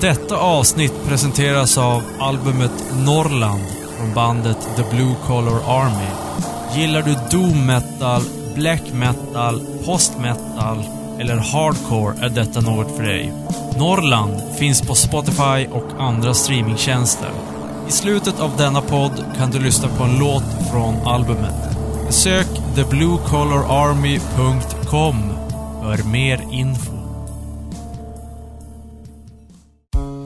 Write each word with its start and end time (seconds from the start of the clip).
Detta 0.00 0.36
avsnitt 0.36 0.92
presenteras 1.08 1.78
av 1.78 2.02
albumet 2.18 2.84
Norrland 3.06 3.62
från 3.98 4.14
bandet 4.14 4.68
The 4.76 4.84
Blue 4.96 5.14
Collar 5.26 5.60
Army. 5.66 6.08
Gillar 6.74 7.02
du 7.02 7.16
doom 7.30 7.66
metal, 7.66 8.22
black 8.54 8.82
metal, 8.92 9.62
post 9.84 10.18
metal 10.18 10.84
eller 11.18 11.36
hardcore 11.36 12.14
är 12.20 12.28
detta 12.28 12.60
något 12.60 12.96
för 12.96 13.02
dig. 13.02 13.32
Norrland 13.78 14.32
finns 14.58 14.82
på 14.82 14.94
Spotify 14.94 15.66
och 15.72 15.86
andra 15.98 16.34
streamingtjänster. 16.34 17.30
I 17.88 17.92
slutet 17.92 18.40
av 18.40 18.56
denna 18.56 18.80
podd 18.80 19.24
kan 19.36 19.50
du 19.50 19.58
lyssna 19.58 19.88
på 19.88 20.04
en 20.04 20.18
låt 20.18 20.44
från 20.70 21.06
albumet. 21.06 21.76
Besök 22.06 22.48
thebluecollararmy.com 22.74 25.32
för 25.82 26.08
mer 26.08 26.40
info. 26.52 26.99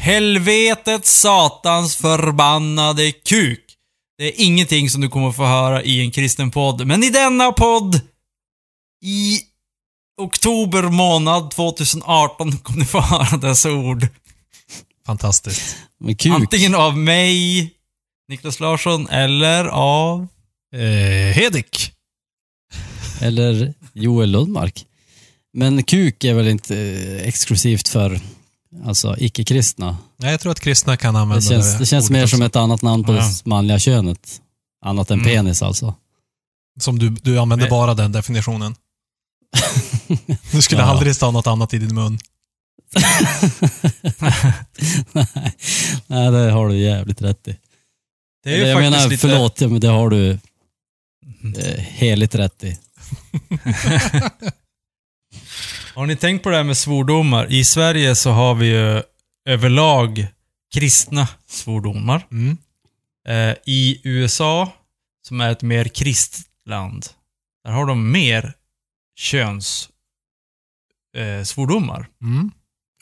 Helvetets 0.00 1.20
satans 1.20 1.96
förbannade 1.96 3.12
kuk. 3.12 3.64
Det 4.18 4.24
är 4.24 4.44
ingenting 4.46 4.90
som 4.90 5.00
du 5.00 5.08
kommer 5.08 5.32
få 5.32 5.44
höra 5.44 5.82
i 5.82 6.00
en 6.00 6.10
kristen 6.10 6.50
podd, 6.50 6.86
men 6.86 7.04
i 7.04 7.10
denna 7.10 7.52
podd 7.52 8.00
i 9.04 9.40
oktober 10.20 10.82
månad 10.82 11.50
2018 11.50 12.58
kommer 12.58 12.78
ni 12.78 12.84
få 12.84 13.00
höra 13.00 13.36
dessa 13.36 13.72
ord. 13.72 14.06
Fantastiskt. 15.06 15.76
Men 15.98 16.16
kuk. 16.16 16.32
Antingen 16.32 16.74
av 16.74 16.98
mig, 16.98 17.70
Niklas 18.28 18.60
Larsson, 18.60 19.08
eller 19.08 19.64
av... 19.64 20.28
Eh, 20.74 21.34
Hedik. 21.34 21.92
Eller 23.20 23.74
Joel 23.92 24.30
Lundmark. 24.30 24.86
Men 25.52 25.82
kuk 25.82 26.24
är 26.24 26.34
väl 26.34 26.48
inte 26.48 26.76
eh, 26.76 27.28
exklusivt 27.28 27.88
för 27.88 28.20
alltså, 28.84 29.16
icke-kristna? 29.18 29.98
Nej, 30.16 30.30
jag 30.30 30.40
tror 30.40 30.52
att 30.52 30.60
kristna 30.60 30.96
kan 30.96 31.16
använda 31.16 31.40
Det 31.40 31.46
känns, 31.46 31.78
det 31.78 31.86
känns 31.86 32.10
mer 32.10 32.24
också. 32.24 32.36
som 32.36 32.42
ett 32.46 32.56
annat 32.56 32.82
namn 32.82 33.04
på 33.04 33.12
Ja. 33.14 33.18
det 33.20 33.46
manliga 33.46 33.78
könet. 33.78 34.40
Annat 34.84 35.10
än 35.10 35.20
Mm. 35.20 35.32
penis 35.32 35.62
alltså. 35.62 35.94
Som 36.80 36.98
du, 36.98 37.08
du 37.10 37.38
använder 37.38 37.66
Men- 37.66 37.70
bara 37.70 37.94
den 37.94 38.12
definitionen. 38.12 38.74
Du 40.52 40.62
skulle 40.62 40.80
Ja. 40.80 40.86
aldrig 40.86 41.16
stå 41.16 41.30
något 41.30 41.46
annat 41.46 41.74
i 41.74 41.78
din 41.78 41.94
mun. 41.94 42.18
Nej, 42.94 43.42
Nej, 46.06 46.30
det 46.30 46.50
har 46.50 46.68
du 46.68 46.78
jävligt 46.78 47.22
rätt 47.22 47.48
i. 47.48 47.56
Det 48.44 48.50
är 48.52 48.56
ju 48.56 48.62
jag 48.62 48.76
faktiskt 48.76 48.90
menar, 48.92 49.08
lite... 49.08 49.20
förlåt, 49.28 49.60
men 49.60 49.80
det 49.80 49.88
har 49.88 50.10
du 50.10 50.30
eh, 51.58 51.78
heligt 51.80 52.34
rätt 52.34 52.64
i. 52.64 52.78
Har 55.94 56.06
ni 56.06 56.16
tänkt 56.16 56.42
på 56.42 56.50
det 56.50 56.56
här 56.56 56.64
med 56.64 56.76
svordomar? 56.76 57.52
I 57.52 57.64
Sverige 57.64 58.14
så 58.14 58.30
har 58.30 58.54
vi 58.54 58.66
ju 58.66 59.02
överlag 59.48 60.26
kristna 60.74 61.28
svordomar. 61.48 62.26
Mm. 62.30 62.56
Eh, 63.28 63.56
I 63.66 64.00
USA, 64.04 64.72
som 65.28 65.40
är 65.40 65.50
ett 65.50 65.62
mer 65.62 65.84
kristet 65.84 66.46
land, 66.68 67.06
där 67.64 67.72
har 67.72 67.86
de 67.86 68.10
mer 68.12 68.52
köns 69.16 69.88
eh, 71.16 71.44
svordomar. 71.44 72.08
Mm. 72.22 72.50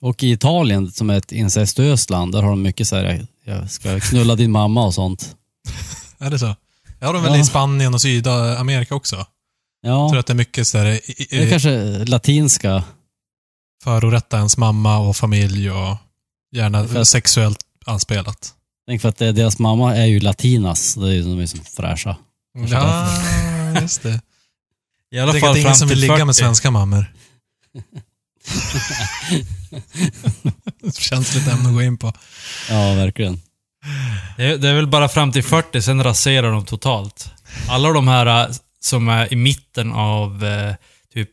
Och 0.00 0.22
i 0.22 0.30
Italien, 0.32 0.90
som 0.92 1.10
är 1.10 1.16
ett 1.16 1.32
incestuöst 1.32 2.10
land, 2.10 2.32
där 2.32 2.42
har 2.42 2.50
de 2.50 2.62
mycket 2.62 2.88
så 2.88 2.96
här, 2.96 3.26
jag 3.44 3.70
ska 3.70 4.00
knulla 4.00 4.34
din 4.36 4.50
mamma 4.50 4.86
och 4.86 4.94
sånt. 4.94 5.36
Är 6.18 6.30
det 6.30 6.38
så? 6.38 6.56
Jag 7.00 7.06
har 7.06 7.14
de 7.14 7.22
väl 7.22 7.34
Ja. 7.34 7.40
i 7.40 7.44
Spanien 7.44 7.94
och 7.94 8.00
Sydamerika 8.02 8.94
också. 8.94 9.26
Jag 9.80 9.92
Ja, 9.92 10.08
tror 10.08 10.18
att 10.20 10.26
det 10.26 10.32
är 10.32 10.34
mycket 10.34 10.66
så 10.68 10.78
här, 10.78 10.86
i- 10.86 11.00
i- 11.18 11.26
det 11.30 11.42
är 11.44 11.50
kanske 11.50 12.04
latinska. 12.04 12.84
förorätta 13.84 14.36
ens 14.36 14.56
mamma 14.56 14.98
och 14.98 15.16
familj 15.16 15.70
och 15.70 15.96
gärna 16.56 16.88
För 16.88 17.00
att- 17.00 17.08
sexuellt 17.08 17.58
anspelat. 17.86 18.54
Tänk 18.88 19.02
för 19.02 19.08
att 19.08 19.16
det, 19.16 19.32
deras 19.32 19.58
mamma 19.58 19.96
är 19.96 20.06
ju 20.06 20.20
latinas, 20.20 20.94
det 20.94 21.08
är 21.08 21.12
ju, 21.12 21.22
de 21.22 21.38
är 21.40 21.46
som 21.46 21.60
fräscha. 21.64 22.16
Kanske 22.58 22.76
Ja, 22.76 23.80
just 23.80 24.02
det. 24.02 24.10
I 25.10 25.18
alla 25.18 25.26
Jag 25.26 25.32
tänker 25.32 25.40
fall 25.40 25.48
att 25.50 25.54
det 25.54 25.60
är 25.60 25.62
ingen 25.62 25.76
som 25.76 25.88
vill 25.88 25.98
ligga 25.98 26.14
40. 26.14 26.24
med 26.24 26.36
svenska 26.36 26.70
mammor. 26.70 27.14
Känsligt 30.98 31.48
ämne 31.48 31.68
att 31.68 31.74
gå 31.74 31.82
in 31.82 31.98
på. 31.98 32.12
Ja, 32.70 32.94
verkligen. 32.94 33.40
Det 34.36 34.44
är, 34.44 34.56
det 34.58 34.68
är 34.68 34.74
väl 34.74 34.86
bara 34.86 35.08
fram 35.08 35.32
till 35.32 35.42
40, 35.44 35.82
sen 35.82 36.04
raserar 36.04 36.52
de 36.52 36.64
totalt. 36.64 37.30
Alla 37.68 37.88
de 37.92 38.08
här 38.08 38.50
som 38.80 39.08
är 39.08 39.32
i 39.32 39.36
mitten 39.36 39.92
av 39.92 40.44
eh, 40.44 40.74
typ 41.12 41.30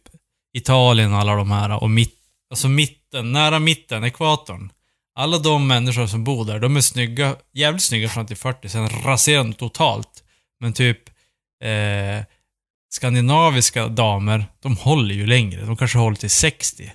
Italien 0.58 1.14
och 1.14 1.20
alla 1.20 1.36
de 1.36 1.52
här, 1.52 1.84
och 1.84 1.90
mitt, 1.90 2.16
alltså 2.50 2.68
mitten, 2.68 3.32
nära 3.32 3.60
mitten, 3.60 4.04
ekvatorn. 4.04 4.72
Alla 5.18 5.38
de 5.38 5.68
människor 5.68 6.08
som 6.08 6.24
bor 6.24 6.46
där, 6.46 6.60
de 6.60 6.78
är 6.78 6.82
snygga, 6.82 7.36
jävligt 7.54 7.84
snygga 7.84 8.10
fram 8.10 8.26
till 8.28 8.38
40, 8.38 8.70
sen 8.70 8.90
raserar 8.90 9.44
de 9.44 9.54
totalt. 9.54 10.24
Men 10.60 10.74
typ 10.74 11.10
eh, 11.64 12.24
skandinaviska 12.94 13.88
damer, 13.88 14.46
de 14.62 14.78
håller 14.78 15.16
ju 15.16 15.28
längre. 15.28 15.66
De 15.66 15.78
kanske 15.78 15.98
håller 15.98 16.18
till 16.18 16.30
60 16.30 16.92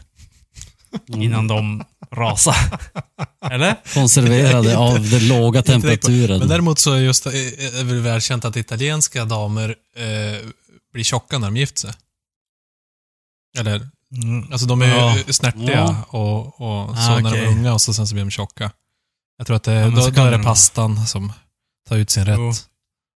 Mm. 1.08 1.22
innan 1.22 1.48
de 1.48 1.84
rasar. 2.12 2.56
Eller? 3.50 3.76
Konserverade 3.94 4.76
av 4.78 5.10
den 5.10 5.28
låga 5.28 5.62
temperaturen. 5.62 6.38
Men 6.38 6.48
däremot 6.48 6.78
så 6.78 6.92
är 6.92 6.98
just, 6.98 7.26
är 7.26 7.84
det 7.84 8.00
välkänt 8.00 8.44
att 8.44 8.56
italienska 8.56 9.24
damer 9.24 9.68
eh, 9.96 10.48
blir 10.92 11.04
tjocka 11.04 11.38
när 11.38 11.46
de 11.46 11.56
gifter 11.56 11.80
sig. 11.80 11.92
Eller, 13.58 13.88
Mm. 14.22 14.52
alltså 14.52 14.66
de 14.66 14.82
är 14.82 14.88
Ja. 14.88 15.16
ju 15.26 15.32
snärtiga 15.32 15.72
Ja. 16.10 16.18
och, 16.18 16.46
och 16.46 16.96
så 16.96 17.02
Ah, 17.02 17.18
när 17.20 17.30
de 17.32 17.38
är 17.38 17.46
unga 17.46 17.72
och 17.74 17.80
så 17.80 17.94
sen 17.94 18.06
så 18.06 18.14
blir 18.14 18.24
de 18.24 18.30
tjocka. 18.30 18.70
Jag 19.38 19.46
tror 19.46 19.56
att 19.56 19.62
det, 19.62 19.72
Ja, 19.72 19.86
då, 19.90 20.10
då 20.10 20.22
är 20.22 20.30
det 20.30 20.42
pastan 20.44 21.06
som 21.06 21.32
tar 21.88 21.96
ut 21.96 22.10
sin 22.10 22.24
rätt. 22.24 22.36
Jo. 22.38 22.52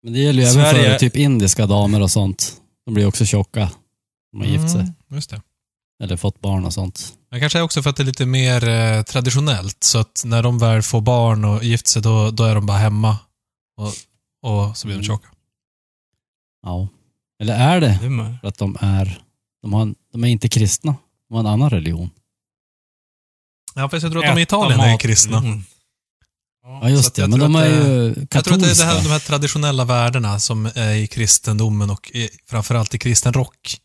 Men 0.04 0.14
det 0.14 0.20
gäller 0.20 0.44
ju 0.44 0.50
även 0.50 0.64
Sverige- 0.74 0.92
för 0.92 0.98
typ 1.00 1.16
indiska 1.16 1.66
damer 1.66 2.02
och 2.02 2.12
sånt. 2.12 2.54
De 2.86 2.94
blir 2.94 3.06
också 3.06 3.26
tjocka. 3.26 3.70
De 4.32 4.42
har 4.42 4.48
gift 4.48 4.72
sig. 4.72 4.80
Mm, 4.82 4.94
just 5.10 5.30
det. 5.30 5.42
Eller 6.04 6.18
fått 6.18 6.42
barn 6.42 6.66
och 6.66 6.74
sånt. 6.74 7.14
Men 7.32 7.40
kanske 7.40 7.60
är 7.60 7.64
också 7.64 7.84
för 7.84 7.90
att 7.90 7.96
det 7.96 8.04
är 8.04 8.06
lite 8.06 8.26
mer 8.26 8.68
eh, 8.70 9.02
traditionellt. 9.04 9.84
Så 9.84 9.98
att 10.00 10.22
när 10.26 10.44
de 10.44 10.60
väl 10.60 10.82
får 10.82 11.02
barn 11.02 11.46
och 11.46 11.64
gift 11.64 11.88
sig, 11.88 12.02
då, 12.02 12.32
då 12.32 12.44
är 12.44 12.56
de 12.56 12.66
bara 12.66 12.78
hemma. 12.78 13.18
Och, 13.78 13.88
och 14.52 14.78
så 14.78 14.88
blir 14.88 14.96
de 14.96 15.00
Mm. 15.00 15.04
tjocka. 15.04 15.28
Ja. 16.64 16.88
Eller 17.42 17.54
är 17.56 17.82
det 17.82 17.98
Det 18.02 18.06
är 18.06 18.10
med. 18.10 18.38
för 18.42 18.48
att 18.48 18.58
de 18.58 18.78
är, 18.82 19.22
de, 19.62 19.74
har, 19.74 19.94
de 20.12 20.24
är 20.24 20.28
inte 20.28 20.50
kristna? 20.50 20.96
De 21.28 21.34
har 21.34 21.40
en 21.40 21.48
annan 21.48 21.70
religion. 21.70 22.10
Ja, 23.76 23.90
fast 23.90 24.04
jag 24.04 24.12
tror 24.12 24.26
att 24.26 24.36
de 24.36 24.40
i 24.40 24.44
Italien 24.44 24.80
är 24.80 24.98
kristna. 24.98 25.38
Mm. 25.38 25.64
Ja 26.64 26.90
just 26.90 27.16
det, 27.16 27.22
jag 27.22 27.30
men 27.30 27.40
tror 27.40 27.50
de 27.50 27.56
att 27.56 27.64
är 27.66 27.70
det- 27.70 27.76
ju 27.76 28.08
Jag 28.08 28.14
tror 28.16 28.24
att 28.24 28.30
katolska. 28.30 28.58
det 28.58 28.72
är 28.72 28.76
det 28.76 28.94
här, 28.98 29.04
de 29.04 29.10
här 29.10 29.20
traditionella 29.20 29.86
värdena 29.86 30.40
som 30.40 30.66
är 30.76 30.94
i 30.96 31.08
kristendomen 31.08 31.90
och 31.90 32.12
i, 32.14 32.30
framförallt 32.48 32.96
i 32.96 32.98
kristen 33.00 33.34
rock. 33.34 33.78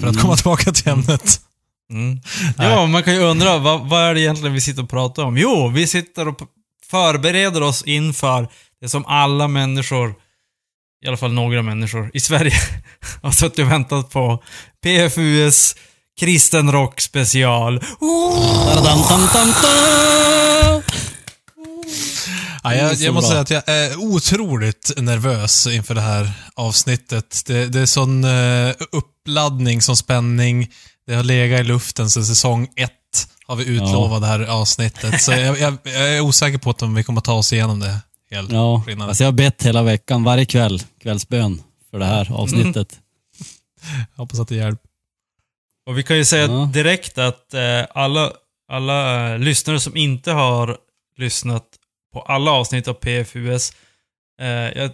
För 0.00 0.06
att 0.06 0.12
Mm. 0.12 0.22
komma 0.22 0.36
tillbaka 0.36 0.72
till 0.72 0.88
ämnet. 0.88 1.40
Mm. 1.90 2.20
Ja, 2.58 2.86
man 2.86 3.02
kan 3.02 3.14
ju 3.14 3.20
undra, 3.20 3.58
vad, 3.58 3.88
vad 3.88 4.02
är 4.02 4.14
det 4.14 4.20
egentligen 4.20 4.54
vi 4.54 4.60
sitter 4.60 4.82
och 4.82 4.90
pratar 4.90 5.22
om? 5.22 5.36
Jo, 5.36 5.68
vi 5.68 5.86
sitter 5.86 6.28
och 6.28 6.40
förbereder 6.90 7.62
oss 7.62 7.82
inför 7.82 8.48
det 8.80 8.88
som 8.88 9.06
alla 9.06 9.48
människor, 9.48 10.14
i 11.04 11.08
alla 11.08 11.16
fall 11.16 11.32
några 11.32 11.62
människor 11.62 12.10
i 12.14 12.20
Sverige, 12.20 12.54
har 13.22 13.30
suttit 13.30 13.58
och 13.58 13.70
väntat 13.70 14.10
på. 14.10 14.42
PFUs 14.82 15.76
kristen 16.20 16.72
rock 16.72 17.00
special. 17.00 17.80
Ja, 22.62 22.74
jag, 22.74 22.94
jag 22.94 23.14
måste 23.14 23.30
säga 23.30 23.40
att 23.40 23.50
jag 23.50 23.68
är 23.68 23.96
otroligt 23.96 24.92
nervös 24.96 25.66
inför 25.66 25.94
det 25.94 26.00
här 26.00 26.32
avsnittet. 26.54 27.42
Det, 27.46 27.66
det 27.66 27.80
är 27.80 27.86
sån 27.86 28.24
eh, 28.24 28.74
uppladdning, 28.92 29.82
sån 29.82 29.96
spänning. 29.96 30.70
Det 31.06 31.14
har 31.14 31.22
legat 31.22 31.60
i 31.60 31.64
luften 31.64 32.10
sedan 32.10 32.24
säsong 32.24 32.68
ett, 32.76 32.92
har 33.46 33.56
vi 33.56 33.64
utlovat 33.64 34.20
det 34.20 34.26
här 34.26 34.40
avsnittet. 34.40 35.22
Så 35.22 35.32
jag, 35.32 35.58
jag, 35.58 35.76
jag 35.82 36.16
är 36.16 36.20
osäker 36.20 36.58
på 36.58 36.70
att 36.70 36.82
om 36.82 36.94
vi 36.94 37.04
kommer 37.04 37.20
ta 37.20 37.32
oss 37.32 37.52
igenom 37.52 37.80
det 37.80 38.00
helt. 38.30 38.52
Ja, 38.52 38.84
alltså 39.00 39.24
jag 39.24 39.28
har 39.28 39.36
bett 39.36 39.62
hela 39.62 39.82
veckan, 39.82 40.24
varje 40.24 40.44
kväll, 40.46 40.82
kvällsbön 41.02 41.62
för 41.90 41.98
det 41.98 42.04
här 42.04 42.32
avsnittet. 42.32 43.00
Jag 43.88 44.16
hoppas 44.22 44.38
att 44.40 44.48
det 44.48 44.54
hjälper. 44.54 44.90
Och 45.86 45.98
vi 45.98 46.02
kan 46.02 46.16
ju 46.16 46.24
säga 46.24 46.46
Ja. 46.46 46.70
direkt 46.72 47.18
att 47.18 47.54
eh, 47.54 47.82
alla, 47.94 48.32
alla 48.68 49.28
eh, 49.32 49.38
lyssnare 49.38 49.80
som 49.80 49.96
inte 49.96 50.32
har 50.32 50.78
lyssnat 51.16 51.64
på 52.12 52.20
alla 52.22 52.50
avsnitt 52.50 52.88
av 52.88 52.94
PFUS, 52.94 53.72
eh, 54.40 54.46
jag, 54.48 54.90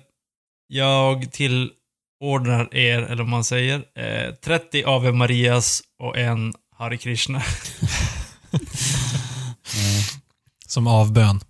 jag 0.69 1.33
tillordnar 2.21 2.75
er, 2.75 3.03
eller 3.03 3.23
vad 3.23 3.29
man 3.29 3.45
säger, 3.45 3.85
eh, 3.95 4.35
30 4.35 4.85
Ave 4.87 5.13
Marias 5.13 5.83
och 5.99 6.19
en 6.19 6.55
Hare 6.77 6.97
Krishna. 6.97 7.43
Som 10.67 10.87
avbön. 10.87 11.41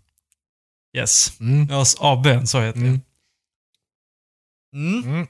Yes. 0.96 1.40
Mm. 1.40 1.69
Ja, 1.70 1.84
avbön, 1.99 2.46
så 2.46 2.61
heter 2.61 2.81
det. 2.81 2.87
Mm. 2.87 3.00
Mm. 4.75 5.05
Mm. 5.05 5.26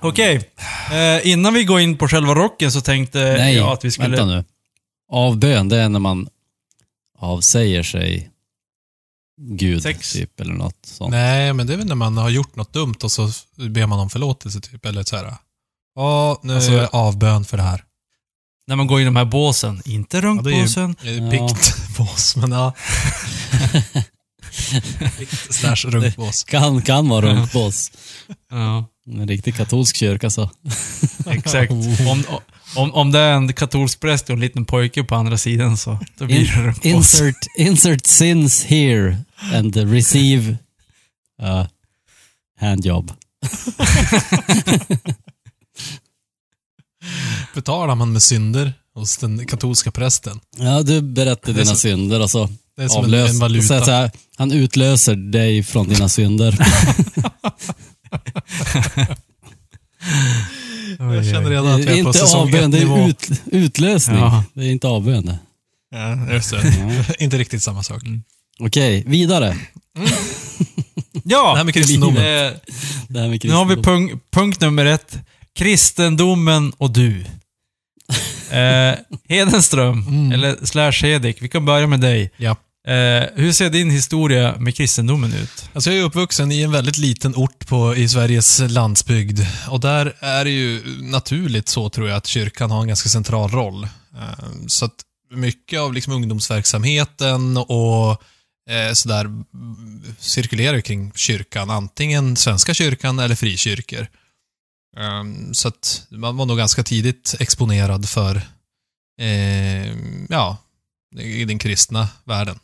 Okej, 0.00 0.50
eh, 0.92 1.28
innan 1.28 1.54
vi 1.54 1.64
går 1.64 1.80
in 1.80 1.98
på 1.98 2.08
själva 2.08 2.34
rocken 2.34 2.72
så 2.72 2.80
tänkte 2.80 3.18
Nej, 3.18 3.56
jag 3.56 3.72
att 3.72 3.84
vi 3.84 3.90
skulle... 3.90 4.08
vänta 4.08 4.24
nu. 4.24 4.44
Avbön, 5.08 5.68
det 5.68 5.76
är 5.76 5.88
när 5.88 5.98
man 5.98 6.28
avsäger 7.18 7.82
sig 7.82 8.30
Gud, 9.40 9.82
Sex. 9.82 10.12
typ, 10.12 10.40
eller 10.40 10.54
något 10.54 10.76
sånt. 10.86 11.10
Nej, 11.10 11.52
men 11.52 11.66
det 11.66 11.72
är 11.72 11.76
väl 11.76 11.86
när 11.86 11.94
man 11.94 12.16
har 12.16 12.30
gjort 12.30 12.56
något 12.56 12.72
dumt 12.72 12.94
och 13.02 13.12
så 13.12 13.30
ber 13.56 13.86
man 13.86 13.98
om 14.00 14.10
förlåtelse, 14.10 14.60
typ. 14.60 14.86
Eller 14.86 15.02
så 15.02 15.16
här. 15.16 15.34
Ja, 15.94 16.40
nu 16.42 16.54
Alltså- 16.54 16.70
är 16.72 16.76
jag 16.76 16.88
avbön 16.94 17.44
för 17.44 17.56
det 17.56 17.62
här. 17.62 17.82
När 18.68 18.76
man 18.76 18.86
går 18.86 19.00
i 19.00 19.04
de 19.04 19.16
här 19.16 19.24
båsen. 19.24 19.82
Inte 19.84 20.16
Ja, 20.16 20.20
det 20.22 20.50
är 20.50 20.54
ju 20.54 20.66
runkbåsen. 20.66 20.96
eh, 21.02 21.12
Ja. 21.18 21.30
biktbås, 21.30 22.36
men 22.36 22.52
ja. 22.52 22.72
Slash 25.50 25.76
runkbås. 25.90 26.44
Kan, 26.44 26.82
kan 26.82 27.08
vara 27.08 27.26
runkbås. 27.26 27.92
Ja. 28.50 28.86
En 29.06 29.28
riktig 29.28 29.54
katolsk 29.56 29.96
kyrka 29.96 30.30
så. 30.30 30.50
Exakt. 31.26 31.72
Om, 32.10 32.24
om, 32.76 32.94
om 32.94 33.12
det 33.12 33.18
är 33.18 33.32
en 33.32 33.52
katolsk 33.52 34.00
präst 34.00 34.24
och 34.24 34.30
en 34.34 34.40
liten 34.40 34.64
pojke 34.64 35.04
på 35.04 35.14
andra 35.14 35.38
sidan 35.38 35.76
så 35.76 35.98
då 36.18 36.24
blir 36.26 36.36
det 36.38 36.42
In, 36.44 36.64
runkbås. 36.64 36.84
insert, 36.84 37.36
insert 37.58 38.06
sins 38.06 38.64
here 38.64 39.16
and 39.54 39.76
receive 39.76 40.56
a 41.42 41.66
handjob. 42.60 43.12
Betalar 47.54 47.94
man 47.94 48.12
med 48.12 48.22
synder 48.22 48.72
hos 48.94 49.16
den 49.16 49.46
katolska 49.46 49.90
prästen. 49.90 50.40
Ja, 50.56 50.82
du 50.82 51.00
berättar 51.02 51.52
Det 51.52 51.58
dina 51.58 51.70
så- 51.70 51.76
synder 51.76 52.20
och 52.20 52.30
så 52.30 52.48
Det 52.76 52.82
är 52.82 52.88
som 52.88 53.04
avlös. 53.04 53.30
en 53.30 53.38
valuta. 53.38 53.66
Så 53.66 53.74
att 53.74 53.84
säga, 53.84 54.10
han 54.36 54.52
utlöser 54.52 55.16
dig 55.16 55.62
från 55.62 55.88
dina 55.88 56.08
synder. 56.08 56.58
jag 60.98 61.24
känner 61.24 61.50
redan 61.50 61.66
att 61.66 61.76
Det 61.86 61.90
är 61.90 61.94
vi 61.94 61.98
är 62.00 62.02
på 62.04 62.08
inte 62.08 62.18
säsong 62.18 62.48
ett 62.48 62.70
det 62.72 62.78
är 62.78 63.08
ut, 63.08 63.30
utlösning. 63.46 64.18
Ja. 64.18 64.44
Det 64.54 64.64
är 64.64 64.70
inte 64.70 64.88
avbön. 64.88 65.36
Ja, 65.90 66.32
just 66.32 66.50
det. 66.50 67.14
Inte 67.18 67.38
riktigt 67.38 67.62
samma 67.62 67.82
sak. 67.82 68.02
Okej, 68.58 69.04
vidare. 69.06 69.56
Ja! 71.24 71.50
Det 71.52 71.56
här 71.58 71.64
med 71.64 71.74
kristendomen. 71.78 72.16
Eh, 72.16 72.52
Det 73.08 73.20
här 73.20 73.28
med 73.28 73.44
nu 73.44 73.50
har 73.52 73.64
vi 73.64 73.74
kristendom. 73.74 74.20
punkt, 74.32 74.60
nummer 74.60 74.86
ett. 74.86 75.18
Kristendomen 75.58 76.72
och 76.78 76.90
du. 76.90 77.24
Eh, 78.50 78.94
Hedenström, 79.28 80.06
Mm. 80.08 80.32
eller 80.32 80.66
slash 80.66 80.92
Hedik, 81.02 81.42
vi 81.42 81.48
kan 81.48 81.64
börja 81.64 81.86
med 81.86 82.00
dig. 82.00 82.30
Ja. 82.36 82.56
Eh, 82.86 83.24
hur 83.34 83.52
ser 83.52 83.70
din 83.70 83.90
historia 83.90 84.56
med 84.58 84.76
kristendomen 84.76 85.32
ut? 85.34 85.70
Alltså 85.72 85.90
jag 85.90 86.00
är 86.00 86.04
uppvuxen 86.04 86.52
i 86.52 86.62
en 86.62 86.72
väldigt 86.72 86.98
liten 86.98 87.34
ort 87.36 87.66
på, 87.66 87.96
i 87.96 88.08
Sveriges 88.08 88.60
landsbygd. 88.68 89.40
Och 89.68 89.80
där 89.80 90.16
är 90.20 90.44
det 90.44 90.50
ju 90.50 90.82
naturligt 91.02 91.68
så 91.68 91.88
tror 91.90 92.08
jag 92.08 92.16
att 92.16 92.26
kyrkan 92.26 92.70
har 92.70 92.80
en 92.82 92.88
ganska 92.88 93.08
central 93.08 93.50
roll. 93.50 93.84
Eh, 93.84 94.44
Så 94.66 94.84
att 94.84 94.94
mycket 95.34 95.80
av 95.80 95.92
liksom 95.94 96.12
ungdomsverksamheten 96.12 97.56
och 97.56 98.10
eh, 98.70 98.92
sådär 98.92 99.26
cirkulerar 100.18 100.74
ju 100.76 100.82
kring 100.82 101.12
kyrkan. 101.14 101.70
Antingen 101.70 102.36
Svenska 102.36 102.74
kyrkan 102.74 103.18
eller 103.18 103.34
frikyrkor. 103.34 104.06
Eh, 104.98 105.52
Så 105.52 105.68
att 105.68 106.06
man 106.10 106.36
var 106.36 106.46
nog 106.46 106.58
ganska 106.58 106.82
tidigt 106.82 107.34
exponerad 107.38 108.08
för 108.08 108.36
eh, 109.20 109.92
ja, 110.28 110.56
i 111.20 111.44
den 111.44 111.58
kristna 111.58 112.08
världen. 112.24 112.58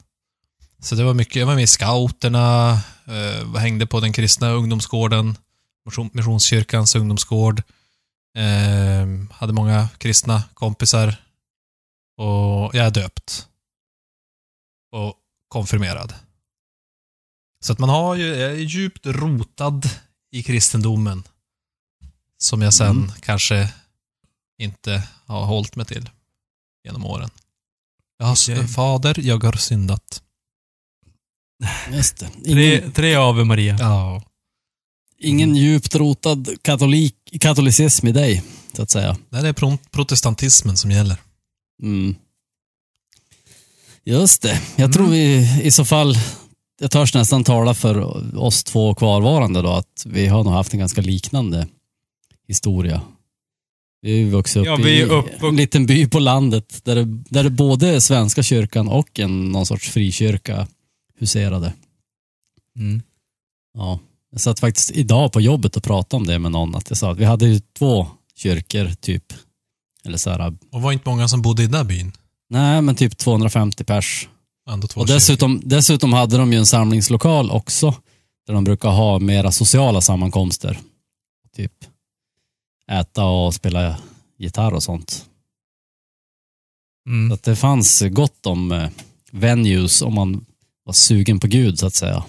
Så 0.83 0.95
det 0.95 1.05
var 1.05 1.15
mycket, 1.15 1.37
jag 1.37 1.47
var 1.47 1.55
med 1.55 1.65
i 1.65 1.67
scouterna, 1.67 2.71
eh, 3.07 3.55
hängde 3.57 3.87
på 3.87 4.01
den 4.01 4.13
kristna 4.13 4.51
ungdomsgården, 4.51 5.37
Mission- 5.89 6.11
Missionskyrkans 6.13 6.95
ungdomsgård. 6.97 7.63
Eh, 8.37 9.07
hade 9.31 9.53
många 9.53 9.89
kristna 9.99 10.43
kompisar. 10.55 11.09
Och 12.17 12.75
jag 12.75 12.87
är 12.87 12.91
döpt. 12.91 13.49
Och 14.93 15.15
konfirmerad. 15.49 16.15
Så 17.65 17.73
att 17.73 17.79
man 17.79 17.89
har 17.89 18.15
ju, 18.15 18.27
jag 18.27 18.51
är 18.51 18.57
djupt 18.57 19.07
rotad 19.07 19.89
i 20.31 20.43
kristendomen. 20.43 21.23
Som 22.39 22.63
jag 22.63 22.75
sen 22.75 22.91
Mm. 22.97 23.13
kanske 23.21 23.73
inte 24.59 25.09
har 25.27 25.45
hållit 25.45 25.77
mig 25.77 25.87
till 25.87 26.11
genom 26.85 27.07
åren. 27.07 27.31
Jag 28.19 28.27
har. 28.27 28.67
Fader, 28.67 29.21
jag 29.21 29.45
har 29.45 29.53
syndat. 29.53 30.23
Just 31.93 32.17
det. 32.17 32.29
Tre, 32.45 32.77
Ingen, 32.77 32.93
tre 32.93 33.15
Ave 33.15 33.45
Maria. 33.45 33.77
Ja. 33.81 34.23
ingen 35.19 35.57
djupt 35.57 35.95
rotad 35.95 36.49
katolik, 36.63 37.15
katolicism 37.41 38.07
i 38.09 38.13
dig, 38.13 38.43
så 38.77 38.83
att 38.83 38.91
säga. 38.91 39.17
Det 39.31 39.37
är 39.49 39.53
pro- 39.53 39.79
protestantismen 39.91 40.77
som 40.77 40.91
gäller. 40.91 41.17
Mm. 41.83 42.15
Just 44.05 44.43
det. 44.43 44.61
Jag 44.77 44.85
Mm. 44.85 44.93
tror 44.93 45.07
vi 45.07 45.49
i 45.63 45.71
så 45.71 45.85
fall, 45.85 46.15
jag 46.81 46.91
törs 46.91 47.15
nästan 47.15 47.45
tala 47.45 47.75
för 47.75 47.99
oss 48.39 48.65
två 48.65 48.95
kvarvarande 48.95 49.63
då, 49.63 49.69
att 49.73 50.03
vi 50.07 50.27
har 50.27 50.45
nog 50.45 50.53
haft 50.53 50.73
en 50.73 50.79
ganska 50.79 51.01
liknande 51.01 51.67
historia. 52.49 53.03
Vi 54.03 54.13
är 54.13 54.17
ju 54.17 54.31
vuxit 54.31 54.57
upp 54.61 54.67
Ja, 54.67 54.77
vi 54.77 55.01
är 55.03 55.07
i 55.07 55.09
upp- 55.11 55.43
en 55.43 55.57
liten 55.57 55.87
by 55.87 56.09
på 56.09 56.19
landet 56.19 56.81
där 56.85 56.95
det, 56.95 57.05
där 57.31 57.45
det 57.45 57.51
både 57.51 57.89
är 57.89 58.01
Svenska 58.01 58.43
kyrkan 58.43 58.89
och 58.89 59.21
en 59.21 59.53
någon 59.53 59.67
sorts 59.67 59.91
frikyrka 59.91 60.67
huserade. 61.23 61.73
Mm. 62.79 63.03
Ja. 63.75 63.99
Jag 64.31 64.41
satt 64.41 64.61
faktiskt 64.61 64.91
idag 64.91 65.33
på 65.33 65.41
jobbet 65.41 65.77
och 65.77 65.83
pratade 65.83 66.21
om 66.21 66.27
det 66.27 66.39
med 66.39 66.53
någon, 66.53 66.75
att 66.75 66.89
jag 66.91 66.99
sa 66.99 67.13
att 67.13 67.19
vi 67.19 67.25
hade 67.25 67.47
ju 67.47 67.61
två 67.79 68.07
kyrkor 68.35 68.89
typ. 69.01 69.33
Eller 70.05 70.17
så 70.19 70.31
här, 70.31 70.57
Och 70.73 70.83
var 70.83 70.93
inte 70.93 71.09
många 71.09 71.29
som 71.29 71.43
bodde 71.43 71.63
i 71.63 71.67
den 71.67 71.73
där 71.73 71.85
byn. 71.85 72.13
nej 72.49 72.83
men 72.83 72.95
typ 72.95 73.17
250 73.19 73.85
pers. 73.85 74.29
Ändå 74.71 74.87
två 74.89 75.01
Och 75.01 75.07
kyrkor. 75.07 75.15
dessutom, 75.15 75.61
dessutom 75.65 76.13
hade 76.13 76.37
de 76.37 76.53
ju 76.53 76.59
en 76.59 76.67
samlingslokal 76.67 77.51
också. 77.51 77.95
Där 78.47 78.55
de 78.55 78.65
brukar 78.65 78.89
ha 78.91 79.19
mera 79.19 79.53
sociala 79.53 80.01
sammankomster. 80.01 80.79
Typ 81.57 81.73
äta 82.91 83.25
och 83.25 83.55
spela 83.55 83.99
gitarr 84.39 84.73
och 84.75 84.83
sånt. 84.83 85.11
Så 85.11 85.25
Mm. 87.11 87.33
att 87.33 87.43
det 87.43 87.57
fanns 87.57 88.03
gott 88.11 88.47
om 88.47 88.73
eh, 88.73 88.91
venues 89.31 90.03
om 90.03 90.15
man 90.15 90.45
var 90.85 90.93
sugen 90.93 91.41
på 91.41 91.47
Gud 91.47 91.79
så 91.79 91.87
att 91.87 91.95
säga. 91.95 92.25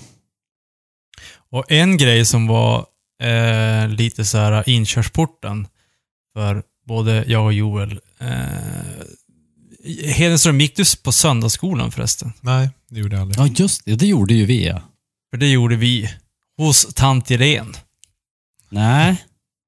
Och 1.51 1.71
en 1.71 1.97
grej 1.97 2.25
som 2.25 2.47
var 2.47 2.85
eh, 3.23 3.87
lite 3.87 4.25
så 4.25 4.37
här 4.37 4.69
inkörsporten 4.69 5.67
för 6.33 6.63
både 6.87 7.25
jag 7.27 7.45
och 7.45 7.53
Joel. 7.53 7.99
Eh, 8.19 8.27
Hedenström, 10.05 10.61
gick 10.61 10.75
du 10.75 10.83
på 11.03 11.11
söndagsskolan 11.11 11.91
förresten? 11.91 12.33
Nej, 12.41 12.69
det 12.89 12.99
gjorde 12.99 13.15
jag 13.15 13.21
aldrig. 13.21 13.39
Ja 13.39 13.53
just 13.63 13.85
det, 13.85 13.95
det 13.95 14.07
gjorde 14.07 14.33
ju 14.33 14.45
vi 14.45 14.65
ja. 14.67 14.81
För 15.31 15.37
det 15.37 15.47
gjorde 15.49 15.75
vi. 15.75 16.09
Hos 16.57 16.93
tant 16.93 17.31
Irene. 17.31 17.73
Nej, 18.69 19.15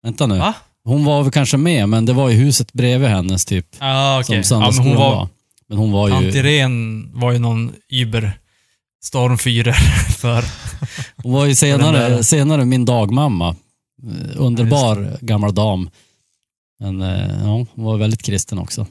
vänta 0.04 0.28
nu. 0.28 0.38
Va? 0.38 0.54
Hon 0.84 1.06
var 1.06 1.24
väl 1.24 1.32
kanske 1.32 1.58
med, 1.58 1.90
men 1.90 2.06
det 2.06 2.14
var 2.14 2.30
ju 2.30 2.36
huset 2.36 2.74
bredvid 2.74 3.10
hennes 3.10 3.46
typ. 3.46 3.68
Ah, 3.80 4.14
Som 4.14 4.22
okej. 4.22 4.36
Ja, 4.36 4.38
men 4.38 4.44
söndagsskolan 4.44 4.92
hon 4.92 4.98
var, 4.98 5.16
var. 5.16 5.28
Men 5.70 5.78
hon 5.78 5.92
var 5.92 6.10
tant 6.10 6.26
ju, 6.26 6.30
Irene 6.30 7.10
var 7.14 7.32
ju 7.32 7.40
någon 7.40 7.74
Uber 7.90 8.40
stormfyrer 9.06 9.74
för... 10.18 10.46
hon 11.16 11.34
var 11.34 11.46
ju 11.46 11.56
senare, 11.56 12.24
senare 12.24 12.66
min 12.66 12.86
dagmamma. 12.86 13.56
Eh, 14.04 14.42
Underbar 14.42 15.18
gammal 15.22 15.56
dam. 15.56 15.90
Men 16.80 17.02
eh, 17.02 17.44
ja, 17.44 17.66
hon 17.74 17.86
var 17.86 17.98
väldigt 17.98 18.24
kristen 18.24 18.60
också. 18.60 18.88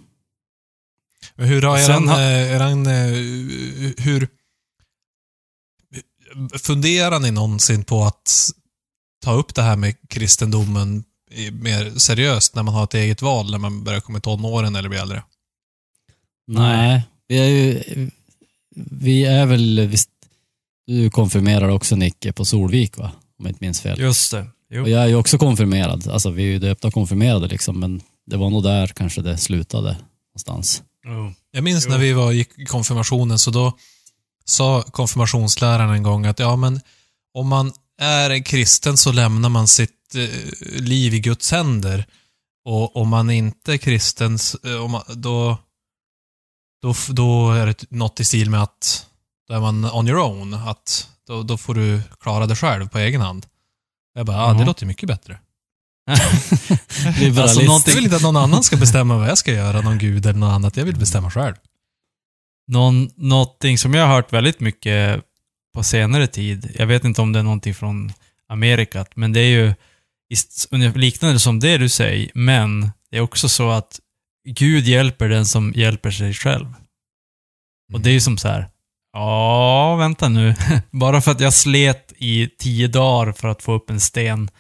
Men 1.34 1.48
hur 1.48 1.62
har 1.62 1.78
eran, 1.78 2.08
eh, 2.08 2.52
eran, 2.52 2.86
hur... 3.98 4.28
Funderar 6.58 7.20
ni 7.20 7.30
någonsin 7.30 7.84
på 7.84 8.04
att 8.04 8.50
ta 9.24 9.32
upp 9.32 9.54
det 9.54 9.62
här 9.62 9.76
med 9.76 9.94
kristendomen 10.08 11.04
mer 11.52 11.98
seriöst 11.98 12.54
när 12.54 12.62
man 12.62 12.74
har 12.74 12.84
ett 12.84 12.94
eget 12.94 13.22
val, 13.22 13.50
när 13.50 13.58
man 13.58 13.84
börjar 13.84 14.00
komma 14.00 14.18
i 14.18 14.20
tonåren 14.20 14.76
eller 14.76 14.88
blir 14.88 15.00
äldre? 15.00 15.22
Nej, 16.46 17.02
vi 17.28 17.38
är 17.38 17.46
ju, 17.48 17.82
vi 18.74 19.24
är 19.24 19.46
väl, 19.46 19.86
visst, 19.90 20.10
du 20.86 21.10
konfirmerar 21.10 21.68
också 21.68 21.96
Nicke 21.96 22.32
på 22.32 22.44
Solvik 22.44 22.96
va? 22.96 23.12
Om 23.38 23.44
jag 23.44 23.50
inte 23.50 23.64
minns 23.64 23.80
fel. 23.80 24.00
Just 24.00 24.30
det. 24.30 24.46
Jo. 24.70 24.82
Och 24.82 24.88
jag 24.88 25.02
är 25.02 25.06
ju 25.06 25.16
också 25.16 25.38
konfirmerad. 25.38 26.08
Alltså 26.08 26.30
vi 26.30 26.42
är 26.42 26.46
ju 26.46 26.58
döpta 26.58 26.88
och 26.88 26.94
konfirmerade 26.94 27.48
liksom, 27.48 27.80
men 27.80 28.00
det 28.26 28.36
var 28.36 28.50
nog 28.50 28.62
där 28.62 28.86
kanske 28.86 29.22
det 29.22 29.38
slutade 29.38 29.96
någonstans. 30.30 30.82
Oh. 31.06 31.30
Jag 31.50 31.64
minns 31.64 31.84
Jo. 31.86 31.92
när 31.92 31.98
vi 31.98 32.12
var 32.12 32.32
i 32.32 32.44
konfirmationen, 32.66 33.38
så 33.38 33.50
då 33.50 33.72
sa 34.44 34.82
konfirmationsläraren 34.82 35.90
en 35.90 36.02
gång 36.02 36.26
att 36.26 36.38
ja, 36.38 36.56
men 36.56 36.80
om 37.34 37.48
man 37.48 37.72
är 38.00 38.30
en 38.30 38.42
kristen 38.42 38.96
så 38.96 39.12
lämnar 39.12 39.48
man 39.48 39.68
sitt 39.68 40.14
eh, 40.14 40.80
liv 40.82 41.14
i 41.14 41.20
Guds 41.20 41.50
händer. 41.50 42.06
Och 42.64 42.96
om 42.96 43.08
man 43.08 43.30
inte 43.30 43.72
är 43.72 43.76
kristen, 43.76 44.38
eh, 44.64 44.84
om 44.84 44.90
man, 44.90 45.02
då, 45.08 45.58
då, 46.84 46.94
då 47.08 47.52
är 47.52 47.66
det 47.66 47.90
något 47.90 48.20
i 48.20 48.24
stil 48.24 48.50
med 48.50 48.62
att 48.62 49.06
då 49.48 49.54
är 49.54 49.60
man 49.60 49.84
on 49.84 50.08
your 50.08 50.20
own. 50.20 50.54
Att 50.54 51.08
då, 51.26 51.42
då 51.42 51.56
får 51.56 51.74
du 51.74 52.02
klara 52.20 52.46
dig 52.46 52.56
själv 52.56 52.88
på 52.88 52.98
egen 52.98 53.20
hand. 53.20 53.46
Jag 54.14 54.26
bara, 54.26 54.36
ja, 54.36 54.52
det 54.52 54.60
Ja. 54.60 54.66
låter 54.66 54.86
mycket 54.86 55.06
bättre. 55.08 55.38
Alltså, 57.38 57.60
någonting... 57.60 57.90
Jag 57.90 57.94
vill 57.94 58.04
inte 58.04 58.16
att 58.16 58.22
någon 58.22 58.36
annan 58.36 58.62
ska 58.64 58.76
bestämma 58.76 59.18
vad 59.18 59.28
jag 59.28 59.38
ska 59.38 59.52
göra, 59.52 59.80
någon 59.80 59.98
gud 59.98 60.26
eller 60.26 60.38
något 60.38 60.52
annat. 60.52 60.76
Jag 60.76 60.84
vill 60.84 60.96
bestämma 60.96 61.30
själv. 61.30 61.54
Någon, 62.68 63.10
någonting 63.16 63.78
som 63.78 63.94
jag 63.94 64.06
har 64.06 64.14
hört 64.14 64.32
väldigt 64.32 64.60
mycket 64.60 65.22
på 65.74 65.82
senare 65.82 66.26
tid, 66.26 66.76
jag 66.78 66.86
vet 66.86 67.04
inte 67.04 67.20
om 67.22 67.32
det 67.32 67.38
är 67.38 67.42
någonting 67.42 67.74
från 67.74 68.12
Amerikat, 68.48 69.10
men 69.16 69.32
det 69.32 69.40
är 69.40 69.48
ju 69.48 69.74
liknande 70.94 71.40
som 71.40 71.60
det 71.60 71.78
du 71.78 71.88
säger, 71.88 72.30
men 72.34 72.90
det 73.10 73.16
är 73.16 73.20
också 73.20 73.48
så 73.48 73.70
att 73.70 74.00
Gud 74.44 74.84
hjälper 74.84 75.28
den 75.28 75.46
som 75.46 75.72
hjälper 75.76 76.10
sig 76.10 76.34
själv. 76.34 76.66
Och 77.92 78.00
det 78.00 78.10
är 78.10 78.14
ju 78.14 78.20
som 78.20 78.38
så 78.38 78.48
här. 78.48 78.68
Ja, 79.12 79.96
vänta 79.96 80.28
nu. 80.28 80.54
Bara 80.90 81.20
för 81.20 81.30
att 81.30 81.40
jag 81.40 81.54
slet 81.54 82.12
i 82.18 82.48
tio 82.58 82.88
dagar 82.88 83.32
för 83.32 83.48
att 83.48 83.62
få 83.62 83.72
upp 83.72 83.90
en 83.90 84.00
sten, 84.00 84.50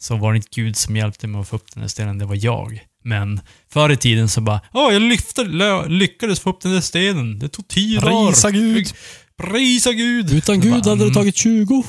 så 0.00 0.16
var 0.16 0.32
det 0.32 0.36
inte 0.36 0.48
Gud 0.54 0.76
som 0.76 0.96
hjälpte 0.96 1.26
mig 1.26 1.40
att 1.40 1.48
få 1.48 1.56
upp 1.56 1.74
den 1.74 1.80
där 1.80 1.88
stenen, 1.88 2.18
det 2.18 2.24
var 2.24 2.38
jag. 2.44 2.84
Men 3.04 3.40
förr 3.72 3.90
i 3.90 3.96
tiden 3.96 4.28
så 4.28 4.40
bara, 4.40 4.60
ja, 4.72 4.92
jag 4.92 5.02
lyfte, 5.02 5.44
lyckades 5.88 6.40
få 6.40 6.50
upp 6.50 6.60
den 6.60 6.72
där 6.72 6.80
stenen. 6.80 7.38
Det 7.38 7.48
tog 7.48 7.68
tio 7.68 8.00
dagar. 8.00 8.30
Prisa 8.30 8.50
Gud. 8.50 8.92
Prisa 9.36 9.92
Gud! 9.92 10.32
Utan 10.32 10.60
Gud 10.60 10.72
bara, 10.72 10.90
hade 10.90 10.96
det 10.96 11.02
mm, 11.02 11.14
tagit 11.14 11.36
20. 11.36 11.84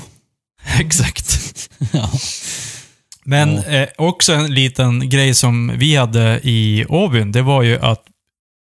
Exakt. 0.79 1.39
ja. 1.93 2.11
Men 3.25 3.55
Ja. 3.55 3.63
eh, 3.65 3.89
också 3.98 4.34
en 4.34 4.53
liten 4.53 5.10
grej 5.10 5.34
som 5.34 5.72
vi 5.77 5.96
hade 5.96 6.39
i 6.44 6.86
Åbyn, 6.89 7.32
det 7.32 7.41
var 7.41 7.63
ju 7.63 7.79
att, 7.79 8.03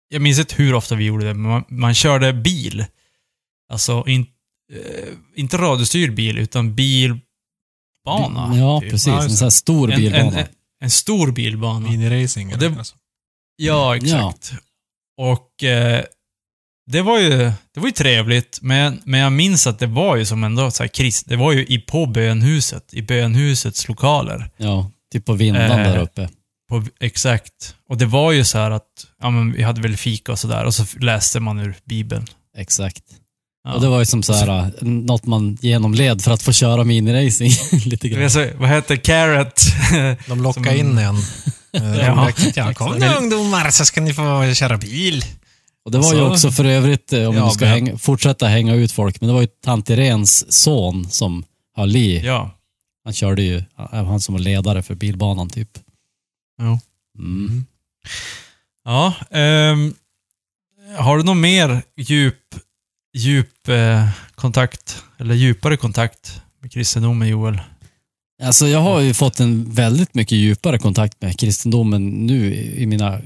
jag 0.09 0.23
minns 0.23 0.39
inte 0.39 0.55
hur 0.55 0.75
ofta 0.75 0.95
vi 0.95 1.05
gjorde 1.05 1.25
det, 1.27 1.35
men 1.35 1.51
man, 1.51 1.65
man 1.69 1.95
körde 1.95 2.33
bil. 2.33 2.85
Alltså, 3.73 4.05
in, 4.07 4.27
eh, 4.73 5.09
inte 5.37 5.57
radiostyrd 5.57 6.15
bil, 6.15 6.39
utan 6.39 6.75
bilbana. 6.75 7.21
Ja, 8.57 8.81
typ. 8.81 8.91
precis. 8.91 9.07
Ja, 9.07 9.23
en 9.23 9.31
sån 9.31 9.45
här 9.47 9.51
stor 9.51 9.93
En, 9.93 10.01
bilbana. 10.01 10.25
en, 10.25 10.35
en, 10.39 10.47
en 10.81 10.91
stor 10.91 11.33
bilbana. 11.33 11.91
Miniracing. 11.91 12.53
Alltså. 12.53 12.95
Ja, 13.57 13.97
exakt. 13.97 14.53
Och 15.19 15.65
eh, 15.65 16.05
det 16.87 17.03
var 17.03 17.19
ju, 17.19 17.31
det 17.75 17.81
var 17.81 17.87
ju 17.87 17.93
trevligt, 17.93 18.59
men, 18.63 19.01
men 19.05 19.21
jag 19.21 19.33
minns 19.33 19.67
att 19.67 19.79
det 19.79 19.87
var 19.87 20.17
ju 20.17 20.25
som 20.25 20.45
ändå 20.45 20.71
så 20.71 20.83
här 20.83 20.89
krist, 20.89 21.29
det 21.29 21.37
var 21.37 21.53
ju 21.53 21.65
i, 21.67 21.79
på 21.79 22.07
bönhuset, 22.07 22.95
i 22.95 23.03
bönhusets 23.03 23.89
lokaler. 23.89 24.51
Ja, 24.57 24.91
typ 25.13 25.25
på 25.25 25.33
vindan 25.33 25.71
Eh, 25.71 25.77
där 25.93 25.99
uppe. 25.99 26.29
På, 26.69 26.85
exakt. 27.01 27.53
Och 27.89 27.97
det 27.99 28.07
var 28.07 28.33
ju 28.33 28.45
så 28.45 28.59
här 28.59 28.71
att, 28.71 28.87
ja 29.23 29.31
men 29.31 29.53
vi 29.53 29.63
hade 29.63 29.81
väl 29.81 29.97
fika 29.97 30.33
och 30.33 30.39
sådär, 30.39 30.65
och 30.65 30.75
så 30.75 30.85
läste 31.01 31.41
man 31.41 31.59
ur 31.59 31.75
Bibeln. 31.85 32.27
Exakt. 32.59 33.03
Ja. 33.65 33.75
Och 33.75 33.81
det 33.81 33.89
var 33.89 33.99
ju 33.99 34.07
som 34.07 34.23
så 34.23 34.33
här, 34.33 34.71
något 34.81 35.27
man 35.27 35.59
genomled 35.61 36.23
för 36.23 36.31
att 36.31 36.43
få 36.43 36.53
köra 36.53 36.85
miniracing 36.85 37.51
lite 37.85 38.09
grann. 38.09 38.31
så, 38.31 38.47
vad 38.59 38.69
heter 38.71 38.97
Carrot? 38.97 39.61
De 40.27 40.43
lockar 40.43 40.63
Som- 40.63 40.75
in 40.77 40.99
en. 40.99 41.17
Eh, 41.73 41.97
Ja. 41.97 42.31
ja, 42.55 42.75
kom 42.75 42.99
nu 42.99 43.07
ungdomar 43.09 43.71
så 43.71 43.85
ska 43.85 44.01
ni 44.01 44.15
få 44.15 44.53
köra 44.55 44.77
bil. 44.79 45.25
Och 45.87 45.93
det 45.93 45.99
var 45.99 46.15
ju 46.15 46.21
Så- 46.21 46.31
också 46.31 46.51
för 46.51 46.65
övrigt, 46.65 47.13
eh, 47.13 47.27
om 47.29 47.35
vi 47.35 47.41
Ja, 47.41 47.45
nu 47.47 47.51
ska 47.53 47.65
men- 47.65 47.75
hänga, 47.75 47.99
fortsätta 47.99 48.47
hänga 48.47 48.75
ut 48.75 48.93
folk, 48.93 49.21
men 49.21 49.29
det 49.29 49.35
var 49.35 49.41
ju 49.41 49.47
tant 49.47 49.91
Irens 49.91 50.53
son 50.53 51.11
som 51.11 51.45
höll 51.77 51.97
i. 51.97 52.21
ja. 52.25 52.51
Han 53.05 53.13
körde 53.13 53.43
ju, 53.43 53.63
han 53.77 54.21
som 54.21 54.33
var 54.35 54.41
ledare 54.43 54.83
för 54.83 54.95
bilbanan 54.95 55.51
typ. 55.51 55.69
Jo. 56.63 56.79
Mm. 57.19 57.65
Ja, 58.85 59.15
ehm, 59.31 59.95
har 60.97 61.17
du 61.19 61.23
någon 61.23 61.41
mer 61.41 61.83
djup, 61.97 62.55
djup 63.17 63.69
eh, 63.69 64.09
kontakt, 64.35 65.03
eller 65.19 65.35
djupare 65.35 65.77
kontakt 65.77 66.43
med 66.63 66.73
kristendomen, 66.73 67.29
Joel? 67.29 67.61
Alltså 68.43 68.67
jag 68.69 68.81
har 68.81 69.01
ju 69.01 69.15
fått 69.15 69.41
en 69.41 69.73
väldigt 69.73 70.15
mycket 70.15 70.39
djupare 70.39 70.79
kontakt 70.79 71.21
med 71.23 71.39
kristendomen 71.39 72.09
nu 72.27 72.55
i 72.55 72.87
mina 72.87 73.21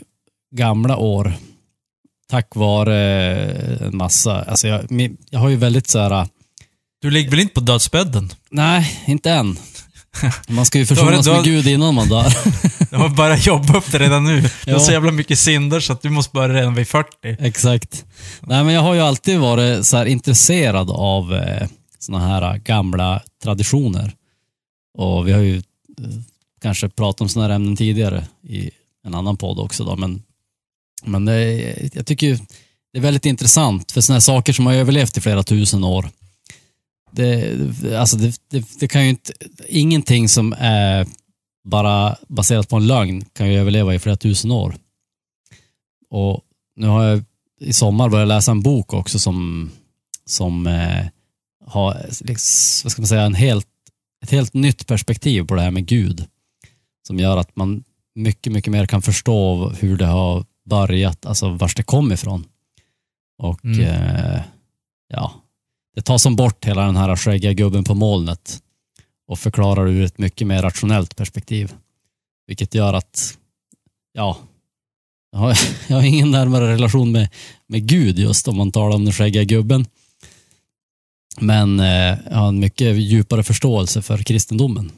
gamla 0.54 0.96
år. 0.96 1.32
Tack 2.30 2.56
vare 2.56 3.32
eh, 3.32 3.86
en 3.86 3.96
massa, 3.96 4.42
alltså 4.42 4.68
jag, 4.68 4.80
jag 5.30 5.40
har 5.40 5.48
ju 5.48 5.56
väldigt 5.56 5.88
så 5.88 5.98
här, 5.98 6.28
Du 7.02 7.10
ligger 7.10 7.30
väl 7.30 7.40
inte 7.40 7.54
på 7.54 7.60
dödsbädden? 7.60 8.30
nej, 8.50 9.02
inte 9.06 9.30
än. 9.30 9.56
Man 10.48 10.66
ska 10.66 10.78
ju 10.78 10.86
försonas 10.86 11.26
med 11.26 11.44
Gud 11.44 11.66
innan 11.66 11.94
man 11.94 12.08
dör. 12.08 12.32
Du 12.90 12.96
har 12.96 13.08
bara 13.08 13.36
jobbat 13.36 13.76
upp 13.76 13.92
det 13.92 13.98
redan 13.98 14.24
nu. 14.24 14.50
Du 14.64 14.72
har 14.72 14.80
så 14.80 14.92
jävla 14.92 15.12
mycket 15.12 15.38
synder 15.38 15.80
så 15.80 15.92
att 15.92 16.02
du 16.02 16.10
måste 16.10 16.32
börja 16.32 16.54
redan 16.54 16.74
vid 16.74 16.88
40. 16.88 17.08
Exakt. 17.22 18.04
Nej, 18.40 18.64
men 18.64 18.74
jag 18.74 18.80
har 18.80 18.94
ju 18.94 19.00
alltid 19.00 19.38
varit 19.38 19.86
så 19.86 20.04
intresserad 20.04 20.90
av 20.90 21.34
eh, 21.34 21.68
såna 21.98 22.18
här 22.18 22.58
gamla 22.58 23.22
traditioner. 23.42 24.12
Och 24.98 25.28
vi 25.28 25.32
har 25.32 25.40
ju 25.40 25.56
eh, 25.56 25.62
kanske 26.62 26.88
pratat 26.88 27.20
om 27.20 27.28
såna 27.28 27.46
här 27.46 27.54
ämnen 27.54 27.76
tidigare 27.76 28.24
i 28.42 28.70
en 29.04 29.14
annan 29.14 29.36
podd 29.36 29.58
också 29.58 29.84
då, 29.84 29.96
men, 29.96 30.22
men 31.04 31.24
det, 31.24 31.32
är- 31.34 31.90
jag 31.92 32.06
tycker 32.06 32.26
ju 32.26 32.38
det 32.92 32.98
är 32.98 33.02
väldigt 33.02 33.26
intressant 33.26 33.92
för 33.92 34.00
sådana 34.00 34.14
här 34.16 34.20
saker 34.20 34.52
som 34.52 34.66
har 34.66 34.74
överlevt 34.74 35.16
i 35.16 35.20
flera 35.20 35.42
tusen 35.42 35.84
år. 35.84 36.10
Det, 37.12 37.56
alltså 37.96 38.16
det, 38.16 38.40
det, 38.50 38.64
det 38.80 38.88
kan 38.88 39.02
ju 39.04 39.08
inte, 39.10 39.32
ingenting 39.68 40.28
som 40.28 40.54
är 40.58 41.06
bara 41.64 42.16
baserat 42.28 42.68
på 42.68 42.76
en 42.76 42.86
lögn 42.86 43.24
kan 43.32 43.48
ju 43.52 43.58
överleva 43.58 43.94
i 43.94 43.98
flera 43.98 44.16
tusen 44.16 44.50
år. 44.50 44.74
Och 46.10 46.40
nu 46.76 46.86
har 46.86 47.04
jag 47.04 47.24
i 47.60 47.72
sommar 47.72 48.08
börjat 48.08 48.28
läsa 48.28 48.50
en 48.50 48.62
bok 48.62 48.92
också 48.94 49.18
som, 49.18 49.70
som 50.26 50.66
eh, 50.66 51.06
har, 51.66 52.06
liksom, 52.20 52.84
vad 52.84 52.92
ska 52.92 53.02
man 53.02 53.06
säga, 53.08 53.22
en 53.22 53.34
helt, 53.34 53.66
ett 54.24 54.30
helt 54.30 54.54
nytt 54.54 54.86
perspektiv 54.86 55.44
på 55.44 55.54
det 55.54 55.62
här 55.62 55.70
med 55.70 55.86
Gud. 55.86 56.24
Som 57.06 57.18
gör 57.18 57.36
att 57.36 57.56
man 57.56 57.84
mycket, 58.14 58.52
mycket 58.52 58.72
mer 58.72 58.86
kan 58.86 59.02
förstå 59.02 59.68
hur 59.70 59.96
det 59.96 60.06
har 60.06 60.44
börjat, 60.70 61.26
alltså 61.26 61.48
vars 61.50 61.74
det 61.74 61.82
kom 61.82 62.12
ifrån. 62.12 62.44
Och 63.42 63.64
Mm. 63.64 63.80
eh, 63.80 64.40
ja, 65.08 65.32
det 65.94 66.02
tar 66.02 66.18
som 66.18 66.36
bort 66.36 66.64
hela 66.64 66.86
den 66.86 66.96
här 66.96 67.16
skäggiga 67.16 67.52
gubben 67.52 67.84
på 67.84 67.94
molnet 67.94 68.62
och 69.28 69.38
förklarar 69.38 69.88
ur 69.88 70.04
ett 70.04 70.18
mycket 70.18 70.46
mer 70.46 70.62
rationellt 70.62 71.16
perspektiv. 71.16 71.72
Vilket 72.46 72.74
gör 72.74 72.94
att, 72.94 73.38
ja, 74.12 74.38
jag 75.32 75.38
har, 75.38 75.58
jag 75.88 75.96
har 75.96 76.02
ingen 76.02 76.30
närmare 76.30 76.72
relation 76.72 77.12
med, 77.12 77.28
med 77.66 77.88
Gud 77.88 78.18
just 78.18 78.48
om 78.48 78.56
man 78.56 78.72
talar 78.72 78.96
om 78.96 79.04
den 79.04 79.12
skäggiga 79.14 79.44
gubben. 79.44 79.86
Men 81.40 81.80
eh, 81.80 82.18
jag 82.30 82.36
har 82.36 82.48
en 82.48 82.58
mycket 82.60 82.96
djupare 82.96 83.42
förståelse 83.42 84.02
för 84.02 84.18
kristendomen. 84.18 84.92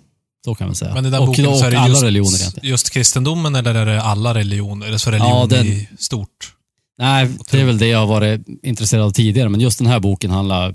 Så 0.44 0.54
kan 0.54 0.66
man 0.66 0.74
säga. 0.76 0.94
Men 0.94 1.04
den 1.04 1.14
och 1.14 1.26
boken 1.26 1.46
och 1.46 1.58
så 1.58 1.64
är 1.64 1.70
det 1.70 1.78
alla 1.78 1.88
just, 1.88 2.02
religioner 2.02 2.38
egentligen. 2.40 2.68
just 2.70 2.90
kristendomen 2.90 3.54
eller 3.54 3.74
är 3.74 3.86
det 3.86 4.02
alla 4.02 4.34
religioner? 4.34 4.90
Det 4.90 4.98
så 4.98 5.10
religion 5.10 5.30
Ja, 5.30 5.46
den- 5.46 5.66
i 5.66 5.88
stort? 5.98 6.54
Nej, 6.98 7.28
det 7.50 7.60
är 7.60 7.64
väl 7.64 7.78
det 7.78 7.86
jag 7.86 7.98
har 7.98 8.06
varit 8.06 8.40
intresserad 8.62 9.02
av 9.04 9.10
tidigare. 9.10 9.48
Men 9.48 9.60
just 9.60 9.78
den 9.78 9.86
här 9.86 10.00
boken 10.00 10.30
handlar, 10.30 10.74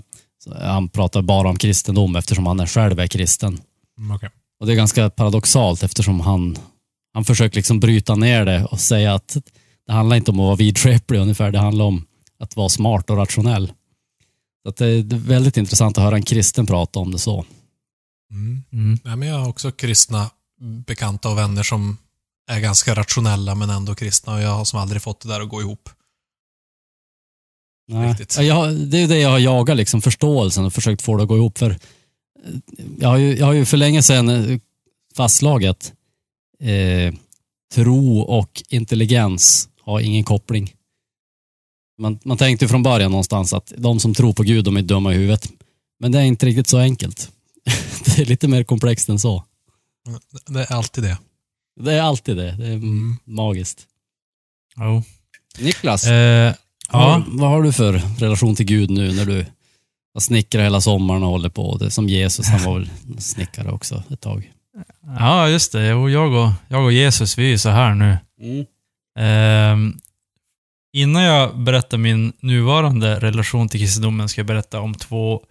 han 0.60 0.88
pratar 0.88 1.22
bara 1.22 1.48
om 1.48 1.56
kristendom 1.56 2.16
eftersom 2.16 2.46
han 2.46 2.60
är 2.60 2.66
själv 2.66 3.00
är 3.00 3.06
kristen. 3.06 3.60
Mm, 3.98 4.16
okej. 4.16 4.30
Och 4.60 4.66
det 4.66 4.72
är 4.72 4.76
ganska 4.76 5.10
paradoxalt 5.10 5.82
eftersom 5.82 6.20
han, 6.20 6.56
han 7.14 7.24
försöker 7.24 7.56
liksom 7.56 7.80
bryta 7.80 8.14
ner 8.14 8.44
det 8.44 8.64
och 8.64 8.80
säga 8.80 9.14
att 9.14 9.36
det 9.86 9.92
handlar 9.92 10.16
inte 10.16 10.30
om 10.30 10.40
att 10.40 10.44
vara 10.46 10.56
vidskeplig 10.56 11.18
ungefär, 11.18 11.50
det 11.50 11.58
handlar 11.58 11.84
om 11.84 12.04
att 12.40 12.56
vara 12.56 12.68
smart 12.68 13.10
och 13.10 13.16
rationell. 13.16 13.72
Så 14.66 14.84
det 14.84 14.86
är 14.86 15.16
väldigt 15.18 15.56
intressant 15.56 15.98
att 15.98 16.04
höra 16.04 16.14
en 16.16 16.22
kristen 16.22 16.66
prata 16.66 16.98
om 16.98 17.10
det 17.12 17.18
så. 17.18 17.44
Mm. 18.30 18.62
Mm. 18.72 18.98
Nej, 19.04 19.16
men 19.16 19.28
jag 19.28 19.38
har 19.38 19.48
också 19.48 19.70
kristna 19.70 20.30
bekanta 20.86 21.28
och 21.30 21.38
vänner 21.38 21.62
som 21.62 21.98
är 22.50 22.60
ganska 22.60 22.94
rationella 22.94 23.54
men 23.54 23.70
ändå 23.70 23.94
kristna 23.94 24.34
och 24.34 24.40
jag 24.40 24.50
har 24.50 24.64
som 24.64 24.78
aldrig 24.78 25.02
fått 25.02 25.20
det 25.20 25.28
där 25.28 25.40
att 25.40 25.48
gå 25.48 25.60
ihop. 25.60 25.90
Nej. 27.88 28.08
Riktigt. 28.08 28.36
Ja, 28.36 28.42
Jag, 28.42 28.76
det 28.76 28.98
är 28.98 29.08
det 29.08 29.18
jag 29.18 29.30
har 29.30 29.38
jagat, 29.38 29.76
liksom, 29.76 30.02
förståelsen 30.02 30.64
och 30.64 30.72
försökt 30.72 31.02
få 31.02 31.16
det 31.16 31.22
att 31.22 31.28
gå 31.28 31.36
ihop. 31.36 31.58
För 31.58 31.70
eh, 31.70 31.76
jag, 32.98 33.08
har 33.08 33.16
ju, 33.16 33.36
jag 33.36 33.46
har 33.46 33.52
ju 33.52 33.64
för 33.64 33.76
länge 33.76 34.02
sedan 34.02 34.28
eh, 34.28 34.58
fastslagit 35.16 35.92
eh, 36.60 37.14
tro 37.74 38.20
och 38.20 38.62
intelligens 38.68 39.68
har 39.80 40.00
ingen 40.00 40.24
koppling. 40.24 40.74
Man, 41.98 42.18
man 42.24 42.36
tänkte 42.36 42.68
från 42.68 42.82
början 42.82 43.10
någonstans 43.10 43.52
att 43.52 43.72
de 43.76 44.00
som 44.00 44.14
tror 44.14 44.32
på 44.32 44.42
Gud, 44.42 44.64
de 44.64 44.76
är 44.76 44.82
dumma 44.82 45.12
i 45.12 45.16
huvudet. 45.16 45.52
Men 46.00 46.12
det 46.12 46.18
är 46.18 46.22
inte 46.22 46.46
riktigt 46.46 46.68
så 46.68 46.78
enkelt. 46.78 47.32
det 48.16 48.22
är 48.22 48.26
lite 48.26 48.48
mer 48.48 48.64
komplext 48.64 49.08
än 49.08 49.18
så. 49.18 49.44
Det 50.46 50.60
är 50.60 50.72
alltid 50.72 51.04
det. 51.04 51.18
Det 51.80 51.92
är 51.94 52.02
alltid 52.02 52.36
det. 52.36 52.52
Det 52.52 52.66
är 52.66 52.80
magiskt. 53.30 53.86
Jo. 54.76 55.02
Niklas, 55.58 56.06
Eh, 56.06 56.54
vad, 56.92 57.02
ja. 57.02 57.24
vad 57.28 57.50
har 57.50 57.62
du 57.62 57.72
för 57.72 57.92
relation 58.18 58.56
till 58.56 58.66
Gud 58.66 58.90
nu 58.90 59.12
när 59.12 59.24
du 59.24 59.46
har 60.14 60.20
snickrat 60.20 60.64
hela 60.64 60.80
sommaren 60.80 61.22
och 61.22 61.28
håller 61.28 61.48
på? 61.48 61.76
Det 61.76 61.86
är 61.86 61.90
som 61.90 62.08
Jesus, 62.08 62.46
han 62.46 62.64
var 62.64 62.78
väl 62.78 62.90
snickare 63.18 63.70
också 63.70 64.02
ett 64.10 64.20
tag. 64.20 64.52
ja, 65.18 65.48
just 65.48 65.72
det. 65.72 65.82
Jag, 65.86 66.02
och, 66.32 66.50
jag 66.68 66.84
och 66.84 66.92
Jesus, 66.92 67.38
vi 67.38 67.44
är 67.44 67.48
ju 67.50 67.58
så 67.58 67.68
här 67.68 67.94
nu. 67.94 68.18
Mm. 68.40 68.66
Ehm, 69.18 69.98
innan 70.92 71.22
jag 71.22 71.58
berättar 71.58 71.98
min 71.98 72.32
nuvarande 72.40 73.20
relation 73.20 73.68
till 73.68 73.80
kristendomen 73.80 74.28
ska 74.28 74.38
jag 74.38 74.46
berätta 74.46 74.80
om 74.80 74.94
två... 74.94 75.42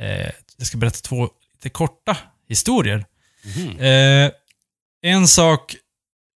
Eh, 0.00 0.30
jag 0.56 0.66
ska 0.66 0.78
berätta 0.78 0.98
två 1.02 1.28
lite 1.62 1.70
korta 1.70 2.16
historier. 2.48 3.04
Mhm. 3.44 3.78
Eh, 3.78 4.30
en 5.02 5.28
sak, 5.28 5.76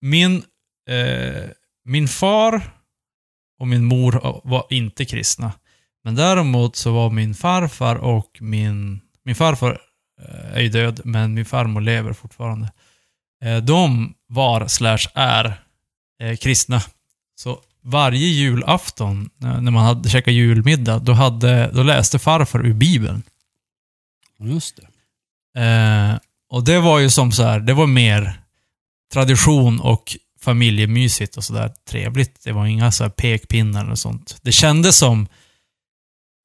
min, 0.01 0.43
eh, 0.89 1.49
min 1.85 2.07
far 2.07 2.61
och 3.59 3.67
min 3.67 3.85
mor 3.85 4.41
var 4.43 4.65
inte 4.69 5.05
kristna. 5.05 5.51
Men 6.03 6.15
däremot 6.15 6.75
så 6.75 6.91
var 6.91 7.09
min 7.09 7.35
farfar 7.35 7.95
och 7.95 8.37
min... 8.39 9.01
Min 9.23 9.35
farfar 9.35 9.81
eh, 10.21 10.57
är 10.57 10.61
ju 10.61 10.69
död, 10.69 11.01
men 11.03 11.33
min 11.33 11.45
farmor 11.45 11.81
lever 11.81 12.13
fortfarande. 12.13 12.71
Eh, 13.43 13.57
de 13.57 14.13
var, 14.27 14.67
slash 14.67 15.07
är, 15.13 15.63
eh, 16.19 16.37
kristna. 16.37 16.81
Så 17.35 17.59
varje 17.81 18.27
julafton, 18.27 19.29
när 19.37 19.71
man 19.71 19.85
hade 19.85 20.09
käkat 20.09 20.33
julmiddag, 20.33 20.99
då, 20.99 21.13
hade, 21.13 21.71
då 21.73 21.83
läste 21.83 22.19
farfar 22.19 22.65
ur 22.65 22.73
Bibeln. 22.73 23.23
Just 24.39 24.75
det. 24.75 24.87
Eh, 25.55 26.17
och 26.51 26.63
det 26.63 26.79
var 26.79 26.99
ju 26.99 27.09
som 27.09 27.31
så 27.31 27.43
här, 27.43 27.59
det 27.59 27.73
var 27.73 27.87
mer 27.87 28.41
tradition 29.13 29.79
och 29.79 30.17
familjemysigt 30.41 31.37
och 31.37 31.43
sådär 31.43 31.71
trevligt. 31.89 32.43
Det 32.43 32.51
var 32.51 32.65
inga 32.65 32.91
så 32.91 33.03
här 33.03 33.09
pekpinnar 33.09 33.91
och 33.91 33.99
sånt. 33.99 34.37
Det 34.41 34.51
kändes 34.51 34.97
som 34.97 35.27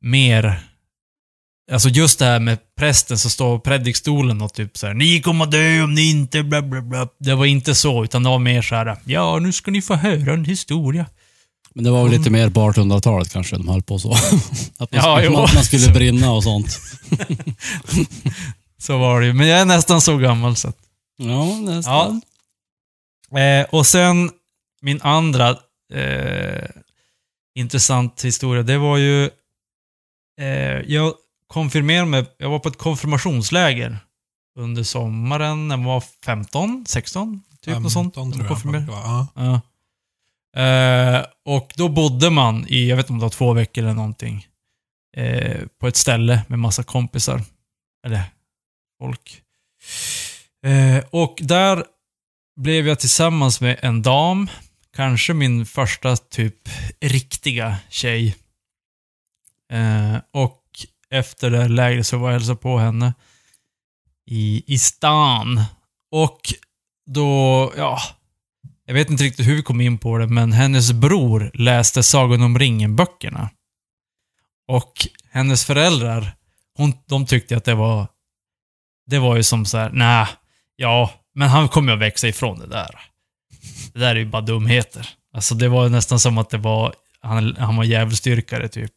mer, 0.02 0.61
alltså 1.73 1.88
just 1.88 2.19
det 2.19 2.25
här 2.25 2.40
med 2.40 2.59
prästen 2.79 3.19
som 3.19 3.31
står 3.31 3.59
på 3.59 3.62
predikstolen 3.64 4.43
och 4.43 4.55
typ 4.55 4.76
så 4.76 4.87
här, 4.87 4.95
ni 4.95 5.21
kommer 5.23 5.47
dö 5.47 5.83
om 5.83 5.95
ni 5.95 6.11
inte 6.11 6.43
bla 6.43 6.62
bla 6.62 6.81
bla. 6.81 7.09
Det 7.19 7.35
var 7.35 7.47
inte 7.47 7.75
så, 7.75 8.05
utan 8.05 8.23
det 8.23 8.29
var 8.29 8.38
mer 8.38 8.62
så 8.62 8.75
här, 8.75 8.97
ja 9.05 9.38
nu 9.38 9.52
ska 9.52 9.71
ni 9.71 9.83
få 9.83 9.95
höra 9.95 10.33
en 10.33 10.45
historia. 10.45 11.07
Men 11.75 11.85
det 11.85 11.90
var 11.90 12.02
väl 12.02 12.19
lite 12.19 12.31
mer 12.31 12.50
på 12.50 12.61
1800-talet 12.61 13.33
kanske 13.33 13.57
de 13.57 13.69
höll 13.69 13.83
på 13.83 13.99
så. 13.99 14.12
Att 14.79 14.79
man, 14.79 14.88
Ja, 14.90 15.17
skulle, 15.19 15.31
man, 15.31 15.49
man 15.55 15.64
skulle 15.64 15.93
brinna 15.93 16.33
och 16.33 16.43
sånt. 16.43 16.81
Så 18.80 18.99
var 18.99 19.20
det 19.20 19.26
ju. 19.26 19.32
Men 19.32 19.46
jag 19.46 19.60
är 19.60 19.64
nästan 19.64 20.00
så 20.00 20.16
gammal 20.16 20.56
så 20.56 20.68
att 20.68 20.78
Ja, 21.16 21.44
nästan. 21.60 22.22
Eh, 23.40 23.66
och 23.70 23.87
sen 23.87 24.30
min 24.80 25.02
andra 25.02 25.50
eh, 25.92 26.68
intressant 27.54 28.25
historia, 28.25 28.62
det 28.62 28.78
var 28.78 28.96
ju... 28.96 29.30
Eh, 30.40 30.80
jag 30.87 31.14
konfirmerade 31.46 32.06
mig, 32.06 32.26
jag 32.38 32.50
var 32.50 32.58
på 32.58 32.68
ett 32.68 32.78
konfirmationsläger 32.78 33.99
under 34.58 34.82
sommaren 34.82 35.68
när 35.68 35.76
jag 35.76 35.84
var 35.84 36.04
15, 36.25 36.84
16, 36.88 37.42
typ 37.60 37.78
något 37.78 37.92
sånt. 37.92 38.14
15 38.14 38.32
tror 38.32 38.75
jag. 38.75 38.84
Ja. 38.88 39.26
Ja. 39.34 39.60
Eh, 40.62 41.25
och 41.44 41.72
då 41.76 41.88
bodde 41.88 42.30
man 42.30 42.66
i, 42.68 42.88
jag 42.88 42.96
vet 42.96 43.04
inte 43.04 43.12
om 43.12 43.18
det 43.18 43.25
var 43.25 43.30
två 43.30 43.52
veckor 43.52 43.84
eller 43.84 43.94
någonting, 43.94 44.46
eh, 45.16 45.60
på 45.80 45.88
ett 45.88 45.96
ställe 45.96 46.42
med 46.49 46.58
massa 46.58 46.82
kompisar. 46.82 47.42
Eller 48.06 48.22
folk. 49.00 49.42
Eh, 50.66 51.04
och 51.11 51.38
där 51.42 51.85
blev 52.57 52.88
jag 52.88 53.00
tillsammans 53.00 53.61
med 53.61 53.78
en 53.83 54.02
dam, 54.02 54.50
kanske 54.97 55.35
min 55.35 55.66
första 55.66 56.16
typ 56.16 56.69
riktiga 57.00 57.76
tjej. 57.88 58.37
Eh, 59.73 60.16
och 60.33 60.62
efter 61.11 61.51
det 61.51 61.59
här 61.59 61.68
lägret 61.68 62.07
så 62.07 62.18
var 62.18 62.29
jag 62.29 62.35
och 62.35 62.40
hälsade 62.40 62.59
på 62.59 62.79
henne 62.79 63.14
i, 64.27 64.64
i 64.66 64.79
stan. 64.79 65.64
Och 66.11 66.40
då, 67.07 67.72
ja, 67.77 67.98
jag 68.87 68.94
vet 68.94 69.11
inte 69.11 69.24
riktigt 69.24 69.46
hur 69.46 69.57
vi 69.57 69.62
kom 69.62 69.81
in 69.81 69.98
på 69.98 70.18
det, 70.18 70.27
men 70.27 70.53
hennes 70.53 70.92
bror 70.92 71.51
läste 71.55 72.03
Sagan 72.03 72.42
om 72.42 72.59
ringen-böckerna. 72.59 73.51
Och 74.68 74.92
hennes 75.31 75.64
föräldrar, 75.64 76.37
hon, 76.77 76.92
de 77.07 77.27
tyckte 77.27 77.57
att 77.57 77.64
det 77.64 77.74
var... 77.74 78.09
Det 79.11 79.18
var 79.18 79.37
ju 79.37 79.42
som 79.42 79.66
så 79.66 79.79
här, 79.79 79.90
nej, 79.92 80.27
ja, 80.77 81.11
men 81.35 81.49
han 81.49 81.68
kommer 81.68 81.92
att 81.92 81.99
växa 81.99 82.29
ifrån 82.29 82.59
det 82.59 82.66
där. 82.66 82.99
Det 83.92 83.99
där 84.01 84.11
är 84.11 84.14
ju 84.18 84.27
bara 84.27 84.42
dumheter. 84.42 85.09
Alltså 85.35 85.55
det 85.55 85.68
var 85.68 85.88
nästan 85.88 86.20
som 86.20 86.38
att 86.38 86.51
det 86.51 86.59
var, 86.59 86.94
han, 87.23 87.57
han 87.59 87.77
var 87.77 87.85
djävulsdyrkare 87.85 88.68
typ. 88.68 88.92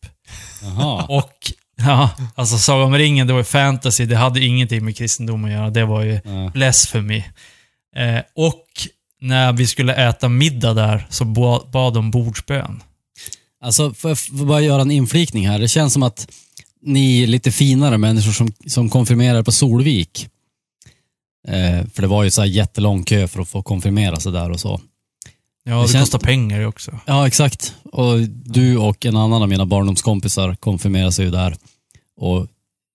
Jaha. 0.61 1.05
Och, 1.09 1.33
ja, 1.75 2.09
alltså 2.35 2.57
Sagan 2.57 2.85
om 2.85 2.97
ringen, 2.97 3.27
det 3.27 3.33
var 3.33 3.39
ju 3.39 3.43
fantasy, 3.43 4.05
det 4.05 4.15
hade 4.15 4.39
ingenting 4.45 4.85
med 4.85 4.97
kristendom 4.97 5.45
att 5.45 5.51
göra. 5.51 5.69
Det 5.69 5.85
var 5.85 6.01
ju 6.01 6.13
Ja. 6.23 6.49
blasphemy. 6.53 7.23
Eh, 7.95 8.19
och 8.35 8.65
när 9.21 9.53
vi 9.53 9.67
skulle 9.67 9.95
äta 10.09 10.29
middag 10.29 10.73
där 10.73 11.07
så 11.09 11.25
ba- 11.25 11.65
bad 11.71 11.93
de 11.93 12.11
bordsbön. 12.11 12.83
Alltså, 13.63 13.93
får 13.93 14.09
jag 14.31 14.47
bara 14.47 14.61
göra 14.61 14.81
en 14.81 14.91
inflikning 14.91 15.47
här? 15.49 15.59
Det 15.59 15.67
känns 15.67 15.93
som 15.93 16.03
att 16.03 16.27
ni 16.85 17.25
lite 17.27 17.51
finare 17.51 17.97
människor 17.97 18.31
som, 18.31 18.51
som 18.67 18.89
konfirmerar 18.89 19.43
på 19.43 19.51
Solvik. 19.51 20.27
Eh, 21.47 21.85
för 21.93 22.01
det 22.01 22.07
var 22.07 22.23
ju 22.23 22.31
så 22.31 22.41
här 22.41 22.47
jättelång 22.47 23.03
kö 23.03 23.27
för 23.27 23.41
att 23.41 23.49
få 23.49 23.63
konfirmera 23.63 24.19
sig 24.19 24.31
där 24.31 24.49
och 24.51 24.59
så. 24.59 24.81
Ja, 25.65 25.75
Det 25.75 25.81
det, 25.81 25.87
känns- 25.91 26.03
kostar 26.09 26.19
pengar 26.19 26.65
också. 26.65 26.99
Ja, 27.05 27.27
exakt. 27.27 27.73
Och 27.91 28.19
du 28.29 28.77
och 28.77 29.05
en 29.05 29.15
annan 29.17 29.41
av 29.41 29.49
mina 29.49 29.65
barndomskompisar 29.65 30.55
konfirmerade 30.55 31.11
sig 31.11 31.25
ju 31.25 31.31
där. 31.31 31.55
Och 32.17 32.47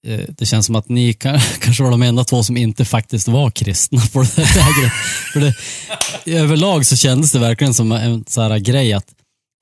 eh, 0.07 0.21
det 0.29 0.47
känns 0.47 0.67
som 0.67 0.75
att 0.77 0.89
ni 0.89 1.13
kan, 1.21 1.41
kanske 1.61 1.83
var 1.83 1.91
de 1.91 2.03
enda 2.03 2.25
två 2.25 2.43
som 2.43 2.57
inte 2.57 2.85
faktiskt 2.85 3.29
var 3.29 3.51
kristna 3.51 4.01
på 4.13 4.19
det 4.23 4.43
här. 4.43 4.89
För 5.33 5.41
det, 5.41 5.55
överlag 6.39 6.87
så 6.87 6.97
kändes 6.97 7.33
det 7.33 7.39
verkligen 7.39 7.75
som 7.75 7.93
en 7.93 8.25
så 8.29 8.43
här 8.43 8.59
grej 8.59 8.93
att 8.93 9.07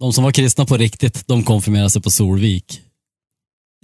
de 0.00 0.12
som 0.12 0.24
var 0.24 0.32
kristna 0.32 0.66
på 0.66 0.76
riktigt, 0.76 1.22
de 1.26 1.42
konfirmerade 1.42 1.90
sig 1.90 2.02
på 2.02 2.10
Solvik. 2.10 2.80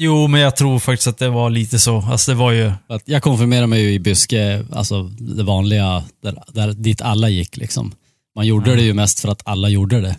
Jo, 0.05 0.29
men 0.29 0.41
jag 0.41 0.57
tror 0.57 0.79
faktiskt 0.79 1.09
att 1.09 1.19
det 1.19 1.29
var 1.29 1.51
lite 1.51 1.79
så. 1.79 2.01
Alltså 2.01 2.31
det 2.31 2.35
var 2.35 2.53
ju... 2.53 2.73
Att 2.87 3.03
jag 3.05 3.23
konfirmerade 3.23 3.67
mig 3.67 3.83
ju 3.83 3.93
i 3.93 3.99
Byske, 3.99 4.65
alltså 4.73 5.03
det 5.03 5.43
vanliga, 5.43 6.05
där, 6.23 6.43
där, 6.53 6.73
dit 6.73 7.01
alla 7.01 7.29
gick 7.29 7.57
liksom. 7.57 7.95
Man 8.37 8.47
gjorde 8.47 8.77
det 8.77 8.83
ju 8.83 8.95
mest 8.95 9.21
för 9.21 9.29
att 9.29 9.43
alla 9.45 9.69
gjorde 9.69 10.01
det. 10.01 10.17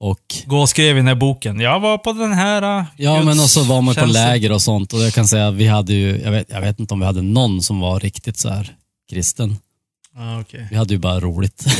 Och 0.00 0.20
Gå 0.46 0.58
och 0.58 0.68
skrev 0.68 0.96
i 0.96 0.98
den 0.98 1.06
här 1.06 1.14
boken. 1.14 1.60
Jag 1.60 1.80
var 1.80 1.98
på 1.98 2.12
den 2.12 2.32
här... 2.32 2.78
Uh, 2.80 2.84
Ja, 2.96 3.22
men 3.22 3.40
och 3.40 3.50
så 3.50 3.62
var 3.62 3.82
man 3.82 3.94
på 3.94 4.06
läger 4.06 4.52
och 4.52 4.62
sånt 4.62 4.92
och 4.92 5.00
jag 5.00 5.12
kan 5.12 5.28
säga 5.28 5.50
vi 5.50 5.66
hade 5.66 5.92
ju, 5.92 6.20
jag 6.20 6.30
vet, 6.30 6.50
jag 6.50 6.60
vet 6.60 6.80
inte 6.80 6.94
om 6.94 7.00
vi 7.00 7.06
hade 7.06 7.22
någon 7.22 7.62
som 7.62 7.80
var 7.80 8.00
riktigt 8.00 8.38
så 8.38 8.48
här 8.48 8.76
kristen. 9.10 9.56
Ja, 10.14 10.40
okej. 10.40 10.66
Vi 10.70 10.76
hade 10.76 10.94
ju 10.94 11.00
bara 11.00 11.20
roligt. 11.20 11.64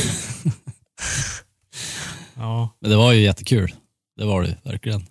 Ja. 2.35 2.69
Men 2.79 2.91
det 2.91 2.97
var 2.97 3.13
ju 3.13 3.21
jättekul. 3.21 3.73
Det 4.17 4.25
var 4.25 4.41
det 4.41 4.47
ju, 4.47 4.55
verkligen. 4.63 5.05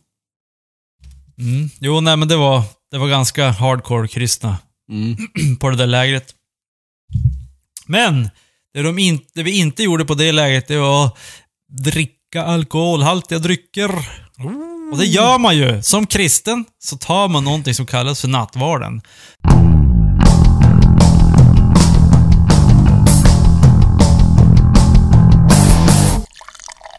Mm. 1.38 1.70
Jo, 1.80 2.00
nej 2.00 2.16
men 2.16 2.28
det 2.28 2.36
var, 2.36 2.62
det 2.90 2.98
var 2.98 3.08
ganska 3.08 3.50
hardcore 3.50 4.08
kristna 4.08 4.56
Mm. 4.90 5.16
på 5.60 5.70
det 5.70 5.76
där 5.76 5.86
lägret. 5.86 6.34
Men, 7.86 8.30
det, 8.74 8.82
de 8.82 8.98
in, 8.98 9.20
det 9.34 9.42
vi 9.42 9.58
inte 9.58 9.82
gjorde 9.82 10.04
på 10.04 10.14
det 10.14 10.32
lägret, 10.32 10.68
det 10.68 10.76
var 10.76 11.06
att 11.06 11.16
dricka 11.84 12.44
alkoholhaltiga 12.44 13.38
drycker. 13.38 13.90
Och 14.92 14.98
det 14.98 15.04
gör 15.04 15.38
man 15.38 15.56
ju. 15.56 15.82
Som 15.82 16.06
kristen 16.06 16.64
så 16.78 16.96
tar 16.96 17.28
man 17.28 17.44
någonting 17.44 17.74
som 17.74 17.86
kallas 17.86 18.20
för 18.20 18.28
nattvarden. 18.28 19.02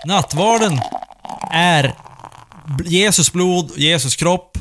Nattvarden 0.05 0.79
är 1.51 2.08
Jesus 2.85 3.31
blod, 3.31 3.71
Jesus 3.77 4.15
kropp 4.15 4.57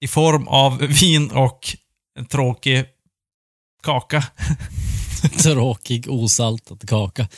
i 0.00 0.08
form 0.08 0.48
av 0.48 0.78
vin 0.78 1.30
och 1.30 1.76
en 2.18 2.24
tråkig 2.26 2.84
kaka. 3.82 4.24
Tråkig, 5.42 6.06
osaltad 6.10 6.88
kaka. 6.88 7.28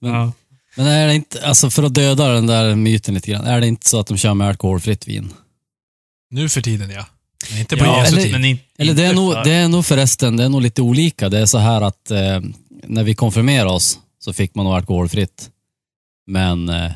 Men, 0.00 0.12
Ja. 0.12 0.32
men 0.76 0.86
är 0.86 1.06
det 1.06 1.14
inte, 1.14 1.46
alltså 1.46 1.70
för 1.70 1.82
att 1.82 1.94
döda 1.94 2.28
den 2.28 2.46
där 2.46 2.74
myten 2.74 3.14
lite 3.14 3.30
grann, 3.30 3.44
är 3.46 3.60
det 3.60 3.66
inte 3.66 3.88
så 3.88 4.00
att 4.00 4.06
de 4.06 4.16
kör 4.16 4.34
med 4.34 4.48
alkoholfritt 4.48 5.08
vin? 5.08 5.32
Nu 6.30 6.48
för 6.48 6.60
tiden 6.60 6.90
ja. 6.90 7.06
Men 7.50 7.60
inte 7.60 7.76
på 7.76 7.84
Ja, 7.84 7.98
Jesu 8.04 8.12
eller- 8.14 8.22
tid. 8.22 8.32
men 8.32 8.44
in, 8.44 8.58
Eller 8.78 8.94
det 8.94 9.04
är, 9.04 9.14
nog, 9.14 9.34
det 9.44 9.52
är 9.52 9.68
nog 9.68 9.86
förresten, 9.86 10.36
det 10.36 10.44
är 10.44 10.48
nog 10.48 10.62
lite 10.62 10.82
olika. 10.82 11.28
Det 11.28 11.38
är 11.38 11.46
så 11.46 11.58
här 11.58 11.80
att 11.80 12.10
eh, 12.10 12.40
när 12.86 13.02
vi 13.04 13.14
konfirmerade 13.14 13.70
oss 13.70 13.98
så 14.18 14.32
fick 14.32 14.54
man 14.54 14.64
nog 14.64 14.74
alkoholfritt. 14.74 15.50
Men 16.26 16.68
eh, 16.68 16.92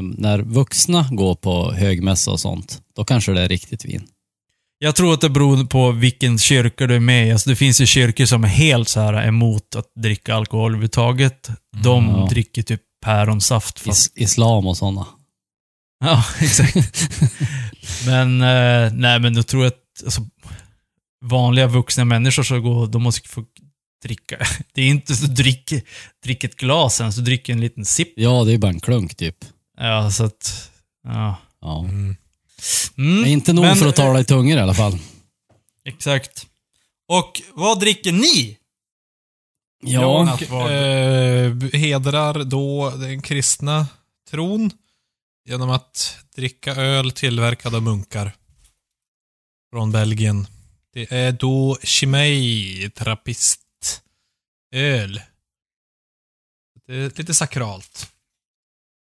när- 0.00 0.38
vuxna 0.42 1.08
går 1.12 1.34
på 1.34 1.72
högmässa 1.72 2.30
och 2.30 2.40
sånt, 2.40 2.82
då 2.96 3.04
kanske 3.04 3.32
det 3.32 3.40
är 3.42 3.48
riktigt 3.48 3.84
vin. 3.84 4.06
Jag 4.78 4.96
tror 4.96 5.14
att 5.14 5.20
det 5.20 5.30
beror 5.30 5.64
på 5.66 5.90
vilken 5.92 6.38
kyrka 6.38 6.86
du 6.86 6.94
är 6.96 7.00
med 7.00 7.28
i. 7.28 7.32
Alltså 7.32 7.50
det 7.50 7.56
finns 7.56 7.80
ju 7.80 7.86
kyrkor 7.86 8.24
som 8.24 8.44
är 8.44 8.48
helt 8.48 8.88
så 8.88 9.00
här 9.00 9.26
emot 9.28 9.74
att 9.76 9.86
dricka 10.02 10.34
alkohol 10.34 10.70
överhuvudtaget. 10.70 11.48
De 11.82 12.04
Ja. 12.08 12.26
dricker 12.30 12.62
typ 12.62 12.80
päronsaft. 13.04 13.78
Fast, 13.80 14.16
Is 14.16 14.22
islam 14.22 14.66
och 14.66 14.76
sådana. 14.76 15.06
ja, 16.04 16.24
exakt. 16.40 16.76
men, 18.06 18.42
eh, 18.42 18.92
nej 18.92 19.20
men 19.20 19.34
då 19.34 19.42
tror 19.42 19.62
jag 19.64 19.68
att 19.72 20.04
alltså, 20.04 20.20
vanliga 21.24 21.66
vuxna 21.66 22.04
människor 22.04 22.42
så 22.42 22.60
går, 22.60 22.86
de 22.86 23.02
måste 23.02 23.28
få 23.28 23.44
dricka. 24.04 24.36
Det 24.74 24.82
är 24.82 24.86
inte 24.88 25.14
så 25.16 25.26
drick, 25.26 25.72
drick 26.24 26.44
ett 26.44 26.56
glas 26.56 27.00
ens, 27.00 27.16
du 27.16 27.22
dricker 27.22 27.52
en 27.52 27.60
liten 27.60 27.84
sipp. 27.84 28.12
Ja, 28.16 28.44
det 28.44 28.52
är 28.52 28.58
bara 28.58 28.72
en 28.72 28.80
klunk 28.80 29.14
typ. 29.16 29.36
Ja, 29.80 30.10
så 30.10 30.24
att, 30.24 30.70
ja. 31.02 31.36
Ja. 31.60 31.80
Mm. 31.84 32.16
Mm, 32.98 33.20
Men 33.20 33.30
inte 33.30 33.52
nog 33.52 33.64
men, 33.64 33.76
för 33.76 33.86
att 33.88 33.96
tala 33.96 34.20
i 34.20 34.24
tungor 34.24 34.58
i 34.58 34.60
alla 34.60 34.74
fall. 34.74 34.98
Exakt. 35.84 36.46
Och 37.08 37.42
vad 37.54 37.80
dricker 37.80 38.12
ni? 38.12 38.58
Ja, 39.82 40.24
nattvard. 40.24 40.70
Eh, 40.70 41.80
hedrar 41.80 42.44
då 42.44 42.90
den 42.90 43.22
kristna 43.22 43.86
tron 44.30 44.70
genom 45.44 45.70
att 45.70 46.18
dricka 46.34 46.74
öl 46.74 47.10
tillverkad 47.10 47.74
av 47.74 47.82
munkar. 47.82 48.32
Från 49.72 49.92
Belgien. 49.92 50.46
Det 50.92 51.12
är 51.12 51.32
då 51.32 51.78
Chimay 51.82 52.90
Trappist 52.90 54.02
öl. 54.74 55.20
Det 56.86 56.94
är 56.94 57.12
lite 57.18 57.34
sakralt. 57.34 58.12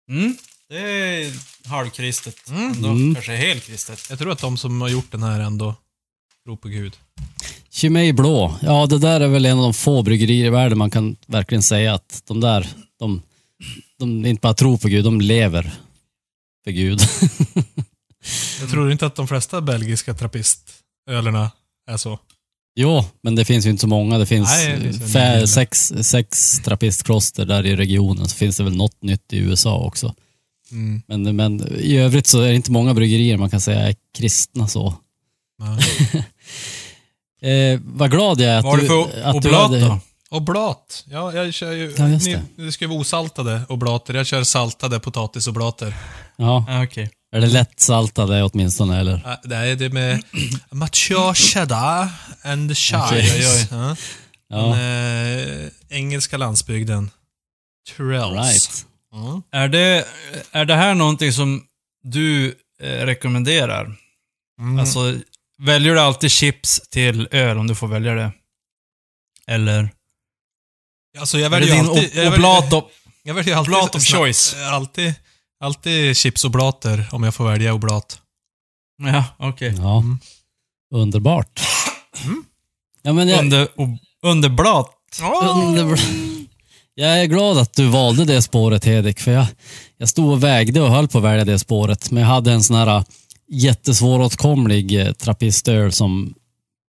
Mm. 0.10 0.38
Det 0.70 0.78
är 0.80 1.34
halvkristet. 1.68 2.50
Mm. 2.50 2.72
Ändå 2.72 2.90
Mm. 2.90 3.14
kanske 3.16 3.36
helt 3.36 3.64
kristet. 3.66 4.06
Jag 4.10 4.20
tror 4.20 4.32
att 4.32 4.40
de 4.40 4.58
som 4.58 4.82
har 4.82 4.90
gjort 4.90 5.12
den 5.12 5.24
här 5.24 5.40
ändå 5.40 5.76
tror 6.44 6.56
på 6.58 6.68
Gud. 6.68 6.94
Chimay 7.72 8.14
Blå. 8.14 8.56
Ja, 8.62 8.86
det 8.86 8.98
där 9.00 9.20
är 9.22 9.28
väl 9.28 9.46
en 9.46 9.58
av 9.58 9.64
de 9.64 9.74
få 9.74 10.02
bryggerier 10.04 10.46
i 10.46 10.50
världen 10.50 10.78
man 10.78 10.92
kan 10.92 11.16
verkligen 11.28 11.64
säga 11.64 11.94
att 11.94 12.22
de 12.28 12.40
där, 12.42 12.68
de, 13.00 13.22
de 14.00 14.26
inte 14.26 14.42
bara 14.42 14.54
tror 14.54 14.78
på 14.78 14.88
Gud, 14.88 15.04
de 15.06 15.22
lever 15.22 15.72
för 16.64 16.72
Gud. 16.72 17.02
Jag 18.60 18.70
tror 18.70 18.92
inte 18.92 19.06
att 19.06 19.16
de 19.16 19.28
flesta 19.28 19.62
belgiska 19.62 20.14
trappistölerna 20.14 21.52
är 21.92 21.98
så. 21.98 22.20
jo, 22.76 23.06
men 23.24 23.36
det 23.36 23.46
finns 23.46 23.66
ju 23.66 23.70
inte 23.70 23.82
så 23.82 23.88
många. 23.88 24.18
Det 24.18 24.26
finns 24.26 24.50
Nej, 24.50 24.80
det 25.14 25.48
sex, 25.48 25.94
sex 26.02 26.60
trappistkloster 26.60 27.46
där 27.46 27.66
i 27.66 27.76
regionen. 27.76 28.28
Så 28.28 28.36
finns 28.36 28.58
det 28.58 28.64
väl 28.64 28.76
något 28.76 29.02
nytt 29.02 29.34
i 29.34 29.38
USA 29.38 29.78
också. 29.78 30.16
Mm. 30.72 31.02
Men, 31.08 31.36
men 31.36 31.68
i 31.80 31.98
övrigt 31.98 32.28
så 32.28 32.42
är 32.42 32.48
det 32.50 32.56
inte 32.56 32.72
många 32.72 32.94
bryggerier 32.94 33.38
man 33.38 33.50
kan 33.50 33.62
säga 33.62 33.80
är 33.88 33.96
kristna 34.18 34.68
så. 34.68 34.94
Eh, 37.42 37.80
vad 37.84 38.12
glad 38.12 38.40
jag 38.42 38.50
är 38.54 38.58
att 38.58 38.64
Vad 38.66 38.78
du 38.78 38.82
du... 38.82 38.88
för 38.88 39.22
att 39.24 39.42
du 39.42 39.48
oblat 39.50 39.62
hade- 39.62 39.80
då? 39.80 40.00
Oblat. 40.30 41.04
Ja, 41.10 41.34
jag 41.34 41.54
kör 41.54 41.72
ju... 41.72 41.94
Ja, 41.98 42.08
just 42.08 42.26
ni, 42.26 42.34
det. 42.56 42.64
det 42.66 42.72
ska 42.72 42.88
vara 42.88 43.00
osaltade 43.00 43.62
oblater. 43.70 44.14
Jag 44.14 44.26
kör 44.26 44.44
saltade 44.44 45.00
potatisoblater. 45.00 45.96
Ja, 46.38 46.66
Ja, 46.68 46.84
okej. 46.84 47.10
är 47.32 47.42
det 47.42 47.48
lätt 47.48 47.80
saltade 47.80 48.44
åtminstone 48.44 49.00
eller? 49.00 49.14
Äh, 49.14 49.34
Det 49.44 49.56
är 49.56 49.76
det 49.76 49.90
med 49.90 50.24
mature 50.72 51.34
cheddar 51.36 52.08
and 52.44 52.78
chives. 52.78 53.12
Okej. 53.12 53.68
Ja. 53.72 53.96
Ja, 54.50 54.58
Den 54.58 55.64
eh, 55.64 55.70
engelska 55.90 56.38
landsbygden. 56.38 57.10
Trells. 57.98 58.34
right. 58.36 58.86
Mm. 59.16 59.42
Är, 59.52 59.68
det, 59.68 60.08
är 60.52 60.66
det 60.66 60.76
här 60.76 60.94
någonting 60.96 61.32
som 61.34 61.64
du 62.04 62.48
eh, 62.82 62.88
rekommenderar? 63.06 63.96
Mm. 64.60 64.80
Alltså, 64.80 65.16
väljer 65.58 65.94
du 65.94 66.00
alltid 66.00 66.32
chips 66.32 66.82
till 66.90 67.28
öl 67.32 67.58
om 67.58 67.68
du 67.68 67.76
får 67.76 67.88
välja 67.88 68.14
det? 68.14 68.32
Eller? 69.48 69.90
alltså 71.20 71.38
jag 71.40 71.46
Är 71.46 71.60
det 71.60 71.66
väljer 71.68 71.76
din 71.84 71.90
alltid... 71.90 72.04
jag 72.16 72.24
väljer- 72.32 72.36
oblat 72.38 72.74
och... 72.74 72.92
Jag 73.24 73.34
väljer 73.34 73.56
alltid... 73.56 73.74
oblat 73.74 73.96
of 73.96 74.04
choice? 74.06 74.56
Alltid, 74.72 75.14
alltid 75.60 76.18
chipsoblater 76.18 77.08
om 77.12 77.24
jag 77.24 77.36
får 77.36 77.48
välja 77.48 77.74
oblat. 77.74 78.22
Ja, 78.98 79.26
okej. 79.40 79.76
Ja, 79.78 79.98
Mm. 80.00 80.20
underbart. 80.94 81.62
Ja, 83.02 83.14
men 83.14 83.28
jag, 83.30 83.40
Under, 83.40 83.68
ob, 83.76 83.98
underblat. 84.22 84.92
Underbart. 85.44 86.00
Jag 86.98 87.22
är 87.22 87.26
glad 87.26 87.58
att 87.58 87.74
du 87.74 87.88
valde 87.88 88.26
det 88.26 88.42
spåret 88.42 88.86
Hedik, 88.86 89.20
för 89.20 89.32
jag, 89.32 89.46
jag 89.98 90.10
stod 90.10 90.32
och 90.32 90.44
vägde 90.44 90.82
och 90.82 90.90
höll 90.90 91.08
på 91.08 91.18
att 91.18 91.24
välja 91.24 91.46
det 91.46 91.60
spåret. 91.60 92.12
Men 92.12 92.24
jag 92.24 92.30
hade 92.30 92.52
en 92.52 92.64
sån 92.64 92.76
här 92.76 92.98
äh, 92.98 93.04
jättesvåråtkomlig 93.50 95.02
äh, 95.02 95.12
trappistöl 95.14 95.92
som 95.92 96.34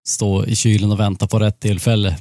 står 0.08 0.50
i 0.50 0.56
kylen 0.56 0.92
och 0.92 1.00
väntar 1.00 1.28
på 1.28 1.40
rätt 1.40 1.60
tillfälle. 1.60 2.18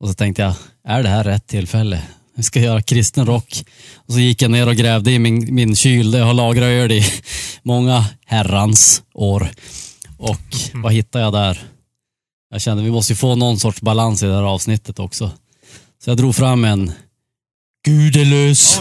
Och 0.00 0.08
så 0.08 0.14
tänkte 0.14 0.42
jag, 0.42 0.54
är 0.84 1.02
det 1.02 1.08
här 1.08 1.24
rätt 1.24 1.46
tillfälle? 1.46 2.02
Jag 2.34 2.44
ska 2.44 2.60
göra 2.60 2.82
kristen 2.82 3.26
rock. 3.26 3.64
Och 3.94 4.12
så 4.12 4.20
gick 4.20 4.42
jag 4.42 4.50
ner 4.50 4.68
och 4.68 4.76
grävde 4.76 5.12
i 5.12 5.18
min, 5.18 5.54
min 5.54 5.76
kyl 5.76 6.10
där 6.10 6.18
jag 6.18 6.26
har 6.26 6.34
lagrat 6.34 6.66
öl 6.66 6.92
i 6.92 7.04
många 7.62 8.04
herrans 8.26 9.02
år. 9.14 9.48
Och 10.18 10.56
vad 10.74 10.92
hittade 10.92 11.24
jag 11.24 11.32
där? 11.32 11.62
Jag 12.50 12.60
kände 12.60 12.82
vi 12.82 12.90
måste 12.90 13.12
ju 13.12 13.16
få 13.16 13.34
någon 13.34 13.58
sorts 13.58 13.80
balans 13.80 14.22
i 14.22 14.26
det 14.26 14.34
här 14.34 14.42
avsnittet 14.42 14.98
också. 14.98 15.30
Så 16.04 16.10
jag 16.10 16.16
drog 16.16 16.34
fram 16.34 16.64
en 16.64 16.92
Gudelös 17.84 18.80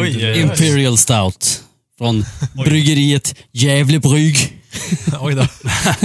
Oj. 0.00 0.40
Imperial 0.40 0.98
Stout 0.98 1.64
från 1.98 2.24
bryggeriet 2.64 3.34
Gävlebrygg. 3.52 4.36
Oj 5.20 5.34
då. 5.34 5.46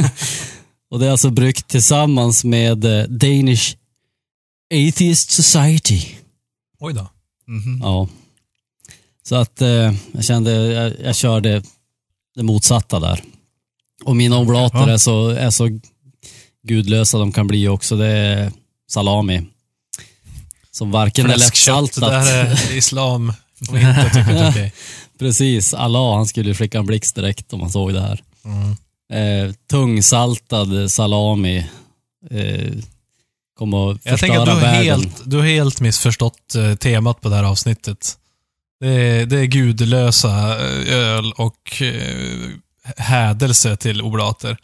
Och 0.91 0.99
det 0.99 1.05
är 1.07 1.11
alltså 1.11 1.29
bryggt 1.29 1.67
tillsammans 1.67 2.43
med 2.43 2.85
eh, 2.85 3.03
Danish 3.03 3.75
Atheist 4.73 5.31
Society. 5.31 6.01
Oj 6.79 6.93
då. 6.93 7.07
Mhm. 7.47 7.79
Ja. 7.83 8.07
Så 9.23 9.35
att 9.35 9.61
eh, 9.61 9.93
jag 10.11 10.23
kände, 10.23 10.51
jag, 10.51 10.93
jag 11.03 11.15
körde 11.15 11.63
det 12.35 12.43
motsatta 12.43 12.99
där. 12.99 13.23
Och 14.03 14.15
mina 14.15 14.37
oblater 14.37 14.77
Ja. 14.79 14.89
är, 14.89 14.97
så, 14.97 15.29
är 15.29 15.49
så 15.49 15.79
gudlösa 16.63 17.17
de 17.17 17.31
kan 17.31 17.47
bli 17.47 17.67
också. 17.67 17.95
Det 17.97 18.07
är 18.07 18.51
salami. 18.89 19.41
Som 20.79 20.91
varken 20.91 21.25
är 21.25 21.33
Fläskkött, 21.33 21.81
lättsaltat. 21.81 22.25
det 22.25 22.31
där 22.31 22.45
är 22.45 22.77
islam. 22.77 23.33
Om 23.69 23.77
inte 23.77 24.09
tycker 24.13 24.31
är 24.31 24.49
okej. 24.49 24.73
Precis, 25.19 25.73
Allah 25.73 26.15
han 26.15 26.25
skulle 26.25 26.53
skicka 26.55 26.77
en 26.79 26.85
blixt 26.85 27.15
direkt 27.15 27.53
om 27.53 27.61
han 27.61 27.69
såg 27.69 27.93
det 27.93 28.01
här. 28.01 28.23
Mm. 28.45 29.47
Eh, 29.47 29.53
tungsaltad 29.69 30.91
salami. 30.91 31.57
Eh, 32.31 32.71
kommer 33.57 33.91
att 33.91 33.97
Jag 34.03 34.19
tänker 34.19 34.45
förstöra 34.45 34.55
att 34.55 34.61
du 34.61 34.67
har, 34.67 34.83
helt, 34.83 35.21
du 35.25 35.37
har 35.37 35.45
helt 35.45 35.81
missförstått 35.81 36.55
eh, 36.55 36.75
temat 36.75 37.21
på 37.21 37.29
det 37.29 37.35
här 37.35 37.43
avsnittet. 37.43 38.17
Det 38.79 38.87
är, 38.87 39.25
det 39.25 39.39
är 39.39 39.45
gudlösa 39.45 40.29
eh, 40.67 40.93
öl 40.95 41.31
och 41.31 41.81
eh, 41.81 42.49
hädelse 42.97 43.75
till 43.77 44.01
oblater. 44.01 44.57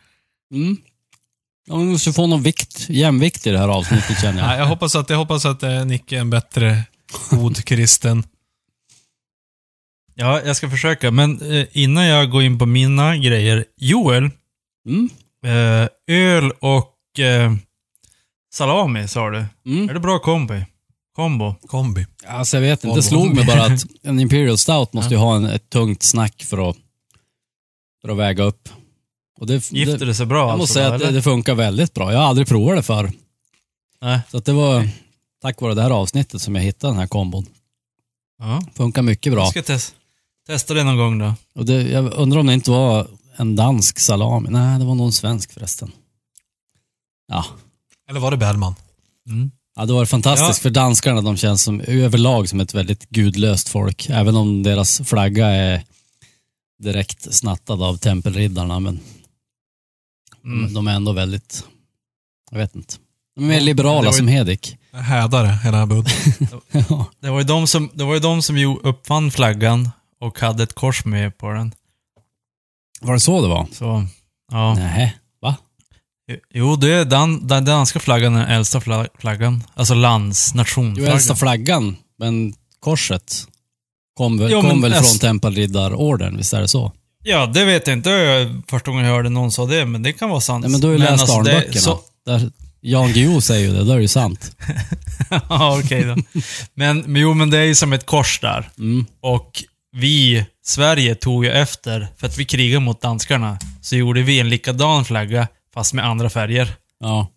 Mm. 0.53 0.77
Ja, 1.65 1.75
vi 1.77 1.85
måste 1.85 2.13
få 2.13 2.27
någon 2.27 2.41
vikt, 2.43 2.89
jämvikt 2.89 3.47
i 3.47 3.49
det 3.51 3.59
här 3.59 3.67
avsnittet 3.67 4.21
känner 4.21 4.41
Ja, 4.41 4.51
jag. 4.51 4.59
jag 4.59 4.65
hoppas 4.67 4.95
att, 4.95 5.09
jag 5.09 5.17
hoppas 5.17 5.45
att 5.45 5.63
eh, 5.63 5.85
Nicke 5.85 6.15
är 6.15 6.19
en 6.19 6.29
bättre 6.29 6.83
god 7.29 7.65
kristen. 7.65 8.23
Ja, 10.15 10.41
jag 10.45 10.55
ska 10.55 10.69
försöka. 10.69 11.11
Men 11.11 11.41
eh, 11.51 11.65
innan 11.71 12.05
jag 12.05 12.31
går 12.31 12.43
in 12.43 12.59
på 12.59 12.65
mina 12.65 13.17
grejer. 13.17 13.65
Joel, 13.77 14.29
Mm. 14.87 15.09
eh, 15.45 15.87
öl 16.15 16.51
och 16.59 17.19
eh, 17.19 17.53
salami 18.53 19.07
sa 19.07 19.29
du. 19.29 19.37
Är 19.37 19.47
Mm. 19.65 19.87
det 19.87 19.99
bra 19.99 20.19
kombi? 20.19 20.65
Kombo? 21.15 21.55
Kombi. 21.67 22.05
Alltså 22.27 22.57
jag 22.57 22.61
vet 22.61 22.83
inte, 22.83 22.95
det 22.95 23.03
slog 23.03 23.35
mig 23.35 23.45
bara 23.45 23.65
att 23.65 23.81
en 24.03 24.19
Imperial 24.19 24.57
Stout 24.57 24.93
måste 24.93 25.13
ju 25.13 25.19
ha 25.19 25.35
en, 25.35 25.45
ett 25.45 25.69
tungt 25.69 26.03
snack 26.03 26.43
för 26.43 26.69
att, 26.69 26.77
för 28.01 28.09
att 28.09 28.17
väga 28.17 28.43
upp. 28.43 28.69
Och 29.39 29.47
det, 29.47 29.71
Gifter 29.71 29.97
det, 29.97 30.05
det 30.05 30.15
sig 30.15 30.25
bra 30.25 30.49
jag 30.49 30.57
måste 30.57 30.61
alltså? 30.61 30.73
säga 30.73 30.89
då, 30.89 30.95
att 30.95 31.01
det, 31.01 31.11
det 31.11 31.21
funkar 31.21 31.55
väldigt 31.55 31.93
bra. 31.93 32.11
Jag 32.11 32.19
har 32.19 32.25
aldrig 32.25 32.47
provat 32.47 32.75
det 32.77 32.83
förr. 32.83 33.11
Nej. 34.01 34.19
Så 34.31 34.37
att 34.37 34.45
det 34.45 34.53
var 34.53 34.89
tack 35.41 35.61
vare 35.61 35.73
det 35.73 35.81
här 35.81 35.89
avsnittet 35.89 36.41
som 36.41 36.55
jag 36.55 36.63
hittade 36.63 36.93
den 36.93 36.99
här 36.99 37.07
kombon. 37.07 37.45
Ja. 38.39 38.61
Funkar 38.73 39.01
mycket 39.01 39.33
bra. 39.33 39.41
Jag 39.41 39.49
ska 39.49 39.61
tes 39.63 39.93
testa 40.47 40.73
det 40.73 40.83
någon 40.83 40.97
gång 40.97 41.17
då. 41.19 41.33
Och 41.55 41.65
det, 41.65 41.81
jag 41.81 42.13
undrar 42.13 42.39
om 42.39 42.47
det 42.47 42.53
inte 42.53 42.71
var 42.71 43.07
en 43.35 43.55
dansk 43.55 43.99
salami. 43.99 44.47
Nej, 44.49 44.79
det 44.79 44.85
var 44.85 44.95
någon 44.95 45.11
svensk 45.13 45.53
förresten. 45.53 45.91
Ja, 47.27 47.45
Eller 48.09 48.19
var 48.19 48.31
det 48.31 48.37
Bellman? 48.37 48.75
Mm. 49.27 49.51
ja 49.75 49.85
det 49.85 49.93
var 49.93 50.05
fantastiskt 50.05 50.59
Ja. 50.59 50.61
för 50.61 50.69
danskarna. 50.69 51.21
De 51.21 51.37
känns 51.37 51.63
som, 51.63 51.81
överlag 51.81 52.49
som 52.49 52.59
ett 52.59 52.73
väldigt 52.73 53.09
gudlöst 53.09 53.69
folk. 53.69 54.09
Även 54.09 54.35
om 54.35 54.63
deras 54.63 55.01
flagga 55.05 55.47
är 55.47 55.83
direkt 56.83 57.33
snattad 57.33 57.81
av 57.83 57.97
tempelriddarna. 57.97 58.79
Men 58.79 58.99
Mm. 60.45 60.73
de 60.73 60.87
är 60.87 60.91
ändå 60.95 61.11
väldigt, 61.11 61.63
jag 62.51 62.57
vet 62.57 62.75
inte. 62.75 62.93
De 63.35 63.43
är 63.43 63.47
mer 63.47 63.61
liberala 63.61 64.07
ju- 64.11 64.13
som 64.17 64.27
Hedik. 64.27 64.77
Hädare, 64.93 65.47
hela 65.63 65.85
bunten. 65.85 66.13
ja. 66.89 67.05
Det 67.19 67.29
var 67.29 67.37
ju 67.39 67.43
de 67.45 67.67
som, 67.67 67.89
det 67.93 68.03
var 68.03 68.13
ju 68.13 68.19
de 68.19 68.41
som 68.41 68.79
uppfann 68.83 69.31
flaggan 69.31 69.89
och 70.21 70.39
hade 70.39 70.63
ett 70.63 70.73
kors 70.73 71.05
med 71.05 71.37
på 71.37 71.49
den. 71.51 71.73
Var 73.01 73.13
det 73.13 73.19
så 73.19 73.41
det 73.41 73.47
var? 73.47 73.67
Så, 73.71 74.05
ja. 74.51 74.73
Nej. 74.75 75.17
Jo, 76.53 76.75
det 76.75 76.93
är 76.93 77.05
dan, 77.05 77.47
den 77.47 77.65
danska 77.65 77.99
flaggan 77.99 78.35
är 78.35 78.39
den 78.39 78.49
äldsta 78.49 78.79
fla- 78.79 79.07
flaggan. 79.19 79.63
Alltså 79.73 79.93
lands, 79.93 80.51
Jo, 80.53 80.57
nationflaggan. 80.57 81.13
äldsta 81.13 81.35
flaggan, 81.35 81.95
men 82.19 82.53
korset 82.79 83.47
kom 84.13 84.37
väl, 84.37 84.51
Jo, 84.51 84.61
kom 84.61 84.81
väl 84.81 84.93
äst- 84.93 85.09
från 85.09 85.19
tempelriddarorden, 85.19 86.37
visst 86.37 86.53
är 86.53 86.61
det 86.61 86.67
så? 86.67 86.91
Ja, 87.27 87.45
det 87.45 87.65
vet 87.65 87.87
jag 87.87 87.97
inte. 87.97 88.09
Det 88.09 88.23
jag 88.23 88.61
första 88.69 88.91
gången 88.91 89.05
jag 89.05 89.13
hörde 89.13 89.29
någon 89.29 89.51
sa 89.51 89.65
det, 89.65 89.85
men 89.85 90.03
det 90.03 90.13
kan 90.13 90.29
vara 90.29 90.41
sant. 90.41 90.61
Nej, 90.65 90.71
men 90.71 90.81
du 90.81 90.87
har 90.87 90.93
ju 90.93 90.99
läst 90.99 91.11
alltså, 91.11 91.35
Arnböckerna. 91.35 91.81
så- 91.81 91.99
Där 92.25 92.51
Jan 92.81 93.13
Guillou 93.13 93.41
säger 93.41 93.67
ju 93.67 93.73
det, 93.73 93.83
då 93.83 93.91
är 93.91 93.95
det 93.95 94.01
ju 94.01 94.07
sant. 94.07 94.55
Ja, 95.49 95.79
okej 95.83 96.03
då. 96.03 96.15
Men, 96.73 96.99
men 96.99 97.21
jo, 97.21 97.33
men 97.33 97.49
det 97.49 97.57
är 97.57 97.63
ju 97.63 97.75
som 97.75 97.93
ett 97.93 98.05
kors 98.05 98.39
där. 98.39 98.69
Mm. 98.77 99.05
Och 99.21 99.63
vi, 99.97 100.45
Sverige, 100.65 101.15
tog 101.15 101.45
ju 101.45 101.51
efter, 101.51 102.07
för 102.17 102.27
att 102.27 102.37
vi 102.37 102.45
krigade 102.45 102.79
mot 102.85 103.01
danskarna, 103.01 103.57
så 103.81 103.95
gjorde 103.95 104.21
vi 104.21 104.39
en 104.39 104.49
likadan 104.49 105.05
flagga, 105.05 105.47
fast 105.73 105.93
med 105.93 106.05
andra 106.05 106.29
färger. 106.29 106.73
Ja. 106.99 107.27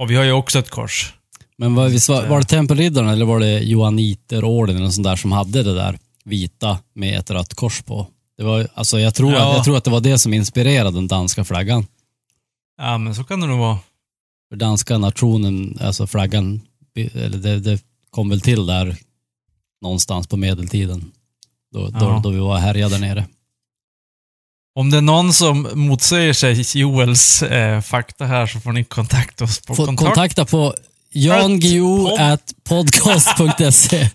Och 0.00 0.10
vi 0.10 0.14
har 0.16 0.24
ju 0.24 0.32
också 0.32 0.58
ett 0.58 0.70
kors. 0.70 1.12
Men 1.58 1.74
var, 1.74 2.28
var, 2.28 2.38
det 2.40 2.46
tempelriddarna 2.46 3.12
eller 3.12 3.24
var 3.24 3.40
det 3.40 3.58
Johanniterorden 3.60 4.76
eller 4.76 4.90
sånt 4.90 5.04
där 5.06 5.16
som 5.16 5.32
hade 5.32 5.62
det 5.62 5.74
där 5.74 5.98
vita 6.24 6.78
med 6.94 7.18
ett 7.18 7.30
rött 7.30 7.54
kors 7.54 7.82
på? 7.82 8.06
Det 8.42 8.46
var, 8.48 8.68
alltså 8.74 8.98
jag, 9.00 9.14
tror 9.14 9.32
Ja. 9.32 9.50
att, 9.50 9.56
jag 9.56 9.64
tror 9.64 9.76
att 9.76 9.84
det 9.84 9.90
var 9.90 10.00
det 10.00 10.18
som 10.18 10.34
inspirerade 10.34 10.90
den 10.90 11.08
danska 11.08 11.44
flaggan. 11.44 11.86
Ja, 12.78 12.98
men 12.98 13.14
så 13.14 13.24
kan 13.24 13.40
det 13.40 13.46
nog 13.46 13.58
vara. 13.58 13.78
För 14.48 14.56
danska 14.56 14.98
nationen, 14.98 15.78
alltså 15.80 16.06
flaggan, 16.06 16.60
eller 17.14 17.38
det, 17.38 17.60
det 17.60 17.82
kom 18.10 18.28
väl 18.28 18.40
till 18.40 18.66
där 18.66 18.96
någonstans 19.82 20.26
på 20.26 20.36
medeltiden. 20.36 21.10
Då, 21.72 21.88
då, 21.88 21.98
Ja. 22.00 22.20
då 22.24 22.30
vi 22.30 22.38
var 22.38 22.58
härjade 22.58 22.94
där 22.94 23.00
nere. 23.00 23.26
Om 24.74 24.90
det 24.90 24.96
är 24.96 25.00
någon 25.02 25.32
som 25.32 25.68
motsäger 25.74 26.32
sig 26.32 26.80
Joels 26.80 27.42
eh, 27.42 27.80
fakta 27.80 28.24
här 28.24 28.46
så 28.46 28.60
får 28.60 28.72
ni 28.72 28.84
kontakta 28.84 29.44
oss 29.44 29.60
på 29.60 29.74
Få 29.74 29.86
kontakt. 29.86 30.06
kontakta 30.08 30.44
på 30.44 30.74
jangio 31.12 32.08
Pod- 32.08 32.20
at 32.32 32.54
podcast.se 32.64 34.10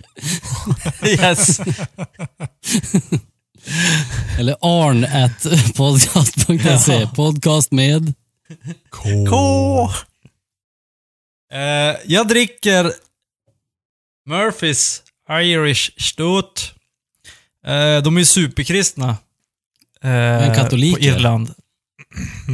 Yes. 1.07 1.59
eller 4.39 4.55
arn 4.61 5.03
at 5.03 5.73
podcast.se. 5.75 7.07
Podcast 7.15 7.71
med 7.71 8.13
K. 8.91 9.89
Eh, 11.53 11.95
jag 12.05 12.27
dricker 12.27 12.91
Murphys 14.25 15.01
Irish 15.31 15.91
Stout. 15.97 16.73
Eh, 17.65 18.03
de 18.03 18.15
är 18.15 18.19
ju 18.19 18.25
superkristna. 18.25 19.09
Eh, 19.09 20.09
Men 20.09 20.55
katoliker? 20.55 20.97
På 20.97 21.03
Irland. 21.05 21.53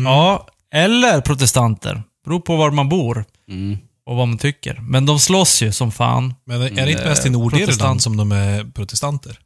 Ja, 0.05 0.47
eller 0.73 1.21
protestanter. 1.21 2.03
Beror 2.25 2.39
på 2.39 2.55
var 2.55 2.71
man 2.71 2.89
bor 2.89 3.25
mm. 3.49 3.77
och 4.05 4.15
vad 4.15 4.27
man 4.27 4.37
tycker. 4.37 4.79
Men 4.81 5.05
de 5.05 5.19
slåss 5.19 5.61
ju 5.61 5.71
som 5.71 5.91
fan. 5.91 6.33
Men 6.45 6.61
är 6.61 6.85
det 6.85 6.91
inte 6.91 7.03
Eh, 7.03 7.09
mest 7.09 7.25
i 7.25 7.29
Nordirland 7.29 7.65
protestant. 7.65 8.01
som 8.01 8.17
de 8.17 8.31
är 8.31 8.71
protestanter? 8.71 9.39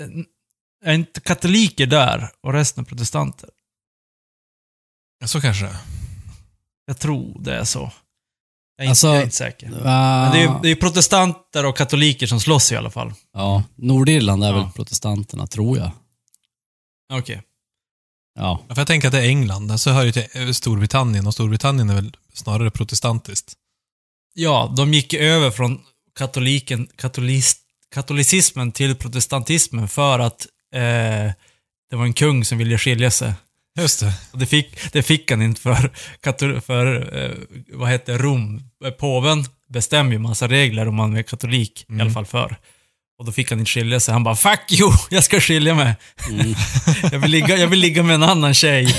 Eh, 0.00 0.08
Är 0.84 0.94
inte 0.94 1.20
katoliker 1.20 1.86
där 1.86 2.28
och 2.40 2.52
resten 2.52 2.84
är 2.84 2.88
protestanter? 2.88 3.50
Ja, 5.20 5.26
så 5.26 5.40
kanske. 5.40 5.76
Jag 6.86 6.98
tror 6.98 7.40
det 7.42 7.54
är 7.56 7.64
så. 7.64 7.92
Jag 8.76 8.84
är, 8.84 8.88
Alltså- 8.90 9.06
inte, 9.06 9.14
jag 9.14 9.20
är 9.20 9.24
inte 9.24 9.36
säker. 9.36 9.68
Men 9.70 10.32
det 10.32 10.38
är 10.38 10.42
ju 10.42 10.58
det 10.62 10.68
är 10.68 10.74
protestanter 10.76 11.66
och 11.66 11.76
katoliker 11.76 12.26
som 12.26 12.40
slåss 12.40 12.72
i 12.72 12.76
alla 12.76 12.90
fall. 12.90 13.12
Ja, 13.32 13.64
Nordirland 13.76 14.44
är 14.44 14.48
Ja. 14.48 14.54
väl 14.62 14.72
protestanterna, 14.72 15.46
tror 15.46 15.78
jag. 15.78 15.90
Okej. 17.12 17.42
Ja, 18.34 18.64
Ja, 18.68 18.74
för 18.74 18.80
jag 18.80 18.86
tänker 18.86 19.08
att 19.08 19.12
det 19.12 19.18
är 19.20 19.28
England, 19.28 19.70
alltså 19.72 19.90
hör 19.90 20.04
ju 20.04 20.12
till 20.12 20.26
eh, 20.34 20.50
Storbritannien 20.50 21.26
och 21.26 21.34
Storbritannien 21.34 21.90
är 21.90 21.94
väl 21.94 22.16
snarare 22.32 22.70
protestantiskt. 22.70 23.54
Ja, 24.34 24.74
de 24.76 24.94
gick 24.94 25.14
över 25.14 25.50
från 25.50 25.80
katoliken, 26.14 26.88
katolis, 26.96 27.56
katolicismen 27.92 28.72
till 28.72 28.94
protestantismen 28.94 29.88
för 29.88 30.18
att 30.18 30.46
eh, 30.74 31.32
det 31.90 31.96
var 31.96 32.04
en 32.04 32.12
kung 32.12 32.44
som 32.44 32.58
ville 32.58 32.78
skilja 32.78 33.10
sig. 33.10 33.32
Just 33.78 34.00
det. 34.00 34.12
Och 34.32 34.38
det 34.38 34.46
fick, 34.46 34.92
det 34.92 35.02
fick 35.02 35.30
han 35.30 35.42
inte 35.42 35.60
för, 35.60 36.60
för 36.60 37.16
eh, 37.24 37.30
vad 37.72 37.90
heter 37.90 38.18
Rom? 38.18 38.62
Påven 38.98 39.44
bestämmer 39.72 40.12
ju 40.12 40.18
massa 40.18 40.48
regler 40.48 40.88
om 40.88 40.94
man 40.94 41.16
är 41.16 41.22
katolik, 41.22 41.86
i 41.88 42.00
alla 42.00 42.10
fall 42.10 42.26
för. 42.26 42.56
Och 43.18 43.24
då 43.24 43.32
fick 43.32 43.50
han 43.50 43.58
inte 43.58 43.70
skilja 43.70 44.00
sig. 44.00 44.12
Han 44.12 44.24
bara 44.24 44.36
'Fuck 44.36 44.72
you! 44.72 44.92
Jag 45.10 45.24
ska 45.24 45.40
skilja 45.40 45.74
mig! 45.74 45.94
Mm. 46.30 46.54
jag, 47.12 47.18
vill 47.18 47.30
ligga, 47.30 47.56
jag 47.56 47.68
vill 47.68 47.78
ligga 47.78 48.02
med 48.02 48.14
en 48.14 48.22
annan 48.22 48.54
tjej. 48.54 48.94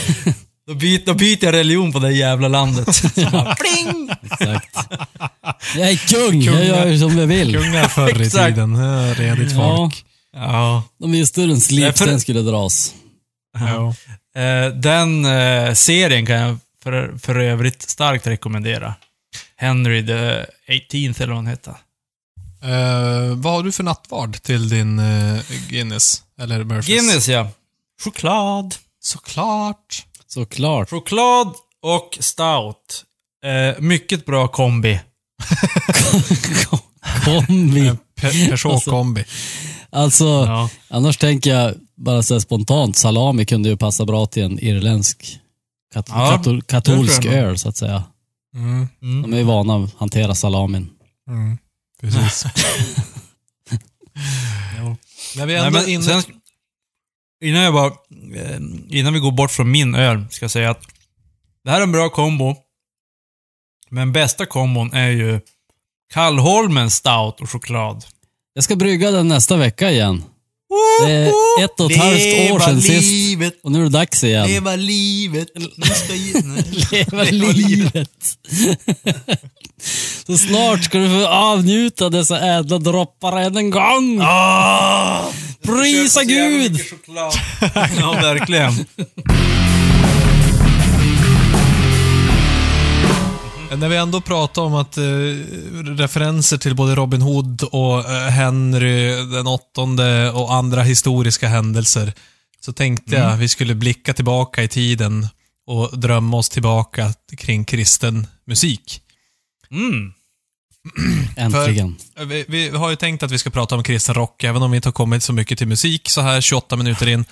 Då 0.68 0.74
byter, 0.74 1.06
då 1.06 1.14
byter 1.14 1.46
jag 1.46 1.54
religion 1.54 1.92
på 1.92 2.00
det 2.00 2.12
jävla 2.12 2.48
landet. 2.48 2.88
Pling! 3.16 4.10
exakt. 4.24 4.78
Jag 5.76 5.90
är 5.90 6.08
kung, 6.30 6.42
jag 6.42 6.66
gör 6.66 6.86
ju 6.88 7.00
som 7.00 7.18
jag 7.18 7.28
vill. 7.28 7.54
Kungar 7.58 7.88
förr 7.88 8.22
i 8.22 8.26
Exakt. 8.26 8.56
tiden. 8.56 8.76
Ja, 8.76 9.14
redigt 9.14 9.52
Ja, 9.52 9.78
folk. 9.78 10.06
Ja. 10.34 10.84
de 11.00 11.12
visste 11.12 11.42
hur 11.42 11.48
en 11.48 11.54
Nej, 11.54 11.62
för- 11.62 11.68
slipsten 11.68 12.20
skulle 12.22 12.42
dras. 12.42 12.94
Ja. 13.60 13.96
Eh, 14.42 14.74
den 14.74 15.26
eh, 15.26 15.74
serien 15.74 16.26
kan 16.26 16.36
jag 16.36 16.58
för, 16.84 17.18
för 17.18 17.36
övrigt 17.40 17.82
starkt 17.82 18.28
rekommendera. 18.28 18.96
Henry 19.56 20.06
the 20.06 20.46
18th 20.72 21.16
eller 21.22 21.28
vad 21.28 21.36
han 21.36 21.48
heter. 21.48 21.72
Eh, 22.64 23.36
vad 23.36 23.54
har 23.54 23.64
du 23.64 23.72
för 23.72 23.84
nattvard 23.84 24.42
till 24.42 24.70
din 24.70 25.00
eh, 25.00 25.40
Guinness? 25.70 26.24
Eller 26.42 26.64
Murphys? 26.64 26.88
Guinness 26.88 27.28
ja. 27.28 27.48
Choklad. 28.04 28.76
Såklart. 29.04 30.06
Såklart. 30.34 30.90
Choklad 30.90 31.54
och 31.82 32.18
stout. 32.22 33.04
Eh, 33.46 33.82
mycket 33.82 34.26
bra 34.26 34.48
kombi. 34.48 35.00
Kombi. 37.26 37.90
Pe- 37.90 37.98
Peugeot-kombi. 38.22 39.26
Alltså, 39.90 40.26
Ja. 40.26 40.70
annars 40.90 41.18
tänker 41.18 41.56
jag 41.56 41.74
bara 41.98 42.24
så 42.24 42.42
spontant, 42.42 42.98
salami 42.98 43.46
kunde 43.46 43.70
ju 43.70 43.78
passa 43.78 44.06
bra 44.06 44.26
till 44.26 44.44
en 44.44 44.60
irländsk 44.60 45.40
kat 45.94 46.06
Ja, 46.10 46.32
katol 46.38 46.62
katolsk 46.62 47.26
jag 47.26 47.34
öl, 47.34 47.58
så 47.58 47.70
att 47.70 47.78
säga. 47.78 48.04
Mm, 48.56 48.88
Mm. 49.02 49.22
De 49.22 49.34
är 49.34 49.38
ju 49.38 49.44
vana 49.44 49.76
att 49.84 49.94
hantera 49.98 50.36
salamin. 50.36 50.90
mm, 51.30 51.58
precis. 52.02 52.46
När 55.36 55.46
vi 55.46 55.54
är 55.56 55.58
Nej, 55.60 55.68
ändå 55.68 55.80
men 55.80 55.90
inne... 55.90 56.04
sen, 56.04 56.24
innan 57.44 57.62
jag 57.62 57.74
bara, 57.74 57.92
eh, 58.36 58.60
innan 58.90 59.14
vi 59.14 59.20
går 59.20 59.32
bort 59.32 59.52
från 59.52 59.72
min 59.72 59.96
öl, 59.96 60.26
ska 60.30 60.44
jag 60.44 60.52
säga 60.52 60.72
att 60.72 60.82
det 61.64 61.72
här 61.72 61.78
är 61.78 61.84
en 61.84 61.92
bra 61.92 62.10
kombo. 62.10 62.56
Men 63.90 64.12
bästa 64.12 64.46
kombon 64.46 64.94
är 64.94 65.10
ju 65.10 65.40
Kallholmen 66.14 66.90
stout 66.90 67.42
och 67.42 67.50
choklad. 67.50 68.06
Jag 68.54 68.64
ska 68.64 68.76
brygga 68.76 69.12
den 69.12 69.28
nästa 69.28 69.58
vecka 69.58 69.92
igen. 69.92 70.24
Det 71.06 71.12
är 71.12 71.28
ett 71.66 71.80
och 71.80 71.92
ett 71.92 71.98
halvt 71.98 72.52
år 72.52 72.60
sedan 72.60 72.82
sist. 72.82 73.56
Och 73.64 73.72
nu 73.72 73.80
är 73.80 73.84
det 73.84 73.90
dags 73.90 74.24
igen. 74.24 74.48
leva 74.48 74.76
livet. 74.76 75.48
Ska 75.96 76.14
Leva 76.94 77.24
livet. 77.24 78.38
Så 80.28 80.38
snart 80.38 80.84
ska 80.84 80.98
du 80.98 81.10
få 81.10 81.28
avnjuta 81.28 82.10
dessa 82.10 82.40
ädla 82.40 82.78
droppar 82.78 83.40
än 83.40 83.58
en 83.58 83.70
gång. 83.70 84.20
Ah, 84.22 85.30
Prisa 85.62 86.24
Gud! 86.24 86.80
ja, 88.00 88.12
verkligen. 88.22 88.86
När 93.78 93.90
vi 93.90 93.96
ändå 93.96 94.22
pratar 94.22 94.62
om 94.62 94.74
att 94.74 94.98
eh, 94.98 95.04
referenser 95.98 96.58
till 96.58 96.76
både 96.76 96.96
Robin 96.96 97.22
Hood 97.22 97.64
och 97.64 98.10
eh, 98.10 98.30
Henry 98.30 99.26
den 99.26 99.48
åttonde 99.48 100.32
och 100.32 100.54
andra 100.54 100.82
historiska 100.82 101.48
händelser, 101.48 102.14
så 102.60 102.74
tänkte 102.74 103.16
jag 103.16 103.38
vi 103.38 103.48
skulle 103.48 103.76
blicka 103.76 104.14
tillbaka 104.14 104.64
i 104.64 104.68
tiden 104.68 105.28
och 105.68 106.00
drömma 106.00 106.38
oss 106.38 106.50
tillbaka 106.50 107.14
kring 107.38 107.66
kristen 107.66 108.28
musik. 108.46 109.02
Mm. 109.72 110.14
Äntligen. 111.38 111.96
Vi, 112.18 112.46
vi 112.48 112.70
har 112.70 112.90
ju 112.90 112.96
tänkt 112.96 113.24
att 113.24 113.32
vi 113.32 113.38
ska 113.38 113.50
prata 113.50 113.76
om 113.76 113.84
kristen 113.84 114.16
rock, 114.16 114.44
även 114.44 114.62
om 114.62 114.72
vi 114.72 114.76
inte 114.76 114.88
har 114.88 114.94
kommit 114.94 115.24
så 115.24 115.34
mycket 115.34 115.58
till 115.58 115.68
musik 115.68 116.10
så 116.10 116.22
här 116.22 116.42
28 116.42 116.76
minuter 116.76 117.08
in. 117.08 117.26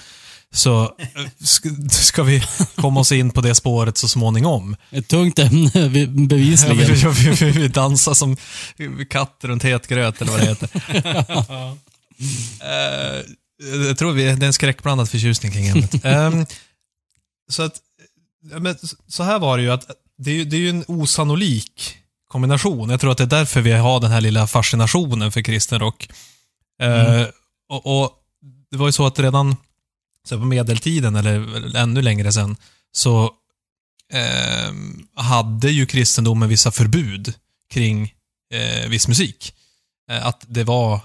Så 0.53 0.95
eh, 0.99 1.07
sk- 1.39 1.89
ska 1.89 2.23
vi 2.23 2.43
komma 2.75 2.99
oss 2.99 3.11
in 3.11 3.31
på 3.31 3.41
det 3.41 3.55
spåret 3.55 3.97
så 3.97 4.07
småningom. 4.07 4.75
Ett 4.89 5.07
tungt 5.07 5.39
ämne, 5.39 5.69
vi- 5.73 5.81
Ja, 5.83 5.89
vi, 6.11 6.27
bevisligen. 6.27 7.13
vi, 7.13 7.51
vi, 7.51 7.67
dansar 7.67 8.13
som 8.13 8.37
katter 9.09 9.47
runt 9.47 9.63
het 9.63 9.87
gröt, 9.87 10.21
eller 10.21 10.31
vad 10.31 10.41
det 10.41 10.47
heter. 10.47 10.69
Eh, 12.61 13.25
jag 13.87 13.97
tror 13.97 14.11
vi, 14.11 14.23
det 14.23 14.29
är 14.29 14.47
en 14.47 14.53
skräckblandad 14.53 15.09
förtjusning 15.09 15.51
kring 15.51 15.67
ämnet. 15.67 16.05
Ehm, 16.05 16.45
så 17.51 17.63
att, 17.63 17.73
ja, 18.51 18.59
men, 18.59 18.75
så 19.07 19.23
här 19.23 19.39
var 19.39 19.57
det 19.57 19.63
ju 19.63 19.71
att 19.71 19.85
det 20.17 20.31
är, 20.31 20.45
det 20.45 20.55
är 20.55 20.59
ju 20.59 20.69
en 20.69 20.83
osannolik 20.87 21.97
kombination. 22.27 22.89
Jag 22.89 22.99
tror 23.01 23.11
att 23.11 23.17
det 23.17 23.23
är 23.23 23.27
därför 23.27 23.61
vi 23.61 23.71
har 23.71 23.99
den 23.99 24.11
här 24.11 24.21
lilla 24.21 24.47
fascinationen 24.47 25.31
för 25.31 25.41
kristen 25.41 25.79
rock. 25.79 26.09
Eh, 26.81 27.23
och, 27.69 28.01
och 28.03 28.11
det 28.71 28.77
var 28.77 28.85
ju 28.87 28.91
så 28.91 29.05
att 29.05 29.19
redan 29.19 29.55
så 30.27 30.39
på 30.39 30.45
medeltiden, 30.45 31.15
eller 31.15 31.75
ännu 31.75 32.01
längre 32.01 32.31
sen, 32.31 32.55
så 32.91 33.23
eh, 34.13 34.73
hade 35.15 35.71
ju 35.71 35.85
kristendomen 35.85 36.49
vissa 36.49 36.71
förbud 36.71 37.33
kring 37.69 38.13
eh, 38.53 38.89
viss 38.89 39.07
musik. 39.07 39.53
Eh, 40.11 40.25
att 40.25 40.45
det 40.47 40.63
var, 40.63 40.99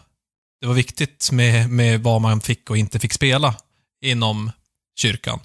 det 0.60 0.66
var 0.66 0.74
viktigt 0.74 1.30
med, 1.32 1.70
med 1.70 2.02
vad 2.02 2.20
man 2.20 2.40
fick 2.40 2.70
och 2.70 2.76
inte 2.76 2.98
fick 2.98 3.12
spela 3.12 3.54
inom 4.02 4.50
kyrkan. 4.96 5.40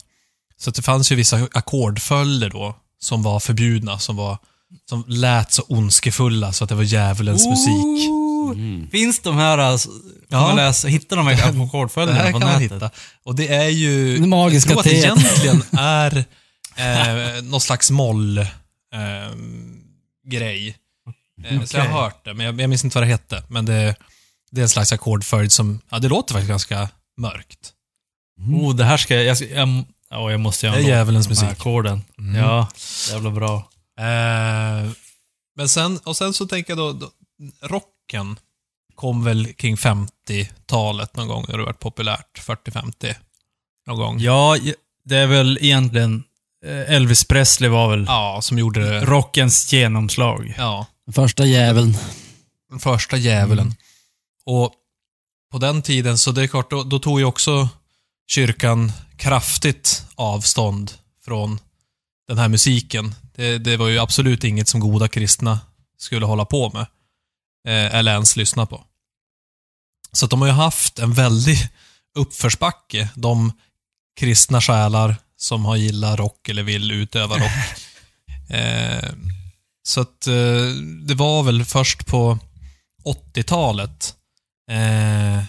Så 0.58 0.70
att 0.70 0.76
det 0.76 0.82
fanns 0.82 1.12
ju 1.12 1.16
vissa 1.16 1.48
ackordföljder 1.52 2.50
då 2.50 2.76
som 3.00 3.24
var 3.24 3.40
förbjudna, 3.40 4.00
som 4.00 4.16
var 4.16 4.38
som 4.90 5.04
lät 5.08 5.52
så 5.52 5.64
ondskefulla 5.68 6.54
så 6.54 6.64
att 6.64 6.70
det 6.70 6.76
var 6.76 6.84
djävulens 6.84 7.48
musik. 7.48 8.10
Mm. 8.56 8.90
Finns 8.92 9.20
de 9.20 9.38
här, 9.38 9.58
alltså, 9.58 9.90
Ja. 10.30 10.42
man 10.42 10.56
läsa, 10.56 10.88
hitta 10.88 11.16
de 11.16 11.28
här 11.28 11.64
ackordföljderna 11.66 12.20
här 12.24 12.32
på 12.32 12.40
kan 12.40 12.50
man 12.50 12.62
nätet? 12.62 12.76
hitta. 12.76 12.90
Och 13.24 13.36
det 13.36 13.48
är 13.54 13.68
ju... 13.70 14.18
Det 14.18 14.28
magiska 14.28 14.72
jag 14.74 14.84
tror 14.84 14.94
att 14.94 15.02
det 15.02 15.06
egentligen 15.08 15.64
är 15.80 16.18
eh, 17.38 17.44
någon 17.44 17.62
slags 17.62 17.92
moll 17.92 18.38
eh, 18.38 18.46
grej. 20.28 20.76
Eh, 21.46 21.64
Så 21.64 21.78
jag 21.78 21.86
har 21.86 22.02
hört 22.04 22.26
det, 22.26 22.34
men 22.34 22.46
jag, 22.46 22.62
jag 22.62 22.70
minns 22.70 22.84
inte 22.84 22.98
vad 22.98 23.04
det 23.08 23.12
hette. 23.12 23.44
Men 23.48 23.66
det, 23.66 23.96
det 24.52 24.62
är 24.62 24.64
en 24.64 24.70
slags 24.70 24.92
ackordföljd 24.94 25.52
som, 25.52 25.80
ja 25.90 26.00
det 26.00 26.08
låter 26.08 26.34
faktiskt 26.34 26.50
ganska 26.50 26.90
mörkt. 27.18 27.74
Oh, 28.54 28.76
det 28.76 28.84
här 28.86 28.98
ska 28.98 29.16
jag... 29.16 29.26
Jag, 29.26 29.38
jag, 29.52 29.84
ja, 30.10 30.32
jag 30.32 30.40
måste 30.40 30.66
göra 30.66 30.76
Det 30.78 30.84
är 30.84 30.88
djävulens 30.88 31.30
musik. 31.30 31.50
ackorden. 31.50 32.02
Mm. 32.20 32.36
Ja, 32.36 32.68
jävla 33.12 33.30
bra. 33.32 33.70
Eh, 34.02 34.92
men 35.56 35.70
sen, 35.70 35.98
och 36.04 36.18
sen 36.18 36.34
så 36.34 36.48
tänker 36.48 36.72
jag 36.72 36.78
då, 36.78 36.92
då, 36.94 37.12
rocken 37.68 38.40
kom 38.96 39.24
väl 39.24 39.54
kring 39.54 39.76
50-talet 39.76 41.16
någon 41.16 41.28
gång, 41.28 41.46
när 41.48 41.58
det 41.58 41.64
varit 41.64 41.80
populärt. 41.80 42.40
40-50 42.40 43.16
någon 43.88 43.98
gång. 43.98 44.20
Ja, 44.20 44.58
det 45.06 45.18
är 45.18 45.28
väl 45.28 45.58
egentligen... 45.62 46.24
eh, 46.66 46.92
Elvis 46.96 47.26
Presley 47.26 47.70
var 47.70 47.90
väl 47.90 48.06
Ja, 48.08 48.40
som 48.42 48.60
gjorde 48.60 48.90
det. 48.90 49.06
rockens 49.06 49.74
genomslag. 49.74 50.54
Ja. 50.58 50.86
Första 51.14 51.46
jäveln. 51.46 51.98
Den 52.70 52.80
första 52.80 53.18
djävulen. 53.18 53.76
Och 54.46 54.74
på 55.52 55.58
den 55.58 55.82
tiden, 55.82 56.18
så 56.18 56.32
det 56.32 56.44
är 56.44 56.48
klart, 56.48 56.70
då, 56.70 56.84
då 56.84 57.00
tog 57.00 57.20
ju 57.20 57.26
också 57.26 57.70
kyrkan 58.28 58.92
kraftigt 59.18 60.06
avstånd 60.16 60.92
från 61.26 61.60
den 62.28 62.38
här 62.38 62.48
musiken. 62.48 63.16
Det, 63.36 63.58
det 63.58 63.78
var 63.78 63.88
ju 63.88 64.00
absolut 64.00 64.44
inget 64.44 64.68
som 64.68 64.80
goda 64.80 65.08
kristna 65.08 65.60
skulle 65.98 66.26
hålla 66.26 66.46
på 66.46 66.70
med. 66.70 66.86
Eh, 67.68 67.96
eller 67.96 68.14
ens 68.14 68.36
lyssna 68.36 68.66
på. 68.66 68.84
Så 70.12 70.26
att 70.26 70.32
de 70.32 70.42
har 70.42 70.48
ju 70.48 70.54
haft 70.54 71.00
en 71.00 71.14
väldig 71.14 71.58
uppförsbacke, 72.16 73.10
de 73.16 73.52
kristna 74.20 74.62
själar 74.62 75.16
som 75.38 75.66
har 75.66 75.76
gillat 75.76 76.20
rock 76.20 76.50
eller 76.50 76.64
vill 76.64 76.92
utöva 76.92 77.36
rock. 77.36 77.52
eh, 78.50 79.10
så 79.84 80.02
att 80.02 80.28
eh, 80.28 80.68
det 81.08 81.16
var 81.16 81.44
väl 81.44 81.66
först 81.66 82.06
på 82.06 82.40
80-talet 83.06 84.16
eh, 84.72 85.44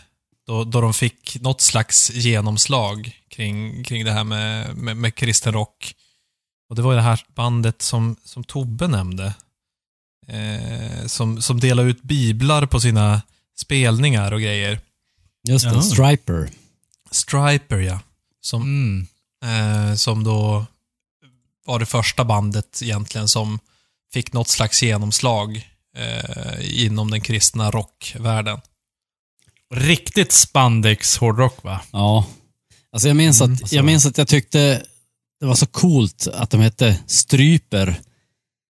då, 0.46 0.64
då 0.64 0.80
de 0.80 0.94
fick 0.94 1.36
något 1.40 1.60
slags 1.60 2.10
genomslag 2.10 3.12
kring, 3.28 3.84
kring 3.84 4.04
det 4.04 4.12
här 4.12 4.24
med, 4.24 4.76
med, 4.76 4.96
med 4.96 5.14
kristen 5.14 5.52
rock. 5.52 5.94
Och 6.72 6.76
det 6.76 6.82
var 6.82 6.92
ju 6.92 6.96
det 6.96 7.02
här 7.02 7.24
bandet 7.34 7.82
som, 7.82 8.16
som 8.24 8.44
Tobbe 8.44 8.88
nämnde. 8.88 9.34
Eh, 10.28 11.06
som, 11.06 11.42
som 11.42 11.60
delade 11.60 11.88
ut 11.90 12.02
biblar 12.02 12.66
på 12.66 12.80
sina 12.80 13.22
spelningar 13.56 14.32
och 14.32 14.40
grejer. 14.40 14.80
Just 15.48 15.64
det, 15.64 15.70
Jaha. 15.70 15.82
Striper. 15.82 16.50
Striper, 17.10 17.78
ja. 17.78 18.00
Som, 18.40 18.62
Mm. 18.62 19.06
eh, 19.90 19.94
som 19.94 20.24
då 20.24 20.66
var 21.66 21.78
det 21.78 21.86
första 21.86 22.24
bandet 22.24 22.80
egentligen 22.82 23.28
som 23.28 23.58
fick 24.12 24.32
något 24.32 24.48
slags 24.48 24.82
genomslag 24.82 25.68
eh, 25.96 26.82
inom 26.84 27.10
den 27.10 27.20
kristna 27.20 27.70
rockvärlden. 27.70 28.60
Riktigt 29.74 30.32
spandex 30.32 31.16
hårdrock 31.16 31.64
va? 31.64 31.80
Ja. 31.90 32.26
Alltså 32.92 33.08
jag 33.08 33.16
minns, 33.16 33.40
Mm, 33.40 33.54
att, 33.54 33.62
alltså. 33.62 33.76
jag 33.76 33.84
minns 33.84 34.06
att 34.06 34.18
jag 34.18 34.28
tyckte 34.28 34.86
det 35.42 35.48
var 35.48 35.54
så 35.54 35.66
coolt 35.66 36.26
att 36.34 36.50
de 36.50 36.60
hette 36.60 36.98
Stryper. 37.06 38.00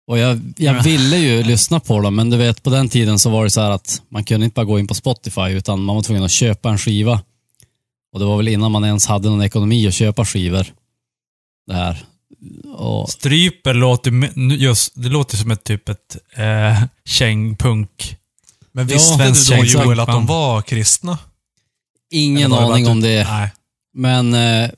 Och 0.07 0.17
jag, 0.17 0.53
jag 0.57 0.75
Ja. 0.75 0.81
ville 0.81 1.17
ju 1.17 1.43
lyssna 1.43 1.79
på 1.79 2.01
dem, 2.01 2.15
men 2.15 2.29
du 2.29 2.37
vet 2.37 2.63
på 2.63 2.69
den 2.69 2.89
tiden 2.89 3.19
så 3.19 3.29
var 3.29 3.43
det 3.43 3.49
så 3.49 3.61
här 3.61 3.71
att 3.71 4.01
man 4.09 4.23
kunde 4.23 4.45
inte 4.45 4.53
bara 4.55 4.65
gå 4.65 4.79
in 4.79 4.87
på 4.87 4.93
Spotify 4.93 5.41
utan 5.49 5.83
man 5.83 5.95
var 5.95 6.03
tvungen 6.03 6.23
att 6.23 6.31
köpa 6.31 6.69
en 6.69 6.77
skiva. 6.77 7.21
Och 8.13 8.19
det 8.19 8.25
var 8.25 8.37
väl 8.37 8.47
innan 8.47 8.71
man 8.71 8.83
ens 8.85 9.05
hade 9.07 9.29
någon 9.29 9.41
ekonomi 9.43 9.87
att 9.87 9.93
köpa 9.93 10.25
skivor. 10.25 10.65
Det 11.67 11.73
här. 11.73 12.05
Och, 12.75 13.09
Stryper 13.09 13.73
låter 13.73 14.11
just, 14.53 14.91
det 14.95 15.09
låter 15.09 15.37
som 15.37 15.51
ett 15.51 15.63
typ 15.63 15.89
ett 15.89 16.17
eh, 16.35 16.83
kängpunk. 17.05 18.15
Men 18.71 18.87
Ja, 18.87 18.93
visste 18.93 19.15
svensk 19.15 19.49
du 19.51 19.57
då 19.57 19.63
Joel 19.83 19.99
att 19.99 20.07
de 20.07 20.25
var 20.25 20.61
kristna? 20.61 21.17
ingen 22.11 22.51
var 22.51 22.71
aning 22.73 22.85
att 22.85 22.91
om 22.91 23.01
du- 23.01 23.07
det. 23.07 23.23
Nej. 23.29 23.51
Men 23.93 24.33
eh, 24.33 24.69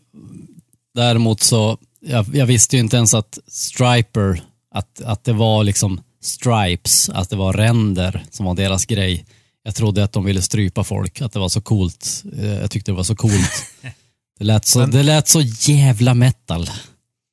däremot 0.96 1.42
så, 1.42 1.78
jag, 2.06 2.26
jag 2.36 2.46
visste 2.46 2.76
ju 2.76 2.80
inte 2.80 2.98
ens 2.98 3.14
att 3.14 3.40
Striper, 3.48 4.42
att, 4.76 5.02
att 5.02 5.24
det 5.24 5.34
var 5.34 5.64
liksom 5.64 6.02
stripes, 6.22 7.10
att 7.10 7.30
det 7.30 7.36
var 7.36 7.54
ränder 7.54 8.26
som 8.32 8.46
var 8.46 8.54
deras 8.56 8.86
grej. 8.86 9.26
Jag 9.64 9.76
trodde 9.76 10.04
att 10.04 10.12
de 10.14 10.26
ville 10.26 10.42
strypa 10.42 10.84
folk, 10.84 11.22
att 11.22 11.34
det 11.34 11.40
var 11.40 11.50
så 11.50 11.62
coolt. 11.62 12.24
Eh, 12.40 12.46
Jag 12.54 12.72
tyckte 12.72 12.92
det 12.92 12.96
var 12.96 13.04
så 13.04 13.16
coolt. 13.16 13.52
Det 14.40 14.46
lät 14.46 14.66
så, 14.66 14.80
Men- 14.80 14.92
det 14.92 15.04
lät 15.04 15.28
så 15.28 15.42
jävla 15.42 16.14
metal. 16.14 16.70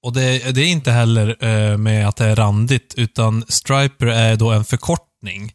Och 0.02 0.12
det, 0.12 0.54
det 0.54 0.60
är 0.60 0.66
inte 0.68 0.90
heller 0.92 1.44
eh, 1.44 1.76
med 1.78 2.08
att 2.08 2.16
det 2.16 2.24
är 2.24 2.36
randigt, 2.36 2.94
utan 2.96 3.44
Striper 3.48 4.06
är 4.06 4.36
då 4.36 4.50
en 4.52 4.64
förkortning 4.64 5.52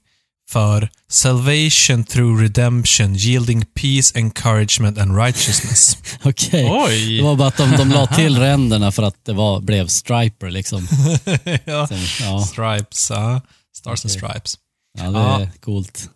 för 0.49 0.89
Salvation 1.09 2.03
through 2.03 2.41
Redemption, 2.41 3.15
yielding 3.15 3.65
peace, 3.65 4.19
encouragement 4.19 4.97
and 4.97 5.17
righteousness. 5.17 5.97
Okej. 6.23 6.69
Oj! 6.71 7.17
Det 7.17 7.23
var 7.23 7.35
bara 7.35 7.47
att 7.47 7.57
de, 7.57 7.71
de 7.71 7.89
la 7.89 8.07
till 8.07 8.37
ränderna 8.39 8.91
för 8.91 9.03
att 9.03 9.25
det 9.25 9.33
var, 9.33 9.61
blev 9.61 9.87
Striper 9.87 10.49
liksom. 10.49 10.87
ja. 11.65 11.87
Sen, 11.87 11.99
ja, 12.19 12.41
Stripes, 12.45 13.09
ja. 13.09 13.41
Stars 13.77 14.05
and 14.05 14.11
Okej. 14.11 14.29
Stripes. 14.29 14.57
ja, 14.97 15.03
det 15.03 15.19
Ja. 15.19 15.41
är 15.41 15.51
coolt. 15.61 16.09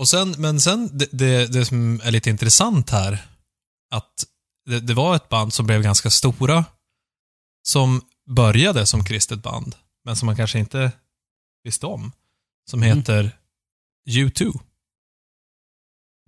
Och 0.00 0.08
sen, 0.08 0.34
men 0.38 0.60
sen, 0.60 0.90
det, 0.98 1.08
det, 1.12 1.46
det 1.46 1.64
som 1.64 2.00
är 2.04 2.10
lite 2.10 2.30
intressant 2.30 2.90
här, 2.90 3.12
att 3.94 4.24
det, 4.70 4.80
det 4.80 4.94
var 4.94 5.16
ett 5.16 5.28
band 5.28 5.52
som 5.52 5.66
blev 5.66 5.82
ganska 5.82 6.10
stora, 6.10 6.64
som 7.68 8.02
började 8.30 8.86
som 8.86 9.04
kristet 9.04 9.42
band, 9.42 9.74
men 10.04 10.16
som 10.16 10.26
man 10.26 10.36
kanske 10.36 10.58
inte 10.58 10.92
visste 11.64 11.86
om, 11.86 12.12
som 12.70 12.82
Mm. 12.82 12.98
Heter 14.06 14.44
U2. 14.44 14.60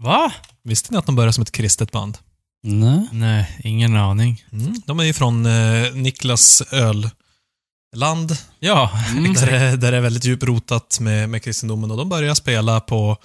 Va? 0.03 0.33
Visste 0.63 0.93
ni 0.93 0.99
att 0.99 1.07
de 1.07 1.17
började 1.17 1.33
som 1.33 1.43
ett 1.43 1.53
kristet 1.53 1.93
band? 1.93 2.19
Nej. 2.63 3.09
Nej, 3.13 3.59
ingen 3.65 3.97
aning. 3.97 4.45
Mm. 4.53 4.75
De 4.87 5.01
är 5.01 5.05
ju 5.05 5.13
från 5.13 5.47
eh, 5.47 5.95
Niklas 5.95 6.63
Ölland, 6.73 8.37
Ja, 8.59 8.91
Mm. 9.11 9.33
där, 9.35 9.77
där 9.77 9.91
det 9.93 9.97
är 9.97 10.01
väldigt 10.01 10.25
djupt 10.25 10.43
rotat 10.43 10.99
med, 11.01 11.29
med 11.29 11.43
kristendomen 11.43 11.91
och 11.91 11.97
de 11.97 12.09
börjar 12.09 12.35
spela 12.35 12.81
på 12.81 13.17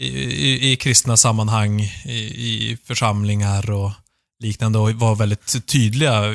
i, 0.00 0.06
i, 0.08 0.72
i 0.72 0.76
kristna 0.76 1.16
sammanhang, 1.16 1.80
i, 2.04 2.18
i 2.72 2.78
församlingar 2.84 3.70
och 3.70 3.90
liknande 4.42 4.78
och 4.78 4.90
var 4.92 5.14
väldigt 5.14 5.66
tydliga, 5.66 6.34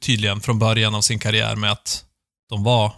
tydliga 0.00 0.40
från 0.40 0.58
början 0.58 0.94
av 0.94 1.00
sin 1.00 1.18
karriär 1.18 1.56
med 1.56 1.72
att 1.72 2.04
de 2.48 2.64
var 2.64 2.92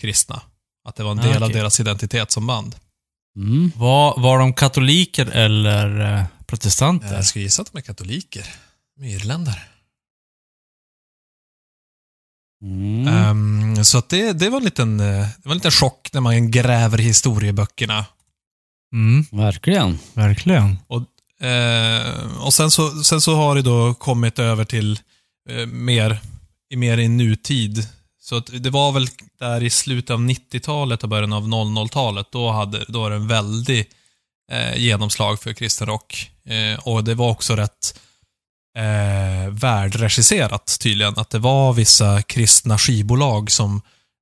kristna. 0.00 0.42
Att 0.88 0.96
det 0.96 1.02
var 1.02 1.10
en 1.12 1.18
Ah, 1.18 1.22
del 1.22 1.42
av 1.42 1.48
okej. 1.48 1.60
deras 1.60 1.80
identitet 1.80 2.30
som 2.30 2.46
band. 2.46 2.76
Mm. 3.36 3.72
var, 3.76 4.20
var 4.20 4.38
de 4.38 4.54
katoliker 4.54 5.26
eller 5.26 6.00
eh, 6.00 6.24
protestanter? 6.46 7.14
Jag 7.14 7.24
skulle 7.24 7.42
gissa 7.42 7.62
att 7.62 7.72
de 7.72 7.78
är 7.78 7.82
katoliker. 7.82 8.46
De 8.96 9.04
är 9.04 9.16
irländare. 9.16 9.62
Mm. 12.64 13.08
Ehm, 13.08 13.84
så 13.84 13.98
att 13.98 14.08
det, 14.08 14.32
det, 14.32 14.50
var 14.50 14.58
en 14.58 14.64
liten, 14.64 15.00
eh, 15.00 15.06
det 15.06 15.44
var 15.44 15.52
en 15.52 15.58
liten 15.58 15.70
chock 15.70 16.10
när 16.12 16.20
man 16.20 16.50
gräver 16.50 17.00
i 17.00 17.02
historieböckerna. 17.02 18.06
Mm, 18.92 19.24
Verkligen. 19.32 19.98
verkligen. 20.14 20.78
Eh, 21.40 22.42
och 22.44 22.54
sen 22.54 22.70
så, 22.70 22.90
sen 22.90 23.20
så 23.20 23.34
har 23.34 23.54
det 23.54 23.62
då 23.62 23.94
kommit 23.94 24.38
över 24.38 24.64
till 24.64 25.00
eh, 25.50 25.66
mer, 25.66 26.18
i 26.70 26.76
mer 26.76 26.98
i 26.98 27.08
nutid. 27.08 27.88
Så 28.24 28.36
att 28.36 28.50
det 28.62 28.70
var 28.70 28.92
väl 28.92 29.08
där 29.38 29.62
i 29.62 29.70
slutet 29.70 30.10
av 30.10 30.20
90-talet 30.20 31.02
och 31.02 31.08
början 31.08 31.32
av 31.32 31.48
00-talet, 31.48 32.26
då, 32.30 32.50
hade, 32.50 32.84
då 32.88 33.00
var 33.00 33.10
det 33.10 33.16
en 33.16 33.28
väldig 33.28 33.90
eh, 34.52 34.76
genomslag 34.76 35.40
för 35.40 35.52
kristen 35.52 35.86
rock. 35.86 36.30
Eh, 36.48 36.88
och 36.88 37.04
det 37.04 37.14
var 37.14 37.30
också 37.30 37.56
rätt 37.56 38.00
eh, 38.78 39.52
värdregisserat 39.52 40.78
tydligen, 40.80 41.14
att 41.16 41.30
det 41.30 41.38
var 41.38 41.72
vissa 41.72 42.22
kristna 42.22 42.78
skivbolag 42.78 43.50
som 43.50 43.80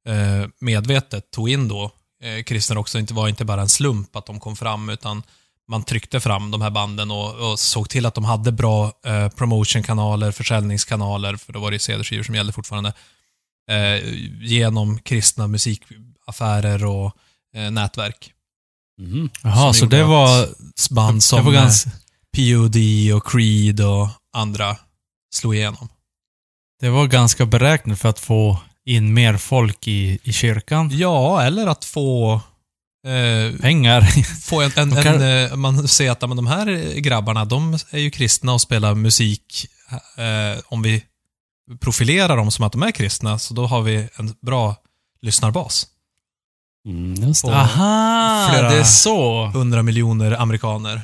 eh, 0.08 0.48
medvetet 0.60 1.30
tog 1.30 1.50
in 1.50 1.68
då 1.68 1.90
eh, 2.22 2.42
kristen 2.42 2.76
rock, 2.76 2.88
så 2.88 2.98
det 2.98 3.14
var 3.14 3.28
inte 3.28 3.44
bara 3.44 3.60
en 3.60 3.68
slump 3.68 4.16
att 4.16 4.26
de 4.26 4.40
kom 4.40 4.56
fram, 4.56 4.88
utan 4.88 5.22
man 5.68 5.84
tryckte 5.84 6.20
fram 6.20 6.50
de 6.50 6.62
här 6.62 6.70
banden 6.70 7.10
och, 7.10 7.50
och 7.50 7.58
såg 7.58 7.88
till 7.88 8.06
att 8.06 8.14
de 8.14 8.24
hade 8.24 8.52
bra 8.52 8.92
eh, 9.06 9.28
promotionkanaler, 9.28 10.32
försäljningskanaler, 10.32 11.36
för 11.36 11.52
då 11.52 11.60
var 11.60 11.70
det 11.70 11.78
CD-skivor 11.78 12.22
som 12.22 12.34
gällde 12.34 12.52
fortfarande, 12.52 12.92
eh, 13.70 14.14
genom 14.40 14.98
kristna 14.98 15.46
musikaffärer 15.46 16.84
och 16.84 17.12
eh, 17.56 17.70
nätverk. 17.70 18.32
Mhm. 19.00 19.30
Jaha, 19.42 19.72
så 19.72 19.86
det 19.86 20.02
att 20.02 20.08
var... 20.08 20.48
Band 20.94 21.16
det 21.18 21.22
som 21.22 21.44
var 21.44 21.52
ganska, 21.52 21.90
eh, 21.90 21.96
POD 22.36 22.76
och 23.16 23.26
Creed 23.26 23.80
och 23.80 24.08
andra 24.36 24.76
slog 25.34 25.54
igenom. 25.54 25.88
det 26.80 26.88
var 26.88 27.06
ganska 27.06 27.46
beräknat 27.46 27.98
för 27.98 28.08
att 28.08 28.18
få 28.18 28.58
in 28.84 29.14
mer 29.14 29.36
folk 29.36 29.88
i, 29.88 30.18
i 30.22 30.32
kyrkan. 30.32 30.90
Ja, 30.92 31.42
eller 31.42 31.66
att 31.66 31.84
få 31.84 32.34
eh, 33.06 33.60
Pengar. 33.60 34.00
få 34.40 34.60
en, 34.60 34.72
en, 34.76 34.90
kan- 35.04 35.22
en, 35.22 35.50
eh, 35.50 35.56
man 35.56 35.88
ser 35.88 36.10
att 36.10 36.20
men 36.20 36.36
de 36.36 36.46
här 36.46 36.94
grabbarna, 37.00 37.44
de 37.44 37.78
är 37.90 37.98
ju 37.98 38.10
kristna 38.10 38.52
och 38.52 38.60
spelar 38.60 38.94
musik. 38.94 39.66
Eh, 40.16 40.60
om 40.66 40.82
vi 40.82 41.04
profilerar 41.80 42.36
dem 42.36 42.50
som 42.50 42.64
att 42.64 42.72
de 42.72 42.82
är 42.82 42.90
kristna, 42.90 43.38
så 43.38 43.54
då 43.54 43.66
har 43.66 43.82
vi 43.82 44.08
en 44.16 44.34
bra 44.42 44.76
lyssnarbas. 45.22 45.86
Mm, 46.88 47.14
just 47.28 47.44
det. 47.44 47.48
Och- 47.50 47.56
Aha, 47.56 48.48
Flera- 48.50 48.70
det 48.70 48.76
är 48.76 48.84
så. 48.84 49.46
100 49.46 49.82
miljoner 49.82 50.32
amerikaner. 50.40 51.00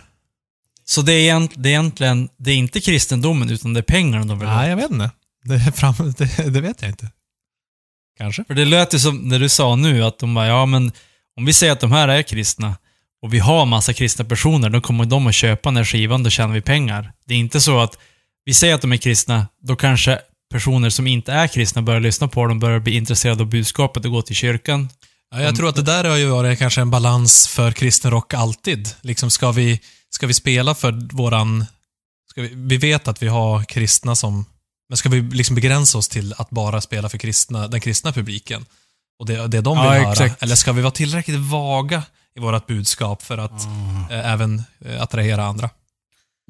Så 0.85 1.03
det 1.03 1.13
är, 1.13 1.19
egent, 1.21 1.53
det 1.57 1.69
är 1.69 1.71
egentligen, 1.71 2.29
det 2.37 2.51
är 2.51 2.57
inte 2.57 2.81
kristendomen 2.81 3.51
utan 3.51 3.73
det 3.75 3.81
är 3.81 3.83
pengarna 3.83 4.25
de 4.25 4.39
vill 4.39 4.49
ha. 4.49 4.57
Nej, 4.57 4.69
jag 4.71 4.77
vet 4.77 4.91
inte. 4.91 5.11
Det, 5.45 5.55
är 5.55 5.71
fram, 5.71 5.95
det, 6.19 6.51
det 6.51 6.61
vet 6.61 6.83
jag 6.83 6.91
inte. 6.91 7.11
Kanske. 8.19 8.45
För 8.45 8.55
det 8.55 8.65
lät 8.65 8.95
ju 8.95 8.99
som 8.99 9.17
när 9.17 9.39
du 9.39 9.49
sa 9.49 9.77
nu 9.77 10.05
att 10.05 10.19
de 10.19 10.35
bara, 10.35 10.47
ja 10.47 10.67
men 10.67 10.93
om 11.37 11.45
vi 11.45 11.53
säger 11.53 11.73
att 11.73 11.81
de 11.81 11.93
här 11.93 12.09
är 12.09 12.23
kristna 12.23 12.75
och 13.23 13.35
vi 13.35 13.39
har 13.39 13.67
massa 13.67 13.93
kristna 13.93 14.25
personer, 14.25 14.71
då 14.71 14.81
kommer 14.81 15.05
de 15.05 15.27
att 15.27 15.35
köpa 15.35 15.69
den 15.69 15.77
här 15.77 15.85
skivan, 15.85 16.23
då 16.23 16.31
tjänar 16.31 16.55
vi 16.55 16.61
pengar. 16.61 17.13
Det 17.27 17.35
är 17.35 17.39
inte 17.39 17.61
så 17.61 17.81
att 17.81 17.99
vi 18.45 18.55
säger 18.55 18.75
att 18.75 18.81
de 18.81 18.93
är 18.93 18.97
kristna, 18.97 19.47
då 19.63 19.77
kanske 19.77 20.19
personer 20.51 20.91
som 20.91 21.07
inte 21.07 21.33
är 21.33 21.47
kristna 21.49 21.83
börjar 21.83 22.01
lyssna 22.01 22.29
på 22.29 22.47
dem, 22.47 22.59
börjar 22.61 22.81
bli 22.81 22.97
intresserade 22.97 23.43
av 23.43 23.49
budskapet 23.49 24.05
och 24.05 24.11
gå 24.11 24.23
till 24.23 24.37
kyrkan. 24.37 24.89
Ja, 25.31 25.41
jag 25.43 25.57
tror 25.57 25.69
att 25.69 25.77
det 25.77 25.83
där 25.83 26.05
har 26.05 26.17
ju 26.17 26.27
varit 26.27 26.59
kanske 26.59 26.81
en 26.81 26.91
balans 26.91 27.49
för 27.49 27.73
kristen 27.73 28.11
rock 28.11 28.35
alltid. 28.35 28.89
Liksom 29.01 29.31
ska 29.31 29.53
vi, 29.53 29.81
ska 30.11 30.27
vi 30.27 30.35
spela 30.35 30.75
för 30.75 31.15
våran... 31.17 31.67
Ska 32.31 32.43
vi, 32.43 32.51
vi 32.55 32.77
vet 32.77 33.09
att 33.09 33.23
vi 33.23 33.29
har 33.29 33.65
kristna 33.65 34.15
som... 34.15 34.45
Men 34.89 34.97
ska 34.97 35.09
vi 35.09 35.21
liksom 35.21 35.55
begränsa 35.55 35.99
oss 35.99 36.09
till 36.09 36.35
att 36.39 36.51
bara 36.51 36.81
spela 36.81 37.09
för 37.09 37.19
kristna, 37.19 37.69
den 37.69 37.81
kristna 37.81 38.13
publiken? 38.13 38.65
Och 39.21 39.27
det, 39.27 39.47
det 39.47 39.61
de 39.61 39.79
vill 39.79 39.87
Ja, 39.87 39.93
höra? 39.93 40.13
exakt. 40.13 40.43
Eller 40.43 40.55
ska 40.55 40.73
vi 40.73 40.83
vara 40.83 40.91
tillräckligt 40.91 41.41
vaga 41.41 42.03
i 42.37 42.41
vårt 42.41 42.67
budskap 42.67 43.23
för 43.23 43.39
att 43.39 43.65
eh, 44.11 44.33
även 44.33 44.63
eh, 44.85 45.03
attrahera 45.03 45.45
andra? 45.45 45.71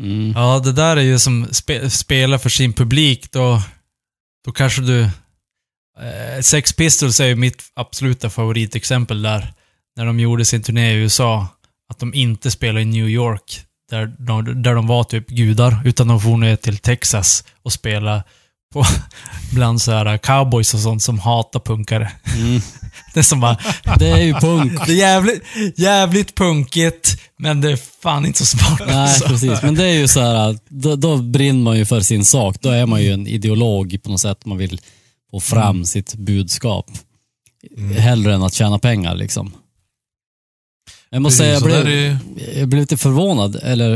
Mm. 0.03 0.33
Ja, 0.37 0.59
det 0.59 0.73
där 0.73 0.97
är 0.97 1.01
ju 1.01 1.19
som 1.19 1.49
spe, 1.53 1.91
spela 1.91 2.39
för 2.39 2.49
sin 2.51 2.73
publik, 2.73 3.33
då, 3.33 3.63
då 4.49 4.53
kanske 4.53 4.83
du... 4.83 5.01
Eh, 5.03 6.41
Sex 6.43 6.73
Pistols 6.73 7.21
är 7.21 7.27
ju 7.27 7.35
mitt 7.35 7.63
absoluta 7.75 8.31
favoritexempel 8.31 9.23
där. 9.23 9.53
När 9.97 10.07
de 10.07 10.21
gjorde 10.21 10.45
sin 10.45 10.63
turné 10.63 10.93
i 10.93 10.95
USA, 10.95 11.47
att 11.91 11.99
de 11.99 12.15
inte 12.15 12.51
spelade 12.51 12.83
i 12.83 12.85
New 12.85 13.09
York, 13.09 13.61
där 13.91 14.07
de, 14.19 14.63
där 14.63 14.75
de 14.75 14.87
var 14.87 15.05
typ 15.05 15.29
gudar, 15.29 15.83
utan 15.85 16.09
de 16.09 16.21
for 16.21 16.37
ner 16.37 16.57
till 16.57 16.79
Texas 16.79 17.45
och 17.63 17.73
spelade 17.73 18.25
på, 18.73 18.85
bland 19.53 19.83
så 19.83 19.93
här 19.93 20.19
cowboys 20.19 20.75
och 20.75 20.81
sånt 20.81 21.03
som 21.03 21.19
hatar 21.19 21.61
punkare. 21.61 22.13
Mm. 22.37 22.61
Det 23.15 23.21
är 23.21 23.25
som 23.25 23.41
bara, 23.41 23.59
Det 23.99 24.11
är 24.11 24.23
ju 24.23 24.35
punk. 24.35 24.73
det 24.87 24.93
är 24.93 24.97
jävligt, 24.97 25.45
jävligt 25.77 26.35
punkigt, 26.35 27.21
men 27.39 27.61
det 27.61 27.73
är 27.73 27.77
fan 27.77 28.27
inte 28.27 28.39
så 28.39 28.57
smart. 28.59 28.81
Nej, 28.87 28.97
alltså. 28.97 29.29
precis. 29.29 29.63
Men 29.63 29.75
det 29.75 29.85
är 29.85 29.99
ju 29.99 30.09
så 30.09 30.21
här, 30.21 30.59
då, 30.69 30.97
då 30.97 31.17
brinner 31.17 31.63
man 31.63 31.79
ju 31.79 31.85
för 31.87 32.01
sin 32.01 32.25
sak. 32.25 32.57
Då 32.61 32.69
är 32.71 32.87
man 32.87 33.03
ju 33.03 33.13
en 33.13 33.27
ideolog 33.27 34.03
på 34.03 34.11
något 34.11 34.21
sätt. 34.21 34.47
Man 34.47 34.59
vill 34.59 34.81
få 35.31 35.41
fram 35.41 35.77
Mm. 35.77 35.85
sitt 35.85 36.15
budskap. 36.15 36.91
Hellre 37.97 38.35
än 38.35 38.43
att 38.43 38.55
tjäna 38.55 38.79
pengar 38.79 39.15
liksom. 39.17 39.53
Jag 41.11 41.23
måste 41.23 41.37
säga, 41.39 41.53
jag 41.53 41.63
Precis, 41.63 41.83
blev, 41.85 41.97
är 41.97 42.19
jag 42.59 42.69
blev 42.69 42.81
lite 42.81 42.97
förvånad, 42.97 43.57
eller 43.63 43.95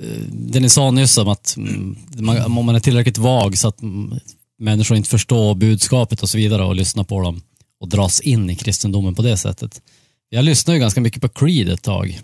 eh, 0.00 0.20
det 0.32 0.60
ni 0.60 0.68
sa 0.68 0.90
nyss 0.90 1.18
om 1.18 1.28
att 1.28 1.56
mm, 1.56 1.96
man, 2.18 2.58
om 2.58 2.64
man 2.66 2.74
är 2.74 2.80
tillräckligt 2.80 3.18
vag 3.18 3.58
så 3.58 3.68
att 3.68 3.82
mm, 3.82 4.18
människor 4.58 4.96
inte 4.96 5.08
förstår 5.08 5.54
budskapet 5.54 6.22
och 6.22 6.28
så 6.28 6.38
vidare 6.38 6.64
och 6.64 6.74
lyssnar 6.76 7.04
på 7.04 7.20
dem 7.20 7.42
och 7.80 7.88
dras 7.88 8.20
in 8.20 8.50
i 8.50 8.56
kristendomen 8.56 9.14
på 9.14 9.22
det 9.22 9.36
sättet. 9.36 9.82
Jag 10.28 10.44
lyssnade 10.44 10.76
ju 10.76 10.80
ganska 10.80 11.00
mycket 11.00 11.22
på 11.22 11.28
Creed 11.28 11.68
ett 11.68 11.82
tag 11.82 12.20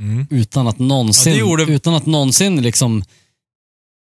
Mm. 0.00 0.26
utan 0.30 0.66
att 0.66 0.78
någonsin, 0.78 1.32
Ja, 1.32 1.38
gjorde- 1.38 1.62
utan 1.64 1.94
att 1.94 2.06
någonsin 2.06 2.62
liksom 2.62 3.04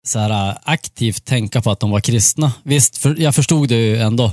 så 0.07 0.19
här, 0.19 0.49
äh, 0.49 0.57
aktivt 0.63 1.25
tänka 1.25 1.61
på 1.61 1.71
att 1.71 1.79
de 1.79 1.91
var 1.91 1.99
kristna. 1.99 2.53
Visst, 2.63 2.97
för, 2.97 3.15
jag 3.19 3.35
förstod 3.35 3.69
det 3.69 3.75
ju 3.75 3.97
ändå 3.97 4.25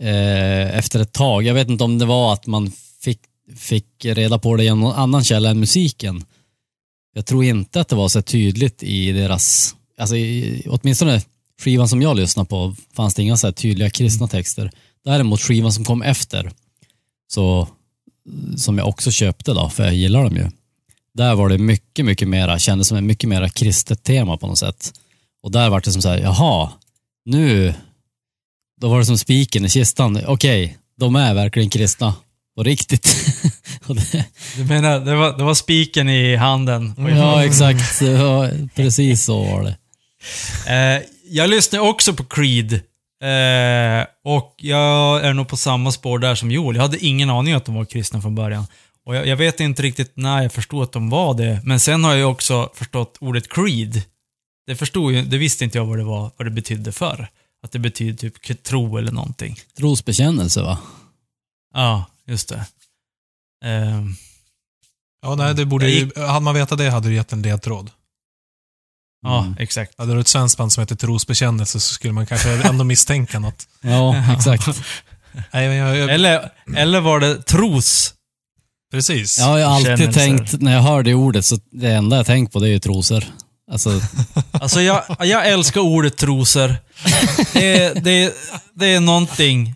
eh, 0.00 0.78
efter 0.78 1.00
ett 1.00 1.12
tag. 1.12 1.42
Jag 1.42 1.54
vet 1.54 1.68
inte 1.68 1.84
om 1.84 1.98
det 1.98 2.04
var 2.06 2.32
att 2.32 2.46
man 2.46 2.72
fick, 3.00 3.20
fick 3.56 4.04
reda 4.04 4.38
på 4.38 4.56
det 4.56 4.64
genom 4.64 4.80
någon 4.80 4.94
annan 4.94 5.24
källa 5.24 5.50
än 5.50 5.60
musiken. 5.60 6.24
Jag 7.14 7.26
tror 7.26 7.44
inte 7.44 7.80
att 7.80 7.88
det 7.88 7.96
var 7.96 8.08
så 8.08 8.22
tydligt 8.22 8.82
i 8.82 9.12
deras, 9.12 9.76
alltså 9.98 10.16
i, 10.16 10.62
åtminstone 10.68 11.22
skivan 11.60 11.88
som 11.88 12.02
jag 12.02 12.16
lyssnade 12.16 12.48
på 12.48 12.74
fanns 12.92 13.14
det 13.14 13.22
inga 13.22 13.36
så 13.36 13.46
här 13.46 13.52
tydliga 13.52 13.90
kristna 13.90 14.28
texter. 14.28 14.70
Däremot 15.04 15.40
skivan 15.40 15.72
som 15.72 15.84
kom 15.84 16.02
efter, 16.02 16.52
så 17.28 17.68
som 18.56 18.78
jag 18.78 18.88
också 18.88 19.10
köpte 19.10 19.52
då, 19.52 19.68
för 19.68 19.84
jag 19.84 19.94
gillar 19.94 20.22
dem 20.24 20.36
ju. 20.36 20.50
Där 21.14 21.34
var 21.34 21.48
det 21.48 21.58
mycket, 21.58 22.04
mycket 22.04 22.28
mera, 22.28 22.58
kändes 22.58 22.88
som 22.88 22.96
ett 22.98 23.04
mycket 23.04 23.28
mera 23.28 23.48
kristet 23.48 24.02
tema 24.02 24.36
på 24.36 24.46
något 24.46 24.58
sätt. 24.58 24.92
Och 25.42 25.50
där 25.50 25.70
var 25.70 25.80
det 25.80 25.92
som 25.92 26.02
så 26.02 26.08
här, 26.08 26.18
jaha, 26.18 26.70
nu, 27.24 27.74
då 28.80 28.88
var 28.88 28.98
det 28.98 29.06
som 29.06 29.18
spiken 29.18 29.64
i 29.64 29.68
kistan. 29.68 30.20
Okej, 30.26 30.78
de 30.98 31.16
är 31.16 31.34
verkligen 31.34 31.70
kristna. 31.70 32.14
På 32.56 32.62
riktigt. 32.62 33.16
Det, 33.86 34.24
Du 34.56 34.64
menar, 34.64 35.00
det 35.00 35.14
var, 35.14 35.38
det 35.38 35.44
var 35.44 35.54
spiken 35.54 36.08
i 36.08 36.36
handen? 36.36 36.94
ja, 36.98 37.44
exakt. 37.44 38.00
Ja, 38.02 38.50
precis 38.74 39.24
så 39.24 39.44
var 39.44 39.62
det. 39.62 39.76
Eh, 40.74 41.02
jag 41.30 41.50
lyssnar 41.50 41.80
också 41.80 42.14
på 42.14 42.24
Creed. 42.24 42.80
Eh, 43.22 44.06
och 44.24 44.54
jag 44.58 45.24
är 45.24 45.34
nog 45.34 45.48
på 45.48 45.56
samma 45.56 45.92
spår 45.92 46.18
där 46.18 46.34
som 46.34 46.50
Joel. 46.50 46.76
Jag 46.76 46.82
hade 46.82 47.04
ingen 47.04 47.30
aning 47.30 47.54
att 47.54 47.64
de 47.64 47.74
var 47.74 47.84
kristna 47.84 48.22
från 48.22 48.34
början. 48.34 48.66
Och 49.04 49.16
jag, 49.16 49.26
jag 49.26 49.36
vet 49.36 49.60
inte 49.60 49.82
riktigt 49.82 50.16
när 50.16 50.42
jag 50.42 50.52
förstod 50.52 50.82
att 50.82 50.92
de 50.92 51.10
var 51.10 51.34
det. 51.34 51.60
Men 51.64 51.80
sen 51.80 52.04
har 52.04 52.14
jag 52.14 52.30
också 52.30 52.70
förstått 52.74 53.16
ordet 53.20 53.48
Creed. 53.48 54.02
Det 54.66 54.76
förstod 54.76 55.12
ju, 55.12 55.22
det 55.22 55.38
visste 55.38 55.64
inte 55.64 55.78
jag 55.78 55.86
vad 55.86 55.98
det 55.98 56.04
var, 56.04 56.30
vad 56.36 56.46
det 56.46 56.50
betydde 56.50 56.92
för. 56.92 57.28
Att 57.62 57.72
det 57.72 57.78
betyder 57.78 58.30
typ 58.30 58.62
tro 58.62 58.96
eller 58.96 59.12
någonting. 59.12 59.56
Trosbekännelse 59.76 60.62
va? 60.62 60.78
Ja, 61.74 62.04
just 62.26 62.48
det. 62.48 62.66
Eh, 63.64 64.02
Ja, 65.22 65.34
nej, 65.34 65.54
det 65.54 65.64
borde 65.66 65.90
ju, 65.90 66.10
hade 66.16 66.40
man 66.40 66.54
vetat 66.54 66.78
det 66.78 66.90
hade 66.90 67.08
du 67.08 67.14
gett 67.14 67.32
en 67.32 67.42
ledtråd. 67.42 67.90
Ja, 69.22 69.40
Mm. 69.40 69.56
exakt. 69.58 69.92
Hade 69.98 70.14
du 70.14 70.20
ett 70.20 70.28
svenskt 70.28 70.58
band 70.58 70.72
som 70.72 70.80
heter 70.82 70.96
Trosbekännelse 70.96 71.80
så 71.80 71.94
skulle 71.94 72.12
man 72.12 72.26
kanske 72.26 72.50
ändå 72.68 72.84
misstänka 72.84 73.38
något. 73.38 73.66
Ja, 73.82 74.16
exakt. 74.36 74.66
Nej, 75.52 75.68
men 75.68 75.76
jag, 75.76 75.96
jag, 75.96 76.10
Eller, 76.10 76.50
eller 76.76 77.00
var 77.00 77.20
det 77.20 77.42
tros? 77.42 78.12
precis. 78.92 79.38
Ja, 79.38 79.58
jag 79.60 79.66
har 79.68 79.74
alltid 79.76 79.92
Bekännelser. 79.96 80.20
tänkt, 80.20 80.60
när 80.62 80.72
jag 80.74 80.82
hör 80.82 81.02
det 81.02 81.14
ordet, 81.14 81.44
så 81.44 81.58
det 81.72 81.90
enda 81.92 82.16
jag 82.16 82.26
tänkt 82.26 82.52
på 82.52 82.58
det 82.60 82.68
är 82.68 82.72
ju 82.72 82.78
trosor. 82.78 83.24
Alltså, 83.72 84.00
Alltså 84.50 84.80
jag, 84.80 85.02
jag 85.18 85.48
älskar 85.48 85.80
ordet 85.80 86.16
trosor. 86.16 86.76
Det 87.52 87.78
är, 87.84 87.94
det, 88.00 88.10
är, 88.24 88.32
det 88.74 88.86
är 88.86 89.00
någonting. 89.00 89.74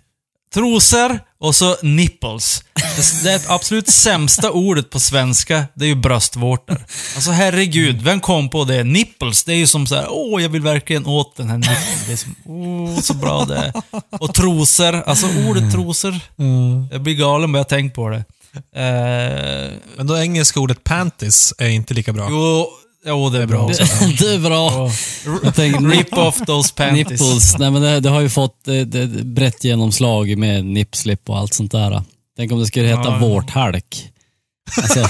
Trosor 0.55 1.21
och 1.41 1.55
så 1.55 1.77
nipples. 1.83 2.65
Det, 2.75 3.23
det 3.25 3.33
är 3.33 3.41
absolut 3.55 3.89
sämsta 3.89 4.51
ordet 4.51 4.91
på 4.91 5.01
svenska, 5.01 5.65
det 5.75 5.85
är 5.85 5.89
ju 5.89 5.95
bröstvårtor. 5.95 6.85
Alltså 7.15 7.31
herregud, 7.31 8.03
vem 8.03 8.21
kom 8.21 8.51
på 8.51 8.65
det? 8.65 8.85
Nipples, 8.85 9.45
det 9.45 9.53
är 9.53 9.57
ju 9.57 9.67
som 9.67 9.87
så 9.87 9.95
här, 9.95 10.07
åh 10.11 10.43
jag 10.43 10.49
vill 10.49 10.63
verkligen 10.63 11.07
åt 11.07 11.37
den 11.37 11.51
här 11.51 11.59
nippeln. 11.59 11.99
Det 12.07 12.13
är 12.13 12.17
som, 12.17 12.35
åh 12.47 13.01
så 13.01 13.15
bra 13.15 13.45
det 13.45 13.57
är. 13.57 13.73
Och 14.21 14.35
trosor, 14.35 14.95
alltså 15.03 15.27
ordet 15.49 15.73
trosor. 15.73 16.21
Jag 16.91 17.01
blir 17.03 17.15
galen 17.15 17.53
bara 17.53 17.59
jag 17.59 17.69
tänker 17.69 17.95
på 17.95 18.09
det. 18.09 18.25
Eh, 18.81 19.73
Men 19.97 20.07
då 20.07 20.19
engelska 20.19 20.61
ordet 20.61 20.85
panties 20.85 21.55
är 21.59 21.69
inte 21.69 21.95
lika 21.95 22.13
bra. 22.13 22.27
jo, 22.31 22.67
jo, 23.07 23.31
det 23.31 23.43
är 23.43 23.47
bra 23.47 23.59
också. 23.67 23.85
det 24.19 24.35
är 24.35 24.39
bra. 24.39 24.91
Jag 25.45 25.55
tänker, 25.55 25.81
Rip 25.81 26.13
off 26.13 26.39
those 26.47 26.75
panties. 26.77 26.97
Nipples, 27.11 27.59
nej 27.59 27.71
men 27.71 27.83
det, 27.83 28.01
det 28.01 28.09
har 28.11 28.21
ju 28.21 28.29
fått 28.29 28.69
eh, 28.69 28.75
det, 28.75 28.85
det, 28.85 29.25
brett 29.25 29.65
genomslag 29.65 30.39
med 30.39 30.65
nipslip 30.65 31.29
och 31.31 31.39
allt 31.39 31.55
sånt 31.55 31.73
där. 31.73 32.03
Tänk 32.37 32.53
om 32.53 32.59
det 32.61 32.67
skulle 32.67 32.89
heta 32.89 33.03
Ja. 33.05 33.19
vårthalk. 33.19 34.07
Alltså, 34.83 35.09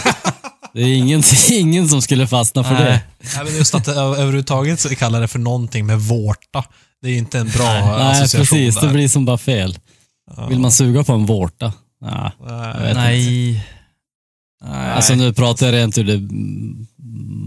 det 0.75 0.81
är 0.81 0.95
ingen, 0.95 1.23
ingen 1.51 1.89
som 1.89 2.03
skulle 2.03 2.27
fastna 2.27 2.65
för 2.65 2.75
det. 2.75 3.01
Nej, 3.37 3.45
men 3.45 3.55
just 3.57 3.75
att 3.75 3.89
ö- 3.89 3.93
överhuvudtaget 3.93 4.81
så 4.81 4.89
kallar 4.89 5.21
det 5.21 5.29
för 5.29 5.39
någonting 5.39 5.87
med 5.87 6.01
vårta. 6.01 6.65
Det 7.03 7.09
är 7.09 7.17
inte 7.19 7.39
en 7.39 7.49
bra 7.49 7.65
Nej, 7.99 8.13
association 8.23 8.59
precis. 8.59 8.75
där. 8.75 8.87
Det 8.87 8.93
blir 8.93 9.09
som 9.09 9.25
bara 9.25 9.39
fel. 9.39 9.79
Vill 10.49 10.59
man 10.59 10.73
suga 10.73 11.05
på 11.05 11.13
en 11.13 11.27
vårta? 11.27 11.73
Nej. 12.03 12.31
Nej. 12.47 12.95
Nej. 12.95 13.67
Nej. 14.65 14.91
Alltså 14.93 15.15
nu 15.15 15.33
pratar 15.33 15.67
jag 15.67 15.73
rent 15.75 15.99
ur 15.99 16.05
det 16.05 16.15
mm, 16.15 16.87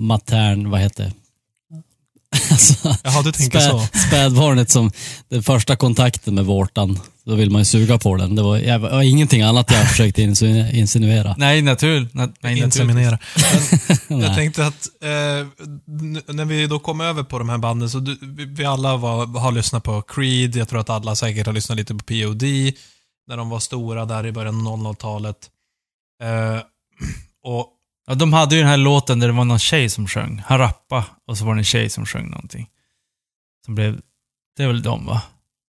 matern, 0.07 0.69
vad 0.69 0.79
heter 0.79 1.03
det? 1.03 1.13
Alltså, 2.51 2.95
Jaha, 3.03 3.21
du 3.21 3.31
tänker 3.31 3.59
så. 3.59 3.79
spä, 3.79 3.97
spädbarnet 3.99 4.69
som 4.69 4.91
den 5.29 5.43
första 5.43 5.75
kontakten 5.75 6.35
med 6.35 6.45
vårtan, 6.45 6.99
då 7.25 7.35
vill 7.35 7.49
man 7.51 7.61
ju 7.61 7.65
suga 7.65 7.97
på 7.97 8.15
den. 8.15 8.35
Det 8.35 8.41
var, 8.41 8.57
jag, 8.57 8.81
det 8.81 8.89
var 8.89 9.01
ingenting 9.01 9.41
annat 9.41 9.71
jag 9.71 9.89
försökte 9.89 10.21
insinu- 10.21 10.71
insinuera. 10.71 11.35
Nej, 11.37 11.61
natur, 11.61 12.07
na, 12.11 12.29
nej. 12.41 12.59
Inseminera. 12.59 13.19
Men 14.07 14.19
jag 14.19 14.35
tänkte 14.35 14.67
att 14.67 14.87
eh, 15.01 15.47
när 16.33 16.45
vi 16.45 16.67
då 16.67 16.79
kom 16.79 17.01
över 17.01 17.23
på 17.23 17.39
de 17.39 17.49
här 17.49 17.57
banden, 17.57 17.89
så 17.89 17.99
du, 17.99 18.17
vi, 18.21 18.45
vi 18.45 18.65
alla 18.65 18.97
var, 18.97 19.39
har 19.39 19.51
lyssnat 19.51 19.83
på 19.83 20.01
Creed, 20.01 20.55
jag 20.55 20.69
tror 20.69 20.79
att 20.79 20.89
alla 20.89 21.15
säkert 21.15 21.45
har 21.45 21.53
lyssnat 21.53 21.77
lite 21.77 21.93
på 21.95 22.03
POD, 22.03 22.43
när 23.27 23.37
de 23.37 23.49
var 23.49 23.59
stora 23.59 24.05
där 24.05 24.25
i 24.25 24.31
början 24.31 24.67
av 24.67 24.77
00-talet. 24.79 25.37
Eh, 26.23 26.59
och 27.43 27.67
Ja, 28.05 28.13
de 28.15 28.33
hade 28.33 28.55
ju 28.55 28.61
den 28.61 28.69
här 28.69 28.77
låten 28.77 29.19
där 29.19 29.27
det 29.27 29.33
var 29.33 29.45
någon 29.45 29.59
tjej 29.59 29.89
som 29.89 30.07
sjöng. 30.07 30.43
Han 30.45 30.57
rappade 30.57 31.03
och 31.27 31.37
så 31.37 31.45
var 31.45 31.55
det 31.55 31.59
en 31.59 31.63
tjej 31.65 31.89
som 31.89 32.05
sjöng 32.05 32.29
någonting. 32.29 32.69
Som 33.65 33.75
blev... 33.75 34.01
Det 34.57 34.63
är 34.63 34.67
väl 34.67 34.81
de 34.83 35.05
va? 35.05 35.21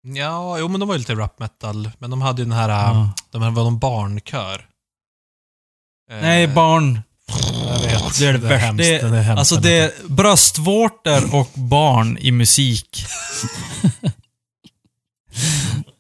ja, 0.03 0.59
jo 0.59 0.69
men 0.69 0.81
de 0.81 0.89
var 0.89 0.95
ju 0.95 0.99
lite 0.99 1.15
rap 1.15 1.39
metal, 1.39 1.91
men 1.99 2.11
de 2.11 2.23
hade 2.23 2.43
ju 2.43 2.45
den 2.49 2.53
här, 2.59 2.69
Ja. 2.69 3.13
de 3.31 3.43
här 3.43 3.51
var 3.51 3.65
någon 3.65 3.79
barnkör. 3.79 4.67
Eh, 6.11 6.17
Nej, 6.21 6.49
barn. 6.49 7.01
Jag 7.69 7.79
vet. 7.81 8.19
Det 8.19 8.27
är 8.27 8.33
det 8.33 8.39
är 8.39 8.41
värsta. 8.43 8.57
hemskt. 8.57 8.79
Det- 8.85 9.09
Det 9.09 9.19
är 9.19 9.23
hemskt. 9.23 9.39
Alltså 9.39 9.57
det 9.57 9.79
är 9.79 9.93
bröstvårtor 10.09 11.35
och 11.35 11.51
barn 11.55 12.19
i 12.19 12.31
musik. 12.33 13.05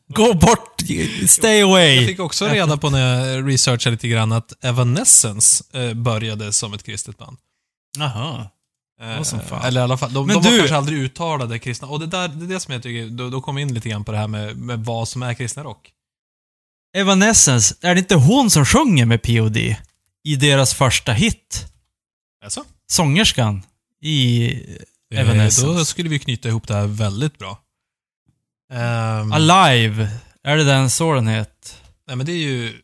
Gå 0.09 0.35
bort! 0.35 0.81
Stay 1.29 1.59
Jag 1.59 1.69
away! 1.71 2.07
fick 2.07 2.21
också 2.21 2.47
reda 2.47 2.77
på 2.77 2.91
när 2.91 3.25
jag 3.27 3.49
researchade 3.49 3.91
lite 3.95 4.09
grann 4.09 4.33
att 4.33 4.65
Evanescence 4.65 5.65
eh, 5.73 5.95
började 5.95 6.53
som 6.53 6.75
ett 6.75 6.83
kristet 6.83 7.19
band. 7.19 7.37
Jaha. 7.99 8.49
Eh, 9.01 9.17
Vad 9.17 9.27
som 9.27 9.41
fan. 9.41 9.65
Eller 9.65 9.81
i 9.81 9.85
alla 9.85 9.99
fall, 9.99 10.13
de, 10.13 10.27
Men 10.27 10.37
de 10.37 10.45
var 10.45 10.51
du- 10.51 10.59
kanske 10.59 10.77
aldrig 10.77 10.99
uttalade 10.99 11.59
kristna. 11.59 11.89
Och 11.89 12.01
det, 12.01 12.07
där, 12.07 12.29
det 12.29 12.45
är 12.45 12.49
det 12.49 12.61
som 12.61 12.75
jag 12.75 12.83
tycker, 12.83 13.07
då, 13.11 13.31
då 13.31 13.41
kom 13.41 13.55
vi 13.55 13.63
in 13.63 13.75
lite 13.75 13.89
grann 13.89 14.05
på 14.05 14.13
det 14.13 14.19
här 14.19 14.29
med, 14.29 14.57
med 14.57 14.85
vad 14.85 15.09
som 15.09 15.23
är 15.23 15.35
kristna 15.35 15.63
rock. 15.65 15.91
Evanescence, 16.97 17.75
är 17.81 17.95
det 17.95 17.99
inte 17.99 18.15
hon 18.15 18.51
som 18.51 18.65
sjunger 18.65 19.05
med 19.07 19.23
POD? 19.23 19.57
I 20.25 20.37
deras 20.37 20.75
första 20.75 21.13
hit? 21.13 21.67
Alltså? 22.45 22.65
Sångerskan 22.91 23.63
i 24.03 24.51
Evanescence. 25.15 25.67
Då 25.79 25.85
skulle 25.85 26.09
vi 26.09 26.19
knyta 26.19 26.49
ihop 26.49 26.69
det 26.69 26.75
här 26.75 26.87
väldigt 26.87 27.39
bra. 27.39 27.59
Ehm, 28.73 29.33
Alive. 29.33 30.09
Är 30.43 30.57
det 30.57 30.64
den 30.64 30.91
så 30.91 31.14
den 31.14 31.29
heter? 31.29 31.53
nej 32.07 32.16
men 32.16 32.27
det 32.27 32.33
är 32.33 32.37
ju... 32.37 32.83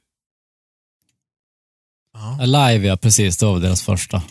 Ja. 2.14 2.38
Alive, 2.42 2.86
ja 2.86 2.96
precis. 2.96 3.36
Det 3.36 3.46
var 3.46 3.60
deras 3.60 3.82
första. 3.82 4.22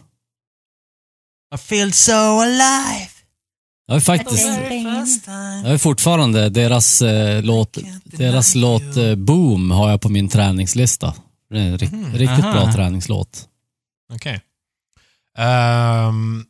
I 1.55 1.57
feel 1.57 1.93
so 1.93 2.11
alive. 2.39 3.09
Jag 3.85 3.95
har 3.95 3.99
faktiskt, 3.99 4.47
jag 5.63 5.69
har 5.69 5.77
fortfarande 5.77 6.49
deras 6.49 7.01
eh, 7.01 7.43
låt, 7.43 7.77
deras 8.03 8.55
låt 8.55 8.97
eh, 8.97 9.15
Boom 9.15 9.71
har 9.71 9.89
jag 9.89 10.01
på 10.01 10.09
min 10.09 10.29
träningslista. 10.29 11.13
Det 11.49 11.59
är 11.59 11.63
en 11.67 11.77
rikt, 11.77 11.91
Mhm. 11.93 12.11
riktigt 12.13 12.45
Aha. 12.45 12.51
bra 12.51 12.73
träningslåt. 12.73 13.47
Okej. 14.13 14.41
Ehm, 15.37 16.45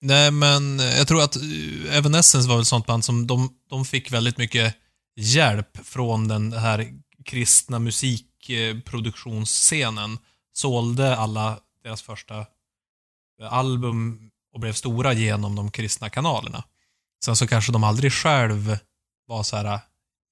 nej, 0.00 0.30
men 0.30 0.78
jag 0.78 1.08
tror 1.08 1.22
att 1.22 1.36
eh, 1.36 1.96
Evanescence 1.96 2.48
var 2.48 2.56
väl 2.56 2.62
ett 2.62 2.68
sånt 2.68 2.86
band 2.86 3.04
som 3.04 3.26
de, 3.26 3.54
de 3.70 3.84
fick 3.84 4.12
väldigt 4.12 4.38
mycket 4.38 4.76
hjälp 5.16 5.86
från 5.86 6.28
den 6.28 6.52
här 6.52 6.92
kristna 7.24 7.78
musikproduktionsscenen. 7.78 10.18
Sålde 10.52 11.16
alla 11.16 11.58
deras 11.84 12.02
första 12.02 12.38
eh, 13.42 13.52
album 13.52 14.30
och 14.52 14.60
blev 14.60 14.72
stora 14.72 15.12
genom 15.12 15.54
de 15.54 15.70
kristna 15.70 16.10
kanalerna. 16.10 16.64
Sen 17.24 17.36
så 17.36 17.46
kanske 17.46 17.72
de 17.72 17.84
aldrig 17.84 18.12
själv 18.12 18.78
var 19.26 19.42
så 19.42 19.56
här 19.56 19.80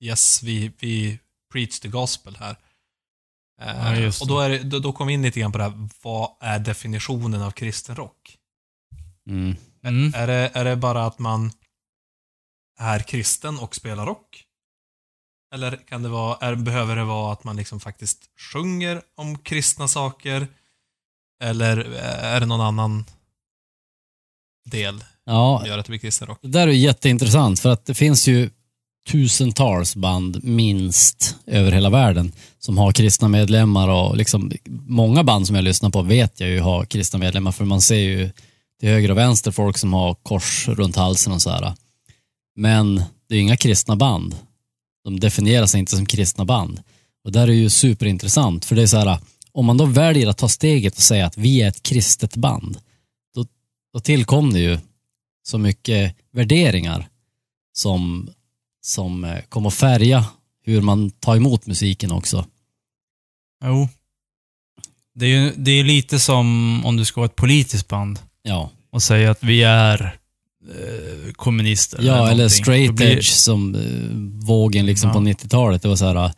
yes, 0.01 0.43
vi, 0.43 0.73
vi 0.79 1.19
preach 1.53 1.81
the 1.81 1.89
gospel 1.89 2.37
här. 2.41 2.57
Eh, 3.61 4.03
Ja, 4.03 4.13
och 4.21 4.27
då, 4.27 4.41
är 4.41 4.63
då, 4.65 4.79
då 4.79 4.93
kom 4.93 5.07
vi 5.07 5.13
in 5.13 5.23
lite 5.23 5.41
grann 5.41 5.53
på 5.53 5.59
det 5.59 5.65
här, 5.65 5.89
vad 6.03 6.31
är 6.41 6.59
definitionen 6.59 7.43
av 7.43 7.51
kristen 7.51 7.97
rock? 7.97 8.39
Mm. 9.31 9.57
Mm. 9.85 10.13
Är, 10.15 10.27
det, 10.27 10.51
är 10.55 10.65
det 10.65 10.77
bara 10.77 11.07
att 11.07 11.19
man 11.19 11.53
är 12.79 12.99
kristen 12.99 13.59
och 13.59 13.75
spelar 13.75 14.07
rock? 14.07 14.45
Eller 15.55 15.77
kan 15.77 16.03
det 16.03 16.09
vara, 16.09 16.37
är, 16.41 16.55
behöver 16.55 16.97
det 16.97 17.05
vara 17.05 17.33
att 17.33 17.45
man 17.45 17.57
liksom 17.57 17.81
faktiskt 17.81 18.19
sjunger 18.53 19.03
om 19.17 19.39
kristna 19.39 19.89
saker? 19.89 20.49
Eller 21.43 21.77
är 22.05 22.41
det 22.41 22.47
någon 22.47 22.61
annan 22.61 23.05
del 24.71 25.05
Ja, 25.25 25.59
som 25.59 25.69
gör 25.69 25.79
att 25.79 25.87
det 25.87 25.91
blir 25.91 25.99
kristen 25.99 26.29
rock? 26.29 26.39
Det 26.43 26.49
där 26.49 26.69
är 26.69 26.73
jätteintressant 26.73 27.61
för 27.61 27.71
att 27.71 27.87
det 27.87 27.95
finns 27.95 28.29
ju 28.29 28.51
tusentals 29.11 29.97
band 29.97 30.45
minst 30.45 31.37
över 31.47 31.73
hela 31.73 31.91
världen 31.91 32.33
som 32.59 32.79
har 32.79 32.93
kristna 32.93 33.29
medlemmar 33.29 33.89
och 33.89 34.17
liksom 34.17 34.53
många 34.87 35.25
band 35.25 35.47
som 35.47 35.57
jag 35.57 35.63
lyssnar 35.63 35.91
på 35.91 36.03
vet 36.03 36.41
jag 36.41 36.51
ju 36.51 36.61
har 36.61 36.85
kristna 36.85 37.19
medlemmar 37.19 37.53
för 37.53 37.65
man 37.65 37.81
ser 37.81 37.97
ju 37.97 38.31
till 38.81 38.89
höger 38.89 39.11
och 39.11 39.17
vänster 39.17 39.51
folk 39.51 39.79
som 39.79 39.93
har 39.93 40.15
kors 40.15 40.69
runt 40.69 40.97
halsen 40.97 41.33
och 41.33 41.43
så 41.43 41.51
här. 41.51 41.75
Men 42.57 43.03
det 43.29 43.35
är 43.35 43.41
inga 43.41 43.57
kristna 43.57 43.97
band. 43.97 44.37
De 45.05 45.21
definierar 45.21 45.67
sig 45.67 45.81
inte 45.81 45.97
som 45.97 46.07
kristna 46.07 46.45
band. 46.45 46.83
Och 47.25 47.33
där 47.33 47.49
är 47.49 47.53
ju 47.53 47.71
superintressant 47.71 48.65
för 48.65 48.77
det 48.77 48.83
är 48.83 48.87
så 48.87 48.99
här 48.99 49.19
om 49.55 49.67
man 49.67 49.77
då 49.77 49.87
väljer 49.87 50.29
att 50.29 50.39
ta 50.39 50.49
steget 50.49 50.97
och 50.97 51.03
säga 51.03 51.27
att 51.27 51.39
vi 51.39 51.63
är 51.63 51.69
ett 51.69 51.83
kristet 51.83 52.37
band 52.37 52.79
då, 53.35 53.47
då 53.93 54.01
tillkom 54.01 54.53
det 54.53 54.61
ju 54.61 54.79
så 55.43 55.59
mycket 55.59 56.17
värderingar 56.33 57.09
som, 57.73 58.31
som 58.81 59.25
eh, 59.25 59.41
kom 59.49 59.67
att 59.67 59.75
färga 59.75 60.25
hur 60.63 60.81
man 60.81 61.11
tar 61.11 61.37
emot 61.37 61.67
musiken 61.67 62.13
också. 62.13 62.47
Jo. 63.65 63.89
Det 65.15 65.27
är 65.27 65.31
ju 65.31 65.53
det 65.57 65.71
är 65.71 65.85
lite 65.85 66.21
som 66.21 66.81
om 66.85 66.97
du 66.97 67.05
ska 67.05 67.21
vara 67.21 67.31
ett 67.31 67.37
politiskt 67.37 67.89
band 67.89 68.19
Ja, 68.49 68.71
och 68.93 69.03
säga 69.03 69.31
att 69.31 69.43
vi 69.43 69.63
är 69.63 70.19
eh, 70.69 71.33
kommunister. 71.33 71.99
ja 72.03 72.29
eller. 72.31 72.45
Då 72.45 72.51
straight 72.51 72.93
blir- 72.95 73.07
edge 73.17 73.33
som 73.33 73.75
eh, 73.75 74.47
vågen 74.47 74.87
liksom 74.87 75.09
Ja. 75.09 75.15
på 75.15 75.21
90-talet. 75.21 75.83
Det 75.83 75.89
var 75.89 75.97
så 75.97 76.07
här, 76.13 76.33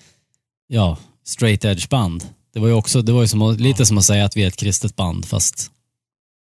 ja, 0.69 0.99
straight 1.25 1.65
edge 1.65 1.89
band. 1.89 2.25
Det 2.55 2.61
var 2.61 2.69
ju 2.69 2.75
också, 2.75 3.03
det 3.03 3.13
var 3.13 3.23
ju 3.23 3.29
som, 3.29 3.57
lite 3.57 3.87
som 3.87 3.99
att 3.99 4.05
säga 4.05 4.25
att 4.25 4.37
vi 4.37 4.43
är 4.43 4.49
ett 4.49 4.57
kristet 4.57 4.97
band 4.97 5.25
fast, 5.29 5.71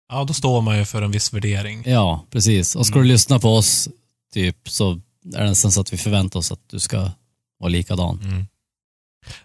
Ja, 0.09 0.23
då 0.23 0.33
står 0.33 0.61
man 0.61 0.77
ju 0.77 0.85
för 0.85 1.01
en 1.01 1.11
viss 1.11 1.33
värdering. 1.33 1.83
ja, 1.85 2.25
precis. 2.29 2.75
Och 2.75 2.85
ska 2.85 2.99
du 2.99 3.05
lyssna 3.05 3.39
på 3.39 3.55
oss, 3.55 3.89
typ, 4.33 4.69
så 4.69 4.91
är 5.35 5.43
det 5.43 5.49
nästan 5.49 5.71
så 5.71 5.81
att 5.81 5.93
vi 5.93 5.97
förväntar 5.97 6.39
oss 6.39 6.51
att 6.51 6.69
du 6.69 6.79
ska 6.79 7.11
vara 7.59 7.69
likadan. 7.69 8.19
Mm. 8.23 8.45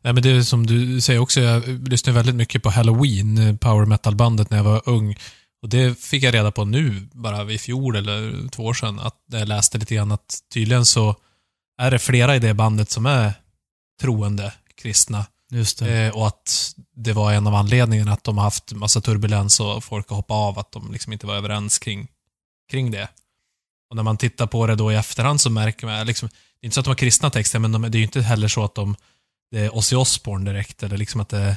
Nej, 0.02 0.12
men 0.12 0.22
det 0.22 0.30
är 0.30 0.42
som 0.42 0.66
du 0.66 1.00
säger 1.00 1.20
också, 1.20 1.40
jag 1.40 1.88
lyssnade 1.88 2.16
väldigt 2.16 2.34
mycket 2.34 2.62
på 2.62 2.70
Halloween, 2.70 3.38
eh, 3.38 3.56
power 3.56 3.86
metal-bandet, 3.86 4.50
när 4.50 4.56
jag 4.56 4.64
var 4.64 4.82
ung. 4.88 5.16
Och 5.62 5.68
det 5.68 5.98
fick 5.98 6.22
jag 6.22 6.34
reda 6.34 6.50
på 6.50 6.64
nu, 6.64 7.09
bara 7.12 7.52
i 7.52 7.59
fjol 7.59 7.96
eller 7.96 8.48
två 8.48 8.64
år 8.64 8.74
sedan, 8.74 8.98
att 9.00 9.16
jag 9.26 9.48
läste 9.48 9.78
lite 9.78 9.94
grann 9.94 10.12
att 10.12 10.38
tydligen 10.52 10.86
så 10.86 11.16
är 11.78 11.90
det 11.90 11.98
flera 11.98 12.36
i 12.36 12.38
det 12.38 12.54
bandet 12.54 12.90
som 12.90 13.06
är 13.06 13.32
troende 14.00 14.52
kristna. 14.74 15.26
Just. 15.50 15.82
Eh, 15.82 16.09
och 16.09 16.26
att 16.26 16.74
det 16.96 17.12
var 17.12 17.32
en 17.32 17.46
av 17.46 17.54
anledningarna 17.54 18.12
att 18.12 18.24
de 18.24 18.38
har 18.38 18.44
haft 18.44 18.72
massa 18.72 19.00
turbulens 19.00 19.61
och 19.61 19.84
folk 19.84 20.09
har 20.09 20.16
hoppat 20.16 20.34
av, 20.34 20.59
att 20.59 20.72
de 20.72 20.92
liksom 20.92 21.12
inte 21.12 21.26
var 21.26 21.34
överens 21.34 21.78
kring, 21.78 22.09
kring 22.70 22.90
det. 22.90 23.09
Och 23.90 23.96
när 23.96 24.02
man 24.02 24.16
tittar 24.16 24.46
på 24.46 24.66
det 24.66 24.74
då 24.74 24.92
i 24.92 24.96
efterhand 24.96 25.40
så 25.40 25.50
märker 25.50 25.86
man, 25.86 26.06
liksom, 26.06 26.28
det 26.28 26.64
är 26.64 26.66
inte 26.66 26.74
så 26.74 26.80
att 26.80 26.84
de 26.84 26.90
har 26.90 26.96
kristna 26.96 27.30
texter, 27.30 27.59
men 27.59 27.72
de, 27.72 27.82
det 27.82 27.96
är 27.96 28.00
ju 28.00 28.04
inte 28.04 28.22
heller 28.22 28.48
så 28.48 28.64
att 28.64 28.74
de, 28.74 28.96
det 29.50 29.61
är 29.61 29.76
Ozzy 29.76 29.96
Osbourne 29.96 30.50
direkt, 30.52 30.82
eller 30.82 30.96
liksom 30.96 31.20
att 31.20 31.28
det 31.28 31.56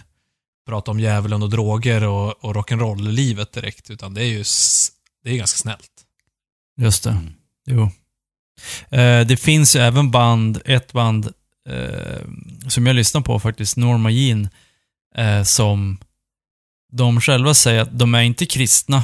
pratar 0.65 0.91
om 0.91 0.99
djävulen 0.99 1.43
och 1.43 1.49
droger 1.49 2.03
och, 2.03 2.45
och 2.45 2.55
rock'n'roll-livet 2.55 3.53
direkt, 3.53 3.89
utan 3.89 4.13
det 4.13 4.21
är 4.21 4.29
ju 4.29 4.43
det 5.23 5.29
är 5.31 5.37
ganska 5.37 5.57
snällt. 5.57 5.91
Just 6.77 7.03
det. 7.03 7.09
Mm. 7.09 7.33
Jo. 7.65 7.91
Eh, 8.89 9.27
det 9.27 9.37
finns 9.37 9.75
ju 9.75 9.79
även 9.79 10.11
band, 10.11 10.61
ett 10.65 10.93
band 10.93 11.33
eh, 11.69 12.21
som 12.67 12.87
jag 12.87 12.95
lyssnar 12.95 13.21
på 13.21 13.39
faktiskt, 13.39 13.77
Norma 13.77 14.09
Jean, 14.09 14.49
eh, 15.15 15.43
som 15.43 15.97
de 16.91 17.21
själva 17.21 17.53
säger 17.53 17.81
att 17.81 17.99
de 17.99 18.15
är 18.15 18.21
inte 18.21 18.45
kristna. 18.45 19.03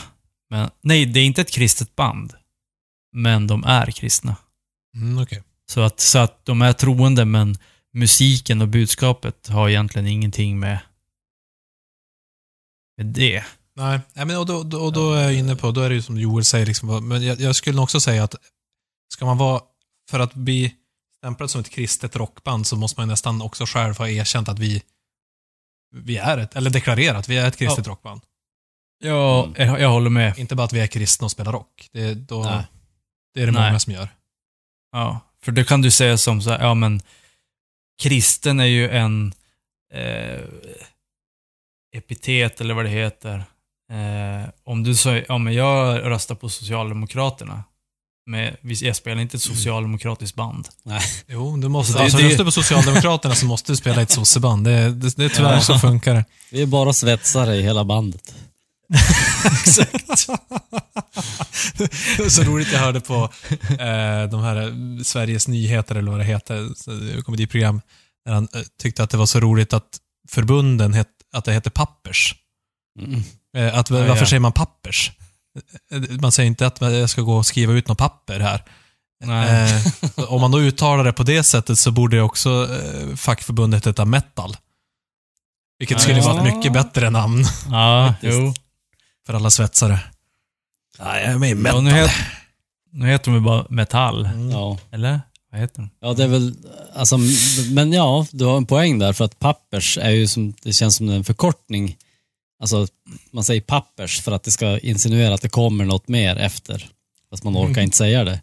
Men, 0.50 0.70
nej, 0.82 1.06
det 1.06 1.20
är 1.20 1.26
inte 1.26 1.42
ett 1.42 1.52
kristet 1.52 1.96
band. 1.96 2.34
Men 3.14 3.48
de 3.48 3.64
är 3.64 3.92
kristna. 3.92 4.36
Mm, 4.96 5.24
okej. 5.24 5.44
Så 5.70 5.82
att, 5.82 6.00
så 6.00 6.20
att 6.20 6.46
de 6.46 6.62
är 6.62 6.74
troende, 6.74 7.26
men 7.26 7.58
musiken 7.94 8.62
och 8.62 8.68
budskapet 8.68 9.48
har 9.48 9.70
egentligen 9.70 10.08
ingenting 10.08 10.60
med 10.60 10.80
det. 13.04 13.44
Nej, 13.76 14.00
men 14.14 14.38
och 14.38 14.46
då, 14.46 14.64
då, 14.64 14.86
och 14.86 14.94
då 14.94 15.14
är 15.14 15.24
jag 15.24 15.34
inne 15.34 15.56
på, 15.56 15.72
då 15.72 15.82
är 15.82 15.90
det 15.90 15.96
ju 15.96 16.02
som 16.02 16.18
Joel 16.20 16.46
säger, 16.46 16.66
liksom, 16.66 17.08
men 17.08 17.24
jag, 17.24 17.40
jag 17.40 17.56
skulle 17.56 17.82
också 17.82 18.00
säga 18.00 18.24
att 18.24 18.36
ska 19.14 19.26
man 19.26 19.38
vara, 19.38 19.62
för 20.10 20.20
att 20.20 20.34
bli 20.34 20.76
stämplad 21.18 21.52
som 21.52 21.62
ett 21.62 21.70
kristet 21.70 22.16
rockband 22.16 22.68
så 22.68 22.76
måste 22.76 23.00
man 23.00 23.08
ju 23.08 23.12
nästan 23.12 23.42
också 23.42 23.66
själv 23.66 23.98
ha 23.98 24.10
erkänt 24.10 24.50
att 24.50 24.60
vi, 24.60 24.84
vi 25.96 26.18
är 26.18 26.38
ett, 26.38 26.56
eller 26.56 26.70
deklarerat, 26.70 27.30
vi 27.30 27.38
är 27.38 27.48
ett 27.48 27.58
kristet 27.58 27.88
rockband. 27.88 28.22
Ja, 29.00 29.50
jag, 29.56 29.82
jag 29.82 29.90
håller 29.90 30.10
med. 30.10 30.38
Inte 30.38 30.56
bara 30.56 30.64
att 30.64 30.74
vi 30.74 30.80
är 30.80 30.88
kristna 30.88 31.26
och 31.26 31.32
spelar 31.32 31.52
rock. 31.52 31.90
Det, 31.92 32.14
då, 32.14 32.44
Nej. 32.44 32.64
det 33.34 33.42
är 33.42 33.46
det 33.46 33.52
Nej. 33.52 33.70
många 33.70 33.80
som 33.80 33.94
gör. 33.94 34.10
Ja, 34.92 35.20
för 35.44 35.52
det 35.52 35.64
kan 35.64 35.82
du 35.82 35.92
säga 35.92 36.18
som 36.18 36.42
så 36.42 36.50
här, 36.50 36.60
ja 36.60 36.74
men 36.74 37.02
kristen 38.02 38.60
är 38.60 38.66
ju 38.66 38.90
en 38.90 39.34
eh, 39.94 40.42
epitet 41.98 42.62
eller 42.62 42.74
vad 42.74 42.86
det 42.86 42.90
heter. 42.90 43.36
Eh, 43.92 44.50
om 44.66 44.84
du 44.84 44.96
säger, 44.96 45.26
ja 45.28 45.38
men 45.38 45.54
jag 45.54 46.02
röstar 46.06 46.36
på 46.36 46.50
Socialdemokraterna. 46.50 47.64
Men 48.30 48.56
vi- 48.62 48.86
jag 48.88 48.96
spelar 48.96 49.22
inte 49.22 49.38
ett 49.38 49.44
socialdemokratiskt 49.44 50.36
band. 50.36 50.68
Jo, 51.28 51.58
du 51.58 51.68
måste. 51.68 51.92
Så 51.92 51.98
det- 51.98 52.04
alltså, 52.04 52.18
det- 52.18 52.24
röstar 52.24 52.38
du 52.38 52.46
på 52.46 52.52
Socialdemokraterna 52.52 53.36
så 53.36 53.46
måste 53.46 53.72
du 53.72 53.76
spela 53.76 54.02
ett 54.02 54.12
sosseband. 54.12 54.66
Det, 54.66 54.90
det, 54.92 55.18
det, 55.18 55.30
tyvärr 55.30 55.54
Ja. 55.54 55.62
så 55.62 55.80
funkar 55.80 56.14
det. 56.16 56.26
Vi 56.52 56.62
är 56.62 56.66
bara 56.66 56.94
svetsare 56.94 57.56
i 57.56 57.62
hela 57.62 57.86
bandet. 57.86 58.34
Exakt. 59.46 60.28
det 61.78 62.20
var 62.24 62.30
så 62.30 62.44
roligt 62.44 62.72
jag 62.74 62.80
hörde 62.80 63.00
på 63.02 63.16
eh, 63.70 64.30
de 64.32 64.42
här 64.44 65.04
Sveriges 65.04 65.48
nyheter 65.48 65.96
eller 65.96 66.12
vad 66.12 66.20
det 66.20 66.24
heter, 66.24 66.70
så- 66.76 67.24
komediprogram, 67.24 67.82
när 68.26 68.34
han 68.34 68.48
eh, 68.56 68.62
tyckte 68.82 69.04
att 69.04 69.10
det 69.10 69.18
var 69.18 69.26
så 69.26 69.40
roligt 69.40 69.74
att 69.74 69.98
förbunden, 70.30 70.94
het, 70.94 71.08
att 71.34 71.46
det 71.46 71.54
heter 71.54 71.70
pappers. 71.70 72.36
Mm. 73.00 73.24
Eh, 73.58 73.80
att, 73.80 73.90
Ja, 73.90 73.96
varför 73.98 74.16
ja. 74.22 74.26
säger 74.26 74.40
man 74.40 74.52
pappers? 74.52 75.12
Eh, 75.92 76.00
Man 76.22 76.32
säger 76.32 76.48
inte 76.48 76.68
att 76.68 76.82
jag 76.82 77.10
ska 77.10 77.22
gå 77.22 77.38
och 77.38 77.46
skriva 77.46 77.74
ut 77.74 77.88
något 77.88 77.98
papper 77.98 78.40
här. 78.40 78.64
Nej. 79.24 79.84
Eh, 80.18 80.24
om 80.34 80.42
man 80.42 80.52
då 80.52 80.60
uttalar 80.62 81.04
det 81.04 81.14
på 81.14 81.24
det 81.24 81.44
sättet 81.44 81.80
så 81.80 81.92
borde 81.92 82.22
också 82.22 82.70
eh, 82.76 83.16
fackförbundet 83.16 83.88
heta 83.88 84.06
metal. 84.06 84.58
Vilket 85.80 86.02
skulle 86.02 86.18
Ja. 86.20 86.34
vara 86.34 86.48
ett 86.48 86.56
mycket 86.56 86.74
bättre 86.74 87.10
namn 87.10 87.44
Ja, 87.72 88.14
jo. 88.22 88.54
för 89.26 89.34
alla 89.34 89.50
svetsare. 89.50 90.00
Ja, 90.98 91.20
jag 91.20 91.32
är 91.32 91.38
med 91.38 91.50
i 91.50 91.52
Ja, 91.52 91.58
metal. 91.58 91.84
nu, 91.84 91.92
heter, 91.92 92.28
nu 92.92 93.08
heter 93.08 93.26
de 93.32 93.34
ju 93.36 93.42
bara 93.42 93.66
Metall. 93.70 94.26
Mm. 94.26 94.50
Ja. 94.52 94.78
Eller? 94.92 95.22
Vad 95.58 95.62
heter 95.62 95.82
de? 95.82 95.90
ja, 96.00 96.14
det 96.14 96.24
är 96.24 96.28
väl, 96.28 96.56
alltså, 96.94 97.20
men 97.72 97.94
ja, 97.94 98.28
du 98.32 98.46
har 98.46 98.58
en 98.58 98.66
poäng 98.66 99.00
där 99.00 99.14
för 99.14 99.26
att 99.26 99.40
pappers 99.40 99.98
är 99.98 100.10
ju 100.10 100.28
som, 100.28 100.54
det 100.62 100.74
känns 100.74 100.96
som 100.96 101.10
en 101.10 101.24
förkortning. 101.24 101.98
Alltså, 102.60 102.88
man 103.32 103.44
säger 103.44 103.62
pappers 103.62 104.22
för 104.22 104.32
att 104.32 104.44
det 104.44 104.52
ska 104.52 104.80
insinuera 104.80 105.34
att 105.34 105.42
det 105.42 105.50
kommer 105.50 105.86
något 105.86 106.08
mer 106.08 106.36
efter. 106.36 106.90
Fast 107.30 107.44
man 107.44 107.58
orkar 107.58 107.82
inte 107.82 107.98
säga 107.98 108.24
det. 108.24 108.42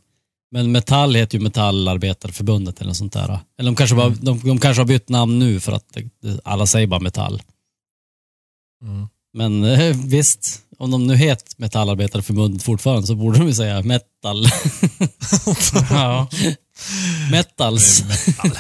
Men 0.50 0.72
Metall 0.72 1.14
heter 1.14 1.38
ju 1.38 1.44
Metallarbetarförbundet 1.44 2.80
eller 2.80 2.88
något 2.88 2.96
sånt 2.96 3.12
där. 3.12 3.38
Eller 3.58 3.70
de 3.70 3.76
kanske, 3.76 3.96
bara, 3.96 4.08
de, 4.08 4.40
de 4.40 4.58
kanske 4.58 4.80
har 4.80 4.86
bytt 4.86 5.08
namn 5.08 5.38
nu 5.38 5.60
för 5.60 5.72
att 5.72 5.96
det, 6.20 6.40
alla 6.44 6.66
säger 6.66 6.86
bara 6.86 7.00
Metall. 7.00 7.42
Mm. 8.82 9.08
Men 9.32 9.64
eh, 9.64 9.96
visst, 10.06 10.62
om 10.78 10.90
de 10.90 11.06
nu 11.06 11.16
heter 11.16 11.54
Metallarbetarförbundet 11.56 12.62
fortfarande 12.62 13.06
så 13.06 13.14
borde 13.14 13.38
de 13.38 13.46
ju 13.46 13.54
säga 13.54 13.82
metal. 13.82 14.46
Ja. 15.90 16.28
Metals. 17.30 18.02
Metal. 18.02 18.58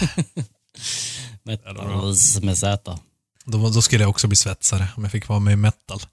Metals 1.44 2.40
med 2.42 2.58
Z. 2.58 2.98
Då, 3.44 3.70
då 3.70 3.82
skulle 3.82 4.04
jag 4.04 4.10
också 4.10 4.26
bli 4.26 4.36
svetsare 4.36 4.88
om 4.96 5.02
jag 5.02 5.12
fick 5.12 5.28
vara 5.28 5.40
med 5.40 5.52
i 5.52 5.56
metal. 5.56 6.00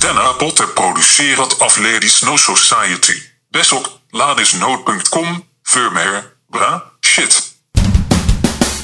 Denna 0.00 0.32
podd 0.40 0.60
är 0.60 0.82
producerat 0.82 1.62
av 1.62 1.82
Ladies 1.82 2.24
No 2.24 2.36
Society. 2.38 3.12
Besok 3.52 3.86
ladisnood.com 4.12 5.42
för 5.66 5.94
mer 5.94 6.22
bra 6.52 6.92
shit. 7.06 7.54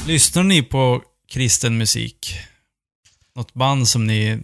Lyssnar 0.07 0.43
ni 0.43 0.63
på 0.63 1.01
kristen 1.31 1.77
musik? 1.77 2.39
Något 3.35 3.53
band 3.53 3.87
som 3.87 4.07
ni 4.07 4.27
eh, 4.27 4.39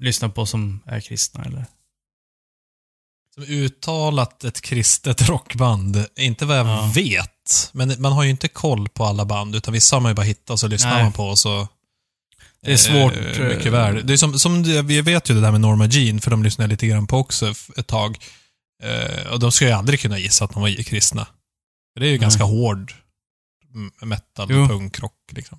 lyssnar 0.00 0.28
på 0.28 0.46
som 0.46 0.80
är 0.86 1.00
kristna 1.00 1.44
eller? 1.44 1.66
Uttalat 3.48 4.44
ett 4.44 4.60
kristet 4.60 5.28
rockband, 5.28 6.06
inte 6.16 6.46
vad 6.46 6.58
jag 6.58 6.66
Ja. 6.66 6.92
vet. 6.94 7.70
Men 7.72 8.02
man 8.02 8.12
har 8.12 8.22
ju 8.24 8.30
inte 8.30 8.48
koll 8.48 8.88
på 8.88 9.04
alla 9.04 9.24
band, 9.24 9.56
utan 9.56 9.74
vissa 9.74 9.96
har 9.96 10.00
man 10.00 10.10
ju 10.10 10.14
bara 10.14 10.22
hittat 10.22 10.50
och 10.50 10.60
så 10.60 10.66
lyssnar 10.66 10.94
Nej. 10.94 11.02
man 11.02 11.12
på 11.12 11.24
och 11.24 11.38
så... 11.38 11.68
Det 12.62 12.72
är 12.72 12.76
svårt, 12.76 13.12
Eh, 13.16 13.40
eh, 13.40 13.48
mycket 13.56 13.72
väl. 13.72 14.06
Det 14.06 14.12
är 14.12 14.16
som, 14.16 14.38
som 14.38 14.62
vi 14.62 15.00
vet 15.02 15.30
ju 15.30 15.34
det 15.34 15.40
där 15.40 15.50
med 15.50 15.60
Norma 15.60 15.86
Jean, 15.86 16.20
för 16.20 16.30
de 16.30 16.42
lyssnade 16.42 16.64
jag 16.64 16.70
lite 16.70 16.86
grann 16.86 17.06
på 17.06 17.18
också 17.18 17.54
ett 17.76 17.86
tag. 17.86 18.18
Eh, 18.82 19.26
och 19.32 19.40
de 19.40 19.52
skulle 19.52 19.70
jag 19.70 19.78
aldrig 19.78 20.00
kunna 20.00 20.18
gissa 20.18 20.44
att 20.44 20.52
de 20.52 20.62
var 20.62 20.82
kristna. 20.82 21.26
Det 21.94 22.00
är 22.00 22.06
ju 22.06 22.10
Nej. 22.10 22.18
ganska 22.18 22.44
hård 22.44 22.92
metal, 24.02 24.46
Jo. 24.50 24.66
punkrock 24.68 25.14
liksom. 25.32 25.58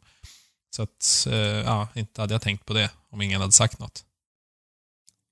Så 0.75 0.83
att, 0.83 1.27
eh, 1.29 1.35
ja, 1.37 1.87
inte 1.95 2.21
hade 2.21 2.33
jag 2.33 2.41
tänkt 2.41 2.65
på 2.65 2.73
det 2.73 2.89
om 3.11 3.21
ingen 3.21 3.41
hade 3.41 3.53
sagt 3.53 3.79
något. 3.79 4.03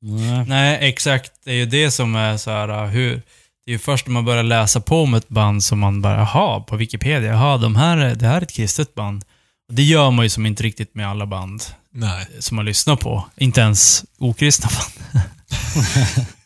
Nej. 0.01 0.45
Nej, 0.47 0.77
exakt. 0.89 1.31
Det 1.43 1.51
är 1.51 1.55
ju 1.55 1.65
det 1.65 1.91
som 1.91 2.15
är 2.15 2.37
så 2.37 2.51
här, 2.51 2.69
uh, 2.83 2.89
hur... 2.89 3.21
Det 3.65 3.71
är 3.71 3.73
ju 3.73 3.79
först 3.79 4.07
när 4.07 4.13
man 4.13 4.25
börjar 4.25 4.43
läsa 4.43 4.81
på 4.81 5.01
om 5.03 5.13
ett 5.13 5.29
band 5.29 5.63
som 5.63 5.79
man 5.79 6.01
bara, 6.01 6.15
jaha, 6.17 6.59
på 6.59 6.75
Wikipedia, 6.75 7.31
jaha, 7.31 7.57
de 7.57 7.75
här, 7.75 7.97
är- 7.97 8.15
det 8.15 8.27
här 8.27 8.37
är 8.37 8.41
ett 8.41 8.51
kristet 8.53 8.95
band. 8.95 9.25
Det 9.71 9.83
gör 9.83 10.11
man 10.11 10.25
ju 10.25 10.29
som 10.29 10.45
inte 10.45 10.63
riktigt 10.63 10.95
med 10.95 11.07
alla 11.09 11.25
band 11.25 11.63
Nej. 11.93 12.27
som 12.39 12.55
man 12.55 12.65
lyssnar 12.65 12.95
på. 12.95 13.25
Inte 13.37 13.61
ens 13.61 14.05
okristna 14.17 14.69
band. 14.69 15.23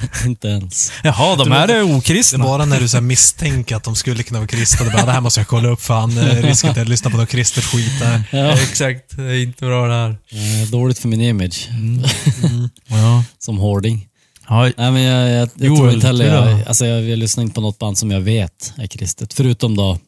Inte 0.26 0.48
ens. 0.48 0.92
Jaha, 1.04 1.36
de 1.36 1.50
här 1.52 1.62
är 1.62 1.66
Det 1.66 1.74
är 1.74 1.96
okristna. 1.96 2.44
bara 2.44 2.64
när 2.64 2.80
du 2.80 2.88
så 2.88 2.96
här 2.96 3.02
misstänker 3.02 3.76
att 3.76 3.84
de 3.84 3.96
skulle 3.96 4.22
kunna 4.22 4.38
vara 4.40 4.46
kristna, 4.48 4.86
du 4.86 4.92
bara, 4.92 5.06
det 5.06 5.12
här 5.12 5.20
måste 5.20 5.40
jag 5.40 5.48
kolla 5.48 5.68
upp 5.68 5.80
fan, 5.82 6.18
eh, 6.18 6.42
risken 6.42 6.70
att 6.70 6.76
jag 6.76 6.88
lyssnar 6.88 7.10
på 7.10 7.16
något 7.16 7.28
kristet 7.28 7.64
skit 7.64 7.92
där. 8.00 8.22
Ja. 8.32 8.52
Exakt, 8.52 9.16
det 9.16 9.22
är 9.22 9.42
inte 9.42 9.64
bra 9.64 9.86
det 9.88 9.94
här. 9.94 10.10
Eh, 10.10 10.68
Dåligt 10.70 10.98
för 10.98 11.08
min 11.08 11.20
image. 11.20 11.68
Ja. 12.88 13.24
Som 13.38 13.58
hårding. 13.58 14.08
ja. 14.48 14.62
Nej 14.76 14.90
men 14.90 15.02
jag, 15.02 15.30
jag, 15.30 15.50
jag 15.54 15.66
Joel, 15.66 15.78
tror 15.78 15.92
inte 15.92 16.06
heller, 16.06 16.24
jag, 16.34 16.68
alltså 16.68 16.86
jag, 16.86 17.02
jag 17.04 17.18
lyssnar 17.18 17.42
inte 17.44 17.54
på 17.54 17.60
något 17.60 17.78
band 17.78 17.98
som 17.98 18.10
jag 18.10 18.20
vet 18.20 18.72
är 18.76 18.86
kristet. 18.86 19.32
Förutom 19.34 19.76
då 19.76 19.98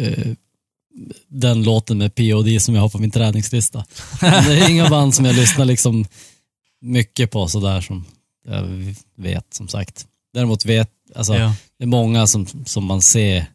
eh, 0.00 0.12
den 1.30 1.62
låten 1.62 1.98
med 1.98 2.14
P.O.D. 2.14 2.60
som 2.60 2.74
jag 2.74 2.82
har 2.82 2.88
på 2.88 2.98
min 2.98 3.10
träningslista. 3.10 3.84
Men 4.20 4.44
det 4.44 4.58
är 4.58 4.68
inga 4.68 4.88
band 4.90 5.14
som 5.14 5.24
jag 5.24 5.34
lyssnar 5.34 5.64
liksom 5.64 6.04
mycket 6.80 7.30
på 7.30 7.48
sådär 7.48 7.80
som 7.80 8.04
jag 8.50 8.94
vet 9.16 9.54
som 9.54 9.68
sagt. 9.68 10.06
Däremot 10.34 10.64
vet, 10.64 10.90
alltså 11.14 11.34
Ja. 11.34 11.54
det 11.78 11.84
är 11.84 11.88
många 11.88 12.26
som, 12.26 12.46
som 12.66 12.84
man 12.84 13.02
ser, 13.02 13.46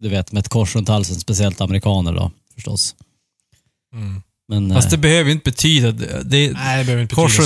du 0.00 0.08
vet 0.08 0.32
med 0.32 0.40
ett 0.40 0.48
kors 0.48 0.76
runt 0.76 0.88
halsen, 0.88 1.20
speciellt 1.20 1.60
amerikaner 1.60 2.12
då 2.12 2.30
förstås. 2.54 2.94
Mm. 3.94 4.22
Men, 4.48 4.74
Fast 4.74 4.86
eh, 4.86 4.90
det 4.90 4.98
behöver 4.98 5.24
ju 5.24 5.32
inte 5.32 5.50
betyda 5.50 5.92
det. 5.92 6.22
det 6.24 6.52
Nej, 6.52 6.78
det 6.78 6.84
behöver 6.84 7.02
inte 7.02 7.14
betyda 7.14 7.14
kors 7.14 7.38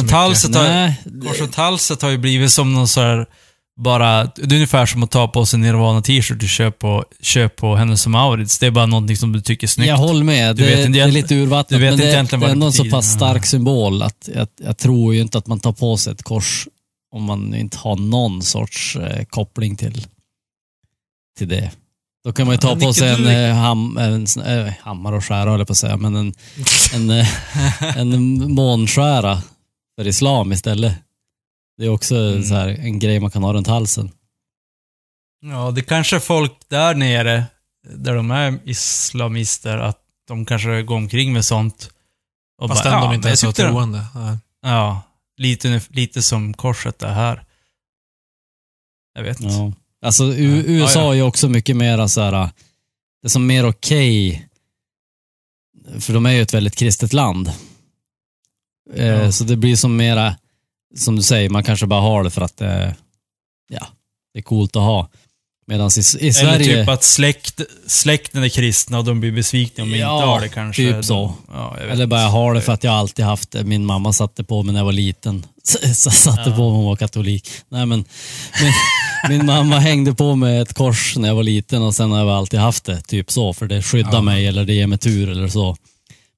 runt 1.41 1.55
halsen 1.55 1.97
har 2.03 2.11
ju 2.11 2.19
blivit 2.19 2.53
som 2.53 2.75
någon 2.75 2.89
så 2.89 3.01
här 3.01 3.27
bara, 3.77 4.25
det 4.25 4.43
är 4.43 4.55
ungefär 4.55 4.87
som 4.87 5.03
att 5.03 5.11
ta 5.11 5.29
på 5.29 5.47
sig 5.47 5.57
en 5.57 5.61
Nirvana 5.61 6.03
t-shirt 6.03 6.43
och 6.43 6.49
köpa 6.49 6.79
på, 6.79 7.05
köp 7.20 7.57
på 7.57 7.77
Hennes 7.77 8.07
och 8.07 8.11
Mauritz. 8.11 8.59
Det 8.59 8.66
är 8.66 8.70
bara 8.70 8.87
någonting 8.87 9.16
som 9.16 9.33
du 9.33 9.41
tycker 9.41 9.66
är 9.66 9.68
snyggt. 9.68 9.89
Jag 9.89 9.97
håller 9.97 10.25
med. 10.25 10.57
Du 10.57 10.64
Det, 10.64 10.77
vet 10.77 10.93
det 10.93 11.01
är 11.01 11.09
lite 11.09 11.35
urvattnat, 11.35 11.68
du 11.68 11.79
vet 11.79 11.85
men 11.85 11.93
inte 11.93 12.07
det, 12.07 12.12
egentligen 12.12 12.41
det 12.41 12.47
vad 12.47 12.51
är 12.51 12.55
det 12.55 12.57
ändå 12.57 12.66
en 12.66 12.73
så 12.73 12.85
pass 12.85 13.12
stark 13.12 13.47
symbol 13.47 14.03
att 14.03 14.29
jag, 14.35 14.49
jag 14.62 14.79
tror 14.79 15.14
ju 15.14 15.20
inte 15.20 15.39
att 15.39 15.47
man 15.47 15.61
tar 15.61 15.73
på 15.73 15.97
sig 15.97 16.12
ett 16.12 16.23
kors 16.23 16.68
om 17.14 17.25
man 17.25 17.55
inte 17.55 17.79
har 17.79 17.97
någon 17.97 18.43
sorts 18.43 18.97
eh, 18.97 19.25
koppling 19.25 19.77
till, 19.77 20.07
till 21.39 21.49
det. 21.49 21.70
Då 22.25 22.33
kan 22.33 22.47
man 22.47 22.55
ju 22.55 22.59
ta 22.59 22.77
på 22.77 22.93
sig 22.93 23.09
en, 23.09 23.27
eh, 23.27 23.55
ham, 23.55 23.99
en 23.99 24.27
eh, 24.47 24.73
hammare 24.81 25.16
och 25.16 25.25
skära 25.25 25.51
höll 25.51 25.66
på 25.66 25.73
att 25.73 25.79
säga, 25.79 25.97
men 25.97 26.16
en, 26.16 26.35
en, 26.95 27.11
eh, 27.11 27.27
en 27.99 28.53
månskära 28.55 29.43
för 29.97 30.07
islam 30.07 30.53
istället. 30.53 30.93
Det 31.83 31.87
är 31.87 31.91
också 31.91 32.14
Mm. 32.16 32.43
så 32.45 32.55
här, 32.55 32.68
en 32.68 32.99
grej 32.99 33.20
man 33.20 33.30
kan 33.30 33.43
ha 33.43 33.53
runt 33.53 33.66
halsen. 33.66 34.11
Ja, 35.41 35.70
det 35.70 35.83
kanske 35.83 36.16
är 36.16 36.20
folk 36.20 36.53
där 36.68 36.95
nere, 36.95 37.45
där 37.95 38.14
de 38.14 38.30
är 38.30 38.59
islamister, 38.64 39.78
att 39.78 39.99
de 40.28 40.45
kanske 40.47 40.83
går 40.83 40.97
omkring 40.97 41.33
med 41.33 41.45
sånt. 41.45 41.91
Och 42.59 42.68
Fast 42.68 42.85
bara, 42.85 42.95
ändå 42.95 43.07
ja, 43.07 43.14
inte 43.14 43.26
men 43.26 43.28
ens 43.28 43.41
de- 43.41 43.53
troende. 43.53 44.07
Nej. 44.14 44.39
Ja, 44.62 45.03
lite, 45.37 45.80
lite 45.89 46.22
som 46.22 46.55
korset 46.55 47.03
är 47.03 47.12
här. 47.12 47.45
Jag 49.14 49.22
vet. 49.22 49.41
Ja. 49.41 49.72
Alltså 50.03 50.24
U- 50.24 50.64
Ja. 50.66 50.72
USA 50.72 51.01
Ja, 51.01 51.05
ja. 51.07 51.11
är 51.11 51.14
ju 51.16 51.22
också 51.22 51.49
mycket 51.49 51.76
mer 51.76 52.07
så 52.07 52.20
här, 52.20 52.33
det 53.22 53.26
är 53.26 53.28
som 53.28 53.47
mer 53.47 53.66
okej, 53.68 54.49
för 56.01 56.12
de 56.14 56.26
är 56.26 56.30
ju 56.33 56.43
ett 56.43 56.55
väldigt 56.55 56.76
kristet 56.76 57.12
land. 57.12 57.53
Eh, 58.95 59.07
Ja. 59.07 59.33
Så 59.33 59.45
det 59.45 59.57
blir 59.57 59.76
som 59.76 59.97
mera, 59.97 60.37
som 60.97 61.16
du 61.16 61.22
säger, 61.22 61.51
man 61.51 61.64
kanske 61.64 61.86
bara 61.86 62.01
har 62.01 62.24
det 62.24 62.30
för 62.30 62.40
att 62.43 62.57
det, 62.57 62.95
ja, 63.72 63.86
det 64.34 64.38
är 64.38 64.43
coolt 64.43 64.76
att 64.76 64.82
ha. 64.82 65.09
Medan 65.66 65.90
i, 65.97 66.01
i 66.01 66.28
Eller 66.28 66.32
Sverige, 66.32 66.64
typ 66.80 66.88
att 66.88 67.05
släkt, 67.05 67.61
släkten 67.86 68.43
är 68.43 68.49
kristna 68.49 68.99
och 68.99 69.05
de 69.05 69.20
blir 69.20 69.32
besvikna 69.32 69.84
om 69.84 69.90
de 69.90 69.99
Ja, 69.99 70.16
inte 70.16 70.26
har 70.26 70.40
det 70.40 70.49
kanske. 70.49 70.93
typ 70.93 71.05
så. 71.05 71.34
Ja, 71.53 71.76
eller 71.90 72.07
bara 72.07 72.20
jag 72.20 72.28
har 72.28 72.55
det 72.55 72.61
för 72.61 72.72
att 72.72 72.84
jag 72.84 72.95
alltid 72.95 73.24
haft 73.24 73.51
det. 73.51 73.64
Min 73.64 73.86
mamma 73.86 74.12
satte 74.12 74.45
på 74.45 74.62
mig 74.62 74.72
när 74.72 74.80
jag 74.80 74.84
var 74.84 74.93
liten. 74.93 75.47
Så 75.95 76.11
satte 76.11 76.51
Ja. 76.51 76.57
på 76.57 76.62
mig 76.62 76.76
hon 76.76 76.84
var 76.84 76.97
katolik. 76.97 77.49
Nej 77.68 77.86
men, 77.86 78.05
min, 78.62 78.72
min 79.38 79.47
mamma 79.47 79.78
hängde 79.78 80.14
på 80.14 80.34
mig 80.36 80.59
ett 80.59 80.74
kors 80.74 81.16
när 81.16 81.28
jag 81.28 81.34
var 81.34 81.43
liten 81.43 81.82
och 81.82 81.95
sen 81.95 82.11
har 82.11 82.18
jag 82.18 82.28
alltid 82.28 82.61
haft 82.61 82.84
det. 82.84 83.01
Typ 83.01 83.30
så, 83.30 83.53
för 83.53 83.66
det 83.66 83.82
skyddar 83.82 84.12
Ja. 84.12 84.20
mig 84.20 84.47
eller 84.47 84.64
det 84.64 84.72
ger 84.74 84.86
mig 84.86 84.99
tur 84.99 85.30
eller 85.30 85.49
så. 85.49 85.76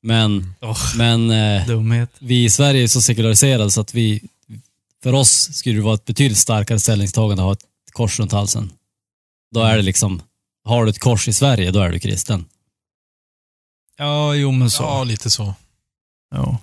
Men, 0.02 0.54
Åh, 0.62 0.78
men 0.96 1.30
eh, 1.30 2.06
vi 2.18 2.44
i 2.44 2.50
Sverige 2.50 2.82
är 2.82 2.86
så 2.88 3.00
sekulariserade 3.02 3.70
så 3.70 3.80
att 3.80 3.94
vi, 3.94 4.22
för 5.04 5.12
oss 5.12 5.54
skulle 5.56 5.76
det 5.78 5.82
vara 5.82 5.94
ett 5.94 6.04
betydligt 6.04 6.38
starkare 6.38 6.80
ställningstagande 6.80 7.42
att 7.42 7.46
ha 7.46 7.52
ett 7.52 7.92
kors 7.92 8.20
runt 8.20 8.32
halsen. 8.32 8.72
Då 9.54 9.60
är 9.60 9.76
det 9.76 9.82
liksom, 9.82 10.22
har 10.64 10.84
du 10.84 10.90
ett 10.90 10.98
kors 10.98 11.28
i 11.28 11.32
Sverige, 11.32 11.70
då 11.70 11.80
är 11.80 11.90
du 11.90 11.98
kristen. 11.98 12.44
Ja, 13.96 14.34
jo 14.34 14.50
men 14.52 14.70
så. 14.70 14.82
Ja, 14.82 15.04
lite 15.04 15.30
så. 15.30 15.54
Ja. 16.30 16.58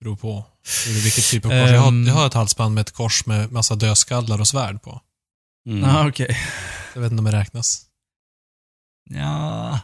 Beror 0.00 0.16
på 0.16 0.44
hur- 0.86 1.02
vilket 1.02 1.24
typ 1.24 1.44
av 1.44 1.48
kors. 1.50 1.70
Jag 1.70 1.80
har, 1.80 1.88
Ehm. 1.88 2.06
jag 2.06 2.14
har 2.14 2.26
ett 2.26 2.34
halsband 2.34 2.74
med 2.74 2.80
ett 2.82 2.90
kors 2.90 3.26
med 3.26 3.52
massa 3.52 3.74
dödskallar 3.74 4.40
och 4.40 4.48
svärd 4.48 4.82
på. 4.82 5.00
Mm. 5.68 5.84
Ah, 5.84 6.08
okej. 6.08 6.36
Jag 6.94 7.00
vet 7.02 7.12
inte 7.12 7.20
om 7.20 7.24
det 7.24 7.32
räknas. 7.40 7.86
Ja, 9.10 9.80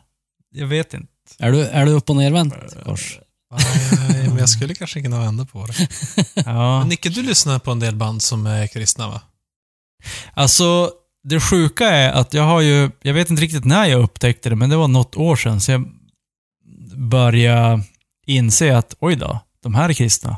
jag 0.50 0.66
vet 0.66 0.94
inte. 0.94 1.12
Är, 1.38 1.52
du, 1.52 1.64
är 1.64 1.86
du 1.86 1.92
upp 1.92 2.10
och 2.10 2.16
nervänt 2.16 2.54
kors? 2.84 3.18
Nej, 3.50 4.28
men 4.28 4.38
jag 4.38 4.48
skulle 4.48 4.74
kanske 4.74 5.02
kunna 5.02 5.20
vända 5.20 5.44
på 5.44 5.66
det. 5.66 5.88
Ja. 6.34 6.78
Men 6.78 6.88
Nicke, 6.88 7.08
du 7.08 7.22
lyssnar 7.22 7.58
på 7.58 7.70
en 7.70 7.80
del 7.80 7.96
band 7.96 8.22
som 8.22 8.46
är 8.46 8.66
kristna 8.66 9.08
va? 9.08 9.22
Alltså, 10.34 10.90
det 11.22 11.40
sjuka 11.40 11.88
är 11.88 12.12
att 12.12 12.34
jag 12.34 12.42
har 12.42 12.60
ju, 12.60 12.90
jag 13.02 13.14
vet 13.14 13.30
inte 13.30 13.42
riktigt 13.42 13.64
när 13.64 13.86
jag 13.86 14.02
upptäckte 14.02 14.48
det, 14.48 14.56
men 14.56 14.70
det 14.70 14.76
var 14.76 14.88
något 14.88 15.16
år 15.16 15.36
sedan, 15.36 15.60
så 15.60 15.72
jag 15.72 15.88
började 16.96 17.82
inse 18.26 18.76
att 18.76 18.94
oj 18.98 19.16
då, 19.16 19.40
de 19.62 19.74
här 19.74 19.88
är 19.88 19.94
kristna. 19.94 20.36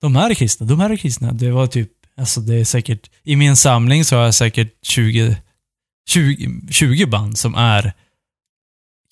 De 0.00 0.16
här 0.16 0.30
är 0.30 0.34
kristna, 0.34 0.66
de 0.66 0.80
här 0.80 0.90
är 0.90 0.96
kristna. 0.96 1.32
Det 1.32 1.50
var 1.50 1.66
typ, 1.66 1.90
alltså 2.16 2.40
det 2.40 2.54
är 2.54 2.64
säkert, 2.64 3.10
i 3.22 3.36
min 3.36 3.56
samling 3.56 4.04
så 4.04 4.16
har 4.16 4.24
jag 4.24 4.34
säkert 4.34 4.72
20, 4.82 5.36
20, 6.08 6.72
20 6.72 7.06
band 7.06 7.38
som 7.38 7.54
är 7.54 7.92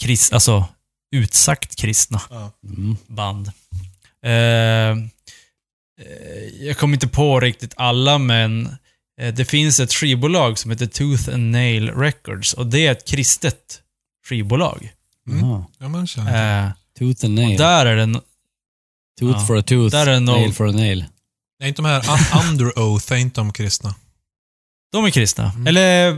krist, 0.03 0.33
alltså 0.33 0.69
utsagt 1.13 1.77
kristna 1.77 2.21
Mm. 2.65 2.97
band. 3.07 3.53
Eh, 4.25 4.31
eh, 4.31 4.97
jag 6.61 6.79
kommer 6.79 6.95
inte 6.95 7.09
på 7.09 7.41
riktigt 7.41 7.75
alla, 7.77 8.19
men 8.19 8.67
eh, 9.21 9.35
det 9.35 9.45
finns 9.45 9.81
ett 9.81 9.93
skivbolag 9.93 10.59
som 10.59 10.71
heter 10.71 10.87
Tooth 10.87 11.29
and 11.35 11.51
Nail 11.51 11.91
Records 11.91 12.53
och 12.53 12.67
det 12.67 12.87
är 12.87 12.93
ett 12.93 13.05
kristet 13.09 13.83
skivbolag. 14.29 14.93
Mm. 15.29 15.41
Jaha. 15.49 15.65
Ja, 15.79 15.89
man 15.89 16.07
känner. 16.07 16.67
Eh, 16.67 16.71
Tooth 16.99 17.25
and 17.25 17.39
och 17.39 17.45
nail. 17.45 17.59
där 17.59 17.87
är 17.87 17.97
det... 17.97 18.05
no- 18.05 18.23
Tooth 19.21 19.39
ja. 19.41 19.47
for 19.47 19.57
a 19.59 19.63
tooth, 19.63 19.91
Där 19.97 20.07
är 20.07 20.21
nog- 20.21 20.37
nail 20.41 20.53
for 20.55 20.69
a 20.69 20.73
nail. 20.73 21.05
Nej, 21.61 21.69
inte 21.69 21.83
de 21.83 21.89
här 21.89 22.01
un- 22.01 22.49
Under 22.51 22.79
Oath, 22.79 23.13
är 23.13 23.17
inte 23.17 23.41
de 23.41 23.53
kristna? 23.53 23.95
De 24.93 25.05
är 25.05 25.11
kristna. 25.11 25.51
Mm. 25.53 25.67
Eller, 25.67 26.09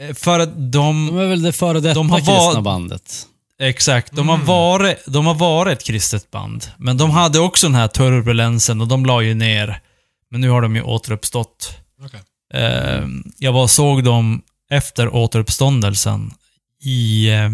eh, 0.00 0.14
för 0.14 0.38
att 0.40 0.54
De 0.56 0.70
de... 0.70 1.18
är 1.18 1.26
väl 1.26 1.42
det 1.42 1.52
före 1.52 1.80
detta 1.80 1.94
De 1.94 2.10
har 2.10 2.18
kristna 2.18 2.62
bandet. 2.62 3.26
Exakt, 3.60 4.12
de 4.12 4.28
har, 4.28 4.34
Mm. 4.34 4.46
varit, 4.46 5.04
de 5.06 5.26
har 5.26 5.34
varit 5.34 5.78
ett 5.78 5.84
kristet 5.84 6.30
band. 6.30 6.66
Men 6.78 6.96
de 6.96 7.10
hade 7.10 7.38
också 7.38 7.66
den 7.66 7.74
här 7.74 7.88
turbulensen 7.88 8.80
och 8.80 8.88
de 8.88 9.06
la 9.06 9.22
ju 9.22 9.34
ner. 9.34 9.80
Men 10.30 10.40
nu 10.40 10.48
har 10.50 10.62
de 10.62 10.76
ju 10.76 10.82
återuppstått. 10.82 11.78
Okej. 12.04 12.20
Eh, 12.54 13.04
jag 13.38 13.52
var 13.52 13.66
såg 13.66 14.04
dem 14.04 14.42
efter 14.70 15.14
återuppståndelsen 15.14 16.30
i... 16.82 17.28
Eh, 17.28 17.50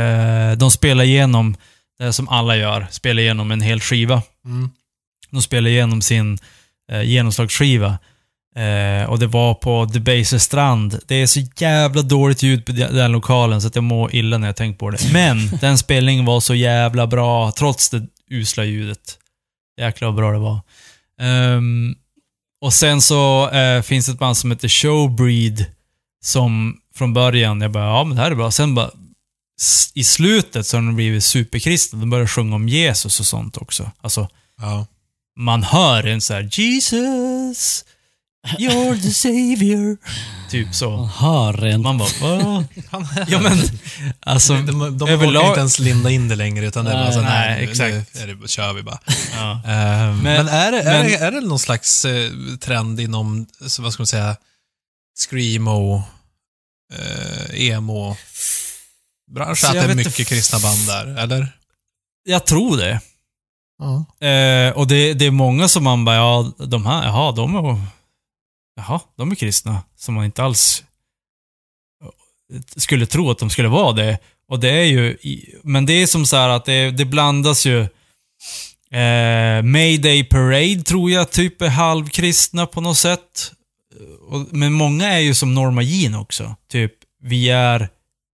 eh, 0.00 0.56
de 0.56 0.70
spelade 0.70 1.08
igenom, 1.08 1.56
det 1.98 2.12
som 2.12 2.28
alla 2.28 2.56
gör, 2.56 2.86
spelar 2.90 3.22
igenom 3.22 3.50
en 3.50 3.60
hel 3.60 3.80
skiva. 3.80 4.22
Mm. 4.44 4.70
De 5.30 5.42
spelade 5.42 5.70
igenom 5.70 6.02
sin 6.02 6.38
eh, 6.92 7.02
genomslagsskiva. 7.02 7.98
Eh, 8.56 9.10
och 9.10 9.18
det 9.18 9.26
var 9.26 9.54
på 9.54 9.84
Debaser 9.84 10.38
strand. 10.38 11.00
Det 11.06 11.14
är 11.14 11.26
så 11.26 11.40
jävla 11.56 12.02
dåligt 12.02 12.42
ljud 12.42 12.66
på 12.66 12.72
de- 12.72 12.84
den 12.86 13.12
lokalen 13.12 13.60
så 13.62 13.68
att 13.68 13.74
jag 13.74 13.84
mår 13.84 14.14
illa 14.14 14.38
när 14.38 14.46
jag 14.48 14.56
tänker 14.56 14.78
på 14.78 14.90
det. 14.90 15.12
Men 15.12 15.50
den 15.60 15.78
spelningen 15.78 16.24
var 16.24 16.40
så 16.40 16.54
jävla 16.54 17.06
bra, 17.06 17.52
trots 17.52 17.90
det 17.90 18.06
usla 18.30 18.64
ljudet. 18.64 19.18
Jäklar 19.80 20.08
vad 20.08 20.16
bra 20.16 20.32
det 20.32 20.38
var. 20.38 20.60
Ehm, 21.20 21.94
och 22.60 22.72
sen 22.74 23.00
så 23.00 23.50
eh, 23.50 23.82
finns 23.82 24.06
det 24.06 24.12
ett 24.12 24.18
band 24.18 24.36
som 24.36 24.50
heter 24.50 24.68
Showbreed. 24.68 25.64
Som 26.24 26.76
från 26.94 27.12
början, 27.14 27.60
jag 27.60 27.70
bara, 27.72 27.84
ja 27.84 28.04
men 28.04 28.16
det 28.16 28.22
här 28.22 28.30
är 28.30 28.34
bra. 28.34 28.50
Sen 28.50 28.74
bara, 28.74 28.90
i 29.94 30.04
slutet 30.04 30.66
så 30.66 30.76
har 30.76 30.82
de 30.82 30.96
blivit 30.96 31.24
superkristna. 31.24 31.98
De 31.98 32.10
börjar 32.10 32.26
sjunga 32.26 32.54
om 32.56 32.68
Jesus 32.68 33.20
och 33.20 33.26
sånt 33.26 33.56
också. 33.56 33.90
Alltså, 34.00 34.28
Ja. 34.60 34.86
man 35.38 35.62
hör 35.62 36.06
en 36.06 36.20
så 36.20 36.34
här 36.34 36.48
Jesus, 36.52 37.84
you're 38.58 39.02
the 39.02 39.10
savior. 39.10 39.96
Typ 40.50 40.74
så. 40.74 41.04
hör 41.04 41.52
rent. 41.52 41.82
Man 41.82 41.98
bara? 41.98 42.64
Ja 43.28 43.40
men, 43.40 43.58
alltså, 44.20 44.52
De, 44.54 44.66
de, 44.66 44.98
de 44.98 45.08
överlag- 45.08 45.26
vågar 45.26 45.48
inte 45.48 45.60
ens 45.60 45.78
linda 45.78 46.10
in 46.10 46.28
det 46.28 46.36
längre, 46.36 46.66
utan 46.66 46.84
det 46.84 46.90
är 46.90 46.94
bara 46.94 47.04
Nej, 47.04 47.12
så 47.14 47.20
nej, 47.20 47.48
nej, 47.56 47.64
nu- 47.66 47.70
exakt. 47.70 48.14
Nu 48.14 48.20
är 48.32 48.34
det, 48.34 48.48
kör 48.48 48.72
vi 48.72 48.82
bara. 48.82 48.98
ja. 49.36 49.50
Eh, 49.52 50.14
men, 50.14 50.48
är, 50.48 50.72
det, 50.72 50.80
är, 50.82 50.84
men- 51.02 51.06
det, 51.06 51.16
är 51.16 51.30
det 51.32 51.40
någon 51.40 51.58
slags 51.58 52.04
eh, 52.04 52.30
trend 52.60 53.00
inom, 53.00 53.46
så 53.66 53.82
vad 53.82 53.92
ska 53.92 54.00
man 54.00 54.06
säga, 54.06 54.36
screamo, 55.30 56.02
eh, 56.94 57.60
emo, 57.70 58.16
bransch 59.34 59.58
Så 59.58 59.66
att 59.66 59.74
jag 59.74 59.82
det 59.84 59.84
är 59.84 59.88
vet 59.88 59.96
mycket 59.96 60.18
inte- 60.18 60.28
kristna 60.34 60.58
band 60.58 60.86
där, 60.86 61.22
eller? 61.22 61.48
Jag 62.24 62.44
tror 62.46 62.76
det. 62.76 63.00
Ja. 63.78 64.26
Eh, 64.28 64.70
och 64.72 64.86
det, 64.86 65.14
det 65.14 65.26
är 65.26 65.30
många 65.30 65.68
som 65.68 65.84
man 65.84 66.04
bara, 66.04 66.16
ja, 66.16 66.52
de 66.58 66.86
här, 66.86 67.06
jaha, 67.06 67.32
de 67.32 67.56
är, 67.56 67.80
jaha, 68.76 69.00
de 69.16 69.30
är 69.30 69.34
kristna. 69.34 69.82
Som 69.96 70.14
man 70.14 70.24
inte 70.24 70.42
alls 70.42 70.84
skulle 72.76 73.06
tro 73.06 73.30
att 73.30 73.38
de 73.38 73.50
skulle 73.50 73.68
vara 73.68 73.92
det. 73.92 74.18
Och 74.48 74.60
det 74.60 74.70
är 74.70 74.84
ju, 74.84 75.16
men 75.62 75.86
det 75.86 75.92
är 75.92 76.06
som 76.06 76.26
så 76.26 76.36
här 76.36 76.48
att 76.48 76.64
det, 76.64 76.90
det 76.90 77.04
blandas 77.04 77.66
ju 77.66 77.80
eh, 78.90 79.62
Mayday 79.62 80.24
Parade 80.24 80.82
tror 80.82 81.10
jag 81.10 81.30
typ 81.30 81.62
är 81.62 81.68
halvkristna 81.68 82.66
på 82.66 82.80
något 82.80 82.98
sätt. 82.98 83.52
Och, 84.28 84.46
men 84.50 84.72
många 84.72 85.08
är 85.08 85.18
ju 85.18 85.34
som 85.34 85.54
Norma 85.54 85.82
Jean 85.82 86.14
också. 86.14 86.56
Typ, 86.70 86.92
vi 87.22 87.48
är, 87.50 87.88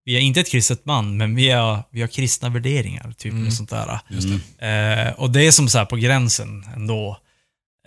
vi 0.05 0.17
är 0.17 0.21
inte 0.21 0.41
ett 0.41 0.51
kristet 0.51 0.85
band, 0.85 1.17
men 1.17 1.35
vi, 1.35 1.51
är, 1.51 1.83
vi 1.91 2.01
har 2.01 2.09
kristna 2.09 2.49
värderingar. 2.49 3.13
Typ 3.19 3.33
Mm. 3.33 3.51
sånt 3.51 3.71
där. 3.71 4.01
Det. 4.59 4.67
Eh, 4.67 5.13
och 5.13 5.31
det 5.31 5.47
är 5.47 5.51
som 5.51 5.69
så 5.69 5.79
här 5.79 5.85
på 5.85 5.97
gränsen 5.97 6.67
ändå. 6.77 7.19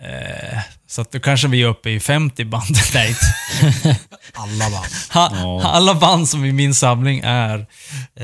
Eh, 0.02 0.58
så 0.88 1.00
att 1.00 1.12
då 1.12 1.20
kanske 1.20 1.48
vi 1.48 1.62
är 1.62 1.66
uppe 1.66 1.90
i 1.90 2.00
50 2.00 2.44
band. 2.44 2.76
Nej, 2.94 3.16
Alla 4.32 4.70
band. 4.70 4.86
ha, 5.12 5.30
Ja. 5.34 5.62
alla 5.64 5.94
band 5.94 6.28
som 6.28 6.44
i 6.44 6.52
min 6.52 6.74
samling 6.74 7.20
är 7.24 7.58
eh, 7.58 7.64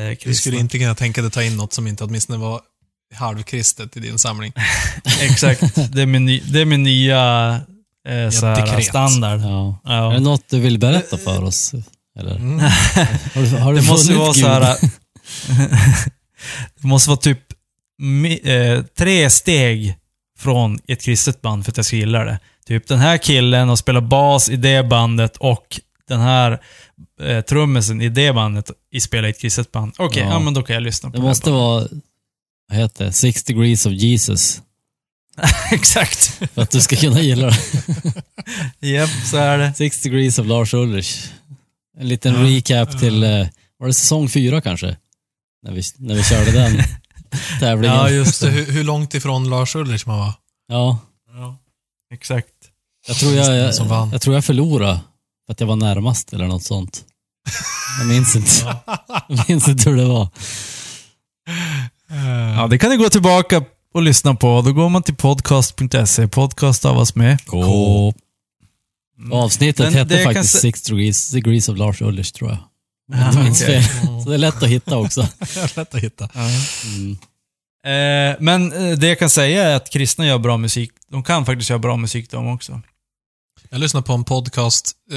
Du 0.08 0.16
kristna. 0.16 0.34
skulle 0.34 0.56
inte 0.58 0.78
kunna 0.78 0.94
tänka 0.94 1.22
dig 1.22 1.30
ta 1.30 1.42
in 1.42 1.56
något 1.56 1.72
som 1.72 1.86
inte 1.86 2.04
åtminstone 2.04 2.38
var 2.38 2.60
halvkristet 3.14 3.96
i 3.96 4.00
din 4.00 4.18
samling. 4.18 4.52
Exakt. 5.20 5.74
Det 5.92 6.02
är 6.02 6.06
min, 6.06 6.24
ny, 6.24 6.40
det 6.46 6.60
är 6.60 6.64
min 6.64 6.82
nya 6.82 7.50
eh, 8.08 8.30
så 8.30 8.46
här, 8.46 8.80
standard. 8.80 9.40
Ja. 9.40 9.80
Ja. 9.84 10.10
Är 10.10 10.14
det 10.14 10.20
något 10.20 10.48
du 10.48 10.60
vill 10.60 10.78
berätta 10.78 11.18
för 11.18 11.44
oss? 11.44 11.72
Eller? 12.18 12.36
Mm. 12.36 12.58
Har 13.34 13.42
du, 13.42 13.56
har 13.58 13.72
du 13.74 13.80
Det 13.80 13.86
måste 13.86 14.14
vara 14.14 14.32
Gud? 14.32 14.36
så 14.42 14.48
här. 14.48 14.76
det 16.80 16.86
måste 16.86 17.10
vara 17.10 17.20
typ 17.20 17.38
mi- 18.02 18.48
eh, 18.76 18.82
tre 18.98 19.30
steg 19.30 19.94
från 20.38 20.78
ett 20.88 21.02
kristet 21.02 21.42
band 21.42 21.64
för 21.64 21.72
att 21.72 21.76
jag 21.76 21.86
ska 21.86 21.96
gilla 21.96 22.24
det. 22.24 22.38
Typ 22.66 22.88
den 22.88 22.98
här 22.98 23.18
killen 23.18 23.70
och 23.70 23.78
spelar 23.78 24.00
bas 24.00 24.48
i 24.48 24.56
det 24.56 24.82
bandet 24.88 25.36
och 25.36 25.80
den 26.08 26.20
här 26.20 26.62
eh, 27.22 27.40
trummisen 27.40 28.00
i 28.02 28.08
det 28.08 28.32
bandet 28.32 28.70
i 28.92 29.00
spelar 29.00 29.28
i 29.28 29.30
ett 29.30 29.40
kristet 29.40 29.72
band. 29.72 29.94
Okej, 29.98 30.22
Ja. 30.22 30.28
ja. 30.28 30.38
men 30.40 30.54
då 30.54 30.62
kan 30.62 30.74
jag 30.74 30.82
lyssna 30.82 31.10
på 31.10 31.16
Det 31.16 31.22
här 31.22 31.28
måste 31.28 31.50
bandet. 31.50 31.60
vara, 31.92 32.00
vad 32.68 32.78
heter 32.78 33.04
det, 33.04 33.12
Six 33.12 33.44
degrees 33.44 33.86
of 33.86 33.92
Jesus. 33.92 34.62
Exakt. 35.72 36.24
För 36.54 36.62
att 36.62 36.70
du 36.70 36.80
ska 36.80 36.96
kunna 36.96 37.20
gilla 37.20 37.46
det. 37.46 37.58
Japp, 38.88 39.10
så 39.30 39.36
är 39.36 39.58
det. 39.58 39.74
Six 39.74 40.00
degrees 40.02 40.38
of 40.38 40.46
Lars 40.46 40.74
Ulrich. 40.74 41.26
En 41.98 42.08
liten 42.08 42.34
Ja. 42.34 42.40
recap 42.58 43.00
till, 43.00 43.22
eh, 43.24 43.46
var 43.78 43.86
det 43.86 43.94
säsong 43.94 44.28
fyra 44.28 44.60
kanske? 44.60 44.96
När 45.62 45.72
vi, 45.72 45.82
när 45.96 46.14
vi 46.14 46.22
körde 46.24 46.50
den 46.52 46.82
tävlingen. 47.60 47.96
Ja, 47.96 48.10
Just 48.10 48.40
det, 48.40 48.46
det. 48.46 48.52
hur, 48.52 48.72
hur 48.72 48.84
långt 48.84 49.14
ifrån 49.14 49.50
Lars 49.50 49.74
Ulrich 49.76 50.06
man 50.06 50.18
var? 50.18 50.32
Ja, 50.68 50.98
exakt. 52.12 52.48
jag 53.06 53.16
tror 53.16 53.32
jag, 53.32 53.56
jag, 53.56 53.74
Som 53.74 53.88
vann. 53.88 54.10
jag 54.12 54.20
tror 54.22 54.34
jag 54.34 54.44
förlorade 54.44 55.00
för 55.46 55.52
att 55.52 55.60
jag 55.60 55.66
var 55.66 55.76
närmast 55.76 56.32
eller 56.32 56.46
något 56.46 56.64
sånt. 56.64 57.04
Jag 57.98 58.08
minns 58.08 58.36
inte. 58.36 58.76
Jag 59.28 59.48
minns 59.48 59.68
inte 59.68 59.90
hur 59.90 59.96
det 59.96 60.04
var. 60.04 60.28
Ja, 62.56 62.66
det 62.66 62.78
kan 62.78 62.90
ni 62.90 62.96
gå 62.96 63.08
tillbaka 63.08 63.64
och 63.94 64.02
lyssna 64.02 64.34
på. 64.34 64.62
Då 64.62 64.72
går 64.72 64.88
man 64.88 65.02
till 65.02 65.14
podcast.se. 65.14 66.28
Podcast 66.28 66.78
stavas 66.78 67.14
med 67.14 67.46
K. 67.46 68.12
Avsnittet 69.32 69.84
Men 69.86 69.94
hette 69.94 70.24
faktiskt 70.24 70.54
sä- 70.56 70.58
Six 70.60 70.82
degrees, 70.82 71.30
degrees 71.30 71.68
of 71.68 71.78
Lars 71.78 72.02
Ulrich 72.02 72.32
tror 72.32 72.50
jag. 72.50 72.58
Ah, 73.20 73.54
fel. 73.54 73.82
Så 74.24 74.28
det 74.28 74.34
är 74.34 74.38
lätt 74.38 74.62
att 74.62 74.68
hitta 74.68 74.96
också. 74.98 75.20
Lätt 75.76 75.94
att 75.94 76.00
hitta. 76.02 76.28
Mm. 76.34 77.16
Eh, 77.86 78.36
men 78.40 78.72
eh, 78.72 78.98
det 78.98 79.08
jag 79.08 79.18
kan 79.18 79.30
säga 79.30 79.62
är 79.62 79.76
att 79.76 79.90
kristna 79.90 80.26
gör 80.26 80.38
bra 80.38 80.56
musik. 80.56 80.90
De 81.08 81.22
kan 81.22 81.46
faktiskt 81.46 81.70
göra 81.70 81.78
bra 81.78 81.96
musik 81.96 82.30
de 82.30 82.48
också. 82.48 82.80
Jag 83.70 83.80
lyssnade 83.80 84.06
på 84.06 84.12
en 84.12 84.24
podcast, 84.24 84.92
eh, 85.10 85.16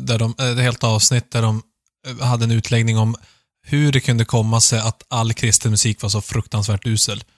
där 0.00 0.18
de, 0.18 0.34
eh, 0.38 0.46
ett 0.46 0.58
helt 0.58 0.84
avsnitt 0.84 1.30
där 1.30 1.42
de 1.42 1.62
eh, 2.06 2.26
hade 2.26 2.44
en 2.44 2.50
utläggning 2.50 2.98
om 2.98 3.16
hur 3.66 3.92
det 3.92 4.00
kunde 4.00 4.24
komma 4.24 4.60
sig 4.60 4.78
att 4.78 5.02
all 5.08 5.32
kristen 5.34 5.70
musik 5.70 6.02
var 6.02 6.08
så 6.08 6.20
fruktansvärt 6.20 6.86
usel. 6.86 7.24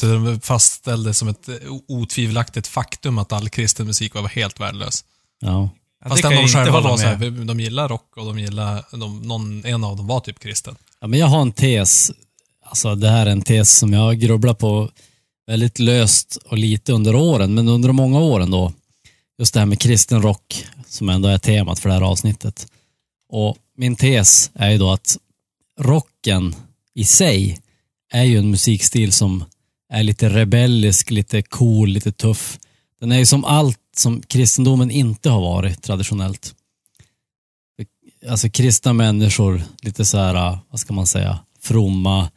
De 0.00 0.40
fastställde 0.40 1.14
som 1.14 1.28
ett 1.28 1.48
otvivelaktigt 1.88 2.66
faktum 2.66 3.18
att 3.18 3.32
all 3.32 3.48
kristen 3.48 3.86
musik 3.86 4.14
var 4.14 4.28
helt 4.28 4.60
värdelös. 4.60 5.04
Ja. 5.40 5.70
Ja, 6.04 6.08
Fast 6.08 6.22
kan 6.22 6.32
de 6.32 6.48
själva 6.48 6.80
var 6.80 6.96
så 6.96 7.06
här, 7.06 7.44
de 7.44 7.60
gillar 7.60 7.88
rock 7.88 8.16
och 8.16 8.26
de 8.26 8.38
gillar, 8.38 8.84
de, 8.90 9.22
någon, 9.22 9.64
en 9.64 9.84
av 9.84 9.96
dem 9.96 10.06
var 10.06 10.20
typ 10.20 10.40
kristen 10.40 10.76
ja, 11.02 11.08
men 11.08 11.18
jag 11.18 11.26
har 11.26 11.40
en 11.40 11.52
tes. 11.52 12.12
Alltså 12.64 12.94
det 12.94 13.08
här 13.08 13.26
är 13.26 13.30
en 13.30 13.42
tes 13.42 13.78
som 13.78 13.92
jag 13.92 14.00
har 14.00 14.14
grubblat 14.14 14.58
på 14.58 14.90
väldigt 15.46 15.78
löst 15.78 16.36
och 16.36 16.58
lite 16.58 16.92
under 16.92 17.14
åren, 17.14 17.54
men 17.54 17.68
under 17.68 17.92
många 17.92 18.20
åren 18.20 18.50
då. 18.50 18.72
Just 19.38 19.54
det 19.54 19.60
här 19.60 19.66
med 19.66 19.80
kristen 19.80 20.22
rock, 20.22 20.66
som 20.86 21.08
ändå 21.08 21.28
är 21.28 21.38
temat 21.38 21.78
för 21.78 21.88
det 21.88 21.94
här 21.94 22.02
avsnittet. 22.02 22.66
Och 23.28 23.56
min 23.76 23.96
tes 23.96 24.50
är 24.54 24.70
ju 24.70 24.78
då 24.78 24.90
att 24.90 25.18
rocken 25.80 26.54
i 26.94 27.04
sig 27.04 27.58
är 28.12 28.24
ju 28.24 28.38
en 28.38 28.50
musikstil 28.50 29.12
som 29.12 29.44
är 29.92 30.02
lite 30.02 30.28
rebellisk, 30.28 31.10
lite 31.10 31.42
cool, 31.42 31.88
lite 31.88 32.12
tuff. 32.12 32.58
Den 33.00 33.12
är 33.12 33.18
ju 33.18 33.26
som 33.26 33.44
allt 33.44 33.78
som 33.96 34.22
kristendomen 34.22 34.90
inte 34.90 35.30
har 35.30 35.40
varit 35.40 35.82
traditionellt. 35.82 36.54
Alltså 38.28 38.48
kristna 38.48 38.92
människor, 38.92 39.62
lite 39.82 40.04
så 40.04 40.18
här, 40.18 40.58
vad 40.70 40.80
ska 40.80 40.92
man 40.92 41.06
säga, 41.06 41.38
fromma, 41.60 42.30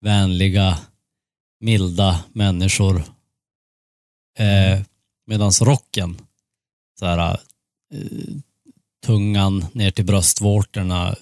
vänliga, 0.00 0.78
milda 1.60 2.24
människor. 2.32 2.96
Eh, 4.38 4.80
Medan 5.26 5.52
rocken, 5.60 6.20
så 6.98 7.06
här, 7.06 7.40
eh, 7.94 8.34
tungan 9.06 9.66
ner 9.72 9.90
till 9.90 10.04
bröstvårtorna, 10.04 11.16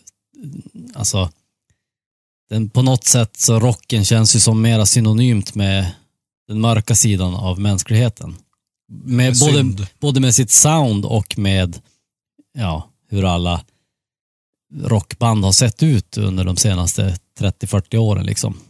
alltså 0.95 1.31
den, 2.49 2.71
på 2.71 2.83
något 2.83 3.05
sätt 3.05 3.37
så 3.37 3.61
rocken 3.61 4.05
känns 4.05 4.37
ju 4.37 4.41
som 4.41 4.63
mera 4.63 4.87
synonymt 4.87 5.55
med 5.55 5.93
den 6.49 6.61
mörka 6.61 6.95
sidan 6.95 7.35
av 7.35 7.61
mänskligheten. 7.61 8.37
Med 9.05 9.35
både, 9.41 9.87
både 10.01 10.21
med 10.21 10.35
sitt 10.35 10.51
sound 10.51 11.05
och 11.05 11.39
med 11.39 11.81
ja, 12.53 12.91
hur 13.09 13.25
alla 13.25 13.65
rockband 14.83 15.45
har 15.45 15.53
sett 15.53 15.83
ut 15.83 16.17
under 16.17 16.45
de 16.45 16.57
senaste 16.57 17.17
30-40 17.39 17.97
åren. 17.97 18.27
Liksom. 18.27 18.61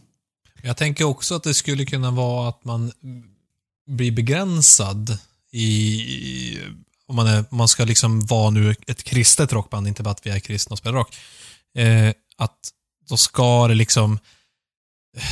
Jag 0.61 0.77
tänker 0.77 1.05
också 1.05 1.35
att 1.35 1.43
det 1.43 1.53
skulle 1.53 1.85
kunna 1.85 2.11
vara 2.11 2.49
att 2.49 2.65
man 2.65 2.91
blir 3.87 4.11
begränsad 4.11 5.17
i 5.51 6.59
om 7.07 7.15
man, 7.15 7.27
är, 7.27 7.45
om 7.49 7.57
man 7.57 7.67
ska 7.67 7.85
liksom 7.85 8.19
vara 8.25 8.49
nu 8.49 8.75
ett 8.87 9.03
kristet 9.03 9.53
rockband, 9.53 9.87
inte 9.87 10.03
bara 10.03 10.11
att 10.11 10.25
vi 10.25 10.29
är 10.29 10.39
kristna 10.39 10.73
och 10.73 10.77
spelar 10.77 10.97
rock. 10.97 11.15
Eh, 11.77 12.13
att 12.37 12.71
då 13.09 13.17
ska 13.17 13.67
det 13.67 13.75
liksom 13.75 14.19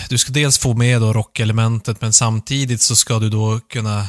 du 0.10 0.18
ska 0.18 0.32
dels 0.32 0.58
få 0.58 0.74
med 0.74 1.02
då 1.02 1.14
rockelementet 1.14 2.02
men 2.02 2.14
samtidigt 2.14 2.82
så 2.82 2.96
ska 2.96 3.20
du 3.20 3.30
då 3.30 3.60
kunna 3.60 4.08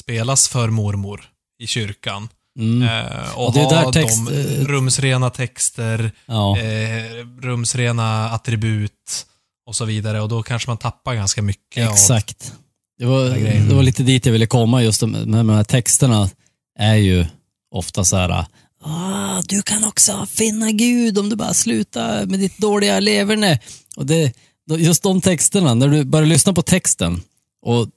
spelas 0.00 0.48
för 0.48 0.68
mormor 0.68 1.30
i 1.58 1.66
kyrkan. 1.66 2.28
Mm. 2.60 2.82
Eh, 2.88 3.34
och 3.38 3.46
Och 3.46 3.54
det 3.54 3.60
är 3.60 3.84
ha 3.84 3.92
text- 3.92 4.26
de 4.26 4.34
eh, 4.60 4.66
rumsrena 4.66 5.30
texter, 5.30 6.12
Ja. 6.26 6.58
eh, 6.58 7.26
rumsrena 7.42 8.30
attribut 8.30 9.26
och 9.66 9.76
så 9.76 9.84
vidare. 9.84 10.20
Och 10.20 10.28
då 10.28 10.42
kanske 10.42 10.70
man 10.70 10.78
tappar 10.78 11.14
ganska 11.14 11.42
mycket. 11.42 11.90
Exakt. 11.90 12.52
Det 12.98 13.06
var, 13.06 13.24
det 13.68 13.74
var 13.74 13.82
lite 13.82 14.02
dit 14.02 14.26
jag 14.26 14.32
ville 14.32 14.46
komma. 14.46 14.82
Just 14.82 15.00
de, 15.00 15.10
med 15.12 15.40
de 15.40 15.48
här 15.48 15.64
texterna 15.64 16.30
är 16.78 16.94
ju 16.94 17.26
ofta 17.74 18.04
så 18.04 18.16
här. 18.16 18.44
Ah, 18.84 19.42
du 19.48 19.62
kan 19.62 19.84
också 19.84 20.26
finna 20.26 20.70
Gud 20.70 21.18
om 21.18 21.28
du 21.28 21.36
bara 21.36 21.54
slutar 21.54 22.26
med 22.26 22.40
ditt 22.40 22.58
dåliga 22.58 23.00
leverne. 23.00 23.58
Och 23.96 24.06
det, 24.06 24.32
just 24.78 25.02
de 25.02 25.20
texterna, 25.20 25.74
när 25.74 25.88
du 25.88 26.04
börjar 26.04 26.26
lyssna 26.26 26.52
på 26.52 26.62
texten, 26.62 27.22
och 27.66 27.88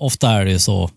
ofta 0.00 0.30
är 0.30 0.44
det 0.44 0.50
ju 0.50 0.58
så, 0.58 0.90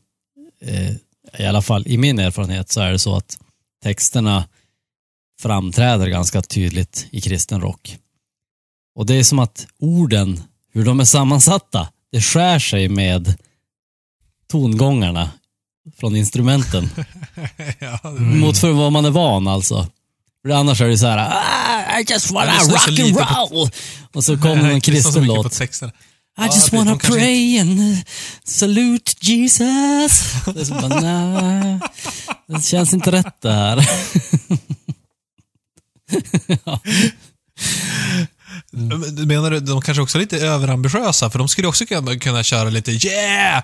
eh, 0.66 0.96
i 1.40 1.46
alla 1.46 1.62
fall 1.62 1.88
i 1.88 1.98
min 1.98 2.20
erfarenhet, 2.20 2.72
så 2.72 2.82
är 2.82 2.92
det 2.92 3.00
så 3.00 3.16
att 3.18 3.38
texterna 3.84 4.48
framträder 5.42 6.08
ganska 6.08 6.42
tydligt 6.42 7.08
i 7.12 7.22
kristen 7.22 7.62
rock. 7.62 7.98
Och 8.96 9.06
det 9.06 9.14
är 9.16 9.24
som 9.24 9.40
att 9.40 9.68
orden, 9.80 10.44
hur 10.72 10.86
de 10.86 11.00
är 11.00 11.06
sammansatta, 11.06 11.90
det 12.12 12.22
skär 12.22 12.60
sig 12.60 12.90
med 12.90 13.36
tongångarna 14.52 15.30
från 15.98 16.16
instrumenten. 16.16 16.90
ja, 17.80 18.00
Mot 18.20 18.58
för 18.58 18.72
vad 18.72 18.92
man 18.92 19.06
är 19.06 19.10
van 19.10 19.48
alltså. 19.48 19.88
För 20.42 20.50
annars 20.50 20.82
är 20.82 20.88
det 20.88 20.98
så 20.98 21.08
här, 21.08 21.18
ah, 21.18 22.00
I 22.00 22.06
just 22.10 22.32
wanna 22.32 22.58
rock 22.58 22.88
and 23.00 23.14
på- 23.18 23.56
roll. 23.56 23.70
Och 24.14 24.24
så 24.24 24.38
kommer 24.38 24.64
någon 24.72 24.82
så 24.82 24.92
kristen 24.92 25.14
på 25.14 25.20
låt. 25.34 25.54
I 26.38 26.42
Ja, 26.42 26.46
just 26.46 26.74
wanna 26.74 26.96
pray 26.98 27.60
and 27.60 27.80
uh, 27.80 27.98
salute 28.44 29.12
Jesus. 29.22 30.34
Det 30.46 30.62
är 30.62 30.66
så 30.66 30.74
bara, 30.74 31.02
nej, 31.02 31.80
det 32.48 32.66
känns 32.66 32.94
inte 32.94 33.12
rätt 33.12 33.42
det 33.42 33.52
här. 33.52 33.90
Men 38.72 39.16
Du 39.16 39.26
menar 39.26 39.52
du, 39.52 39.60
de 39.60 39.82
kanske 39.82 40.02
också 40.02 40.18
är 40.18 40.20
lite 40.20 40.38
överambitiösa? 40.38 41.30
För 41.30 41.40
de 41.40 41.48
skulle 41.48 41.68
också 41.68 41.86
kunna, 41.86 42.16
kunna 42.20 42.44
köra 42.44 42.70
lite 42.70 42.92
yeah! 42.92 43.64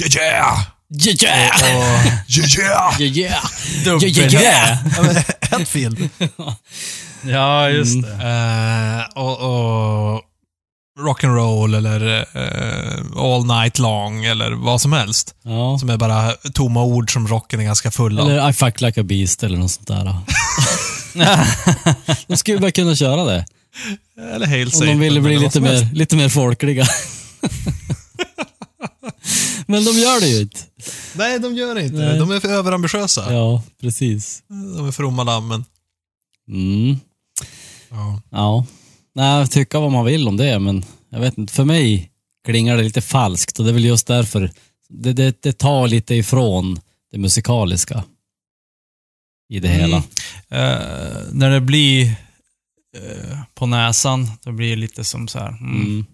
Yeah, 0.00 0.16
yeah! 0.16 0.60
Yeah, 1.04 1.24
yeah, 1.24 1.76
Och 1.76 1.82
yeah, 2.28 2.58
yeah! 2.58 3.00
yeah, 3.00 3.16
yeah. 3.16 3.44
Yeah, 3.86 4.04
yeah, 4.04 4.34
yeah. 4.42 4.78
Ja, 4.96 5.02
men 5.02 5.16
Ett 5.60 5.68
film. 5.68 6.08
Ja, 7.22 7.70
just 7.70 8.02
det. 8.02 8.12
Eh, 8.12 9.22
och, 9.22 9.38
och 9.40 10.22
rock'n'roll 10.98 11.76
eller 11.76 12.26
eh, 12.34 13.22
all 13.22 13.44
night 13.46 13.78
long 13.78 14.24
eller 14.24 14.52
vad 14.52 14.80
som 14.80 14.92
helst. 14.92 15.34
Ja. 15.42 15.78
Som 15.78 15.90
är 15.90 15.96
bara 15.96 16.32
tomma 16.32 16.82
ord 16.82 17.12
som 17.12 17.28
rocken 17.28 17.60
är 17.60 17.64
ganska 17.64 17.90
full 17.90 18.20
av. 18.20 18.30
Eller 18.30 18.50
I 18.50 18.52
fuck 18.52 18.80
like 18.80 19.00
a 19.00 19.04
beast 19.04 19.42
eller 19.42 19.58
något 19.58 19.70
sånt 19.70 19.88
där. 19.88 20.14
de 22.26 22.36
skulle 22.36 22.58
bara 22.58 22.70
kunna 22.70 22.94
köra 22.94 23.24
det. 23.24 23.46
Eller 24.34 24.46
Hail 24.46 24.70
Om 24.74 24.86
de 24.86 24.98
ville 24.98 25.20
bli 25.20 25.38
lite 25.38 25.60
mer, 25.60 25.94
lite 25.94 26.16
mer 26.16 26.28
folkliga. 26.28 26.86
Men 29.66 29.84
de 29.84 29.98
gör 29.98 30.20
det 30.20 30.26
ju 30.28 30.40
inte. 30.40 30.60
Nej, 31.14 31.38
de 31.38 31.54
gör 31.54 31.74
det 31.74 31.82
inte. 31.82 31.96
Nej. 31.96 32.18
De 32.18 32.30
är 32.30 32.40
för 32.40 32.48
överambitiösa. 32.48 33.32
Ja, 33.32 33.62
precis. 33.80 34.42
De 34.48 34.88
är 34.88 34.92
fromma 34.92 35.24
lammen. 35.24 35.64
Mm. 36.48 36.96
Ja. 37.90 38.20
Ja. 38.30 38.64
Nej, 39.18 39.48
tycka 39.48 39.80
vad 39.80 39.92
man 39.92 40.04
vill 40.04 40.28
om 40.28 40.36
det, 40.36 40.58
men 40.58 40.84
jag 41.10 41.20
vet 41.20 41.38
inte. 41.38 41.52
För 41.52 41.64
mig 41.64 42.10
klingar 42.46 42.76
det 42.76 42.82
lite 42.82 43.00
falskt 43.00 43.58
och 43.58 43.64
det 43.64 43.70
är 43.70 43.74
väl 43.74 43.84
just 43.84 44.06
därför 44.06 44.50
det, 44.88 45.12
det, 45.12 45.42
det 45.42 45.52
tar 45.52 45.88
lite 45.88 46.14
ifrån 46.14 46.80
det 47.12 47.18
musikaliska 47.18 48.04
i 49.48 49.60
det 49.60 49.68
hela. 49.68 49.96
Eh, 50.48 51.16
när 51.32 51.50
det 51.50 51.60
blir 51.60 52.06
eh, 52.96 53.38
på 53.54 53.66
näsan, 53.66 54.30
då 54.42 54.52
blir 54.52 54.70
det 54.70 54.76
lite 54.76 55.04
som 55.04 55.28
så 55.28 55.38
här. 55.38 55.48
Mm. 55.48 55.82
Mm. 55.82 56.06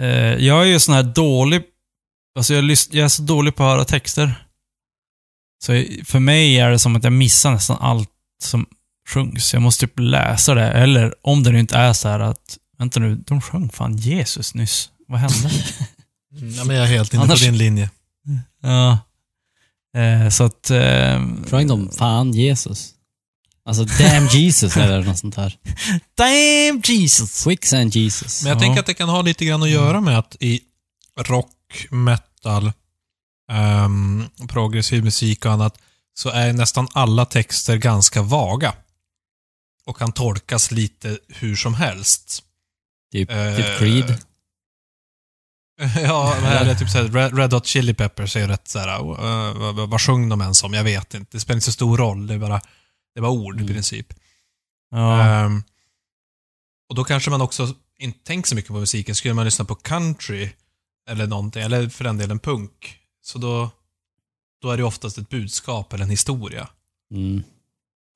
Eh, 0.00 0.46
jag 0.46 0.62
är 0.62 0.66
ju 0.66 0.80
sån 0.80 0.94
här 0.94 1.02
dålig, 1.02 1.62
alltså 2.38 2.54
jag, 2.54 2.64
jag 2.70 3.04
är 3.04 3.08
så 3.08 3.22
dålig 3.22 3.54
på 3.54 3.62
att 3.62 3.70
höra 3.70 3.84
texter. 3.84 4.46
Så 5.64 5.84
för 6.04 6.18
mig 6.18 6.58
är 6.58 6.70
det 6.70 6.78
som 6.78 6.96
att 6.96 7.04
jag 7.04 7.12
missar 7.12 7.52
nästan 7.52 7.76
allt 7.80 8.10
som 8.42 8.66
sjungs. 9.06 9.52
Jag 9.52 9.62
måste 9.62 9.86
typ 9.86 9.98
läsa 9.98 10.54
det, 10.54 10.70
eller 10.72 11.14
om 11.22 11.42
det 11.42 11.50
nu 11.52 11.60
inte 11.60 11.76
är 11.76 11.92
så 11.92 12.08
här 12.08 12.20
att, 12.20 12.58
vänta 12.78 13.00
nu, 13.00 13.16
de 13.16 13.40
sjöng 13.40 13.68
fan 13.68 13.96
Jesus 13.96 14.54
nyss. 14.54 14.90
Vad 15.08 15.20
hände? 15.20 15.50
ja, 16.56 16.64
men 16.64 16.76
jag 16.76 16.84
är 16.84 16.88
helt 16.90 17.14
inne 17.14 17.22
Annars- 17.22 17.38
på 17.40 17.44
din 17.44 17.58
linje. 17.58 17.90
ja. 18.62 18.98
Eh, 20.00 20.28
så 20.28 20.44
att... 20.44 20.70
Eh, 20.70 21.26
Sjöng 21.50 21.66
de 21.68 21.90
fan 21.90 22.32
Jesus? 22.32 22.90
Alltså 23.64 23.84
damn 23.84 24.26
Jesus 24.32 24.76
eller 24.76 25.02
något 25.04 25.18
sånt 25.18 25.36
här. 25.36 25.56
Damn 26.16 26.82
Jesus! 26.84 27.44
Quicksand 27.44 27.94
Jesus. 27.96 28.42
Men 28.42 28.48
jag 28.50 28.56
Ja. 28.56 28.60
tänker 28.60 28.80
att 28.80 28.86
det 28.86 28.94
kan 28.94 29.08
ha 29.08 29.22
lite 29.22 29.44
grann 29.44 29.62
att 29.62 29.68
göra 29.70 30.00
med 30.00 30.18
att 30.18 30.36
i 30.40 30.60
rock, 31.20 31.86
metal, 31.90 32.72
ehm, 33.52 34.24
progressiv 34.48 35.04
musik 35.04 35.44
och 35.44 35.52
annat 35.52 35.78
så 36.14 36.28
är 36.30 36.52
nästan 36.52 36.88
alla 36.92 37.24
texter 37.24 37.76
ganska 37.76 38.22
vaga. 38.22 38.72
Och 39.86 39.96
kan 39.96 40.12
tolkas 40.12 40.70
lite 40.70 41.18
hur 41.28 41.56
som 41.56 41.74
helst. 41.74 42.42
Typ, 43.12 43.30
Eh, 43.30 43.56
typ 43.56 43.78
Creed. 43.78 44.24
ja, 45.96 46.34
eller 46.36 46.74
typ 46.74 46.90
såhär, 46.90 47.32
Red, 47.36 47.52
Hot 47.52 47.66
Chili 47.66 47.94
Peppers 47.94 48.36
är 48.36 48.40
ju 48.40 48.46
rätt 48.46 48.68
såhär, 48.68 49.00
uh, 49.00 49.58
vad, 49.58 49.74
vad, 49.76 49.88
vad 49.90 50.00
sjöng 50.00 50.28
de 50.28 50.40
ens 50.40 50.62
om? 50.62 50.74
Jag 50.74 50.84
vet 50.84 51.14
inte. 51.14 51.36
Det 51.36 51.40
spelar 51.40 51.56
inte 51.56 51.64
så 51.64 51.72
stor 51.72 51.96
roll. 51.96 52.26
Det 52.26 52.34
är 52.34 52.38
bara, 52.38 52.60
det 53.14 53.20
är 53.20 53.22
bara 53.22 53.30
ord 53.30 53.54
Mm. 53.54 53.64
i 53.70 53.72
princip. 53.72 54.12
Ja. 54.90 55.22
Ehm, 55.22 55.62
och 56.88 56.94
då 56.94 57.04
kanske 57.04 57.30
man 57.30 57.40
också 57.40 57.74
inte 57.98 58.18
tänker 58.24 58.48
så 58.48 58.54
mycket 58.54 58.68
på 58.70 58.78
musiken. 58.78 59.14
Skulle 59.14 59.34
man 59.34 59.44
lyssna 59.44 59.64
på 59.64 59.74
country 59.74 60.50
eller 61.08 61.26
någonting, 61.26 61.62
eller 61.62 61.88
för 61.88 62.04
den 62.04 62.18
delen 62.18 62.38
punk, 62.38 62.98
så 63.22 63.38
då, 63.38 63.70
då 64.62 64.70
är 64.70 64.76
det 64.76 64.84
oftast 64.84 65.18
ett 65.18 65.28
budskap 65.28 65.92
eller 65.92 66.04
en 66.04 66.10
historia. 66.10 66.68
Mm. 67.14 67.42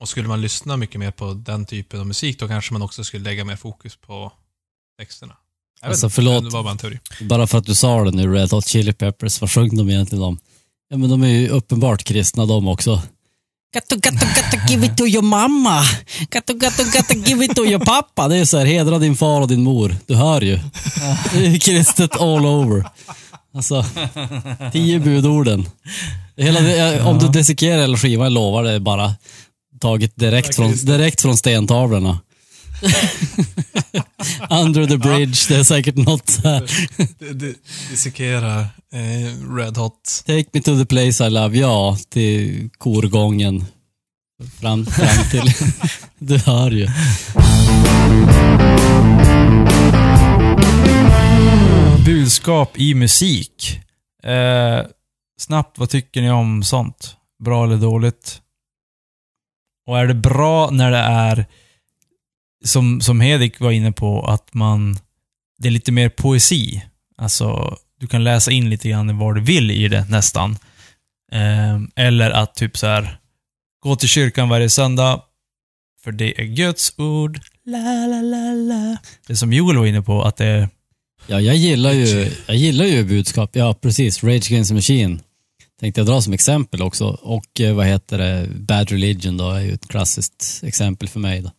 Och 0.01 0.09
skulle 0.09 0.29
man 0.29 0.41
lyssna 0.41 0.77
mycket 0.77 1.01
mer 1.01 1.11
på 1.11 1.35
den 1.35 1.67
typen 1.67 2.01
av 2.01 2.07
musik, 2.07 2.39
då 2.39 2.49
kanske 2.49 2.73
man 2.73 2.83
också 2.83 3.05
skulle 3.05 3.25
lägga 3.25 3.45
mer 3.45 3.57
fokus 3.57 3.97
på 3.97 4.33
texterna. 4.99 5.37
Jag 5.81 5.89
Alltså, 5.89 6.07
inte, 6.07 6.15
förlåt. 6.15 6.45
Det 6.45 6.51
var 6.51 6.63
bara 6.63 6.73
en 6.73 6.79
teori. 6.79 6.99
Bara 7.21 7.47
för 7.47 7.59
att 7.59 7.67
du 7.67 7.75
sa 7.75 8.05
det 8.05 8.11
nu, 8.11 8.35
Red 8.35 8.51
Hot 8.51 8.67
Chili 8.67 8.93
Peppers, 8.93 9.41
vad 9.41 9.51
sjöng 9.51 9.77
de 9.77 9.91
egentligen 9.91 10.25
om? 10.25 10.39
Ja 10.91 10.97
men 10.97 11.11
de 11.11 11.23
är 11.23 11.29
ju 11.29 11.49
uppenbart 11.49 12.05
kristna 12.05 12.47
de 12.47 12.69
också. 12.69 13.03
Gatto, 13.75 13.97
gatto, 13.97 14.27
gatto, 14.37 14.73
give 14.73 14.87
it 14.87 14.97
to 14.97 15.07
your 15.07 15.23
mamma. 15.23 15.83
Gatto, 16.31 16.55
gatto, 16.55 16.83
gatto, 16.93 17.15
give 17.15 17.45
it 17.45 17.57
to 17.57 17.65
your 17.65 17.85
pappa. 17.85 18.29
Det 18.29 18.37
är 18.37 18.45
så 18.45 18.59
här, 18.59 18.67
hedra 18.67 18.99
din 18.99 19.17
far 19.17 19.41
och 19.41 19.49
din 19.49 19.63
mor. 19.63 19.97
Du 20.07 20.15
hör 20.15 20.41
ju. 20.41 20.59
Det 21.33 21.47
är 21.47 21.59
kristet 21.59 22.21
all 22.21 22.47
over. 22.47 22.85
Alltså, 23.55 23.85
tio 24.73 24.99
budorden. 24.99 25.67
Hela 26.37 27.09
Om 27.09 27.19
du 27.19 27.29
dissekerar 27.29 27.81
hela 27.81 27.97
skivan, 27.97 28.25
jag 28.25 28.33
lovar, 28.33 28.63
det 28.63 28.81
bara 28.81 29.15
taget 29.81 30.17
direkt 30.17 30.57
från, 30.57 30.73
direkt 30.77 31.21
från 31.21 31.37
stentavlorna. 31.37 32.21
Under 34.51 34.87
the 34.87 34.97
bridge, 34.97 35.39
det 35.49 35.57
är 35.57 35.65
säkert 35.65 35.97
något 35.97 36.29
så 36.29 36.49
här. 36.49 36.71
Det- 37.19 37.33
det- 37.33 37.55
Dissekera 37.91 38.61
eh, 38.93 39.55
Red 39.57 39.77
Hot. 39.77 40.23
Take 40.27 40.45
me 40.53 40.61
to 40.61 40.79
the 40.79 40.87
place 40.87 41.27
I 41.27 41.31
love, 41.31 41.59
ja, 41.59 41.99
till 42.09 42.69
korgången. 42.79 43.65
Fram, 44.61 44.87
fram 44.87 45.31
till... 45.31 45.53
du 46.19 46.39
hör 46.39 46.71
ju. 46.71 46.89
Budskap 52.05 52.79
i 52.79 52.95
musik. 52.95 53.81
Eh, 54.23 54.87
snabbt, 55.41 55.79
vad 55.79 55.91
tycker 55.91 56.23
ni 56.23 56.31
om 56.31 56.63
sånt? 56.63 57.17
Bra 57.45 57.65
eller 57.65 57.77
dåligt? 57.77 58.41
Och 59.91 59.99
är 59.99 60.07
det 60.07 60.15
bra 60.15 60.71
när 60.71 60.91
det 60.91 60.99
är, 60.99 61.47
som, 62.65 63.01
som 63.01 63.21
Hedik 63.21 63.61
var 63.61 63.71
inne 63.71 63.93
på, 63.93 64.27
att 64.27 64.55
man, 64.55 64.99
det 65.59 65.69
är 65.69 65.73
lite 65.73 65.93
mer 65.93 66.09
poesi. 66.09 66.83
Alltså, 67.17 67.77
du 68.01 68.07
kan 68.07 68.25
läsa 68.25 68.51
in 68.51 68.71
lite 68.71 68.89
grann 68.89 69.19
vad 69.19 69.35
du 69.35 69.41
vill 69.41 69.71
i 69.71 69.89
det 69.89 70.07
nästan. 70.11 70.57
Eh, 71.33 71.81
eller 71.97 72.31
att 72.31 72.55
typ 72.55 72.79
så 72.79 72.87
här 72.87 73.19
gå 73.83 73.97
till 73.97 74.09
kyrkan 74.09 74.49
varje 74.49 74.71
söndag, 74.71 75.23
för 76.05 76.13
det 76.13 76.41
är 76.41 76.45
Guds 76.45 76.99
ord. 76.99 77.41
La, 77.65 78.07
la, 78.07 78.23
la, 78.23 78.53
la. 78.53 78.97
Det 79.27 79.37
som 79.37 79.53
Joel 79.53 79.77
var 79.77 79.87
inne 79.87 80.03
på, 80.03 80.23
att 80.23 80.37
det 80.37 80.47
är 80.47 80.69
Ja, 81.27 81.41
jag 81.41 81.57
gillar 81.57 81.93
ju, 81.93 82.31
jag 82.47 82.57
gillar 82.57 82.85
ju 82.85 83.05
budskap. 83.05 83.57
Ja, 83.57 83.75
precis. 83.75 84.25
Rage 84.25 84.51
Against 84.51 84.69
the 84.69 84.75
Machine 84.75 85.21
tänkte 85.81 86.01
jag 86.01 86.07
dra 86.09 86.23
som 86.23 86.33
exempel 86.33 86.83
också. 86.83 87.07
Och 87.09 87.61
eh, 87.61 87.75
vad 87.75 87.87
heter 87.87 88.19
det, 88.19 88.49
Bad 88.57 88.91
Religion 88.91 89.37
då 89.37 89.51
är 89.51 89.61
ju 89.61 89.73
ett 89.73 89.89
klassiskt 89.89 90.61
exempel 90.65 91.09
för 91.09 91.21
mig. 91.21 91.41
Då. 91.43 91.51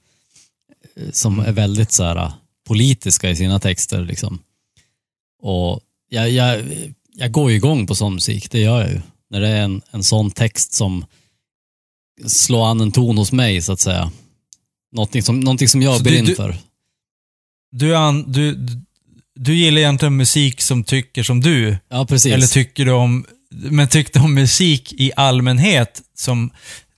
Eh, 0.96 1.12
Som 1.12 1.40
är 1.40 1.52
väldigt 1.52 1.92
så 1.92 2.04
här 2.04 2.16
eh, 2.16 2.34
politiska 2.68 3.30
i 3.30 3.36
sina 3.36 3.60
texter 3.60 4.06
liksom. 4.06 4.40
Och 5.42 5.80
jag, 6.10 6.30
jag, 6.30 6.64
jag 7.14 7.32
går 7.32 7.52
ju 7.52 7.58
igång 7.58 7.88
på 7.88 7.96
sån 7.96 8.14
musik, 8.14 8.52
det 8.52 8.60
gör 8.60 8.82
jag 8.82 8.90
ju. 8.92 9.02
När 9.30 9.42
det 9.42 9.48
är 9.48 9.62
en, 9.62 9.82
en 9.92 10.04
sån 10.04 10.32
text 10.32 10.74
som 10.74 11.06
slår 12.26 12.66
an 12.68 12.82
en 12.82 12.92
ton 12.92 13.18
hos 13.18 13.32
mig 13.32 13.62
så 13.62 13.72
att 13.72 13.80
säga. 13.80 14.12
Någonting 14.92 15.24
som, 15.24 15.40
någonting 15.40 15.68
som 15.68 15.82
jag 15.82 15.98
Så 15.98 16.04
brinner 16.04 16.28
du- 16.30 16.36
för. 16.36 16.58
Du, 17.72 17.96
an, 17.96 18.32
du- 18.32 18.68
du 19.36 19.56
gillar 19.56 19.78
egentligen 19.82 20.18
musik 20.18 20.62
som 20.62 20.84
tycker 20.84 21.24
som 21.24 21.42
du. 21.42 21.78
Ja, 21.90 22.06
precis. 22.06 22.34
Eller 22.34 22.48
tycker 22.48 22.86
du 22.86 22.92
om, 22.92 23.26
men 23.52 23.88
tyckte 23.88 24.20
om 24.20 24.34
musik 24.34 24.94
i 24.94 25.12
allmänhet 25.16 26.02
som, 26.16 26.52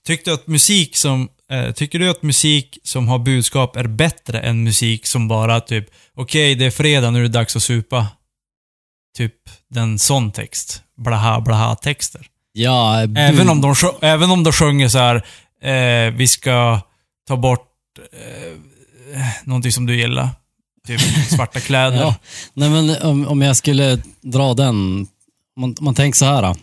tyckte 0.06 0.32
att 0.32 0.46
musik 0.46 0.96
som, 0.96 1.28
eh, 1.50 1.70
tycker 1.72 1.98
du 1.98 2.10
att 2.10 2.22
musik 2.22 2.78
som 2.82 3.08
har 3.08 3.18
budskap 3.18 3.76
är 3.76 3.86
bättre 3.86 4.40
än 4.40 4.64
musik 4.64 5.06
som 5.06 5.28
bara 5.28 5.60
typ, 5.60 5.86
okej 6.16 6.54
det 6.54 6.64
är 6.64 6.70
fredag, 6.70 7.10
nu 7.10 7.18
är 7.18 7.22
det 7.22 7.28
dags 7.28 7.56
att 7.56 7.62
supa. 7.62 8.06
Typ 9.16 9.34
den 9.70 9.98
sån 9.98 10.32
text. 10.32 10.82
Blaha 10.96 11.40
blaha 11.40 11.74
texter. 11.76 12.26
ja, 12.52 13.00
Även 13.02 13.48
om 13.48 13.60
de, 13.60 13.74
även 14.02 14.30
om 14.30 14.44
de 14.44 14.52
sjunger 14.52 14.88
så 14.88 14.98
här, 14.98 15.16
eh, 15.62 16.12
vi 16.14 16.26
ska 16.26 16.80
ta 17.28 17.36
bort 17.36 17.68
eh, 18.12 18.58
någonting 19.44 19.72
som 19.72 19.86
du 19.86 19.96
gillar. 19.96 20.28
Typ 20.86 21.00
svarta 21.28 21.60
kläder. 21.60 21.96
Ja, 22.00 22.14
nej 22.54 22.70
men 22.70 23.02
om, 23.02 23.28
om 23.28 23.42
jag 23.42 23.56
skulle 23.56 23.98
dra 24.22 24.54
den, 24.54 25.06
man, 25.56 25.74
om 25.78 25.84
man 25.84 25.94
tänker 25.94 26.16
så 26.16 26.24
här, 26.24 26.56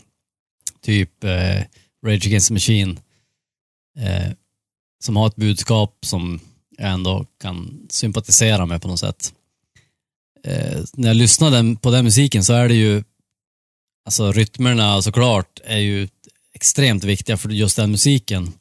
typ 0.82 1.24
eh, 1.24 1.64
Rage 2.06 2.28
Against 2.28 2.48
the 2.48 2.54
Machine, 2.54 3.00
eh, 3.98 4.32
som 5.04 5.16
har 5.16 5.28
ett 5.28 5.36
budskap 5.36 5.98
som 6.02 6.40
jag 6.78 6.92
ändå 6.92 7.26
kan 7.42 7.88
sympatisera 7.90 8.66
med 8.66 8.82
på 8.82 8.88
något 8.88 9.00
sätt. 9.00 9.34
Eh, 10.44 10.84
när 10.94 11.08
jag 11.08 11.18
lyssnar 11.18 11.76
på 11.76 11.92
den 11.92 12.06
musiken 12.06 12.44
så 12.44 12.54
är 12.54 12.68
det 12.68 12.76
ju, 12.76 13.04
alltså 14.06 14.32
rytmerna 14.32 15.02
såklart 15.02 15.60
är 15.64 15.78
ju 15.78 16.08
extremt 16.54 17.04
viktiga 17.04 17.38
för 17.38 17.50
just 17.50 17.76
den 17.76 17.92
musiken 17.92 18.54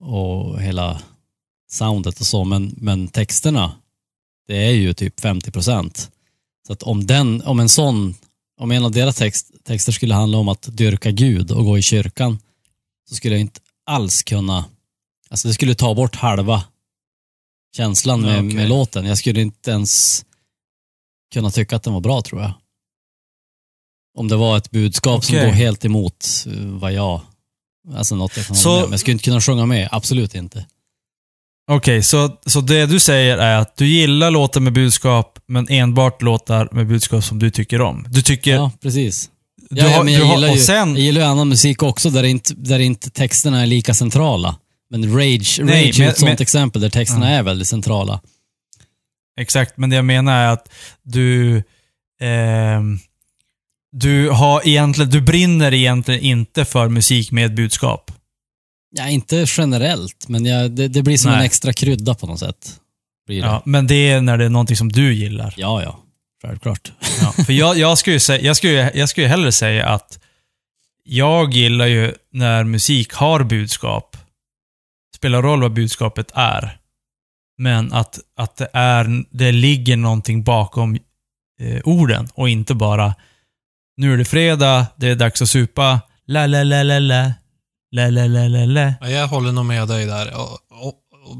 och 0.00 0.62
hela 0.62 1.02
soundet 1.70 2.20
och 2.20 2.26
så, 2.26 2.44
men, 2.44 2.74
men 2.76 3.08
texterna 3.08 3.72
det 4.46 4.56
är 4.56 4.70
ju 4.70 4.94
typ 4.94 5.20
50 5.20 5.50
procent. 5.50 6.10
Så 6.66 6.72
att 6.72 6.82
om, 6.82 7.06
den, 7.06 7.42
om 7.42 7.60
en 7.60 7.68
sån, 7.68 8.14
om 8.60 8.70
en 8.70 8.84
av 8.84 8.90
deras 8.90 9.16
text, 9.16 9.52
texter 9.64 9.92
skulle 9.92 10.14
handla 10.14 10.38
om 10.38 10.48
att 10.48 10.62
dyrka 10.76 11.10
Gud 11.10 11.50
och 11.50 11.64
gå 11.64 11.78
i 11.78 11.82
kyrkan, 11.82 12.38
så 13.08 13.14
skulle 13.14 13.34
jag 13.34 13.40
inte 13.40 13.60
alls 13.86 14.22
kunna, 14.22 14.64
alltså 15.30 15.48
det 15.48 15.54
skulle 15.54 15.74
ta 15.74 15.94
bort 15.94 16.16
halva 16.16 16.64
känslan 17.76 18.20
med, 18.20 18.38
okej. 18.38 18.54
med 18.54 18.68
låten. 18.68 19.06
Jag 19.06 19.18
skulle 19.18 19.40
inte 19.40 19.70
ens 19.70 20.24
kunna 21.34 21.50
tycka 21.50 21.76
att 21.76 21.82
den 21.82 21.92
var 21.92 22.00
bra 22.00 22.22
tror 22.22 22.40
jag. 22.42 22.52
Om 24.18 24.28
det 24.28 24.36
var 24.36 24.56
ett 24.56 24.70
budskap 24.70 25.24
som 25.24 25.36
Okej. 25.36 25.46
går 25.46 25.52
helt 25.54 25.84
emot 25.84 26.26
eh, 26.46 26.52
vad 26.66 26.92
jag, 26.92 27.20
alltså 27.94 28.16
något 28.16 28.36
jag 28.36 28.46
kan 28.46 28.56
Så- 28.56 28.76
med 28.76 28.84
om. 28.84 28.90
Jag 28.90 29.00
skulle 29.00 29.12
inte 29.12 29.24
kunna 29.24 29.40
sjunga 29.40 29.66
med, 29.66 29.88
absolut 29.92 30.34
inte. 30.34 30.66
Okej, 31.70 32.02
så, 32.02 32.38
så 32.46 32.60
det 32.60 32.86
du 32.86 33.00
säger 33.00 33.38
är 33.38 33.58
att 33.58 33.76
du 33.76 33.86
gillar 33.86 34.30
låtar 34.30 34.60
med 34.60 34.72
budskap, 34.72 35.33
men 35.48 35.66
enbart 35.70 36.22
låtar 36.22 36.68
med 36.72 36.86
budskap 36.86 37.24
som 37.24 37.38
du 37.38 37.50
tycker 37.50 37.80
om. 37.80 38.06
Du 38.08 38.22
tycker... 38.22 38.54
Ja, 38.54 38.70
precis. 38.82 39.30
du 39.70 39.80
Ja, 39.80 39.90
ja, 39.90 40.02
men 40.02 40.12
jag 40.14 40.34
gillar, 40.34 40.48
ju, 40.48 40.58
sen- 40.58 40.88
jag 40.94 40.98
gillar 41.04 41.20
ju 41.20 41.26
annan 41.26 41.48
musik 41.48 41.82
också 41.82 42.10
där 42.10 42.22
inte, 42.24 42.54
där 42.54 42.78
inte 42.78 43.10
texterna 43.10 43.62
är 43.62 43.66
lika 43.66 43.94
centrala. 43.94 44.56
Men 44.90 45.12
Rage, 45.16 45.60
Nej, 45.62 45.86
Rage 45.88 45.98
men- 45.98 46.06
är 46.08 46.10
ett 46.10 46.18
sånt 46.18 46.28
men- 46.30 46.42
exempel 46.42 46.82
där 46.82 46.90
texterna 46.90 47.30
Ja. 47.30 47.36
är 47.38 47.42
väldigt 47.42 47.68
centrala. 47.68 48.20
Exakt, 49.40 49.76
men 49.76 49.90
det 49.90 49.96
jag 49.96 50.04
menar 50.04 50.32
är 50.42 50.48
att 50.48 50.68
du... 51.02 51.62
ehm, 52.20 52.98
du 53.96 54.30
har 54.30 54.68
egentligen... 54.68 55.10
Du 55.10 55.20
brinner 55.20 55.74
egentligen 55.74 56.20
inte 56.20 56.64
för 56.64 56.88
musik 56.88 57.30
med 57.32 57.54
budskap. 57.54 58.10
Ja, 58.96 59.08
inte 59.08 59.46
generellt, 59.56 60.28
men 60.28 60.44
jag, 60.44 60.70
det, 60.70 60.88
det 60.88 61.02
blir 61.02 61.18
som 61.18 61.30
en 61.30 61.36
Nej. 61.38 61.46
extra 61.46 61.72
krydda 61.72 62.14
på 62.14 62.26
något 62.26 62.38
sätt. 62.38 62.80
Blir 63.26 63.42
det. 63.42 63.48
Ja, 63.48 63.62
men 63.64 63.86
det 63.86 64.10
är 64.10 64.20
när 64.20 64.38
det 64.38 64.44
är 64.44 64.48
någonting 64.48 64.76
som 64.76 64.92
du 64.92 65.14
gillar. 65.14 65.54
ja, 65.56 65.82
ja. 65.82 66.00
Självklart. 66.42 66.92
Ja, 67.20 67.32
för 67.44 67.52
jag, 67.52 67.78
jag, 67.78 67.98
skulle 67.98 68.14
ju 68.14 68.20
säga, 68.20 68.40
jag, 68.40 68.56
skulle, 68.56 68.90
jag 68.94 69.08
skulle 69.08 69.24
ju 69.24 69.30
hellre 69.30 69.52
säga 69.52 69.88
att 69.88 70.18
jag 71.04 71.54
gillar 71.54 71.86
ju 71.86 72.14
när 72.32 72.64
musik 72.64 73.12
har 73.12 73.44
budskap. 73.44 74.16
Spelar 75.16 75.42
roll 75.42 75.62
vad 75.62 75.72
budskapet 75.72 76.30
är. 76.34 76.78
Men 77.58 77.92
att, 77.92 78.18
att 78.36 78.56
det, 78.56 78.68
är, 78.72 79.24
det 79.30 79.52
ligger 79.52 79.96
någonting 79.96 80.42
bakom 80.44 80.94
eh, 81.60 81.80
orden 81.84 82.28
och 82.34 82.48
inte 82.48 82.74
bara 82.74 83.14
nu 83.96 84.12
är 84.12 84.16
det 84.16 84.24
fredag, 84.24 84.86
det 84.96 85.08
är 85.08 85.16
dags 85.16 85.42
att 85.42 85.48
supa, 85.48 86.00
la 86.26 86.46
la 86.46 86.62
la 86.62 86.82
la 86.82 86.98
la, 86.98 87.32
la 87.92 88.10
la 88.10 88.26
la 88.26 88.48
la 88.48 88.64
la. 88.64 88.94
Ja, 89.00 89.08
jag 89.08 89.28
håller 89.28 89.52
nog 89.52 89.64
med 89.64 89.88
dig 89.88 90.06
där. 90.06 90.34
Och, 90.36 90.52
och, 90.70 90.88
och 90.88 90.94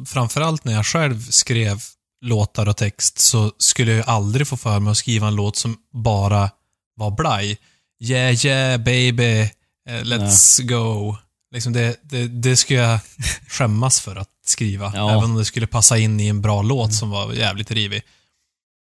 framförallt 0.06 0.64
när 0.64 0.72
jag 0.72 0.86
själv 0.86 1.20
skrev 1.20 1.82
låtar 2.24 2.68
och 2.68 2.76
text 2.76 3.18
så 3.18 3.52
skulle 3.58 3.90
jag 3.90 3.98
ju 3.98 4.04
aldrig 4.06 4.48
få 4.48 4.56
för 4.56 4.80
mig 4.80 4.90
att 4.90 4.96
skriva 4.96 5.28
en 5.28 5.34
låt 5.34 5.56
som 5.56 5.76
bara 5.92 6.50
var 6.96 7.10
blaj. 7.10 7.58
Yeah, 8.02 8.46
yeah, 8.46 8.78
baby, 8.78 9.40
eh, 9.88 10.02
let's 10.02 10.62
go. 10.62 11.16
Liksom 11.54 11.72
det, 11.72 12.00
det, 12.02 12.28
det 12.28 12.56
skulle 12.56 12.80
jag 12.80 13.00
skämmas 13.48 14.00
för 14.00 14.16
att 14.16 14.30
skriva. 14.46 14.92
Ja. 14.94 15.10
Även 15.10 15.24
om 15.24 15.34
det 15.34 15.44
skulle 15.44 15.66
passa 15.66 15.98
in 15.98 16.20
i 16.20 16.28
en 16.28 16.40
bra 16.40 16.62
låt 16.62 16.94
som 16.94 17.10
var 17.10 17.32
jävligt 17.32 17.70
rivig. 17.70 18.02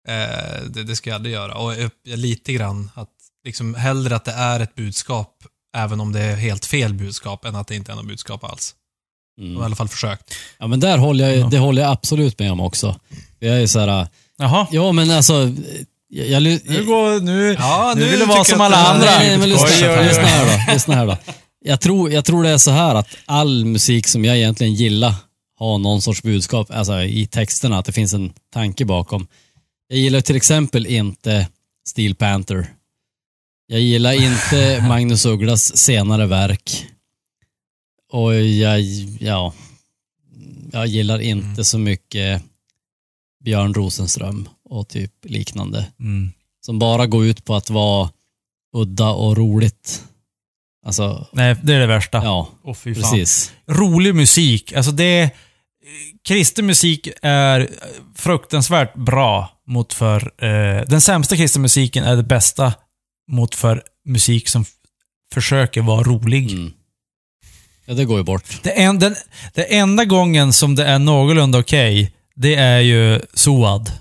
Eh, 0.09 0.63
det, 0.67 0.83
det 0.83 0.97
ska 0.97 1.11
jag 1.11 1.15
aldrig 1.15 1.35
göra. 1.35 1.55
Och 1.55 1.75
jag, 1.75 1.91
jag, 2.03 2.19
lite 2.19 2.53
grann 2.53 2.91
att, 2.95 3.09
liksom 3.45 3.75
hellre 3.75 4.17
att 4.17 4.25
det 4.25 4.33
är 4.33 4.61
ett 4.61 4.75
budskap, 4.75 5.45
även 5.77 6.01
om 6.01 6.13
det 6.13 6.21
är 6.21 6.37
helt 6.37 6.67
fel 6.67 6.95
budskap, 6.95 7.45
än 7.45 7.57
att 7.57 7.69
det 7.69 7.77
inte 7.77 7.93
är 7.93 7.97
något 7.97 8.07
budskap 8.07 8.45
alls. 8.45 8.75
De 9.37 9.43
har 9.43 9.49
i 9.49 9.51
Mm. 9.55 9.63
alla 9.63 9.77
fall 9.77 9.89
försökt. 9.89 10.35
Ja, 10.59 10.67
men 10.67 10.81
där 10.81 10.99
håller 10.99 11.29
jag, 11.31 11.39
Ja. 11.39 11.47
det 11.51 11.59
håller 11.59 11.83
jag 11.83 11.91
absolut 11.91 12.39
med 12.39 12.53
om 12.53 12.61
också. 12.61 12.97
Jag 13.39 13.63
är 13.63 13.67
så 13.67 13.79
här, 13.79 14.09
Jaha. 14.39 14.67
ja 14.71 14.93
men 14.93 15.11
alltså, 15.11 15.53
jag, 16.09 16.27
jag, 16.27 16.43
Nu, 16.43 16.85
går, 16.87 17.21
nu, 17.21 17.53
Ja, 17.59 17.93
nu 17.97 18.05
nu 18.05 18.11
vill 18.11 18.21
du 18.21 18.27
vara 18.27 18.45
som 18.45 18.61
alla 18.61 18.77
andra. 18.77 19.07
Nej, 19.07 19.29
nej, 19.29 19.39
men 19.39 19.49
lyssna, 19.51 19.67
Oj, 19.67 19.89
oj, 19.89 19.97
oj. 20.01 20.07
lyssna 20.07 20.23
här 20.25 20.67
då. 20.67 20.73
Lyssna 20.73 20.95
här 20.95 21.07
då. 21.07 21.17
Jag 21.65 21.81
tror, 21.81 22.11
jag 22.13 22.25
tror 22.25 22.43
det 22.43 22.51
är 22.51 22.59
så 22.59 22.71
här 22.71 22.95
att 22.95 23.09
all 23.27 23.65
musik 23.65 24.07
som 24.09 24.25
jag 24.25 24.37
egentligen 24.37 24.75
gillar 24.75 25.15
har 25.59 25.79
någon 25.79 26.03
sorts 26.03 26.23
budskap, 26.23 26.71
alltså 26.71 27.03
i 27.03 27.27
texterna, 27.27 27.79
att 27.79 27.85
det 27.85 27.93
finns 27.93 28.13
en 28.15 28.33
tanke 28.53 28.85
bakom. 28.85 29.27
Jag 29.89 29.99
gillar 29.99 30.21
till 30.21 30.37
exempel 30.37 30.87
inte 30.87 31.49
Steel 31.89 32.15
Panther. 32.15 32.67
Jag 33.67 33.81
gillar 33.81 34.13
inte 34.13 34.85
Magnus 34.89 35.27
Ugglas 35.27 35.77
senare 35.77 36.27
verk. 36.27 36.87
Och 38.13 38.35
jag, 38.35 38.81
ja, 39.21 39.55
jag 40.73 40.87
gillar 40.87 41.19
inte 41.19 41.65
så 41.65 41.79
mycket 41.79 42.43
Björn 43.45 43.75
Rosenström 43.75 44.49
och 44.65 44.89
typ 44.89 45.13
liknande. 45.23 45.87
Mm. 46.01 46.33
Som 46.67 46.79
bara 46.79 47.07
går 47.07 47.27
ut 47.27 47.45
på 47.45 47.55
att 47.55 47.71
vara 47.71 48.11
udda 48.77 49.11
och 49.11 49.37
roligt. 49.37 50.05
Alltså, 50.87 51.27
Nej, 51.33 51.57
det 51.63 51.75
är 51.75 51.81
det 51.81 51.87
värsta. 51.87 52.25
ja, 52.25 52.49
fan. 52.65 52.95
precis. 52.95 53.53
Rolig 53.67 54.15
musik. 54.15 54.73
Alltså 54.73 54.93
det... 54.93 55.31
Kristen 56.25 56.67
musik 56.67 57.09
är 57.23 57.71
fruktansvärt 58.15 58.95
bra 58.95 59.51
mot 59.67 59.93
för... 59.93 60.45
Eh, 60.45 60.85
den 60.87 61.01
sämsta 61.01 61.37
kristen 61.37 61.63
musiken 61.63 62.05
är 62.05 62.17
det 62.17 62.23
bästa 62.23 62.75
mot 63.31 63.55
för 63.55 63.83
musik 64.05 64.49
som 64.49 64.65
försöker 65.35 65.83
vara 65.83 66.03
rolig. 66.03 66.53
Mm. 66.53 66.73
Ja, 67.85 67.95
det 67.95 68.05
går 68.05 68.19
ju 68.19 68.25
bort. 68.25 68.45
Det, 68.63 68.71
en, 68.71 68.99
den, 68.99 69.17
det 69.55 69.63
enda 69.77 70.05
gången 70.05 70.53
som 70.53 70.75
det 70.75 70.85
är 70.85 70.99
någorlunda 70.99 71.59
okej, 71.59 72.13
det 72.35 72.55
är 72.55 72.79
ju 72.81 73.21
Soad. 73.35 73.93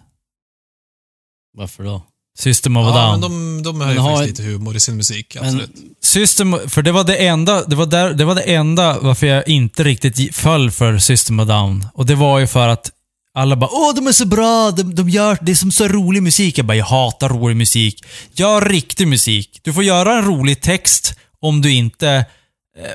Varför 1.57 1.83
då? 1.83 2.01
System 2.39 2.77
of 2.77 2.85
a 2.87 2.91
Ja, 2.95 3.01
Down. 3.01 3.11
men 3.11 3.21
de, 3.21 3.63
de 3.63 3.79
har 3.81 3.87
Men 3.87 3.95
ju 3.95 4.01
har- 4.01 4.17
faktiskt 4.17 4.39
lite 4.39 4.51
humor 4.51 4.75
i 4.75 4.79
sin 4.79 4.97
musik, 4.97 5.35
Men, 5.35 5.43
absolut. 5.45 5.71
System, 6.01 6.55
för 6.67 6.81
det 6.81 6.91
var 6.91 7.03
det 7.03 7.15
enda, 7.27 7.63
det 7.65 7.75
var, 7.75 7.85
där, 7.85 8.13
det 8.13 8.25
var 8.25 8.35
det 8.35 8.41
enda 8.41 8.99
varför 8.99 9.27
jag 9.27 9.47
inte 9.47 9.83
riktigt 9.83 10.17
gi- 10.19 10.31
föll 10.33 10.71
för 10.71 10.97
System 10.97 11.39
of 11.39 11.43
a 11.49 11.53
Down. 11.53 11.85
Och 11.93 12.05
det 12.05 12.15
var 12.15 12.39
ju 12.39 12.47
för 12.47 12.67
att 12.67 12.91
alla 13.33 13.55
bara 13.55 13.69
åh 13.73 13.95
de 13.95 14.07
är 14.07 14.11
så 14.11 14.25
bra, 14.25 14.71
de, 14.71 14.95
de 14.95 15.09
gör, 15.09 15.37
det 15.41 15.51
är 15.51 15.55
som 15.55 15.71
så 15.71 15.87
rolig 15.87 16.23
musik. 16.23 16.57
Jag 16.57 16.65
bara, 16.65 16.77
jag 16.77 16.85
hatar 16.85 17.29
rolig 17.29 17.57
musik. 17.57 18.05
Gör 18.33 18.61
riktig 18.69 19.07
musik. 19.07 19.59
Du 19.63 19.73
får 19.73 19.83
göra 19.83 20.13
en 20.17 20.25
rolig 20.25 20.61
text 20.61 21.15
om 21.39 21.61
du 21.61 21.71
inte, 21.71 22.25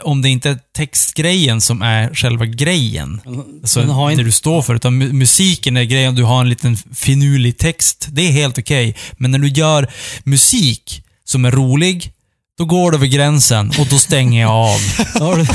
om 0.03 0.23
det 0.23 0.29
inte 0.29 0.51
är 0.51 0.59
textgrejen 0.77 1.61
som 1.61 1.83
är 1.83 2.15
själva 2.15 2.47
grejen. 2.47 3.21
Alltså, 3.63 3.83
har 3.83 4.07
det 4.07 4.13
inte, 4.13 4.25
du 4.25 4.33
står 4.33 4.63
för. 4.63 4.75
Utan 4.75 5.03
mu- 5.03 5.13
musiken 5.13 5.77
är 5.77 5.85
grejen, 5.85 6.15
du 6.15 6.23
har 6.25 6.41
en 6.41 6.49
liten 6.49 6.77
finurlig 6.77 7.59
text. 7.59 8.07
Det 8.11 8.23
är 8.23 8.33
helt 8.33 8.59
okej. 8.59 8.97
Men 9.19 9.31
när 9.31 9.39
du 9.39 9.49
gör 9.49 9.93
musik 10.25 11.03
som 11.25 11.45
är 11.45 11.51
rolig, 11.51 12.13
då 12.59 12.65
går 12.65 12.91
det 12.91 12.97
över 12.97 13.07
gränsen 13.07 13.73
och 13.79 13.87
då 13.91 13.99
stänger 13.99 14.41
jag 14.41 14.51
av. 14.51 14.81
har, 15.21 15.37
du- 15.37 15.47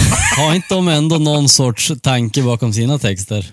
har 0.42 0.56
inte 0.56 0.76
de 0.76 0.88
ändå 0.88 1.18
någon 1.18 1.50
sorts 1.50 1.92
tanke 2.04 2.42
bakom 2.44 2.74
sina 2.74 3.00
texter? 3.00 3.46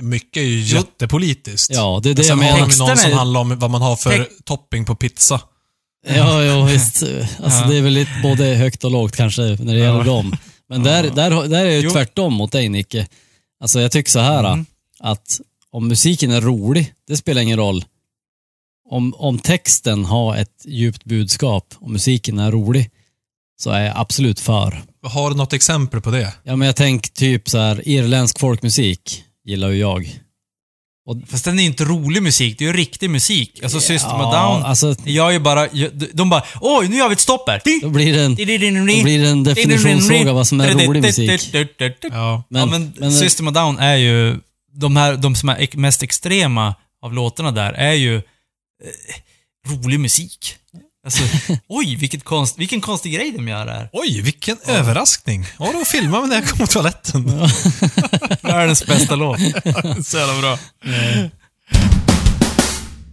Mycket 0.00 0.36
är 0.36 0.46
ju 0.46 0.60
jättepolitiskt. 0.60 1.74
Ja, 1.74 2.00
det 2.02 2.10
är 2.10 2.14
det 2.14 2.24
Sen 2.24 2.38
jag 2.38 2.46
har 2.46 2.52
menar. 2.54 2.66
de 2.68 2.72
ju 2.72 2.78
någon 2.78 2.96
som 2.96 3.12
handlar 3.12 3.40
om 3.40 3.58
vad 3.58 3.70
man 3.70 3.82
har 3.82 3.96
för 3.96 4.28
topping 4.44 4.84
på 4.84 4.94
pizza. 4.94 5.40
Ja, 6.06 6.42
ja 6.44 6.64
visst. 6.64 7.02
Alltså, 7.02 7.60
Ja. 7.62 7.66
Det 7.68 7.76
är 7.76 7.82
väl 7.82 7.92
lite 7.92 8.10
både 8.22 8.44
högt 8.44 8.84
och 8.84 8.90
lågt 8.90 9.16
kanske 9.16 9.42
när 9.42 9.72
det 9.74 9.78
gäller 9.80 9.98
Ja. 9.98 10.04
dem. 10.04 10.36
Men 10.68 10.82
där, 10.82 11.02
där, 11.02 11.48
där 11.48 11.66
är 11.66 11.82
det 11.82 11.90
tvärtom 11.90 12.34
mot 12.34 12.52
dig 12.52 12.68
Nicke. 12.68 13.06
Alltså 13.60 13.80
jag 13.80 13.92
tycker 13.92 14.10
så 14.10 14.18
här 14.18 14.44
Mm. 14.52 14.66
att 15.00 15.40
om 15.70 15.88
musiken 15.88 16.30
är 16.30 16.40
rolig, 16.40 16.92
det 17.08 17.16
spelar 17.16 17.42
ingen 17.42 17.58
roll. 17.58 17.84
Om, 18.90 19.14
om 19.14 19.38
texten 19.38 20.04
har 20.04 20.36
ett 20.36 20.62
djupt 20.64 21.04
budskap 21.04 21.74
och 21.78 21.90
musiken 21.90 22.38
är 22.38 22.52
rolig, 22.52 22.90
så 23.60 23.70
är 23.70 23.80
jag 23.84 23.92
absolut 23.96 24.40
för. 24.40 24.82
Har 25.02 25.30
du 25.30 25.36
något 25.36 25.52
exempel 25.52 26.00
på 26.00 26.10
det? 26.10 26.32
Ja, 26.42 26.56
men 26.56 26.66
jag 26.66 26.76
tänker 26.76 27.10
typ 27.10 27.48
så 27.48 27.58
här, 27.58 27.88
irländsk 27.88 28.38
folkmusik 28.38 29.24
gillar 29.44 29.68
ju 29.70 29.78
jag. 29.78 30.18
Fast 31.28 31.44
den 31.44 31.58
är 31.58 31.62
inte 31.64 31.84
rolig 31.84 32.22
musik, 32.22 32.58
det 32.58 32.64
är 32.64 32.66
ju 32.66 32.72
riktig 32.72 33.10
musik. 33.10 33.60
Alltså 33.62 33.80
System 33.80 34.10
of 34.10 34.34
Down. 34.34 34.62
alltså 34.62 34.94
Jag 35.04 35.28
är 35.28 35.32
ju 35.32 35.38
bara, 35.38 35.68
de 36.12 36.30
bara 36.30 36.42
oj, 36.60 36.88
nu 36.88 36.96
gör 36.96 37.08
vi 37.08 37.12
ett 37.12 37.20
stopp 37.20 37.48
här. 37.48 37.60
då 37.82 37.88
blir 37.90 38.12
det 38.12 38.22
en, 38.22 38.34
då 38.98 39.04
blir 39.04 39.18
det 39.22 39.28
en 39.28 39.44
definitionsfråga 39.44 40.32
vad 40.32 40.46
som 40.46 40.60
är 40.60 40.68
rolig 40.86 41.02
musik. 41.02 41.26
Ja. 42.12 42.44
Men, 42.48 42.60
ja, 42.60 42.66
men, 42.66 42.92
System 43.12 43.48
of 43.48 43.54
Down 43.54 43.78
är 43.78 43.96
ju, 43.96 44.40
de 44.72 44.96
här, 44.96 45.16
de 45.16 45.34
som 45.34 45.48
är 45.48 45.76
mest 45.76 46.02
extrema 46.02 46.74
av 47.02 47.12
låtarna 47.14 47.50
där 47.50 47.72
är 47.72 47.92
ju 47.92 48.16
eh, 48.16 48.22
rolig 49.68 50.00
musik. 50.00 50.56
Alltså, 51.04 51.22
oj, 51.68 51.96
vilket 51.96 52.24
konst, 52.24 52.58
vilken 52.58 52.80
konstig 52.80 53.12
grej 53.12 53.32
de 53.36 53.48
gör 53.48 53.66
här. 53.66 53.88
Oj, 53.92 54.20
vilken 54.20 54.56
överraskning. 54.66 55.46
Ja, 55.58 55.72
de 55.72 55.84
filmar 55.84 56.20
mig 56.20 56.28
när 56.28 56.36
jag 56.36 56.48
kom 56.48 56.58
på 56.58 56.66
toaletten. 56.66 57.24
Världens 58.42 58.86
bästa 58.86 59.16
låt. 59.16 59.38
Så 60.06 60.16
jävla 60.16 60.40
bra. 60.40 60.58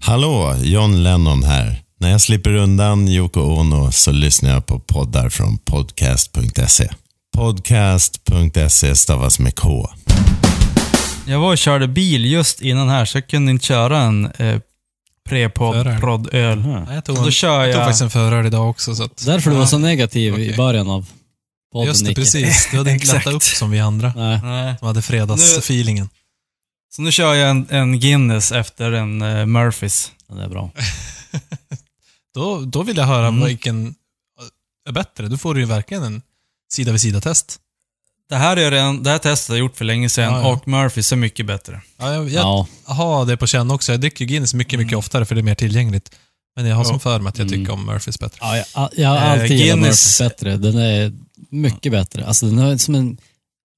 Hallå, 0.02 0.56
John 0.64 1.04
Lennon 1.04 1.44
här. 1.44 1.82
När 2.00 2.12
jag 2.12 2.22
slipper 2.22 2.54
undan 2.54 3.08
Yoko 3.08 3.42
Ono 3.42 3.92
så 3.92 4.12
lyssnar 4.12 4.50
jag 4.50 4.66
på 4.66 4.80
poddar 4.80 5.30
från 5.30 5.58
podcast.se. 5.58 6.90
Podcast.se 7.36 8.96
stavas 8.96 9.40
med 9.40 9.56
K. 9.56 9.90
Jag 11.28 11.40
var 11.40 11.52
och 11.52 11.58
körde 11.58 11.88
bil 11.88 12.26
just 12.26 12.62
innan 12.62 12.90
här, 12.90 13.06
så 13.06 13.18
jag 13.18 13.28
kunde 13.28 13.52
inte 13.52 13.66
köra 13.66 14.00
en 14.00 14.26
eh, 14.26 14.60
Förare. 15.32 15.98
pre-podd-öl. 16.00 16.60
Nej, 16.68 16.96
jag 16.96 17.06
tog, 17.06 17.16
Då 17.16 17.24
en, 17.26 17.32
kör 17.32 17.60
jag 17.66 17.74
tog 17.74 17.82
jag... 17.82 17.86
faktiskt 17.88 18.02
en 18.02 18.10
förare 18.10 18.48
idag 18.48 18.70
också. 18.70 18.96
Så 18.96 19.04
att, 19.04 19.26
Därför 19.26 19.52
du 19.52 19.58
var 19.58 19.66
så 19.66 19.78
negativ 19.78 20.34
i 20.34 20.36
Okej. 20.36 20.56
början 20.58 20.90
av 20.90 21.06
podden 21.74 21.88
Just 21.88 22.02
det, 22.04 22.10
Nicke. 22.10 22.22
precis. 22.22 22.68
Du 22.72 22.78
hade 22.78 22.92
inte 22.92 23.06
lättat 23.16 23.34
upp 23.34 23.44
som 23.44 23.72
vi 23.72 23.80
andra. 23.80 24.14
Nej. 24.16 24.40
Nej. 24.44 24.76
De 24.80 24.86
hade 24.86 25.02
fredagsfeelingen. 25.02 26.10
Så 26.96 27.02
nu 27.02 27.12
kör 27.12 27.34
jag 27.34 27.50
en, 27.50 27.68
en 27.70 28.00
Guinness 28.00 28.52
efter 28.52 28.92
en 28.92 29.22
eh, 29.22 29.46
Murphys. 29.46 30.12
Ja, 30.30 30.36
det 30.36 30.44
är 30.44 30.50
bra. 30.50 30.72
Då, 32.34 32.60
då 32.60 32.84
vill 32.84 32.98
jag 32.98 33.06
höra 33.06 33.28
Mm. 33.28 33.46
vilken 33.46 33.96
är 34.88 34.92
bättre. 34.92 35.28
Du 35.28 35.38
får 35.38 35.60
ju 35.60 35.66
verkligen 35.66 36.04
en 36.04 36.22
sida 36.74 36.92
vid 36.92 37.02
sida-test. 37.02 37.60
Det 38.32 38.38
här, 38.38 38.58
är 38.58 38.72
redan, 38.72 39.04
det 39.04 39.10
här 39.10 39.18
testet 39.18 39.50
har 39.50 39.56
jag 39.56 39.60
gjort 39.60 39.78
för 39.78 39.86
länge 39.86 40.10
sedan 40.10 40.34
Ja, 40.34 40.40
ja. 40.42 40.48
och 40.54 40.68
Murphys 40.68 41.12
är 41.12 41.16
mycket 41.16 41.46
bättre. 41.46 41.82
Ja, 42.00 42.14
jag, 42.14 42.30
jag 42.30 42.44
Ja. 42.44 42.68
har 42.86 43.26
det 43.26 43.38
på 43.38 43.48
känn 43.48 43.72
också. 43.72 43.92
Jag 43.92 44.02
dricker 44.02 44.26
Guinness 44.26 44.54
mycket, 44.54 44.80
mycket 44.80 44.92
Mm. 44.92 45.00
oftare 45.00 45.26
för 45.26 45.36
det 45.36 45.42
är 45.42 45.44
mer 45.44 45.56
tillgängligt. 45.56 46.12
Men 46.56 46.66
jag 46.66 46.76
har 46.76 46.84
som 46.84 47.00
för 47.00 47.20
mig 47.20 47.30
att 47.30 47.38
jag 47.38 47.48
tycker 47.50 47.62
Mm. 47.62 47.72
om 47.74 47.86
Murphys 47.86 48.20
bättre. 48.20 48.38
Ja, 48.42 48.58
jag, 48.58 48.90
jag 48.96 49.10
har 49.10 49.16
Eh, 49.18 49.32
alltid 49.32 49.52
gillat 49.58 49.78
Guinness- 49.78 49.82
Murphys 49.82 50.20
bättre. 50.20 50.58
Den 50.58 50.78
är 50.78 51.12
mycket 51.50 51.92
bättre. 51.92 52.26
Alltså 52.26 52.46
den 52.46 52.60
är 52.60 52.78
som 52.78 52.96
en 52.96 53.18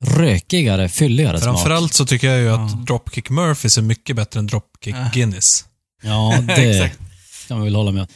rökigare, 0.05 0.89
fylligare 0.89 1.41
smak. 1.41 1.55
Framförallt 1.55 1.93
så 1.93 2.05
tycker 2.05 2.27
jag 2.29 2.39
ju 2.39 2.45
Ja. 2.45 2.65
att 2.65 2.85
Dropkick 2.85 3.29
Murphys 3.29 3.77
är 3.77 3.81
mycket 3.81 4.15
bättre 4.15 4.39
än 4.39 4.47
Dropkick 4.47 4.95
Ja. 4.95 5.09
Guinness. 5.13 5.65
Ja, 6.03 6.37
det 6.47 6.53
Exakt. 6.53 6.99
kan 7.47 7.57
man 7.57 7.63
väl 7.65 7.75
hålla 7.75 7.91
med 7.91 8.01
om. 8.01 8.07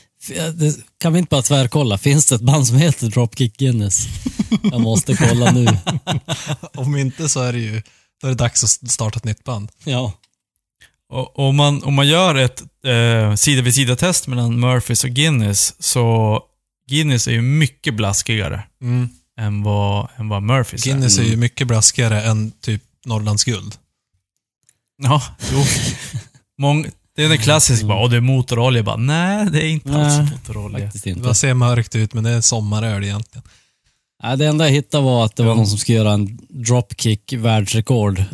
Kan 1.00 1.14
vi 1.14 1.20
inte 1.20 1.30
bara 1.30 1.42
tvärkolla? 1.42 1.98
Finns 1.98 2.26
det 2.26 2.36
ett 2.36 2.42
band 2.42 2.68
som 2.68 2.78
heter 2.78 3.08
Dropkick 3.08 3.58
Guinness? 3.58 4.08
Jag 4.64 4.82
måste 4.82 5.16
kolla 5.16 5.52
nu. 5.52 5.68
Om 6.76 6.96
inte 6.96 7.30
så 7.30 7.42
är 7.42 7.54
det 7.54 7.60
ju 7.60 7.82
då 8.22 8.28
är 8.28 8.32
det 8.32 8.38
dags 8.38 8.64
att 8.64 8.92
starta 8.92 9.18
ett 9.18 9.24
nytt 9.24 9.44
band. 9.44 9.72
Ja. 9.84 10.14
Och, 11.10 11.40
om, 11.40 11.56
man, 11.56 11.84
om 11.84 11.94
man 11.94 12.08
gör 12.08 12.36
ett 12.36 12.62
eh, 12.86 13.36
sida 13.36 13.62
vid 13.62 13.74
sida-test 13.76 14.28
mellan 14.28 14.60
Murphys 14.60 15.04
och 15.04 15.10
Guinness, 15.10 15.76
så 15.80 16.42
Guinness 16.90 17.28
är 17.28 17.32
ju 17.32 17.42
mycket 17.42 17.94
blaskigare 17.94 18.64
än 19.40 19.64
vad, 19.64 20.08
än 20.18 20.30
vad 20.30 20.44
Murphys 20.44 20.84
Guinness 20.84 21.18
är 21.18 21.22
Mm. 21.22 21.32
ju 21.32 21.38
mycket 21.38 21.68
blaskigare 21.68 22.22
än 22.24 22.52
typ 22.52 22.82
Norrlands 23.06 23.44
guld. 23.44 23.74
är. 25.04 25.10
Ja, 25.10 25.22
jo. 25.52 25.64
Mång, 26.60 26.86
det 27.18 27.24
är 27.26 27.32
en 27.32 27.38
klassisk 27.38 27.84
bara, 27.84 28.04
åh 28.04 28.10
det 28.10 28.18
är 28.18 28.22
motorolja. 28.22 28.84
Bara, 28.84 28.96
nej, 28.98 29.48
det 29.52 29.64
är 29.66 29.70
inte 29.70 29.96
alls 29.96 30.18
Nej, 30.18 30.28
motorolja. 30.32 30.80
Faktiskt 30.80 31.04
Det 31.04 31.10
inte. 31.10 31.22
bara 31.22 31.34
ser 31.34 31.54
mörkt 31.54 31.96
ut, 31.96 32.14
men 32.14 32.24
det 32.24 32.30
är 32.30 32.42
sommaröl 32.42 33.04
egentligen. 33.04 33.44
Nej, 34.24 34.38
det 34.38 34.46
enda 34.46 34.66
jag 34.66 34.72
hittade 34.72 35.04
var 35.04 35.26
att 35.26 35.36
det 35.36 35.44
var 35.44 35.56
någon 35.56 35.68
som 35.68 35.78
skulle 35.78 35.98
göra 35.98 36.12
en 36.12 36.40
dropkick 36.50 37.34
världsrekord. 37.34 38.24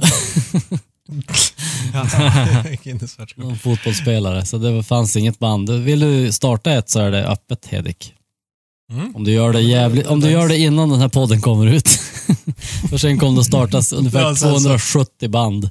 Någon 3.35 3.57
fotbollsspelare. 3.57 4.45
Så 4.45 4.57
det 4.57 4.83
fanns 4.83 5.15
inget 5.15 5.39
band. 5.39 5.69
Vill 5.69 5.99
du 5.99 6.31
starta 6.31 6.71
ett 6.71 6.89
så 6.89 6.99
är 6.99 7.11
det 7.11 7.25
öppet 7.27 7.65
Hedik. 7.65 8.13
Mm. 8.91 9.15
Om 9.15 9.23
du 9.23 9.31
gör 9.31 9.53
det 9.53 9.61
jävligt, 9.61 10.07
om 10.07 10.19
du 10.19 10.29
gör 10.31 10.47
det 10.47 10.57
innan 10.57 10.89
den 10.89 10.99
här 10.99 11.09
podden 11.09 11.41
kommer 11.41 11.67
ut. 11.67 11.87
För 12.89 12.97
sen 12.97 13.19
kommer 13.19 13.37
det 13.37 13.45
startas 13.45 13.93
ungefär 13.93 14.19
Ja, 14.21 14.35
sen 14.35 14.53
så- 14.53 14.59
270 14.59 15.29
band. 15.29 15.69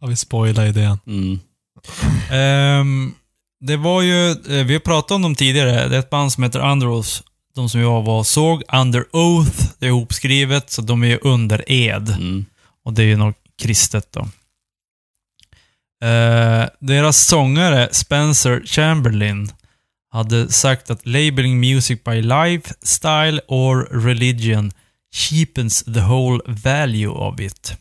Har 0.00 0.08
vi 0.08 0.16
spoilat 0.16 0.66
idén? 0.68 0.98
Mm. 1.06 1.40
Ehm, 2.30 3.14
det 3.60 3.76
var 3.76 4.02
ju, 4.02 4.30
eh, 4.30 4.66
vi 4.66 4.72
har 4.72 4.80
pratat 4.80 5.10
om 5.10 5.22
dem 5.22 5.34
tidigare, 5.34 5.88
det 5.88 5.96
är 5.96 6.00
ett 6.00 6.10
band 6.10 6.32
som 6.32 6.42
heter 6.42 6.70
Underoath. 6.70 7.20
De 7.54 7.68
som 7.68 7.80
jag 7.80 8.02
var 8.02 8.18
och 8.18 8.26
såg, 8.26 8.62
Under 8.72 9.04
Oath, 9.12 9.64
det 9.78 9.86
är 9.86 9.90
ihopskrivet, 9.90 10.70
så 10.70 10.82
de 10.82 11.02
är 11.02 11.06
ju 11.06 11.18
under 11.22 11.72
ed. 11.72 12.08
Mm. 12.08 12.44
Och 12.84 12.92
det 12.92 13.02
är 13.02 13.06
ju 13.06 13.16
något 13.16 13.36
kristet 13.62 14.12
då. 14.12 14.20
Eh, 16.06 16.66
deras 16.80 17.26
sångare, 17.26 17.88
Spencer 17.92 18.62
Chamberlain, 18.66 19.50
hade 20.12 20.52
sagt 20.52 20.90
att 20.90 21.06
labeling 21.06 21.60
music 21.60 22.04
by 22.04 22.22
lifestyle 22.22 23.40
or 23.48 23.88
religion 24.04 24.72
cheapens 25.12 25.84
the 25.84 26.00
whole 26.00 26.40
value 26.46 27.08
of 27.08 27.40
it. 27.40 27.76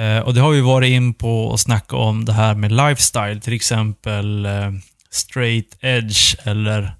Eh, 0.00 0.18
och 0.18 0.34
det 0.34 0.40
har 0.40 0.50
vi 0.50 0.60
varit 0.60 0.90
in 0.90 1.14
på 1.14 1.44
och 1.46 1.60
snacka 1.60 1.96
om 1.96 2.24
det 2.24 2.32
här 2.32 2.54
med 2.54 2.72
lifestyle, 2.72 3.40
till 3.40 3.52
exempel 3.52 4.46
eh, 4.46 4.72
straight 5.10 5.76
edge 5.80 6.36
eller 6.44 6.94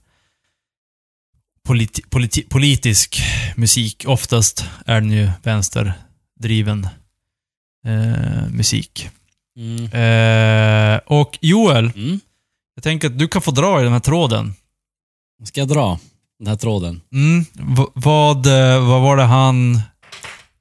politi 1.66 2.02
politi 2.10 2.42
politisk 2.42 3.22
musik. 3.56 4.04
Oftast 4.08 4.64
är 4.86 5.00
den 5.00 5.10
ju 5.10 5.30
vänsterdriven 5.42 6.88
eh, 7.86 8.48
musik. 8.50 9.08
Mm. 9.56 9.84
Eh, 9.92 11.00
och 11.06 11.38
Joel, 11.40 11.92
Mm. 11.96 12.20
jag 12.74 12.84
tänker 12.84 13.08
att 13.08 13.18
du 13.18 13.28
kan 13.28 13.42
få 13.42 13.50
dra 13.50 13.80
i 13.80 13.84
den 13.84 13.92
här 13.92 14.00
tråden. 14.00 14.54
Ska 15.44 15.60
jag 15.60 15.68
dra 15.68 15.98
den 16.38 16.48
här 16.48 16.56
tråden? 16.56 17.00
Mm, 17.12 17.44
vad, 17.94 18.46
eh, 18.46 18.88
vad 18.88 19.02
var 19.02 19.16
det 19.16 19.22
han... 19.22 19.80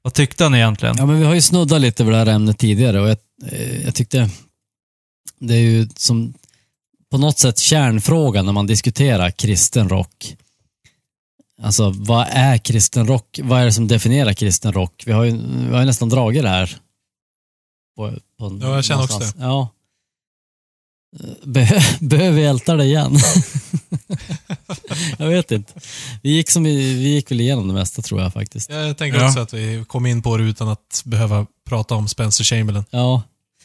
Vad 0.02 0.14
tyckte 0.14 0.44
han 0.44 0.54
egentligen? 0.54 0.94
Ja, 0.98 1.06
men 1.06 1.18
vi 1.18 1.24
har 1.24 1.34
ju 1.34 1.42
snuddat 1.42 1.80
lite 1.80 2.04
vid 2.04 2.12
det 2.12 2.18
här 2.18 2.26
ämnet 2.26 2.58
tidigare 2.58 3.00
och 3.00 3.08
jag, 3.08 3.16
eh, 3.52 3.84
jag 3.84 3.94
tyckte 3.94 4.30
det 5.38 5.54
är 5.54 5.60
ju 5.60 5.88
som 5.96 6.34
på 7.10 7.18
något 7.18 7.38
sätt 7.38 7.58
kärnfrågan 7.58 8.46
när 8.46 8.52
man 8.52 8.66
diskuterar 8.66 9.30
kristen 9.30 9.88
rock. 9.88 10.36
Alltså, 11.62 11.90
vad 11.90 12.26
är 12.30 12.58
kristen 12.58 13.06
rock? 13.06 13.40
Vad 13.42 13.60
är 13.60 13.64
det 13.64 13.72
som 13.72 13.88
definierar 13.88 14.32
kristen 14.32 14.72
rock? 14.72 15.02
Vi 15.06 15.12
har 15.12 15.24
ju, 15.24 15.36
vi 15.66 15.72
har 15.72 15.80
ju 15.80 15.86
nästan 15.86 16.08
dragit 16.08 16.42
det 16.42 16.48
här. 16.48 16.76
På, 17.96 18.12
på 18.38 18.58
Ja, 18.60 18.74
jag 18.74 18.84
känner 18.84 19.02
också 19.02 19.14
någonstans. 19.14 19.34
Ja. 19.38 19.68
Be, 21.44 21.82
behöver 22.00 22.36
vi 22.36 22.44
älta 22.44 22.76
det 22.76 22.84
igen? 22.84 23.18
jag 25.18 25.26
vet 25.28 25.50
inte. 25.52 25.72
Vi 26.22 26.30
gick, 26.30 26.50
som, 26.50 26.66
i- 26.66 26.94
vi 26.94 27.08
gick 27.08 27.30
väl 27.30 27.40
igenom 27.40 27.68
det 27.68 27.74
mesta 27.74 28.02
tror 28.02 28.22
jag 28.22 28.32
faktiskt. 28.32 28.70
Jag 28.70 28.98
tänker 28.98 29.18
Ja. 29.20 29.26
också 29.28 29.40
att 29.40 29.54
vi 29.54 29.84
kom 29.88 30.06
in 30.06 30.22
på 30.22 30.36
det 30.36 30.44
utan 30.44 30.68
att 30.68 31.02
behöva 31.04 31.46
prata 31.68 31.94
om 31.94 32.08
Spencer 32.08 32.44
Chamberlain. 32.44 32.84
Ja. 32.90 33.22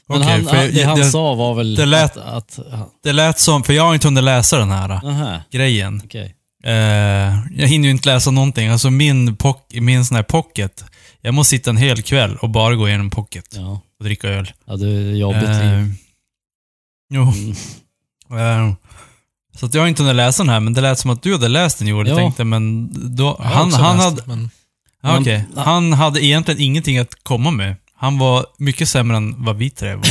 Men 0.08 0.22
Okej, 0.22 0.32
han, 0.32 0.46
för 0.46 0.56
han, 0.58 0.72
det 0.74 0.84
han 0.84 1.00
det- 1.00 1.06
sa 1.06 1.34
var 1.36 1.56
väl 1.56 1.76
det 1.76 1.86
lät- 1.86 2.18
att... 2.18 2.60
att 2.60 2.90
Det 3.04 3.14
lät 3.14 3.40
som, 3.40 3.64
för 3.64 3.74
jag 3.74 3.84
har 3.84 3.94
inte 3.94 4.08
hunnit 4.08 4.24
läsa 4.24 4.58
den 4.58 4.72
här 4.72 4.90
eh, 4.90 5.04
aha, 5.06 5.42
grejen. 5.52 6.02
okej. 6.06 6.36
Eh, 6.64 6.74
jag 7.58 7.68
hinner 7.68 7.86
ju 7.86 7.92
inte 7.92 8.10
läsa 8.14 8.32
någonting. 8.32 8.68
Alltså 8.70 8.90
min, 8.90 9.36
pock, 9.36 9.68
min 9.74 10.06
sån 10.06 10.16
här 10.16 10.24
pocket, 10.24 10.84
jag 11.22 11.34
måste 11.34 11.50
sitta 11.50 11.70
en 11.70 11.78
hel 11.78 12.02
kväll 12.04 12.36
och 12.36 12.50
bara 12.50 12.76
gå 12.76 12.88
igenom 12.88 13.10
pocket 13.10 13.46
Ja. 13.52 13.82
och 14.00 14.06
dricka 14.06 14.28
öl. 14.28 14.52
ja, 14.66 14.76
det 14.76 14.88
är 14.88 15.12
jobbigt 15.16 15.44
Eh. 15.44 15.86
Jo. 17.16 17.34
Mm. 18.32 18.76
Så 19.60 19.66
att 19.66 19.74
jag 19.74 19.82
har 19.82 19.88
inte 19.88 20.02
hunnit 20.04 20.16
läsa 20.16 20.44
den 20.44 20.50
här, 20.50 20.60
men 20.60 20.74
det 20.74 20.82
lät 20.82 21.00
som 21.00 21.12
att 21.12 21.24
du 21.24 21.32
hade 21.32 21.48
läst 21.48 21.80
den 21.80 21.88
Joel. 21.88 22.08
Jag 22.08 22.14
Ja. 22.14 22.22
tänkte, 22.22 22.44
men 22.44 22.90
då, 23.16 23.36
Jag 23.40 23.46
han, 23.46 23.74
han, 23.74 23.98
läst 23.98 24.06
hade, 24.10 24.22
men 24.28 24.50
okej. 25.22 25.46
han 25.56 25.94
hade 25.94 26.26
egentligen 26.26 26.62
ingenting 26.62 26.98
att 26.98 27.24
komma 27.24 27.52
med. 27.52 27.76
Han 27.96 28.18
var 28.18 28.46
mycket 28.58 28.90
sämre 28.90 29.18
än 29.18 29.44
vad 29.46 29.56
vi 29.58 29.70
tre 29.70 29.96
var, 29.96 30.06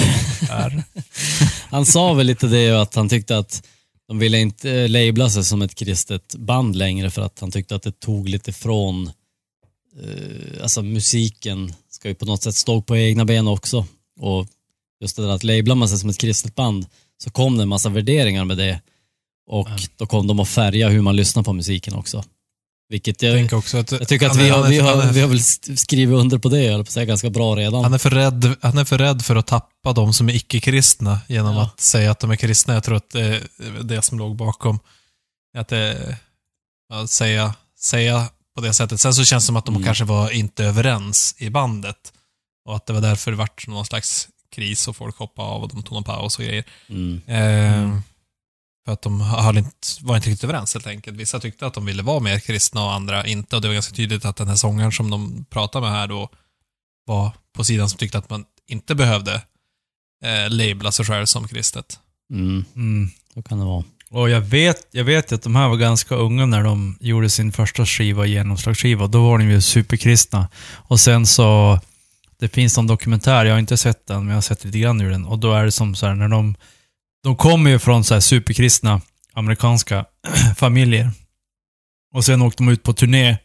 är. 0.50 0.82
Han 1.70 1.86
sa 1.86 2.12
väl 2.12 2.26
lite 2.26 2.46
det 2.46 2.70
att 2.70 2.94
han 2.94 3.08
tyckte 3.08 3.38
att 3.38 3.62
de 4.08 4.18
ville 4.18 4.38
inte 4.38 4.70
eh, 4.70 4.88
labla 4.88 5.30
sig 5.30 5.44
som 5.44 5.62
ett 5.62 5.74
kristet 5.74 6.34
band 6.38 6.76
längre 6.76 7.10
för 7.10 7.22
att 7.22 7.40
han 7.40 7.50
tyckte 7.50 7.74
att 7.74 7.82
det 7.82 8.00
tog 8.00 8.28
lite 8.28 8.52
från 8.52 9.06
eh, 10.02 10.62
alltså 10.62 10.82
musiken 10.82 11.72
ska 11.90 12.08
ju 12.08 12.14
på 12.14 12.24
något 12.26 12.42
sätt 12.42 12.54
stå 12.54 12.82
på 12.82 12.96
egna 12.96 13.24
ben 13.24 13.48
också. 13.48 13.86
Och 14.20 14.46
just 15.04 15.16
det 15.16 15.22
där 15.22 15.30
att 15.30 15.44
labla 15.44 15.74
man 15.74 15.88
sig 15.88 15.98
som 15.98 16.10
ett 16.10 16.18
kristet 16.18 16.54
band 16.54 16.86
så 17.24 17.30
kom 17.30 17.56
det 17.56 17.62
en 17.62 17.68
massa 17.68 17.88
värderingar 17.88 18.44
med 18.44 18.56
det. 18.56 18.80
Och 19.50 19.68
då 19.96 20.06
kom 20.06 20.26
de 20.26 20.40
att 20.40 20.48
färga 20.48 20.88
hur 20.88 21.02
man 21.02 21.16
lyssnar 21.16 21.42
på 21.42 21.52
musiken 21.52 21.94
också. 21.94 22.24
Vilket 22.88 23.22
jag 23.22 23.40
jag, 23.40 23.54
att... 23.54 23.72
jag 23.92 24.08
tycker 24.08 24.26
att 24.26 24.32
han 24.36 24.40
är- 24.40 24.44
vi 24.44 24.50
har, 24.50 24.68
vi, 24.68 24.78
har, 24.78 25.12
vi 25.12 25.20
har 25.20 25.28
väl 25.28 25.40
skrivit 25.78 26.14
under 26.18 26.38
på 26.38 26.48
det, 26.48 26.68
höll 26.72 26.84
på 26.84 26.90
säga, 26.90 27.04
ganska 27.06 27.30
bra 27.30 27.56
redan. 27.56 27.82
Han 27.84 27.94
är, 27.94 27.98
för 27.98 28.10
rädd, 28.10 28.56
han 28.62 28.78
är 28.78 28.84
för 28.84 28.98
rädd 28.98 29.22
för 29.24 29.36
att 29.36 29.46
tappa 29.46 29.92
de 29.92 30.12
som 30.12 30.28
är 30.28 30.34
icke-kristna 30.34 31.20
genom 31.28 31.56
Ja. 31.56 31.62
att 31.62 31.80
säga 31.80 32.10
att 32.10 32.20
de 32.20 32.30
är 32.30 32.36
kristna. 32.36 32.74
Jag 32.74 32.84
tror 32.84 32.96
att 32.96 33.10
det 33.10 33.20
är 33.20 33.42
det 33.82 34.02
som 34.02 34.18
låg 34.18 34.36
bakom. 34.36 34.78
Att 35.58 35.68
det, 35.68 36.16
att 36.92 37.10
säga, 37.10 37.54
säga 37.80 38.28
på 38.56 38.60
det 38.60 38.74
sättet. 38.74 39.00
Sen 39.00 39.14
så 39.14 39.24
känns 39.24 39.44
det 39.44 39.46
som 39.46 39.56
att 39.56 39.66
de 39.66 39.74
Mm. 39.74 39.84
kanske 39.84 40.04
var 40.04 40.30
inte 40.30 40.64
överens 40.64 41.34
i 41.38 41.50
bandet. 41.50 42.12
Och 42.68 42.76
att 42.76 42.86
det 42.86 42.92
var 42.92 43.00
därför 43.00 43.30
det 43.30 43.36
vart 43.36 43.66
någon 43.66 43.86
slags 43.86 44.28
kris 44.54 44.88
och 44.88 44.96
folk 44.96 45.16
hoppade 45.16 45.48
av 45.48 45.62
och 45.62 45.68
de 45.68 45.82
tog 45.82 45.98
en 45.98 46.04
paus 46.04 46.38
och 46.38 46.44
grejer. 46.44 46.64
Mm. 46.88 47.20
Eh, 47.26 48.00
För 48.84 48.92
att 48.92 49.02
de 49.02 49.20
höll 49.20 49.58
inte, 49.58 49.88
var 50.00 50.16
inte 50.16 50.30
riktigt 50.30 50.44
överens 50.44 50.74
helt 50.74 50.86
enkelt. 50.86 51.16
Vissa 51.16 51.40
tyckte 51.40 51.66
att 51.66 51.74
de 51.74 51.86
ville 51.86 52.02
vara 52.02 52.20
mer 52.20 52.38
kristna 52.38 52.84
och 52.84 52.92
andra 52.92 53.26
inte. 53.26 53.56
Och 53.56 53.62
det 53.62 53.68
var 53.68 53.74
ganska 53.74 53.94
tydligt 53.94 54.24
att 54.24 54.36
den 54.36 54.48
här 54.48 54.56
sångaren 54.56 54.92
som 54.92 55.10
de 55.10 55.44
pratade 55.50 55.86
med 55.86 55.92
här 55.94 56.06
då 56.06 56.28
var 57.06 57.30
på 57.56 57.64
sidan 57.64 57.88
som 57.88 57.98
tyckte 57.98 58.18
att 58.18 58.30
man 58.30 58.44
inte 58.68 58.94
behövde 58.94 59.34
eh, 60.24 60.50
labla 60.50 60.92
sig 60.92 61.04
själv 61.06 61.26
som 61.26 61.48
kristet. 61.48 61.98
Mm. 62.32 62.64
Mm. 62.76 63.10
Så 63.34 63.42
kan 63.42 63.58
det 63.58 63.64
vara. 63.64 63.84
Och 64.10 64.30
jag 64.30 64.40
vet, 64.40 64.86
jag 64.90 65.04
vet 65.04 65.32
ju 65.32 65.36
att 65.36 65.42
de 65.42 65.56
här 65.56 65.68
var 65.68 65.76
ganska 65.76 66.14
unga 66.14 66.46
när 66.46 66.62
de 66.64 66.96
gjorde 67.00 67.30
sin 67.30 67.52
första 67.52 67.86
skiva, 67.86 68.26
genomslagsskiva. 68.26 69.06
Då 69.06 69.24
var 69.24 69.38
de 69.38 69.50
ju 69.50 69.60
superkristna. 69.60 70.48
Och 70.72 71.00
sen 71.00 71.26
så, 71.26 71.80
det 72.44 72.48
finns 72.48 72.76
någon 72.76 72.86
dokumentär, 72.86 73.44
jag 73.44 73.54
har 73.54 73.58
inte 73.58 73.76
sett 73.76 74.06
den, 74.06 74.18
men 74.18 74.28
jag 74.28 74.36
har 74.36 74.42
sett 74.42 74.64
lite 74.64 74.78
grann 74.78 75.00
ur 75.00 75.10
den. 75.10 75.24
Och 75.24 75.38
då 75.38 75.52
är 75.52 75.64
det 75.64 75.72
som 75.72 75.94
så 75.94 76.06
här, 76.06 76.14
när 76.14 76.28
de, 76.28 76.54
de 77.22 77.36
kommer 77.36 77.70
ju 77.70 77.78
från 77.78 78.04
så 78.04 78.14
här 78.14 78.20
superkristna 78.20 79.00
amerikanska 79.32 80.04
familjer. 80.56 81.10
Och 82.14 82.24
sen 82.24 82.42
åkte 82.42 82.62
de 82.62 82.68
ut 82.68 82.82
på 82.82 82.92
turné 82.92 83.36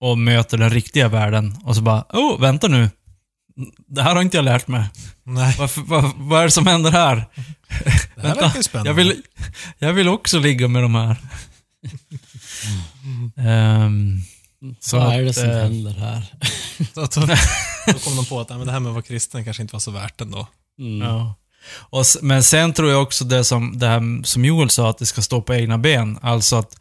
och 0.00 0.18
möter 0.18 0.58
den 0.58 0.70
riktiga 0.70 1.08
världen. 1.08 1.56
Och 1.64 1.76
så 1.76 1.82
bara, 1.82 2.04
oh, 2.08 2.40
vänta 2.40 2.68
nu. 2.68 2.90
Det 3.88 4.02
här 4.02 4.14
har 4.14 4.22
inte 4.22 4.36
jag 4.36 4.44
lärt 4.44 4.68
mig. 4.68 4.84
Nej, 5.22 5.54
Varför, 5.58 5.80
vad, 5.80 6.12
vad 6.16 6.40
är 6.40 6.44
det 6.44 6.50
som 6.50 6.66
händer 6.66 6.90
här? 6.90 7.16
det 8.14 8.28
här 8.28 8.34
verkar 8.34 8.62
spännande. 8.62 8.90
Jag 8.90 8.94
vill, 8.94 9.22
jag 9.78 9.92
vill 9.92 10.08
också 10.08 10.38
ligga 10.38 10.68
med 10.68 10.82
de 10.82 10.94
här. 10.94 11.16
Ehm, 13.36 14.20
så 14.80 14.98
Vad 14.98 15.14
är 15.14 15.22
det 15.22 15.30
att, 15.30 15.36
som 15.36 15.50
eh, 15.50 15.56
händer 15.56 15.90
här? 15.92 16.34
Så 16.94 17.00
att 17.00 17.14
då, 17.86 17.98
kom 18.04 18.16
de 18.16 18.26
på 18.26 18.40
att 18.40 18.48
men 18.48 18.66
det 18.66 18.72
här 18.72 18.80
med 18.80 18.90
att 18.90 18.94
vara 18.94 19.02
kristen 19.02 19.44
kanske 19.44 19.62
inte 19.62 19.72
var 19.72 19.80
så 19.80 19.90
värt 19.90 20.20
ändå. 20.20 20.46
Mm. 20.78 21.08
Ja. 21.08 21.34
Och, 21.72 22.04
men 22.22 22.42
sen 22.42 22.72
tror 22.72 22.90
jag 22.90 23.02
också 23.02 23.24
det 23.24 23.44
som, 23.44 23.78
det 23.78 23.86
här 23.86 24.22
som 24.24 24.44
Joel 24.44 24.70
sa, 24.70 24.90
att 24.90 24.98
det 24.98 25.06
ska 25.06 25.22
stå 25.22 25.42
på 25.42 25.54
egna 25.54 25.78
ben. 25.78 26.18
Alltså 26.22 26.56
att 26.56 26.76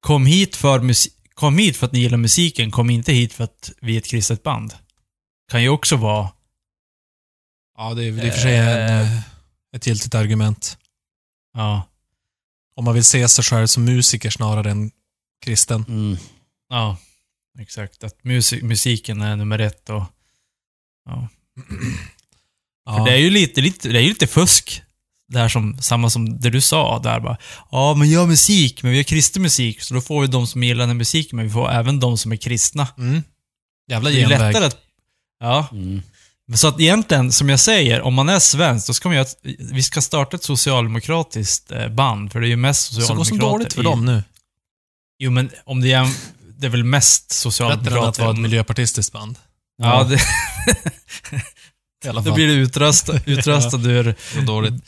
kom 0.00 0.26
hit 0.26 0.56
för, 0.56 0.92
kom 1.34 1.58
hit 1.58 1.76
för 1.76 1.86
att 1.86 1.92
ni 1.92 1.98
gillar 1.98 2.18
musiken, 2.18 2.70
kom 2.70 2.90
inte 2.90 3.12
hit 3.12 3.32
för 3.32 3.44
att 3.44 3.72
vi 3.80 3.94
är 3.94 3.98
ett 3.98 4.06
kristet 4.06 4.42
band. 4.42 4.74
Kan 5.50 5.62
ju 5.62 5.68
också 5.68 5.96
vara... 5.96 6.28
Ja, 7.78 7.94
det 7.94 8.04
är 8.04 8.12
det 8.12 8.22
är 8.22 8.26
i 8.26 8.30
och 8.30 8.34
för 8.34 8.40
sig 8.40 8.56
en, 8.56 8.66
Eh. 8.66 9.16
eh, 9.16 9.22
ett 9.76 9.86
giltigt 9.86 10.14
argument. 10.14 10.78
Ja. 11.54 11.82
Om 12.76 12.84
man 12.84 12.94
vill 12.94 13.04
se 13.04 13.28
sig 13.28 13.44
själv 13.44 13.66
som 13.66 13.84
musiker 13.84 14.30
snarare 14.30 14.70
än 14.70 14.90
kristen. 15.44 15.84
Mm. 15.88 16.16
Ja, 16.70 16.96
exakt. 17.58 18.04
Att 18.04 18.24
musik, 18.24 18.62
musiken 18.62 19.20
är 19.20 19.36
nummer 19.36 19.58
ett 19.58 19.90
och... 19.90 20.02
Ja. 21.06 21.28
Ja. 22.84 22.96
För 22.96 23.04
det 23.04 23.12
är 23.12 23.16
ju 23.18 23.30
lite, 23.30 23.60
lite, 23.60 23.88
det 23.88 23.98
är 23.98 24.02
ju 24.02 24.08
lite 24.08 24.26
fusk. 24.26 24.82
Det 25.28 25.38
här 25.38 25.48
som, 25.48 25.78
samma 25.82 26.10
som 26.10 26.40
det 26.40 26.50
du 26.50 26.60
sa 26.60 26.98
där 26.98 27.20
bara. 27.20 27.36
Ja, 27.70 27.94
men 27.94 28.08
gör 28.10 28.26
musik, 28.26 28.82
men 28.82 28.92
vi 28.92 28.96
gör 28.98 29.04
kristen 29.04 29.42
musik. 29.42 29.82
Så 29.82 29.94
då 29.94 30.00
får 30.00 30.20
vi 30.20 30.26
de 30.26 30.46
som 30.46 30.62
gillar 30.62 30.86
den 30.86 30.96
musiken, 30.96 31.36
men 31.36 31.44
vi 31.46 31.52
får 31.52 31.70
även 31.70 32.00
de 32.00 32.18
som 32.18 32.32
är 32.32 32.36
kristna. 32.36 32.88
Mm. 32.98 33.22
Jävla 33.90 34.10
Det 34.10 34.16
är 34.16 34.20
genväg. 34.28 34.38
lättare 34.40 34.64
att... 34.66 34.76
Ja. 35.40 35.68
Mm. 35.72 36.02
Så 36.54 36.68
att 36.68 36.80
egentligen, 36.80 37.32
som 37.32 37.48
jag 37.48 37.60
säger, 37.60 38.00
om 38.00 38.14
man 38.14 38.28
är 38.28 38.38
svensk, 38.38 38.86
då 38.86 38.94
ska 38.94 39.08
man 39.08 39.16
göra 39.16 39.26
ett, 39.26 39.38
Vi 39.72 39.82
ska 39.82 40.00
starta 40.00 40.36
ett 40.36 40.42
socialdemokratiskt 40.44 41.72
eh, 41.72 41.88
band, 41.88 42.32
för 42.32 42.40
det 42.40 42.46
är 42.46 42.50
ju 42.50 42.56
mest 42.56 42.94
Så 42.94 43.00
går 43.00 43.24
socialdemokrater 43.24 43.38
som 43.38 43.58
dåligt 43.58 43.72
för 43.72 43.80
i- 43.80 43.84
dem 43.84 44.04
nu. 44.04 44.22
Jo, 45.18 45.30
men 45.30 45.50
om 45.64 45.80
det 45.80 45.92
är... 45.92 46.08
Det 46.60 46.66
är 46.66 46.70
väl 46.70 46.84
mest 46.84 47.30
socialdemokrater. 47.32 48.08
att 48.08 48.18
vara 48.18 48.30
ett 48.30 48.38
miljöpartistiskt 48.38 49.12
band. 49.12 49.38
Ja, 49.76 50.04
det, 50.04 50.14
I 52.04 52.08
alla 52.08 52.20
då 52.20 52.24
fall. 52.24 52.34
blir 52.34 52.46
det 52.46 52.52
utröstad, 52.52 53.20
utröstad 53.26 53.76
ur... 53.90 54.14
så 54.34 54.40
dåligt. 54.40 54.84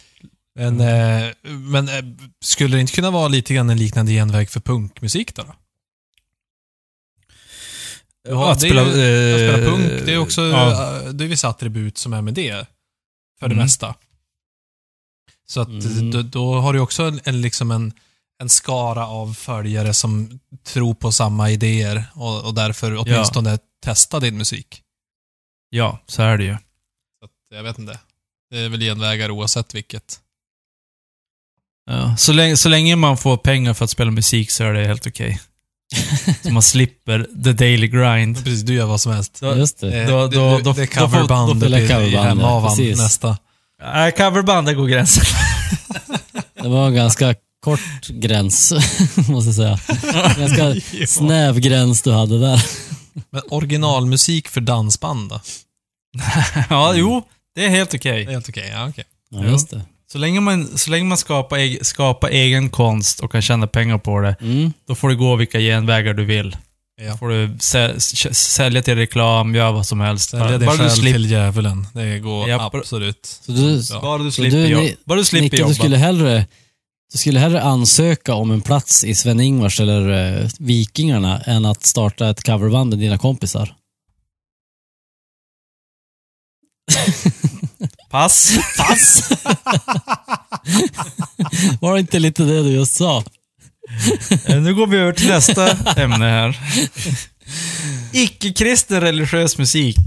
Men, 0.55 0.81
eh, 0.81 1.31
men 1.44 1.89
eh, 1.89 2.05
skulle 2.44 2.77
det 2.77 2.81
inte 2.81 2.93
kunna 2.93 3.11
vara 3.11 3.28
lite 3.28 3.55
grann 3.55 3.70
en 3.70 3.78
liknande 3.78 4.12
genväg 4.12 4.51
för 4.51 4.61
punkmusik 4.61 5.35
då? 5.35 5.43
då? 5.43 5.55
Du 8.24 8.35
har- 8.35 8.53
att 8.53 8.61
det 8.61 8.66
är 8.66 8.70
spela, 8.70 8.82
ju- 8.82 9.35
Att 9.35 9.39
spela 9.40 9.59
eh, 9.59 9.70
punk, 9.70 10.07
det 10.07 10.12
är 10.15 10.19
också 10.19 10.43
ja. 10.43 10.97
eh, 11.03 11.09
det 11.09 11.24
är 11.24 11.28
vissa 11.28 11.49
attribut 11.49 11.99
som 11.99 12.12
är 12.12 12.23
med 12.23 12.35
det. 12.35 12.66
För 13.40 13.49
det 13.49 13.55
Mm. 13.55 13.65
mesta. 13.65 13.94
Så 15.47 15.61
att 15.61 15.69
Mm. 15.69 16.11
då, 16.11 16.23
då 16.23 16.55
har 16.61 16.73
du 16.73 16.81
också 16.81 17.03
en, 17.03 17.20
en, 17.24 17.40
liksom 17.43 17.70
en, 17.70 17.93
en 18.42 18.48
skara 18.48 19.06
av 19.06 19.34
följare 19.34 19.94
som 19.94 20.40
tror 20.64 20.94
på 20.94 21.12
samma 21.12 21.50
idéer 21.50 22.04
och, 22.14 22.44
och 22.44 22.54
därför 22.54 22.96
åtminstone 22.96 23.59
testa 23.84 24.20
din 24.20 24.36
musik. 24.38 24.82
Ja, 25.70 25.98
så 26.06 26.22
är 26.22 26.38
det 26.38 26.44
ju. 26.44 26.54
Så 27.18 27.24
att, 27.24 27.30
jag 27.56 27.62
vet 27.62 27.78
inte. 27.78 27.98
Det 28.50 28.59
är 28.59 28.68
väl 28.68 28.80
genvägar 28.80 29.30
oavsett 29.30 29.74
vilket. 29.74 30.18
Ja, 31.90 32.16
så, 32.16 32.32
länge, 32.32 32.56
så 32.56 32.68
länge 32.68 32.96
man 32.96 33.16
får 33.16 33.36
pengar 33.36 33.74
för 33.74 33.84
att 33.84 33.90
spela 33.90 34.10
musik 34.10 34.50
så 34.50 34.64
är 34.64 34.72
det 34.72 34.86
helt 34.86 35.06
okej. 35.06 35.40
så 36.42 36.50
man 36.52 36.62
slipper 36.62 37.42
the 37.44 37.52
daily 37.52 37.88
grind. 37.88 38.36
Precis, 38.44 38.62
du 38.62 38.74
gör 38.74 38.86
vad 38.86 39.00
som 39.00 39.12
helst. 39.12 39.40
Då, 39.40 39.56
Just 39.56 39.80
det. 39.80 40.02
Eh, 40.02 40.09
Då- 40.09 40.26
det- 40.26 40.36
då- 40.36 40.59
då- 40.59 40.72
det 40.72 40.82
är 40.82 41.00
då 41.00 41.06
coverband 41.06 41.60
då 41.60 41.66
uppe 41.66 41.78
i- 41.78 41.88
coverband, 41.88 42.80
i 42.80 42.90
ja, 42.90 42.96
nästa. 42.96 43.38
Nej, 43.82 44.12
coverband, 44.12 44.66
där 44.66 44.74
går 44.74 44.86
gränsen. 44.86 45.24
Det 46.54 46.68
var 46.68 46.86
en 46.86 46.94
ganska 46.94 47.34
kort 47.62 48.06
gräns, 48.09 48.72
måste 49.28 49.48
jag 49.62 49.78
säga. 49.78 49.78
Ganska 50.39 50.74
snäv 51.06 51.60
gräns 51.60 52.02
du 52.02 52.12
hade 52.12 52.39
där. 52.40 52.64
Men 53.30 53.43
originalmusik 53.51 54.48
för 54.48 54.60
dansband 54.60 55.30
då? 55.30 55.40
ja, 56.70 56.94
jo, 56.97 57.22
det 57.55 57.64
är 57.64 57.68
helt 57.68 57.94
okej. 57.94 58.24
Det 58.24 58.30
är 58.30 58.34
helt 58.34 58.48
okej, 58.48 58.70
ja 58.74 58.89
okej. 58.89 59.05
Ja, 59.30 59.44
just 59.44 59.70
det. 59.70 59.82
Så 60.12 60.18
länge 60.18 60.40
man, 60.40 60.78
så 60.78 60.90
länge 60.90 61.05
man 61.05 61.18
skapar, 61.18 61.56
eg, 61.59 61.86
skapar 61.86 62.28
egen 62.28 62.70
konst 62.70 63.20
och 63.20 63.32
kan 63.32 63.43
tjäna 63.43 63.66
pengar 63.66 63.98
på 63.98 64.20
det, 64.20 64.36
Mm. 64.40 64.72
då 64.89 64.94
får 64.94 65.09
du 65.09 65.16
gå 65.16 65.36
vilka 65.36 65.59
genvägar 65.59 66.14
du 66.14 66.24
vill. 66.24 66.56
Ja. 67.02 67.10
Då 67.10 67.16
får 67.16 67.28
du 67.28 67.56
sä, 67.60 68.01
sälja 68.34 68.82
till 68.82 68.94
reklam, 68.97 69.55
göra 69.55 69.72
vad 69.72 69.86
som 69.86 70.01
helst. 70.01 70.30
Sälja 70.30 70.59
din 70.59 70.66
bara, 70.66 70.76
du 70.76 70.82
själ 70.82 70.90
slipper, 70.90 71.12
till 71.12 71.30
djävulen. 71.30 71.86
Det 71.94 72.18
går 72.18 72.48
Ja, 72.48 72.59
bara- 72.59 72.78
absolut. 72.80 73.39
Så 73.47 73.52
du, 73.52 73.82
Ja. 73.90 74.01
bara 74.01 74.18
du 74.22 74.30
Så 74.30 74.34
slipper, 74.43 74.56
du, 74.59 74.66
jobb, 74.66 74.82
Ni- 74.82 74.97
bara 75.05 75.18
du 75.18 75.24
slipper 75.24 75.44
Nicke, 75.44 75.56
jobba. 75.56 75.68
du 75.68 75.74
skulle 75.74 75.97
hellre 75.97 76.47
du 77.12 77.18
skulle 77.18 77.39
hellre 77.39 77.62
ansöka 77.62 78.34
om 78.34 78.51
en 78.51 78.60
plats 78.60 79.05
i 79.05 79.14
Sven-Ingvars 79.14 79.80
eller 79.80 80.09
eh, 80.43 80.48
Vikingarna 80.59 81.40
än 81.40 81.64
att 81.64 81.84
starta 81.84 82.30
ett 82.30 82.43
coverband 82.43 82.90
med 82.90 82.98
dina 82.98 83.18
kompisar. 83.18 83.76
Pass. 88.10 88.59
Pass! 88.78 89.30
Var 91.80 91.94
det 91.94 92.01
inte 92.01 92.18
lite 92.18 92.43
det 92.43 92.62
du 92.62 92.68
just 92.68 92.94
sa? 92.94 93.24
Eh, 94.47 94.62
nu 94.62 94.74
går 94.74 94.86
vi 94.86 94.97
över 94.97 95.12
till 95.12 95.28
nästa 95.28 95.70
ämne 95.97 96.24
här. 96.24 96.60
Icke-kristen 98.12 99.01
religiös 99.01 99.59
musik. 99.59 99.98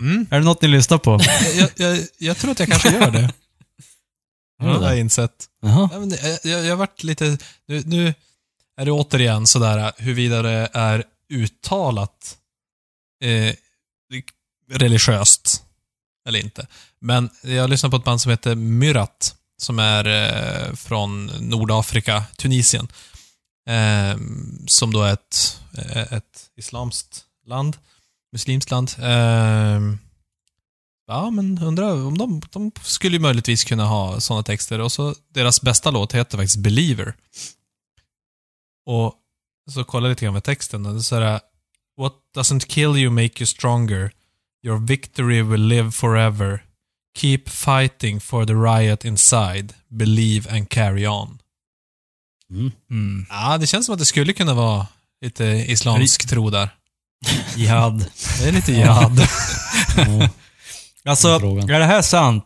Mm. 0.00 0.26
Är 0.30 0.38
det 0.38 0.44
något 0.44 0.62
ni 0.62 0.68
lyssnar 0.68 0.98
på? 0.98 1.20
Jag, 1.54 1.70
jag, 1.76 1.98
jag 2.18 2.36
tror 2.36 2.50
att 2.50 2.60
jag 2.60 2.68
kanske 2.68 2.90
gör 2.90 3.10
det. 3.10 3.32
Det? 4.60 4.68
har 4.68 4.82
jag 4.82 4.98
insett. 4.98 5.48
Jaha. 5.62 5.88
Ja, 5.92 5.98
men 5.98 6.08
det- 6.08 6.22
jag, 6.44 6.58
jag, 6.58 6.64
jag 6.64 6.76
varit 6.76 7.02
lite... 7.02 7.38
Nu, 7.66 7.82
nu 7.86 8.14
är 8.76 8.84
det 8.84 8.90
återigen 8.92 9.46
sådär 9.46 9.92
huruvida 9.96 10.42
det 10.42 10.70
är 10.72 11.04
uttalat 11.32 12.38
eh, 13.24 13.54
religiöst 14.70 15.62
eller 16.28 16.38
inte. 16.38 16.66
Men 17.00 17.30
jag 17.42 17.70
lyssnar 17.70 17.90
på 17.90 17.96
ett 17.96 18.04
band 18.04 18.20
som 18.20 18.30
heter 18.30 18.54
Myrat, 18.54 19.36
som 19.58 19.78
är 19.78 20.06
eh, 20.06 20.74
från 20.74 21.26
Nordafrika, 21.26 22.24
Tunisien. 22.36 22.88
Eh, 23.68 24.16
som 24.66 24.92
då 24.92 25.02
är 25.02 25.12
ett, 25.12 25.60
eh, 25.78 26.12
ett 26.12 26.50
islamskt 26.56 27.24
land, 27.46 27.76
muslimskt 28.32 28.70
land. 28.70 28.90
Eh, 28.98 29.80
Ja, 31.06 31.30
men 31.30 31.58
undrar 31.62 32.06
om 32.06 32.18
de, 32.18 32.42
de 32.50 32.70
skulle 32.82 33.16
ju 33.16 33.20
möjligtvis 33.20 33.64
kunna 33.64 33.84
ha 33.84 34.20
sådana 34.20 34.42
texter. 34.42 34.78
Och 34.80 34.92
så 34.92 35.14
deras 35.28 35.62
bästa 35.62 35.90
låt 35.90 36.12
heter 36.12 36.38
faktiskt 36.38 36.56
Believer. 36.56 37.14
Och 38.86 39.14
så 39.70 39.84
kollar 39.84 40.08
jag 40.08 40.12
lite 40.12 40.24
grann 40.24 40.34
med 40.34 40.44
texten 40.44 40.86
och 40.86 40.92
det 40.92 40.98
är 40.98 41.02
så 41.02 41.20
här, 41.20 41.40
What 41.96 42.14
doesn't 42.36 42.66
kill 42.66 42.96
you 42.96 43.10
make 43.10 43.38
you 43.38 43.46
stronger. 43.46 44.12
Your 44.66 44.78
victory 44.78 45.42
will 45.42 45.66
live 45.66 45.92
forever. 45.92 46.64
Keep 47.18 47.42
fighting 47.46 48.20
for 48.20 48.46
the 48.46 48.54
riot 48.54 49.04
inside. 49.04 49.74
Believe 49.88 50.56
and 50.56 50.68
carry 50.68 51.06
on. 51.06 51.38
Mm. 52.50 52.72
Mm. 52.90 53.26
Ja, 53.28 53.58
det 53.58 53.66
känns 53.66 53.86
som 53.86 53.92
att 53.92 53.98
det 53.98 54.04
skulle 54.04 54.32
kunna 54.32 54.54
vara 54.54 54.86
lite 55.20 55.44
islamsk 55.44 56.28
tro 56.28 56.50
där. 56.50 56.70
Jihad. 57.56 58.06
Det 58.40 58.48
är 58.48 58.52
lite 58.52 58.72
jihad. 58.72 59.20
Ja. 59.96 60.28
Alltså, 61.04 61.28
är 61.28 61.78
det 61.78 61.84
här 61.84 62.02
sant? 62.02 62.44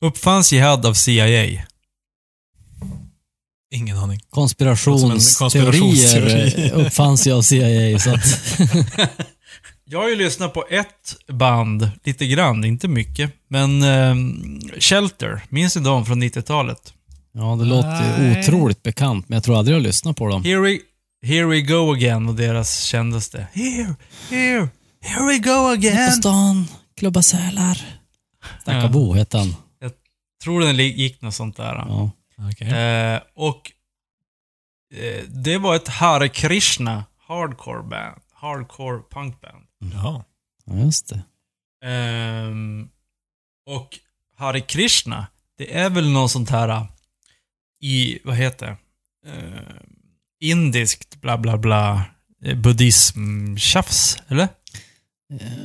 Uppfanns 0.00 0.52
Jihad 0.52 0.86
av 0.86 0.94
CIA? 0.94 1.62
Ingen 3.74 3.98
aning. 3.98 4.20
Konspirationsteorier 4.30 5.38
konspirationsteori. 5.38 6.70
uppfanns 6.70 7.26
ju 7.26 7.32
av 7.32 7.42
CIA. 7.42 7.98
Så 7.98 8.10
att, 8.14 8.58
Jag 9.84 9.98
har 9.98 10.08
ju 10.08 10.16
lyssnat 10.16 10.54
på 10.54 10.64
ett 10.70 11.16
band, 11.32 11.90
lite 12.04 12.26
grann, 12.26 12.64
inte 12.64 12.88
mycket. 12.88 13.32
Men 13.48 13.82
ehm, 13.82 14.60
Shelter, 14.78 15.42
minns 15.48 15.76
ni 15.76 15.82
dem 15.82 16.06
från 16.06 16.22
90-talet? 16.22 16.92
ja, 17.34 17.56
det 17.60 17.64
låter 17.64 18.18
Nej. 18.18 18.40
otroligt 18.40 18.82
bekant, 18.82 19.28
men 19.28 19.36
jag 19.36 19.44
tror 19.44 19.58
aldrig 19.58 19.74
jag 19.74 19.80
har 19.80 19.84
lyssnat 19.86 20.16
på 20.16 20.26
dem. 20.28 20.44
Here 20.44 20.60
we, 20.60 20.78
here 21.26 21.44
we 21.46 21.60
go 21.60 21.92
again 21.92 22.28
och 22.28 22.34
deras 22.34 22.82
kändaste. 22.82 23.46
Here, 23.52 23.94
here, 24.30 24.68
here 25.02 25.26
we 25.26 25.38
go 25.38 25.54
På 25.54 25.68
again. 25.68 26.12
stan, 26.12 26.66
klubba 27.02 27.22
sälar. 27.22 27.78
Snacka 28.64 28.80
Ja. 28.80 28.88
bo 28.88 29.12
hette 29.14 29.38
han. 29.38 29.54
Tror 30.44 30.60
den 30.60 30.76
gick 30.76 31.22
något 31.22 31.34
sånt 31.34 31.56
där. 31.56 31.74
Ja. 31.74 32.10
Okej. 32.50 32.68
Eh, 32.68 33.20
och 33.34 33.72
eh, 34.94 35.24
det 35.28 35.58
var 35.58 35.76
ett 35.76 35.88
Hare 35.88 36.28
Krishna 36.28 37.04
hardcore 37.28 37.82
band. 37.82 38.20
Hardcore 38.32 39.02
punk 39.10 39.40
band. 39.40 39.66
Ja. 39.94 40.24
just 40.66 41.08
det. 41.08 41.22
Ehm, 41.88 42.88
och 43.66 43.98
Hare 44.36 44.60
Krishna, 44.60 45.26
det 45.58 45.76
är 45.76 45.90
väl 45.90 46.10
något 46.10 46.30
sånt 46.30 46.50
här 46.50 46.68
äh, 46.68 46.84
i, 47.80 48.18
vad 48.24 48.36
heter 48.36 48.66
det? 48.66 48.76
Ehm, 49.30 49.86
indiskt 50.40 51.20
bla 51.20 51.38
bla 51.38 51.58
bla 51.58 52.04
eh, 52.44 52.56
buddhism-tjafs, 52.56 54.22
eller? 54.28 54.48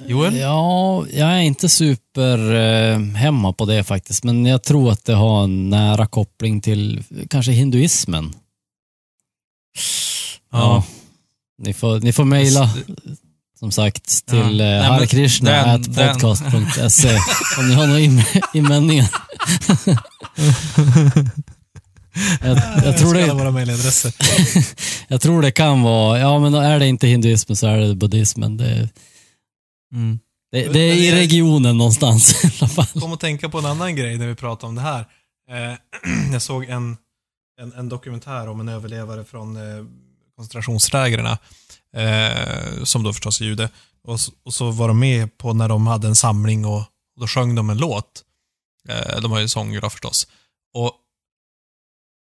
Joel? 0.08 0.38
Ja, 0.38 1.06
jag 1.14 1.30
är 1.30 1.40
inte 1.40 1.70
super 1.70 2.54
eh, 2.56 3.00
hemma 3.00 3.54
på 3.54 3.66
det 3.66 3.84
faktiskt, 3.84 4.24
men 4.24 4.46
jag 4.46 4.64
tror 4.64 4.92
att 4.92 5.06
det 5.06 5.14
har 5.14 5.44
en 5.44 5.70
nära 5.70 6.06
koppling 6.08 6.62
till 6.62 7.04
kanske 7.30 7.52
hinduismen. 7.52 8.34
Ja. 10.52 10.84
Ni 11.64 11.74
får, 11.74 12.00
ni 12.00 12.14
får 12.14 12.24
mejla, 12.26 12.70
som 13.60 13.72
sagt, 13.72 14.26
till 14.26 14.38
Ja. 14.38 14.44
ja. 14.46 14.52
Nej, 14.52 14.80
men 14.80 14.84
harekrishna 14.92 15.52
den- 15.52 15.70
at 15.70 15.96
podcast.se 15.96 17.18
om 17.60 17.70
ni 17.70 17.76
har 17.76 17.88
några 17.88 18.00
in- 18.00 18.24
invändningar. 18.54 19.10
jag, 22.42 22.58
jag, 22.86 22.98
tror 22.98 23.14
det, 23.14 23.34
våra 23.34 23.52
mejladresser. 23.52 24.14
jag 25.08 25.22
tror 25.22 25.42
det 25.42 25.52
kan 25.52 25.82
vara, 25.82 26.20
ja 26.20 26.40
men 26.40 26.54
är 26.54 26.80
det 26.80 26.88
inte 26.88 27.08
hinduismen 27.08 27.56
så 27.56 27.68
är 27.68 27.78
det 27.78 27.96
buddhismen. 27.96 28.58
Det, 28.58 28.90
Mm. 29.94 30.20
det, 30.52 30.68
det 30.68 30.80
är 30.80 30.94
i 30.94 31.12
regionen 31.12 31.78
någonstans 31.78 32.44
i 32.44 32.52
alla 32.60 32.70
fall. 32.70 33.02
kom 33.02 33.14
att 33.14 33.20
tänka 33.20 33.50
på 33.50 33.60
en 33.60 33.66
annan 33.66 33.96
grej 33.96 34.18
när 34.18 34.28
vi 34.28 34.36
pratade 34.36 34.70
om 34.70 34.76
det 34.76 34.82
här. 34.82 35.08
Eh, 35.50 35.78
jag 36.32 36.42
såg 36.42 36.64
en, 36.64 36.98
en, 37.62 37.74
en 37.74 37.90
dokumentär 37.90 38.50
om 38.50 38.60
en 38.60 38.70
överlevare 38.70 39.26
från 39.26 39.56
eh, 39.56 39.86
koncentrationslägren, 40.36 41.26
eh, 41.96 42.84
som 42.84 43.04
då 43.04 43.14
förstås 43.14 43.42
är 43.42 43.46
jude. 43.46 43.70
Och, 44.04 44.20
och 44.44 44.54
så 44.54 44.72
var 44.72 44.88
de 44.88 45.00
med 45.00 45.38
på 45.38 45.54
när 45.54 45.70
de 45.70 45.88
hade 45.88 46.08
en 46.08 46.16
samling 46.16 46.66
och, 46.66 46.80
och 46.80 47.20
då 47.20 47.28
sjöng 47.28 47.56
de 47.56 47.70
en 47.70 47.78
låt. 47.78 48.24
De 49.22 49.32
har 49.32 49.40
ju 49.40 49.48
sånger 49.48 49.82
då 49.82 49.90
förstås. 49.90 50.28
Och 50.74 50.94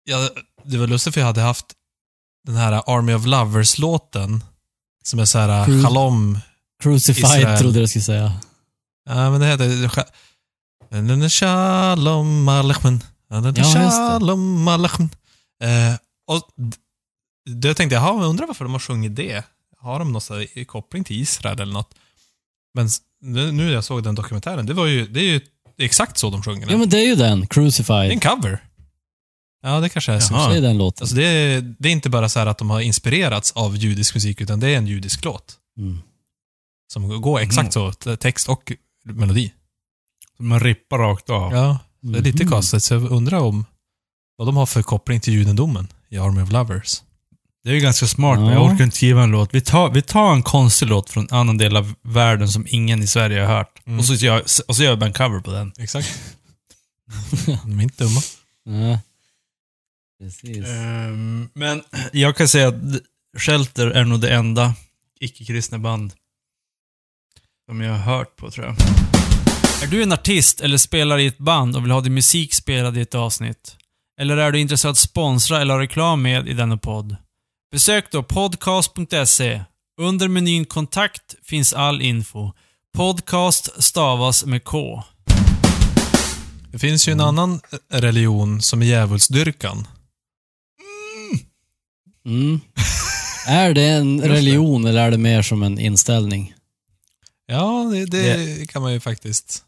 ja, 0.05 0.29
det 0.65 0.79
var 0.79 0.87
lustigt 0.87 1.15
för 1.15 1.21
jag 1.21 1.27
hade 1.27 1.41
haft 1.41 1.67
den 2.47 2.57
här 2.57 2.73
Army 2.87 3.15
of 3.15 3.27
Lovers-låten 3.27 4.45
som 5.05 5.19
är 5.19 5.25
så 5.25 5.39
här. 5.39 5.83
Shalom 5.83 6.39
Crucified 6.81 7.41
Israel. 7.41 7.59
trodde 7.59 7.81
jag 7.81 7.89
skulle 7.89 8.03
säga. 8.03 8.33
Ja, 9.09 9.31
men 9.31 9.41
det 9.41 9.47
heter... 9.47 9.89
Shalom 11.29 12.47
det. 13.55 13.65
Shalom 13.65 14.69
Alechmen. 14.69 15.11
Eh, 15.63 15.95
och 16.27 16.49
då 17.51 17.75
tänkte 17.75 17.95
jag, 17.95 18.05
jag 18.05 18.25
undrar 18.25 18.47
varför 18.47 18.65
de 18.65 18.73
har 18.73 18.81
sjungit 18.81 19.17
det. 19.17 19.45
Har 19.79 19.99
de 19.99 20.13
någon 20.13 20.21
så 20.21 20.45
koppling 20.67 21.05
till 21.05 21.21
Israel 21.21 21.61
eller 21.61 21.73
något? 21.73 21.95
Men 22.75 22.89
nu 23.23 23.53
när 23.53 23.73
jag 23.73 23.85
såg 23.85 24.03
den 24.03 24.15
dokumentären, 24.15 24.67
det 24.67 24.75
var 24.75 24.87
ju, 24.87 25.07
det 25.07 25.21
är 25.21 25.25
ju 25.25 25.41
exakt 25.79 26.19
så 26.19 26.31
de 26.31 26.43
sjunger 26.43 26.61
den. 26.61 26.71
Ja 26.71 26.79
men 26.79 26.89
det 26.89 26.99
är 26.99 27.07
ju 27.07 27.15
den, 27.15 27.41
Det 27.41 27.45
är 27.45 27.47
Crucified. 27.47 28.11
en 28.11 28.21
cover. 28.21 28.65
Ja, 29.63 29.81
det 29.81 29.89
kanske 29.89 30.13
är 30.13 30.21
så. 30.21 30.35
Jaha. 30.35 30.51
Det 30.51 30.57
är 30.57 30.61
den 30.61 30.79
låten. 30.79 31.03
Alltså 31.05 31.17
det, 31.17 31.25
är, 31.25 31.75
det 31.79 31.89
är 31.89 31.93
inte 31.93 32.11
bara 32.11 32.29
så 32.29 32.39
här 32.39 32.47
att 32.47 32.59
de 32.59 32.71
har 32.71 32.81
inspirerats 32.81 33.53
av 33.53 33.77
judisk 33.77 34.15
musik, 34.15 34.41
utan 34.41 34.61
det 34.61 34.69
är 34.69 34.77
en 34.77 34.87
judisk 34.87 35.25
låt. 35.25 35.57
Mm. 35.79 35.99
Som 36.93 37.21
går 37.21 37.41
exakt 37.41 37.73
så, 37.73 37.93
t- 37.93 38.17
text 38.17 38.49
och 38.49 38.73
melodi. 39.05 39.53
Man 40.39 40.61
rippar 40.61 40.99
rakt 40.99 41.31
av. 41.31 41.53
Ja, 41.53 41.79
det 42.01 42.19
är 42.19 42.23
lite 42.23 42.45
Mhm. 42.45 42.53
konstigt. 42.53 42.83
Så 42.83 42.95
jag 42.95 43.11
undrar 43.11 43.39
om 43.39 43.65
vad 44.37 44.49
de 44.49 44.57
har 44.57 44.67
för 44.67 44.83
koppling 44.83 45.21
till 45.21 45.33
judendomen 45.35 45.89
i 46.09 46.19
Army 46.19 46.43
of 46.43 46.53
Lovers. 46.53 47.03
Det 47.65 47.71
är 47.71 47.75
ju 47.75 47.81
ganska 47.81 48.07
smart, 48.07 48.39
men 48.39 48.49
Ja. 48.49 48.53
jag 48.55 48.65
orkar 48.73 48.85
inte 48.85 48.97
skriva 48.97 49.23
en 49.23 49.31
låt. 49.31 49.55
Vi 49.55 49.61
tar, 49.61 49.91
vi 49.91 50.03
tar 50.03 50.33
en 50.35 50.43
konstig 50.43 50.87
låt 50.89 51.11
från 51.11 51.23
en 51.31 51.37
annan 51.37 51.59
del 51.59 51.77
av 51.77 51.95
världen 52.03 52.49
som 52.49 52.67
ingen 52.69 53.03
i 53.03 53.07
Sverige 53.07 53.41
har 53.41 53.57
hört. 53.57 53.83
Mm. 53.87 53.99
Och, 53.99 54.05
så 54.05 54.15
gör, 54.15 54.41
och 54.69 54.77
så 54.77 54.83
gör 54.83 54.97
vi 54.97 55.05
en 55.07 55.13
cover 55.13 55.41
på 55.41 55.51
den. 55.51 55.73
Exakt. 55.79 56.21
De 57.65 57.79
är 57.79 57.83
inte 57.83 58.05
dumma. 58.05 58.21
Nej. 58.65 58.99
Precis. 60.21 60.67
Ehm, 60.67 61.49
men 61.55 61.83
jag 62.13 62.37
kan 62.37 62.49
säga 62.49 62.69
att 62.69 62.75
Shelter 63.39 63.87
är 63.87 64.05
nog 64.05 64.21
det 64.21 64.31
enda 64.35 64.75
icke-kristna 65.21 65.79
band 65.79 66.13
som 67.71 67.81
jag 67.81 67.93
har 67.93 68.17
hört 68.17 68.37
på, 68.37 68.51
tror 68.51 68.67
jag. 68.67 68.77
Är 69.83 69.87
du 69.91 70.03
en 70.03 70.13
artist 70.13 70.61
eller 70.61 70.77
spelar 70.77 71.19
i 71.19 71.27
ett 71.27 71.39
band 71.39 71.77
och 71.77 71.85
vill 71.85 71.91
ha 71.91 72.01
din 72.01 72.15
musik 72.15 72.55
spelad 72.55 72.99
i 72.99 73.01
ett 73.01 73.15
avsnitt? 73.15 73.77
Eller 74.21 74.37
är 74.37 74.53
du 74.53 74.61
intresserad 74.61 74.91
att 74.91 74.99
sponsra 74.99 75.61
eller 75.61 75.75
ha 75.75 75.81
reklam 75.81 76.23
med 76.23 76.49
i 76.49 76.53
denna 76.53 76.77
podd? 76.77 77.17
Besök 77.73 78.13
då 78.13 78.23
podcast.se. 78.23 79.63
Under 80.01 80.29
menyn 80.29 80.65
kontakt 80.65 81.35
finns 81.45 81.73
all 81.73 82.03
info. 82.03 82.53
Podcast 82.97 83.83
stavas 83.83 84.45
med 84.45 84.65
K. 84.65 85.03
Det 86.73 86.79
finns 86.79 87.09
ju 87.09 87.13
en 87.13 87.21
annan 87.21 87.61
religion 87.93 88.63
som 88.63 88.83
är 88.83 88.87
djävulsdyrkan. 88.87 89.87
Mm. 92.27 92.61
Är 93.47 93.75
det 93.75 93.87
en 93.87 94.23
religion 94.23 94.85
eller 94.85 95.07
är 95.07 95.11
det 95.11 95.19
mer 95.19 95.43
som 95.43 95.63
en 95.63 95.79
inställning? 95.79 96.55
Ja, 97.51 97.91
det, 97.93 98.05
det 98.07 98.69
kan 98.71 98.83
man 98.83 98.93
ju 98.93 99.01
faktiskt 99.01 99.63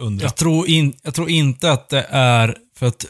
undra. 0.00 0.24
Jag 0.24 0.36
tror, 0.36 0.68
in, 0.68 0.96
jag 1.02 1.14
tror 1.14 1.30
inte 1.30 1.72
att 1.72 1.88
det 1.88 2.06
är 2.10 2.56
för 2.76 2.86
att 2.86 3.06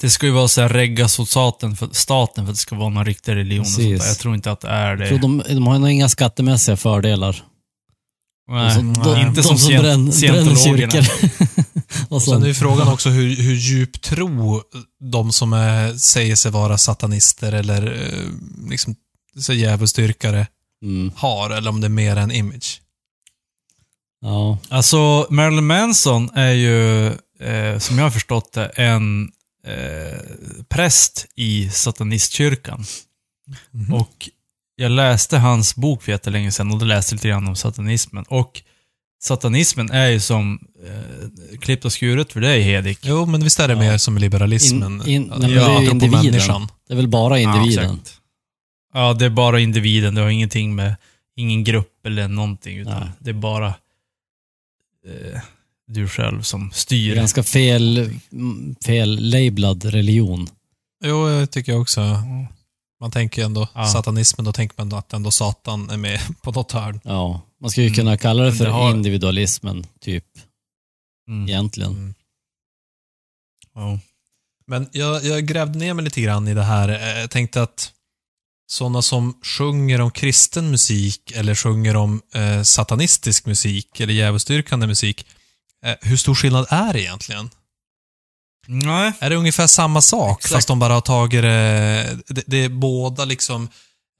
det 0.00 0.10
ska 0.10 0.26
ju 0.26 0.32
vara 0.32 0.48
så 0.48 0.60
här 0.60 0.68
reggas 0.68 1.18
åt 1.18 1.28
staten 1.28 1.76
för, 1.76 1.88
staten 1.92 2.44
för 2.44 2.50
att 2.50 2.56
det 2.56 2.60
ska 2.60 2.76
vara 2.76 2.88
någon 2.88 3.04
riktig 3.04 3.34
religion. 3.34 3.60
Och 3.60 3.66
sånt 3.66 3.98
där. 3.98 4.06
Jag 4.06 4.18
tror 4.18 4.34
inte 4.34 4.50
att 4.52 4.60
det 4.60 4.68
är 4.68 4.96
det. 4.96 5.02
Jag 5.08 5.08
tror 5.08 5.18
de, 5.18 5.42
de 5.54 5.66
har 5.66 5.78
nog 5.78 5.90
inga 5.90 6.08
skattemässiga 6.08 6.76
fördelar. 6.76 7.44
Nej, 8.50 8.68
de, 8.68 8.94
som- 8.94 9.04
de, 9.04 9.20
inte 9.20 9.40
de 9.40 9.42
som, 9.42 9.58
som 9.58 10.12
scientologerna. 10.12 10.92
och 12.08 12.22
sen 12.22 12.34
är 12.36 12.40
så. 12.40 12.46
ju 12.46 12.54
frågan 12.54 12.88
också 12.88 13.08
hur, 13.08 13.36
hur 13.36 13.54
djup 13.54 14.00
tro 14.02 14.62
de 15.12 15.32
som 15.32 15.52
är, 15.52 15.92
säger 15.94 16.36
sig 16.36 16.50
vara 16.50 16.78
satanister 16.78 17.52
eller 17.52 17.86
eh, 17.86 18.70
liksom 18.70 18.94
så 19.40 19.52
djävulsdyrkare 19.52 20.46
Mm. 20.82 21.12
har, 21.16 21.50
eller 21.50 21.70
om 21.70 21.80
det 21.80 21.86
är 21.86 21.88
mer 21.88 22.16
en 22.16 22.30
image. 22.30 22.80
Ja. 24.20 24.58
Alltså, 24.68 25.26
Marilyn 25.30 25.66
Manson 25.66 26.30
är 26.34 26.52
ju, 26.52 27.06
eh, 27.40 27.78
som 27.78 27.98
jag 27.98 28.04
har 28.04 28.10
förstått 28.10 28.52
det, 28.52 28.66
en 28.66 29.30
eh, 29.66 30.18
präst 30.68 31.26
i 31.34 31.70
satanistkyrkan. 31.70 32.84
Mhm. 33.70 33.94
Och 33.94 34.28
jag 34.76 34.90
läste 34.90 35.38
hans 35.38 35.76
bok 35.76 36.02
för 36.02 36.12
jättelänge 36.12 36.50
sedan 36.52 36.72
och 36.72 36.78
då 36.78 36.84
läste 36.84 37.14
lite 37.14 37.28
grann 37.28 37.46
om 37.48 37.56
satanismen. 37.56 38.24
Och 38.28 38.62
satanismen 39.22 39.90
är 39.90 40.08
ju 40.08 40.20
som 40.20 40.58
eh, 40.86 41.58
klippt 41.58 41.84
och 41.84 41.92
skuret 41.92 42.32
för 42.32 42.40
dig, 42.40 42.62
Hedik. 42.62 42.98
Jo, 43.02 43.26
men 43.26 43.44
visst 43.44 43.60
är 43.60 43.68
det 43.68 43.74
Ja. 43.74 43.80
mer 43.80 43.98
som 43.98 44.18
liberalismen? 44.18 45.02
In- 45.06 45.08
in- 45.08 45.22
nej, 45.22 45.38
men 45.40 45.50
det 45.50 45.60
är 45.60 45.80
ju 45.80 45.90
individen. 45.90 46.24
människan. 46.24 46.68
Det 46.88 46.92
är 46.94 46.96
väl 46.96 47.08
bara 47.08 47.38
individen? 47.38 48.00
Ja, 48.94 49.00
ja, 49.08 49.12
det 49.14 49.24
är 49.24 49.30
bara 49.30 49.60
individen. 49.60 50.14
Det 50.14 50.20
har 50.20 50.28
ingenting 50.28 50.74
med, 50.74 50.96
ingen 51.36 51.64
grupp 51.64 52.06
eller 52.06 52.28
någonting, 52.28 52.78
utan 52.78 53.00
Nej. 53.00 53.08
det 53.18 53.30
är 53.30 53.34
bara 53.34 53.74
eh, 55.06 55.40
du 55.86 56.08
själv 56.08 56.42
som 56.42 56.68
det 56.68 56.74
styr. 56.74 57.14
ganska 57.14 57.42
fel, 57.42 58.10
mm, 58.32 58.74
fel 58.84 59.18
labelad 59.30 59.84
religion. 59.84 60.48
Jo, 61.04 61.28
jag 61.30 61.50
tycker 61.50 61.72
jag 61.72 61.80
också. 61.80 62.00
Man 63.00 63.10
tänker 63.10 63.42
ju 63.42 63.46
ändå 63.46 63.68
Ja. 63.74 63.86
satanismen, 63.86 64.44
då 64.44 64.52
tänker 64.52 64.74
man 64.84 64.98
att 64.98 65.12
ändå 65.12 65.30
Satan 65.30 65.90
är 65.90 65.96
med 65.96 66.20
på 66.42 66.52
något 66.52 66.72
hörn. 66.72 67.00
Ja, 67.04 67.40
man 67.60 67.70
skulle 67.70 67.86
ju 67.86 67.94
kunna 67.94 68.16
kalla 68.16 68.42
det 68.42 68.52
för 68.54 68.64
det 68.64 68.70
har- 68.70 68.90
individualismen, 68.90 69.86
typ, 70.00 70.24
Mm. 71.28 71.48
egentligen. 71.48 71.92
Mm. 71.92 72.14
Ja. 73.74 73.98
Men 74.66 74.88
jag, 74.92 75.24
jag 75.24 75.46
grävde 75.46 75.78
ner 75.78 75.94
mig 75.94 76.04
lite 76.04 76.20
grann 76.20 76.48
i 76.48 76.54
det 76.54 76.62
här. 76.62 76.88
Eh, 76.88 77.20
Jag 77.20 77.30
tänkte 77.30 77.62
att 77.62 77.92
sådana 78.66 79.02
som 79.02 79.38
sjunger 79.42 80.00
om 80.00 80.10
kristen 80.10 80.70
musik 80.70 81.32
eller 81.34 81.54
sjunger 81.54 81.96
om 81.96 82.22
eh, 82.34 82.62
satanistisk 82.62 83.46
musik 83.46 84.00
eller 84.00 84.12
djävulsdyrkande 84.12 84.86
musik, 84.86 85.26
eh, 85.84 85.94
hur 86.00 86.16
stor 86.16 86.34
skillnad 86.34 86.66
är 86.68 86.92
det 86.92 87.00
egentligen? 87.00 87.50
Nej. 88.66 89.12
Är 89.18 89.30
det 89.30 89.36
ungefär 89.36 89.66
samma 89.66 90.00
sak, 90.00 90.38
Exakt. 90.38 90.54
fast 90.54 90.68
de 90.68 90.78
bara 90.78 90.92
har 90.92 91.00
tagit 91.00 91.42
det, 91.42 92.18
det, 92.26 92.42
det 92.46 92.64
är 92.64 92.68
båda 92.68 93.24
liksom, 93.24 93.68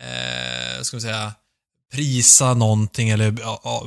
eh, 0.03 0.83
ska 0.83 0.97
vi 0.97 1.01
säga, 1.01 1.33
prisa 1.93 2.55
någonting 2.55 3.09
eller 3.09 3.37
ja, 3.41 3.87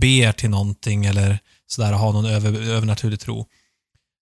ber 0.00 0.32
till 0.32 0.50
någonting 0.50 1.06
eller 1.06 1.38
sådär, 1.66 1.92
ha 1.92 2.12
någon 2.12 2.26
över, 2.26 2.62
övernaturlig 2.62 3.20
tro. 3.20 3.46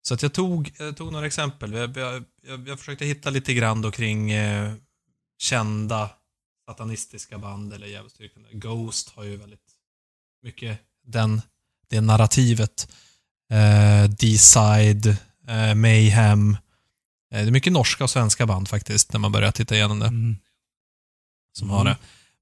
Så 0.02 0.14
att 0.14 0.22
jag 0.22 0.32
tog, 0.32 0.72
jag 0.78 0.96
tog 0.96 1.12
några 1.12 1.26
exempel. 1.26 1.72
Jag, 1.72 1.96
jag, 1.96 2.24
jag, 2.48 2.68
jag 2.68 2.78
försökte 2.78 3.04
hitta 3.04 3.30
lite 3.30 3.54
grann 3.54 3.82
då 3.82 3.90
kring 3.90 4.30
eh, 4.30 4.72
kända 5.42 6.10
satanistiska 6.66 7.38
band 7.38 7.72
eller 7.72 7.86
djävulsdyrkande. 7.86 8.48
Ghost 8.52 9.08
har 9.08 9.24
ju 9.24 9.36
väldigt 9.36 9.60
mycket 10.42 10.78
den, 11.04 11.42
det 11.88 12.00
narrativet. 12.00 12.88
Eh, 13.50 14.10
D-side, 14.10 15.06
eh, 15.48 15.74
Mayhem. 15.74 16.56
Eh, 17.32 17.42
det 17.42 17.46
är 17.46 17.50
mycket 17.50 17.72
norska 17.72 18.04
och 18.04 18.10
svenska 18.10 18.46
band 18.46 18.68
faktiskt, 18.68 19.12
när 19.12 19.20
man 19.20 19.32
börjar 19.32 19.52
titta 19.52 19.74
igenom 19.74 19.98
det, 19.98 20.06
Mm. 20.06 20.36
som 21.52 21.70
har 21.70 21.84
det. 21.84 21.96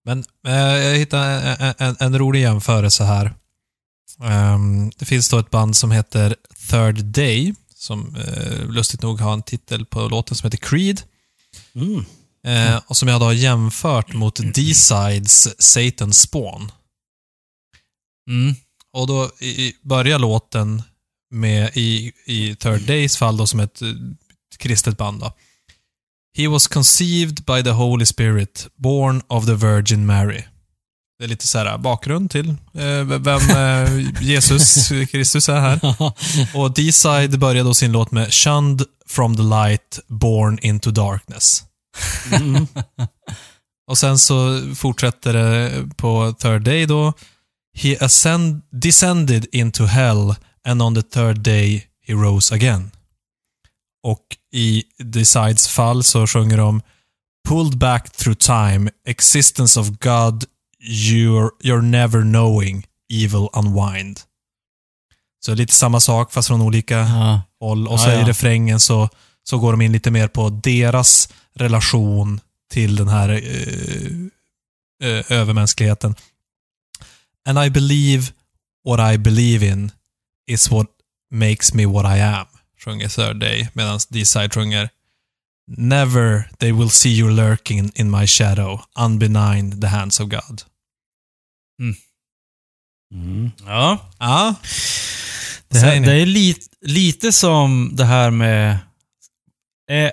Men 0.04 0.24
eh, 0.46 0.54
jag 0.54 0.98
hittade 0.98 1.24
en, 1.24 1.74
en, 1.78 1.96
en 2.00 2.18
rolig 2.18 2.40
jämförelse 2.40 3.04
här. 3.04 3.34
Ehm, 4.22 4.90
det 4.96 5.04
finns 5.04 5.28
då 5.28 5.38
ett 5.38 5.50
band 5.50 5.76
som 5.76 5.90
heter 5.90 6.36
Third 6.70 7.04
Day, 7.04 7.54
som 7.74 8.16
eh, 8.16 8.64
lustigt 8.70 9.02
nog 9.02 9.20
har 9.20 9.32
en 9.32 9.42
titel 9.42 9.86
på 9.86 10.08
låten 10.08 10.36
som 10.36 10.46
heter 10.46 10.58
Creed. 10.68 11.02
Mm. 11.74 12.04
Eh, 12.46 12.80
och 12.86 12.96
som 12.96 13.08
jag 13.08 13.20
då 13.20 13.24
har 13.24 13.32
jämfört 13.32 14.12
mot 14.12 14.40
D-Sides 14.54 15.62
Satan 15.62 16.12
Spawn. 16.12 16.72
Mm. 18.30 18.54
Och 18.92 19.06
då 19.06 19.30
i, 19.40 19.72
börjar 19.82 20.18
låten 20.18 20.82
med, 21.30 21.70
i, 21.74 22.12
i 22.26 22.54
Third 22.54 22.82
Days 22.82 23.16
fall 23.16 23.36
då, 23.36 23.46
som 23.46 23.60
ett 23.60 23.82
eh, 23.82 23.88
kristet 24.58 24.98
band 24.98 25.20
då. 25.20 25.32
He 26.36 26.48
was 26.48 26.66
conceived 26.66 27.44
by 27.44 27.62
the 27.62 27.70
Holy 27.70 28.06
Spirit, 28.06 28.68
born 28.76 29.22
of 29.28 29.46
the 29.46 29.54
Virgin 29.54 30.06
Mary. 30.06 30.42
Det 31.18 31.24
är 31.24 31.28
lite 31.28 31.46
så 31.46 31.58
här 31.58 31.78
bakgrund 31.78 32.30
till 32.30 32.48
eh, 32.74 33.04
vem 33.04 33.50
eh, 33.50 34.22
Jesus 34.22 34.88
Kristus 35.10 35.48
är 35.48 35.60
här. 35.60 35.80
Och 36.56 36.74
D-side 36.74 37.38
börjar 37.38 37.64
då 37.64 37.74
sin 37.74 37.92
låt 37.92 38.10
med 38.10 38.32
Shunned 38.32 38.82
from 39.06 39.36
the 39.36 39.42
light, 39.42 40.00
born 40.06 40.58
into 40.62 40.90
darkness. 40.90 41.64
Mm. 42.32 42.66
Och 43.90 43.98
sen 43.98 44.18
så 44.18 44.60
fortsätter 44.74 45.32
det 45.32 45.86
på 45.96 46.34
third 46.38 46.62
day 46.62 46.86
då. 46.86 47.12
He 47.78 47.96
ascend, 48.00 48.62
descended 48.72 49.46
into 49.52 49.84
hell 49.84 50.34
and 50.68 50.82
on 50.82 50.94
the 50.94 51.02
third 51.02 51.40
day 51.40 51.86
he 52.06 52.12
rose 52.14 52.54
again. 52.54 52.90
Och 54.02 54.26
i 54.52 54.82
Decides 54.98 55.68
fall 55.68 56.04
så 56.04 56.26
sjunger 56.26 56.56
de 56.56 56.82
Pulled 57.48 57.78
back 57.78 58.10
through 58.16 58.38
time, 58.38 58.90
existence 59.06 59.80
of 59.80 59.88
God, 59.88 60.44
you're, 60.90 61.50
you're 61.62 61.82
never 61.82 62.22
knowing, 62.22 62.86
evil 63.12 63.48
unwind. 63.52 64.20
Så 65.44 65.54
lite 65.54 65.72
samma 65.74 66.00
sak 66.00 66.32
fast 66.32 66.48
från 66.48 66.60
olika 66.62 66.98
Ja. 66.98 67.42
håll. 67.60 67.86
Och 67.88 67.94
Ja, 67.94 67.98
så 67.98 68.10
ja. 68.10 68.20
i 68.20 68.24
refrängen 68.24 68.80
så, 68.80 69.08
så 69.44 69.58
går 69.58 69.72
de 69.72 69.80
in 69.80 69.92
lite 69.92 70.10
mer 70.10 70.28
på 70.28 70.50
deras 70.50 71.28
relation 71.54 72.40
till 72.70 72.96
den 72.96 73.08
här 73.08 73.28
eh, 73.28 74.12
eh, 75.02 75.32
övermänskligheten. 75.32 76.14
And 77.48 77.58
I 77.58 77.70
believe 77.70 78.32
what 78.84 79.14
I 79.14 79.18
believe 79.18 79.66
in 79.66 79.92
is 80.46 80.70
what 80.70 80.86
makes 81.30 81.74
me 81.74 81.86
what 81.86 82.06
I 82.16 82.20
am, 82.20 82.46
sjunger 82.78 83.08
Third 83.08 83.40
Day, 83.40 83.68
medan 83.72 84.00
D-Side 84.10 84.54
sjunger 84.54 84.90
Never 85.76 86.50
they 86.58 86.72
will 86.72 86.90
see 86.90 87.10
you 87.10 87.30
lurking 87.30 87.92
in 87.94 88.10
my 88.10 88.26
shadow, 88.26 88.80
unbenign 88.98 89.80
the 89.80 89.86
hands 89.86 90.20
of 90.20 90.28
God. 90.28 90.62
Mm. 91.80 91.94
Ja. 93.66 94.10
Ja, 94.18 94.54
Det, 95.68 95.78
här, 95.78 96.00
det 96.00 96.12
är 96.12 96.26
lit, 96.26 96.68
lite 96.80 97.32
som 97.32 97.90
det 97.96 98.04
här 98.04 98.30
med 98.30 98.78
är 99.86 100.12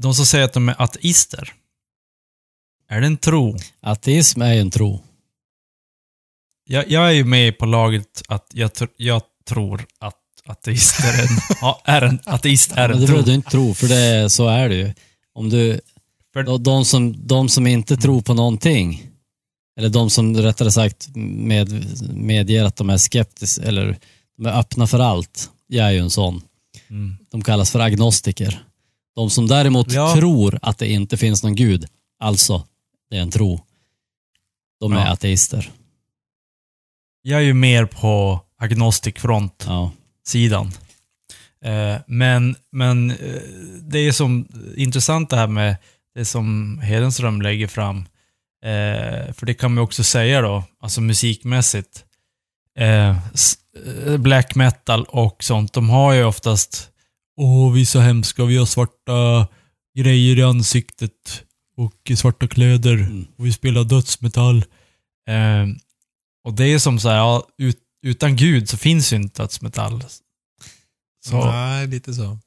de 0.00 0.14
som 0.14 0.26
säger 0.26 0.44
att 0.44 0.52
de 0.52 0.68
är 0.68 0.82
ateister. 0.82 1.52
Är 2.88 3.00
det 3.00 3.06
en 3.06 3.16
tro? 3.16 3.56
Ateism 3.80 4.42
är 4.42 4.54
ju 4.54 4.60
en 4.60 4.70
tro. 4.70 5.02
Jag, 6.64 6.90
jag 6.90 7.06
är 7.08 7.12
ju 7.12 7.24
med 7.24 7.58
på 7.58 7.66
laget 7.66 8.22
att 8.28 8.46
jag, 8.52 8.70
tr- 8.70 8.88
jag 8.96 9.22
tror 9.46 9.86
att 9.98 10.18
ateister 10.46 11.08
är 11.08 11.22
en, 11.22 11.38
ja, 11.60 11.80
är 11.84 12.02
en 12.02 12.18
ateist 12.24 12.72
är 12.72 12.88
en 12.88 13.00
det 13.00 13.06
tro. 13.06 13.06
behöver 13.06 13.26
du 13.26 13.34
inte 13.34 13.50
tro, 13.50 13.74
för 13.74 13.88
det, 13.88 14.30
så 14.30 14.48
är 14.48 14.68
det 14.68 14.74
ju. 14.74 14.92
Om 15.34 15.48
du, 15.50 15.80
För- 16.32 16.42
de, 16.42 16.62
de, 16.62 16.84
som, 16.84 17.26
de 17.26 17.48
som 17.48 17.66
inte 17.66 17.96
tror 17.96 18.22
på 18.22 18.34
någonting, 18.34 19.08
eller 19.78 19.88
de 19.88 20.10
som 20.10 20.36
rättare 20.36 20.70
sagt 20.70 21.08
med, 21.16 21.86
medger 22.14 22.64
att 22.64 22.76
de 22.76 22.90
är 22.90 22.96
skeptiska, 22.98 23.62
eller 23.62 23.98
de 24.36 24.46
är 24.46 24.58
öppna 24.58 24.86
för 24.86 24.98
allt. 24.98 25.50
Jag 25.66 25.86
är 25.86 25.90
ju 25.90 25.98
en 25.98 26.10
sån. 26.10 26.42
Mm. 26.90 27.16
De 27.30 27.42
kallas 27.44 27.70
för 27.70 27.80
agnostiker. 27.80 28.64
De 29.16 29.30
som 29.30 29.46
däremot 29.46 29.92
Ja. 29.92 30.14
tror 30.14 30.58
att 30.62 30.78
det 30.78 30.88
inte 30.88 31.16
finns 31.16 31.42
någon 31.42 31.54
gud, 31.54 31.86
alltså 32.20 32.66
det 33.10 33.16
är 33.16 33.20
en 33.22 33.30
tro, 33.30 33.60
de 34.80 34.92
är 34.92 34.96
Ja. 35.06 35.12
ateister. 35.12 35.70
Jag 37.22 37.40
är 37.40 37.44
ju 37.44 37.54
mer 37.54 37.84
på 37.84 38.40
agnostic 38.58 39.14
front. 39.18 39.64
Ja. 39.66 39.90
sidan. 40.24 40.72
Eh, 41.64 41.96
men 42.06 42.56
men 42.72 43.10
eh, 43.10 43.42
det 43.80 43.98
är 43.98 44.12
som 44.12 44.48
intressant 44.76 45.30
det 45.30 45.36
här 45.36 45.46
med 45.46 45.76
det 46.14 46.24
som 46.24 46.78
Hedenström 46.82 47.42
lägger 47.42 47.66
fram. 47.66 47.96
Eh, 48.64 49.32
för 49.34 49.46
det 49.46 49.54
kan 49.54 49.74
man 49.74 49.84
också 49.84 50.04
säga 50.04 50.40
då, 50.40 50.64
alltså 50.80 51.00
musikmässigt. 51.00 52.04
Black 54.18 54.54
metal 54.54 55.04
och 55.04 55.44
sånt, 55.44 55.72
de 55.72 55.90
har 55.90 56.12
ju 56.12 56.24
oftast 56.24 56.90
Åh, 57.36 57.72
vi 57.72 57.80
är 57.80 57.84
så 57.84 58.00
hemska, 58.00 58.44
vi 58.44 58.56
har 58.56 58.66
svarta 58.66 59.46
grejer 59.98 60.38
i 60.38 60.42
ansiktet 60.42 61.42
och 61.76 62.18
svarta 62.18 62.48
kläder 62.48 62.94
Mm. 62.94 63.26
och 63.38 63.46
vi 63.46 63.52
spelar 63.52 63.84
dödsmetall. 63.84 64.56
Eh, 65.28 65.66
och 66.44 66.52
det 66.54 66.64
är 66.66 66.78
som 66.78 66.98
så 67.00 67.08
här, 67.08 67.16
ja, 67.16 67.46
ut, 67.58 67.78
utan 68.06 68.36
Gud 68.36 68.68
så 68.68 68.76
finns 68.76 69.12
ju 69.12 69.16
inte 69.16 69.42
dödsmetall. 69.42 70.04
Så, 71.24 71.44
Nej, 71.44 71.86
lite 71.86 72.14
så. 72.14 72.38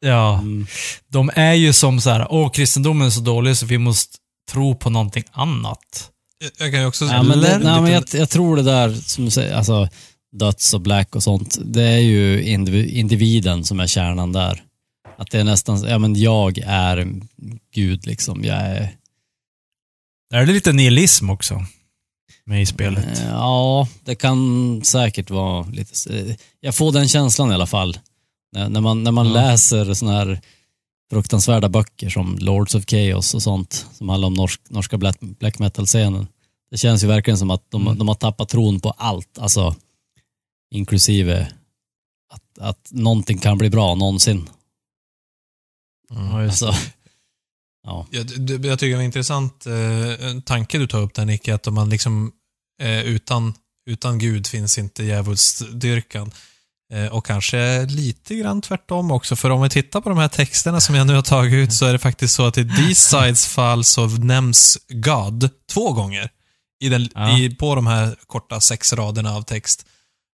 ja, 0.00 0.38
Mm. 0.38 0.66
de 1.08 1.30
är 1.34 1.52
ju 1.54 1.72
som 1.72 2.00
så 2.00 2.10
här, 2.10 2.26
åh, 2.30 2.50
kristendomen 2.50 3.06
är 3.06 3.10
så 3.10 3.20
dålig 3.20 3.56
så 3.56 3.66
vi 3.66 3.78
måste 3.78 4.18
tro 4.50 4.74
på 4.74 4.90
någonting 4.90 5.24
annat. 5.32 6.10
Jag- 6.38 6.50
Jag 6.58 6.72
kan 6.72 6.80
ju 6.80 6.86
också... 6.86 7.04
Ja, 7.04 7.22
men 7.22 7.40
det, 7.40 7.58
nej, 7.58 7.80
men 7.82 7.92
jag, 7.92 8.04
jag 8.12 8.30
tror 8.30 8.56
det 8.56 8.62
där, 8.62 8.94
som 8.94 9.24
du 9.24 9.30
säger, 9.30 9.54
alltså 9.56 9.88
döds 10.32 10.74
och 10.74 10.80
black 10.80 11.16
och 11.16 11.22
sånt, 11.22 11.58
det 11.64 11.82
är 11.82 11.98
ju 11.98 12.42
indiv- 12.42 12.88
individen 12.90 13.64
som 13.64 13.80
är 13.80 13.86
kärnan 13.86 14.32
där. 14.32 14.62
Att 15.18 15.30
det 15.30 15.38
är 15.40 15.44
nästan, 15.44 15.82
ja 15.88 15.98
men 15.98 16.16
jag 16.16 16.58
är 16.66 17.20
Gud 17.74 18.06
liksom. 18.06 18.44
Jag 18.44 18.56
är, 18.56 18.96
Är 20.34 20.46
det 20.46 20.52
lite 20.52 20.72
nihilism 20.72 21.30
också? 21.30 21.64
Med 22.44 22.62
i 22.62 22.66
spelet? 22.66 23.18
Eh, 23.20 23.28
Ja, 23.28 23.88
det 24.04 24.14
kan 24.14 24.80
säkert 24.84 25.30
vara 25.30 25.66
lite... 25.66 26.16
eh, 26.18 26.34
Jag 26.60 26.74
får 26.74 26.92
den 26.92 27.08
känslan 27.08 27.50
i 27.50 27.54
alla 27.54 27.66
fall. 27.66 27.98
När, 28.56 28.80
man, 28.80 29.02
när 29.04 29.10
man 29.12 29.26
Ja. 29.26 29.32
läser 29.32 29.94
såna 29.94 30.12
här 30.12 30.40
fruktansvärda 31.10 31.68
böcker 31.68 32.08
som 32.10 32.36
Lords 32.40 32.74
of 32.74 32.84
Chaos 32.86 33.34
och 33.34 33.42
sånt, 33.42 33.86
som 33.92 34.08
handlar 34.08 34.26
om 34.26 34.34
norsk, 34.34 34.60
norska 34.68 34.98
black, 34.98 35.16
black 35.20 35.58
metal-scenen. 35.58 36.26
Det 36.70 36.76
känns 36.78 37.04
ju 37.04 37.06
verkligen 37.06 37.38
som 37.38 37.50
att 37.50 37.70
de, 37.70 37.82
Mm. 37.86 37.98
de 37.98 38.08
har 38.08 38.14
tappat 38.14 38.48
tron 38.48 38.80
på 38.80 38.90
allt, 38.90 39.38
alltså 39.38 39.74
inklusive 40.72 41.52
att, 42.34 42.58
att 42.58 42.88
någonting 42.90 43.38
kan 43.38 43.58
bli 43.58 43.70
bra 43.70 43.94
någonsin. 43.94 44.50
Det. 46.08 46.36
Alltså, 46.36 46.74
ja. 47.86 48.06
Jag, 48.10 48.30
jag 48.64 48.78
tycker 48.78 48.90
det 48.90 48.96
var 48.96 49.02
intressant 49.02 49.66
eh, 49.66 50.26
en 50.28 50.42
tanke 50.42 50.78
du 50.78 50.86
tar 50.86 51.00
upp 51.00 51.14
där 51.14 51.24
Nicke, 51.24 51.54
att 51.54 51.66
om 51.66 51.74
man 51.74 51.90
liksom 51.90 52.32
eh, 52.82 53.00
utan, 53.02 53.54
utan 53.90 54.18
Gud 54.18 54.46
finns 54.46 54.78
inte 54.78 55.04
djävulsdyrkan. 55.04 56.30
Eh, 56.92 57.06
och 57.06 57.26
kanske 57.26 57.86
lite 57.86 58.34
grann 58.34 58.62
tvärtom 58.62 59.10
också, 59.10 59.36
för 59.36 59.50
om 59.50 59.62
vi 59.62 59.70
tittar 59.70 60.00
på 60.00 60.08
de 60.08 60.18
här 60.18 60.28
texterna 60.28 60.80
som 60.80 60.94
jag 60.94 61.06
nu 61.06 61.14
har 61.14 61.22
tagit 61.22 61.52
ut 61.52 61.72
så 61.72 61.86
är 61.86 61.92
det 61.92 61.98
faktiskt 61.98 62.34
så 62.34 62.46
att 62.46 62.58
i 62.58 62.64
D-sides 62.64 63.46
fall 63.54 63.84
så 63.84 64.06
nämns 64.06 64.78
God 64.88 65.50
två 65.72 65.92
gånger 65.92 66.30
i 66.80 66.88
den, 66.88 67.08
Ja. 67.14 67.38
i, 67.38 67.54
på 67.54 67.74
de 67.74 67.86
här 67.86 68.16
korta 68.26 68.60
sex 68.60 68.92
raderna 68.92 69.34
av 69.34 69.42
text. 69.42 69.86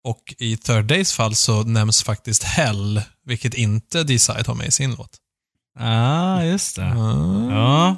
Och 0.05 0.35
i 0.39 0.57
Third 0.57 0.85
Days 0.85 1.13
fall 1.13 1.35
så 1.35 1.63
nämns 1.63 2.03
faktiskt 2.03 2.43
Hell, 2.43 3.03
vilket 3.27 3.55
inte 3.55 4.03
D-side 4.05 4.47
har 4.47 4.55
med 4.55 4.67
i 4.67 4.71
sin 4.71 4.95
låt. 4.95 5.11
ah, 5.79 6.43
just 6.43 6.77
det. 6.77 6.83
Mm. 6.83 7.49
Ja. 7.51 7.97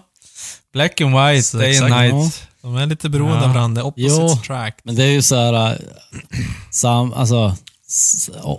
Black 0.72 1.01
and 1.01 1.14
white, 1.16 1.43
Så 1.43 1.56
day 1.59 1.78
and 1.78 1.90
night. 1.90 2.48
De 2.62 2.76
är 2.76 2.86
lite 2.86 3.09
beroende 3.09 3.36
Ja. 3.39 3.44
av 3.48 3.55
varandra. 3.55 3.85
Opposites 3.85 4.18
Jo. 4.18 4.36
track. 4.47 4.78
Men 4.85 4.94
det 4.94 5.05
är 5.05 5.10
ju 5.12 5.22
så 5.22 5.36
här, 5.36 5.72
äh, 5.72 5.78
sam, 6.70 7.12
alltså, 7.12 7.56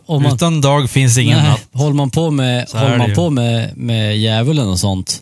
om 0.06 0.24
man, 0.24 0.34
Utan 0.36 0.62
dag 0.62 0.90
finns 0.90 1.18
ingen 1.18 1.38
Nej, 1.38 1.50
natt. 1.50 1.68
håller 1.74 1.96
man 1.96 2.10
på 2.10 2.32
med, 2.32 2.70
Så 2.70 2.78
håller 2.78 2.98
man 2.98 3.14
på 3.14 3.30
med, 3.30 3.78
med 3.78 4.18
djävulen 4.20 4.68
och 4.68 4.80
sånt 4.80 5.22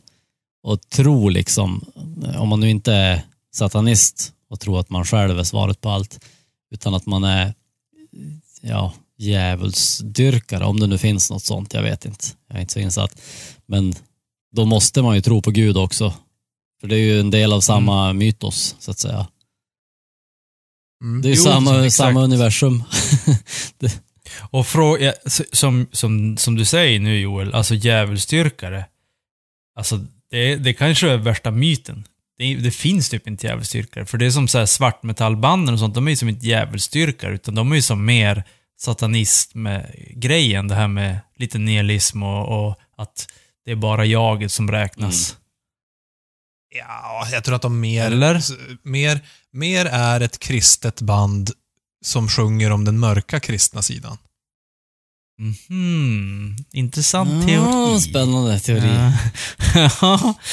och 0.63 0.89
tror 0.89 1.31
liksom, 1.31 1.85
om 2.37 2.49
man 2.49 2.59
nu 2.59 2.69
inte 2.69 2.93
är 2.93 3.21
satanist 3.53 4.31
och 4.49 4.59
tror 4.59 4.79
att 4.79 4.89
man 4.89 5.05
själv 5.05 5.39
är 5.39 5.43
svaret 5.43 5.81
på 5.81 5.89
allt, 5.89 6.19
utan 6.71 6.93
att 6.93 7.05
man 7.05 7.23
är 7.23 7.53
ja, 8.63 8.93
djävulsdyrkare, 9.17 10.65
om 10.65 10.79
det 10.79 10.87
nu 10.87 10.97
finns 10.97 11.29
något 11.29 11.43
sånt, 11.43 11.73
jag 11.73 11.81
vet 11.81 12.05
inte. 12.05 12.25
Jag 12.47 12.57
är 12.57 12.61
inte 12.61 12.73
så 12.73 12.79
insatt. 12.79 13.21
Men 13.65 13.93
då 14.55 14.65
måste 14.65 15.01
man 15.01 15.15
ju 15.15 15.21
tro 15.21 15.41
på 15.41 15.51
Gud 15.51 15.77
också. 15.77 16.13
För 16.81 16.87
det 16.87 16.95
är 16.95 16.99
ju 16.99 17.19
en 17.19 17.31
del 17.31 17.53
av 17.53 17.61
samma 17.61 18.13
mytos, 18.13 18.75
så 18.79 18.91
att 18.91 18.99
säga. 18.99 19.27
Mm. 21.03 21.21
Det 21.21 21.27
är 21.27 21.29
ju 21.29 21.37
Jo, 21.37 21.43
samma, 21.43 21.89
samma 21.89 22.23
universum. 22.23 22.83
Och 24.39 24.67
fråga, 24.67 25.13
som, 25.51 25.87
som, 25.91 26.37
som 26.37 26.55
du 26.55 26.65
säger 26.65 26.99
nu 26.99 27.19
Joel, 27.19 27.53
alltså 27.53 27.75
djävulsdyrkare. 27.75 28.85
Alltså 29.75 30.05
det, 30.29 30.55
det 30.55 30.73
kanske 30.73 31.09
är 31.09 31.17
värsta 31.17 31.51
myten. 31.51 32.07
Det, 32.37 32.55
det 32.55 32.71
finns 32.71 33.09
typ 33.09 33.27
inte 33.27 33.47
djävulsdyrkare. 33.47 34.05
För 34.05 34.17
det 34.17 34.25
är 34.25 34.31
som 34.31 34.47
så 34.47 34.57
här 34.57 34.65
svartmetallbanden 34.65 35.73
och 35.73 35.79
sånt, 35.79 35.95
de 35.95 36.07
är 36.07 36.11
ju 36.11 36.17
som 36.17 36.29
inte 36.29 36.47
djävulsdyrkare, 36.47 37.33
utan 37.33 37.55
de 37.55 37.71
är 37.71 37.75
ju 37.75 37.81
som 37.81 38.05
mer 38.05 38.43
satanist 38.77 39.55
med 39.55 39.95
grejen, 40.15 40.67
det 40.67 40.75
här 40.75 40.87
med 40.87 41.19
lite 41.35 41.57
nihilism 41.57 42.23
och, 42.23 42.67
och 42.67 42.79
att 42.97 43.27
det 43.65 43.71
är 43.71 43.75
bara 43.75 44.05
jaget 44.05 44.51
som 44.51 44.71
räknas. 44.71 45.37
Ja, 46.75 47.27
jag 47.31 47.43
tror 47.43 47.55
att 47.55 47.61
de 47.61 47.79
mer, 47.79 48.05
Eller? 48.05 48.41
mer, 48.83 49.19
mer 49.51 49.85
är 49.85 50.21
ett 50.21 50.39
kristet 50.39 51.01
band 51.01 51.51
som 52.05 52.29
sjunger 52.29 52.71
om 52.71 52.85
den 52.85 52.99
mörka 52.99 53.39
kristna 53.39 53.81
sidan. 53.81 54.17
Mhm, 55.39 56.55
intressant 56.71 57.47
teori. 57.47 58.01
spännande 58.01 58.59
teori. 58.59 59.11
Ja. 60.01 60.33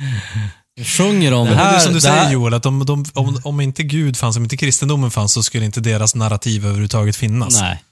Sjunger 0.84 1.32
om 1.32 1.46
Det 1.46 1.52
Det, 1.52 1.56
här- 1.56 1.74
är 1.74 1.78
som 1.78 1.92
du 1.92 1.98
det 1.98 2.00
säger 2.00 2.30
Joel, 2.32 2.54
att 2.54 2.66
om, 2.66 2.86
de, 2.86 3.04
om, 3.14 3.40
om 3.44 3.60
inte 3.60 3.82
Gud 3.82 4.16
fanns, 4.16 4.36
om 4.36 4.42
inte 4.42 4.56
kristendomen 4.56 5.10
fanns, 5.10 5.32
så 5.32 5.42
skulle 5.42 5.64
inte 5.64 5.80
deras 5.80 6.14
narrativ 6.14 6.64
överhuvudtaget 6.64 7.16
finnas. 7.16 7.60
Nej. 7.60 7.82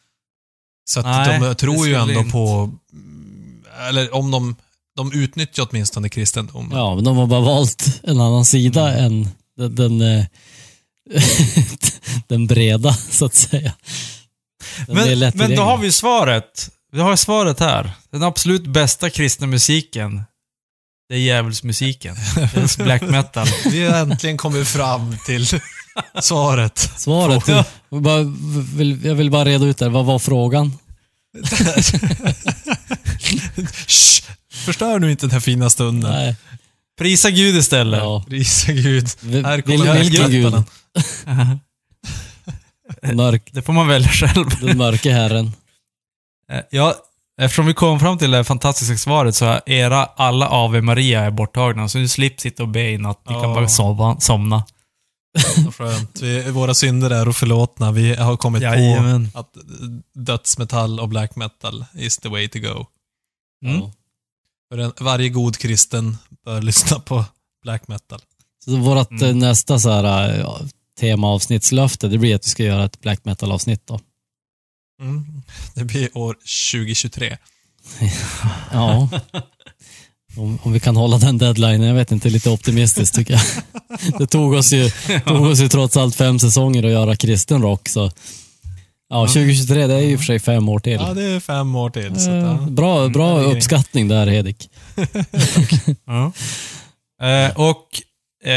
Så 0.91 1.01
att 1.01 1.07
Nej, 1.07 1.41
de 1.41 1.47
det 1.47 1.55
tror 1.55 1.87
ju 1.89 1.95
ändå 1.95 2.21
inte. 2.21 2.33
på, 2.33 2.73
eller 3.89 4.15
om 4.15 4.31
de, 4.31 4.57
de 4.97 5.13
utnyttjar 5.13 5.67
åtminstone 5.71 6.09
kristendomen. 6.09 6.79
Ja, 6.79 6.95
men 6.95 7.05
de 7.05 7.17
har 7.17 7.27
bara 7.27 7.41
valt 7.41 8.01
en 8.03 8.21
annan 8.21 8.45
sida 8.45 8.99
än 8.99 9.29
den, 9.57 9.75
den, 9.75 10.01
eh, 10.01 10.25
den 12.29 12.47
breda, 12.47 12.93
så 12.95 13.25
att 13.25 13.35
säga. 13.35 13.73
Den 14.87 15.19
Men, 15.19 15.33
men 15.35 15.57
då 15.57 15.63
har 15.63 15.79
vi 15.79 15.93
svaret. 15.93 16.71
Vi 16.93 17.01
har 17.01 17.17
svaret 17.17 17.61
här. 17.61 17.91
Den 18.11 18.23
absolut 18.23 18.67
bästa 18.67 19.11
kristna 19.11 19.47
musiken, 19.47 20.23
det 21.09 21.15
är 21.15 21.19
djävulsmusiken. 21.19 22.15
Det 22.35 22.41
är 22.57 22.85
black 22.85 23.03
metal. 23.03 23.47
Vi 23.71 23.85
har 23.87 23.99
äntligen 23.99 24.37
kommit 24.37 24.69
fram 24.69 25.17
till 25.27 25.47
svaret. 26.21 26.79
Svaret, 26.97 27.49
Ja. 27.49 27.65
jag, 27.89 28.03
bara, 28.03 28.23
vill, 28.77 29.05
jag 29.05 29.15
vill 29.15 29.31
bara 29.31 29.45
reda 29.45 29.65
ut 29.67 29.79
det. 29.79 29.89
Vad 29.89 30.05
var 30.05 30.19
frågan? 30.19 30.79
Shh, 33.87 34.23
förstör 34.53 34.99
nu 34.99 35.11
inte 35.11 35.27
den 35.27 35.31
här 35.31 35.41
fina 35.41 35.71
stunden. 35.71 36.11
Nej. 36.13 36.37
Prisa 36.99 37.31
Gud 37.31 37.57
istället. 37.57 38.01
Ja. 38.01 38.25
Prisa 38.29 38.73
Gud. 38.73 39.09
Vi- 39.21 39.43
Här 39.43 39.61
kommer 39.61 39.99
vilken 39.99 40.31
Gud? 40.31 40.53
Gud. 40.53 40.65
Mörk, 43.17 43.49
Det 43.53 43.63
får 43.63 43.73
man 43.73 43.89
välja 43.89 44.09
själv. 44.09 44.47
den 44.61 44.79
mörke 44.79 45.13
herren. 45.13 45.53
Eh, 46.53 46.61
Ja, 46.71 46.95
eftersom 47.39 47.67
vi 47.67 47.75
kom 47.75 48.01
fram 48.01 48.19
till 48.19 48.31
det 48.31 48.45
fantastiska 48.45 48.97
svaret 48.99 49.35
så 49.35 49.45
är 49.45 49.61
era 49.67 50.05
alla 50.05 50.49
Ave 50.49 50.83
Maria 50.83 51.21
är 51.21 51.31
borttagna, 51.31 51.89
så 51.89 51.99
ni 51.99 52.09
slipper 52.09 52.41
sitta 52.41 52.63
och 52.63 52.69
be 52.69 52.91
i 52.91 52.99
natt. 52.99 53.21
Ni 53.29 53.35
kan 53.35 53.55
bara 53.55 53.69
sova, 53.69 54.21
somna. 54.21 54.65
Så 55.65 55.73
skönt. 55.73 56.21
Vi, 56.23 56.51
våra 56.51 56.75
synder 56.75 57.11
är 57.11 57.33
förlåtna. 57.33 57.93
Vi 57.93 58.15
har 58.15 58.37
kommit 58.37 58.63
Jajamän. 58.63 59.31
på 59.31 59.39
att 59.39 59.57
dödsmetall 60.15 61.01
och 61.01 61.09
black 61.09 61.37
metal 61.37 61.85
is 61.95 62.19
the 62.19 62.29
way 62.29 62.49
to 62.49 62.59
go. 62.59 62.87
Mm. 63.65 63.81
Ja. 63.81 63.93
För 64.71 64.79
en, 64.79 64.93
varje 65.01 65.29
god 65.29 65.57
kristen 65.59 66.17
bör 66.45 66.63
lyssna 66.63 66.99
på 67.01 67.25
black 67.63 67.89
metal. 67.89 68.21
Så 68.65 68.77
vårt 68.77 69.11
Mm. 69.11 69.25
eh, 69.31 69.35
nästa 69.37 69.79
så 69.79 69.91
här, 69.91 70.31
eh, 70.35 70.41
ja, 70.41 70.61
temaavsnittslöfte, 71.01 72.09
det 72.09 72.19
blir 72.19 72.35
att 72.35 72.47
vi 72.47 72.51
ska 72.51 72.63
göra 72.65 72.85
ett 72.85 73.01
black 73.01 73.25
metal-avsnitt 73.25 73.87
då. 73.87 74.01
Mm. 75.01 75.25
Det 75.75 75.85
blir 75.85 76.19
år 76.19 76.33
2023. 76.73 77.37
Ja. 78.73 79.09
Om, 80.37 80.59
om 80.63 80.73
vi 80.73 80.81
kan 80.81 80.97
hålla 80.97 81.19
den 81.19 81.39
deadlinen, 81.39 81.83
jag 81.89 81.95
vet 81.95 82.13
inte, 82.13 82.29
lite 82.31 82.51
optimistiskt 82.51 83.15
tycker 83.15 83.35
jag. 83.35 83.43
Det 84.19 84.27
tog 84.27 84.53
oss 84.53 84.73
ju, 84.73 84.91
tog 85.27 85.47
oss 85.47 85.61
ju 85.61 85.69
trots 85.69 85.97
allt 85.97 86.17
fem 86.17 86.39
säsonger 86.39 86.83
att 86.85 86.91
göra 86.91 87.17
kristen 87.17 87.63
rock, 87.63 87.89
så 87.89 88.11
Ja, 89.11 89.27
2023, 89.27 89.87
det 89.87 89.95
är 89.95 90.01
ju 90.01 90.19
för 90.19 90.25
sig 90.25 90.39
fem 90.39 90.69
år 90.69 90.79
till. 90.79 90.93
Ja, 90.93 91.15
det 91.15 91.23
är 91.23 91.41
fem 91.41 91.77
år 91.77 91.91
till. 91.91 92.21
Så 92.21 92.31
att, 92.31 92.37
Eh, 92.37 92.43
ja. 92.43 92.55
Bra, 92.71 93.09
bra 93.09 93.35
det 93.39 93.41
är 93.45 93.49
grej. 93.49 93.57
uppskattning 93.57 94.09
där, 94.09 94.27
Hedik. 94.27 94.71
Ja. 96.07 96.33
Eh, 97.27 97.57
och 97.57 97.87
eh, 98.49 98.53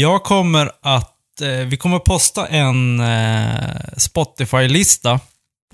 jag 0.00 0.22
kommer 0.24 0.70
att, 0.82 1.40
eh, 1.40 1.48
vi 1.50 1.76
kommer 1.76 1.98
posta 1.98 2.46
en 2.46 3.00
eh, 3.00 3.56
Spotify-lista 3.96 5.20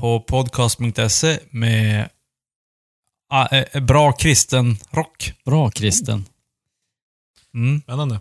på 0.02 0.20
podcast.se 0.20 1.38
med 1.50 2.08
ah, 3.28 3.46
eh, 3.46 3.82
bra 3.82 4.12
kristen 4.12 4.78
rock. 4.90 5.32
Bra, 5.44 5.70
Kristen. 5.70 6.24
Mm. 7.54 7.80
Spännande. 7.80 8.20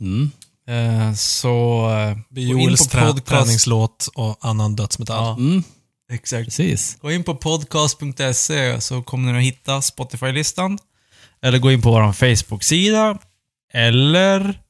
Mm. 0.00 0.30
Eh, 0.68 1.14
så 1.14 1.88
eh, 1.90 2.16
gå 2.28 2.40
in 2.40 2.48
Joels 2.48 2.88
på 2.88 2.98
podcast. 2.98 3.26
träningslåt 3.26 4.08
och 4.14 4.38
annan 4.40 4.76
dödsmetall. 4.76 5.24
Ja. 5.24 5.36
Mm. 5.36 5.62
Exakt. 6.12 6.44
Precis. 6.44 6.98
Gå 7.00 7.12
in 7.12 7.24
på 7.24 7.34
podcast.se 7.34 8.80
så 8.80 9.02
kommer 9.02 9.32
ni 9.32 9.38
att 9.38 9.44
hitta 9.44 9.82
Spotify-listan. 9.82 10.78
Eller 11.42 11.58
gå 11.58 11.72
in 11.72 11.82
på 11.82 11.90
vår 11.90 12.12
Facebook-sida. 12.12 13.18
Eller 13.72 14.60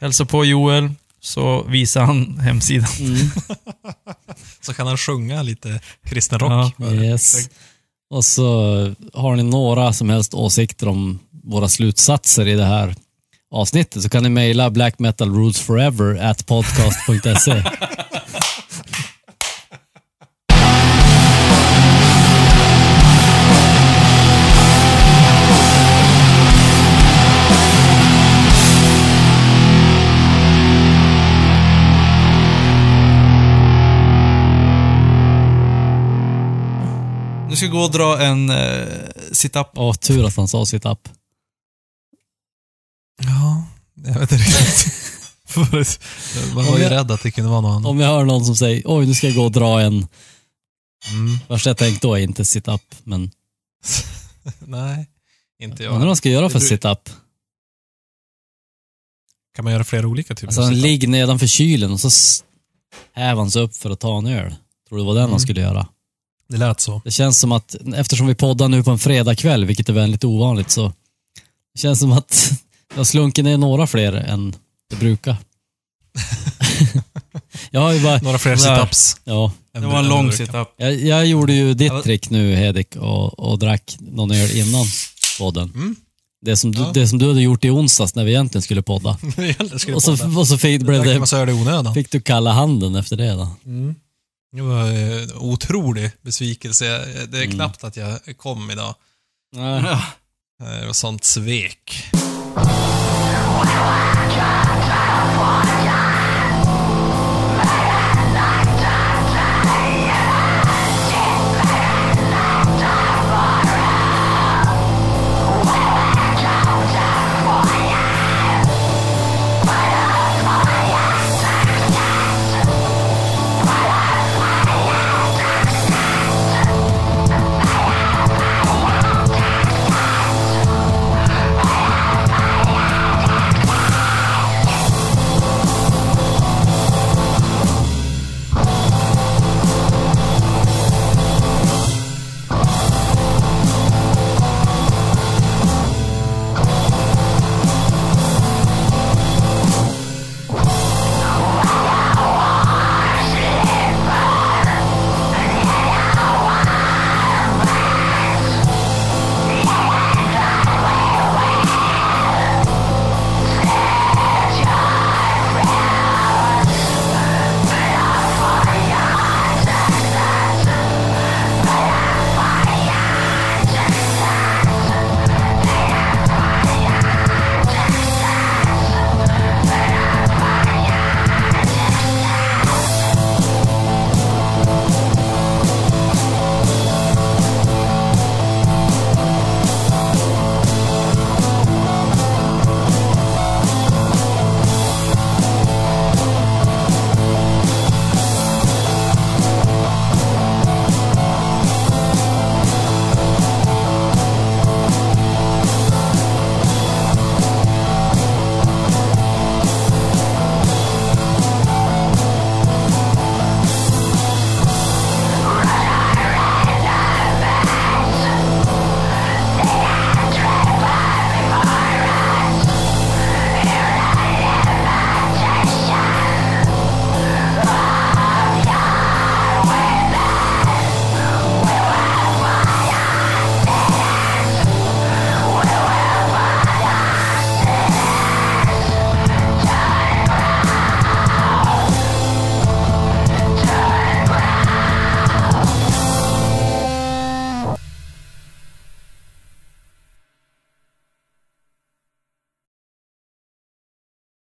hälsa 0.00 0.24
på 0.24 0.44
Joel 0.44 0.90
så 1.24 1.62
visar 1.62 2.04
han 2.04 2.38
hemsidan. 2.38 2.90
Mm. 3.00 3.30
Så 4.60 4.74
kan 4.74 4.86
han 4.86 4.98
sjunga 4.98 5.42
lite 5.42 5.80
kristen 6.04 6.38
rock. 6.38 6.74
Ja. 6.78 6.92
Yes. 6.92 7.48
Och 8.10 8.24
så 8.24 8.44
har 9.14 9.36
ni 9.36 9.42
några 9.42 9.92
som 9.92 10.10
helst 10.10 10.34
åsikter 10.34 10.88
om 10.88 11.18
våra 11.44 11.68
slutsatser 11.68 12.48
i 12.48 12.54
det 12.54 12.64
här 12.64 12.94
avsnittet 13.50 14.02
så 14.02 14.08
kan 14.08 14.22
ni 14.22 14.28
mejla 14.28 14.70
blackmetalrulesforever 14.70 16.30
at 16.30 16.46
podcast.se. 16.46 17.62
Nu 37.54 37.56
ska 37.58 37.66
jag 37.66 37.72
gå 37.72 37.80
och 37.82 37.90
dra 37.90 38.22
en 38.22 38.50
uh, 38.50 38.86
sit-up. 39.32 39.66
Åh, 39.74 39.94
tur 39.94 40.26
att 40.26 40.36
han 40.36 40.48
sa 40.48 40.66
sitt 40.66 40.86
app. 40.86 41.08
Ja, 43.22 43.64
jag 43.94 44.20
vet 44.20 44.32
inte 44.32 44.44
riktigt. 44.44 46.00
Man 46.54 46.64
var 46.66 46.78
ju 46.78 46.84
rädd 46.88 47.10
att 47.10 47.22
det 47.22 47.30
kunde 47.30 47.50
vara 47.50 47.60
någon 47.60 47.70
annan. 47.70 47.86
Om 47.86 48.00
jag 48.00 48.08
hör 48.08 48.24
någon 48.24 48.44
som 48.44 48.56
säger 48.56 48.82
oj, 48.84 49.06
nu 49.06 49.14
ska 49.14 49.26
jag 49.26 49.36
gå 49.36 49.44
och 49.44 49.52
dra 49.52 49.80
en. 49.80 49.94
Mm. 51.12 51.38
Första 51.48 51.70
jag 51.70 51.76
tänkte 51.76 52.06
då 52.06 52.14
är 52.14 52.20
inte 52.22 52.44
sit-up, 52.44 52.94
men 53.04 53.30
Nej, 54.58 55.06
inte 55.58 55.72
undrar 55.84 55.90
vad 55.92 56.00
jag. 56.00 56.06
man 56.06 56.16
ska 56.16 56.28
göra 56.28 56.50
för 56.50 56.58
Du- 56.60 56.66
sit-up. 56.66 57.08
Kan 59.56 59.64
man 59.64 59.72
göra 59.72 59.84
flera 59.84 60.06
olika 60.06 60.34
typer 60.34 60.46
Alltså 60.46 60.60
av 60.60 60.64
han 60.64 60.74
sit-up? 60.74 60.82
ligger 60.84 61.08
nedanför 61.08 61.46
kylen 61.46 61.92
och 61.92 62.00
så 62.00 62.10
häver 63.12 63.36
han 63.40 63.50
sig 63.50 63.62
upp 63.62 63.76
för 63.76 63.90
att 63.90 64.00
ta 64.00 64.18
en 64.18 64.26
öl. 64.26 64.54
Tror 64.88 64.98
det 64.98 65.04
var 65.04 65.14
den 65.14 65.20
han 65.22 65.30
Mm. 65.30 65.40
skulle 65.40 65.60
göra. 65.60 65.88
Det 66.48 66.56
lät 66.56 66.80
så. 66.80 67.00
Det 67.04 67.10
känns 67.10 67.38
som 67.40 67.52
att, 67.52 67.76
eftersom 67.96 68.26
vi 68.26 68.34
poddar 68.34 68.68
nu 68.68 68.82
på 68.82 68.90
en 68.90 68.98
fredagkväll, 68.98 69.64
vilket 69.64 69.88
är 69.88 69.92
väldigt 69.92 70.24
ovanligt, 70.24 70.70
så 70.70 70.92
det 71.74 71.80
känns 71.80 71.98
som 72.00 72.12
att 72.12 72.52
jag 72.96 73.06
slunker 73.06 73.42
ner 73.42 73.58
några 73.58 73.86
fler 73.86 74.12
än 74.12 74.54
det 74.90 74.96
brukar. 74.96 75.36
jag 77.70 77.80
har 77.80 77.92
ju 77.92 78.02
bara, 78.02 78.18
Några 78.18 78.38
fler 78.38 78.56
sit-ups. 78.56 79.16
ja, 79.24 79.52
Det 79.72 79.80
var 79.80 79.98
en 79.98 80.08
lång 80.08 80.26
det 80.26 80.32
sit-up. 80.36 80.68
jag, 80.76 80.94
jag 80.94 81.26
gjorde 81.26 81.52
ju 81.52 81.74
ditt 81.74 82.02
trick 82.02 82.30
nu 82.30 82.54
Hedik 82.54 82.96
och, 82.96 83.38
och 83.38 83.58
drack 83.58 83.96
någon 84.00 84.30
öl 84.30 84.56
innan 84.56 84.86
podden. 85.38 85.72
Mm. 85.74 85.96
Det, 86.44 86.56
som 86.56 86.72
du, 86.72 86.80
Ja. 86.82 86.90
det 86.94 87.08
som 87.08 87.18
du 87.18 87.28
hade 87.28 87.42
gjort 87.42 87.64
i 87.64 87.70
onsdags 87.70 88.14
när 88.14 88.24
vi 88.24 88.30
egentligen 88.30 88.62
skulle 88.62 88.82
podda. 88.82 89.18
Det 89.36 89.78
skulle 89.78 89.96
Och 89.96 90.02
så, 90.02 90.16
podda. 90.16 90.38
och 90.38 90.48
så 90.48 90.58
fick, 90.58 90.82
blev 90.82 91.04
det, 91.04 91.52
onödan. 91.52 91.94
fick 91.94 92.10
du 92.10 92.20
kalla 92.20 92.52
handen 92.52 92.94
efter 92.94 93.16
det 93.16 93.30
då. 93.32 93.48
Mm. 93.66 93.94
Det 94.54 94.62
var 94.62 94.86
en 94.86 95.32
otrolig 95.34 96.10
besvikelse. 96.22 96.84
Det 97.28 97.38
är 97.38 97.42
mm. 97.42 97.54
knappt 97.54 97.84
att 97.84 97.96
jag 97.96 98.18
kom 98.36 98.70
idag. 98.70 98.94
Eh, 99.56 100.00
det 100.80 100.86
var 100.86 100.92
sånt 100.92 101.24
svek. 101.24 102.12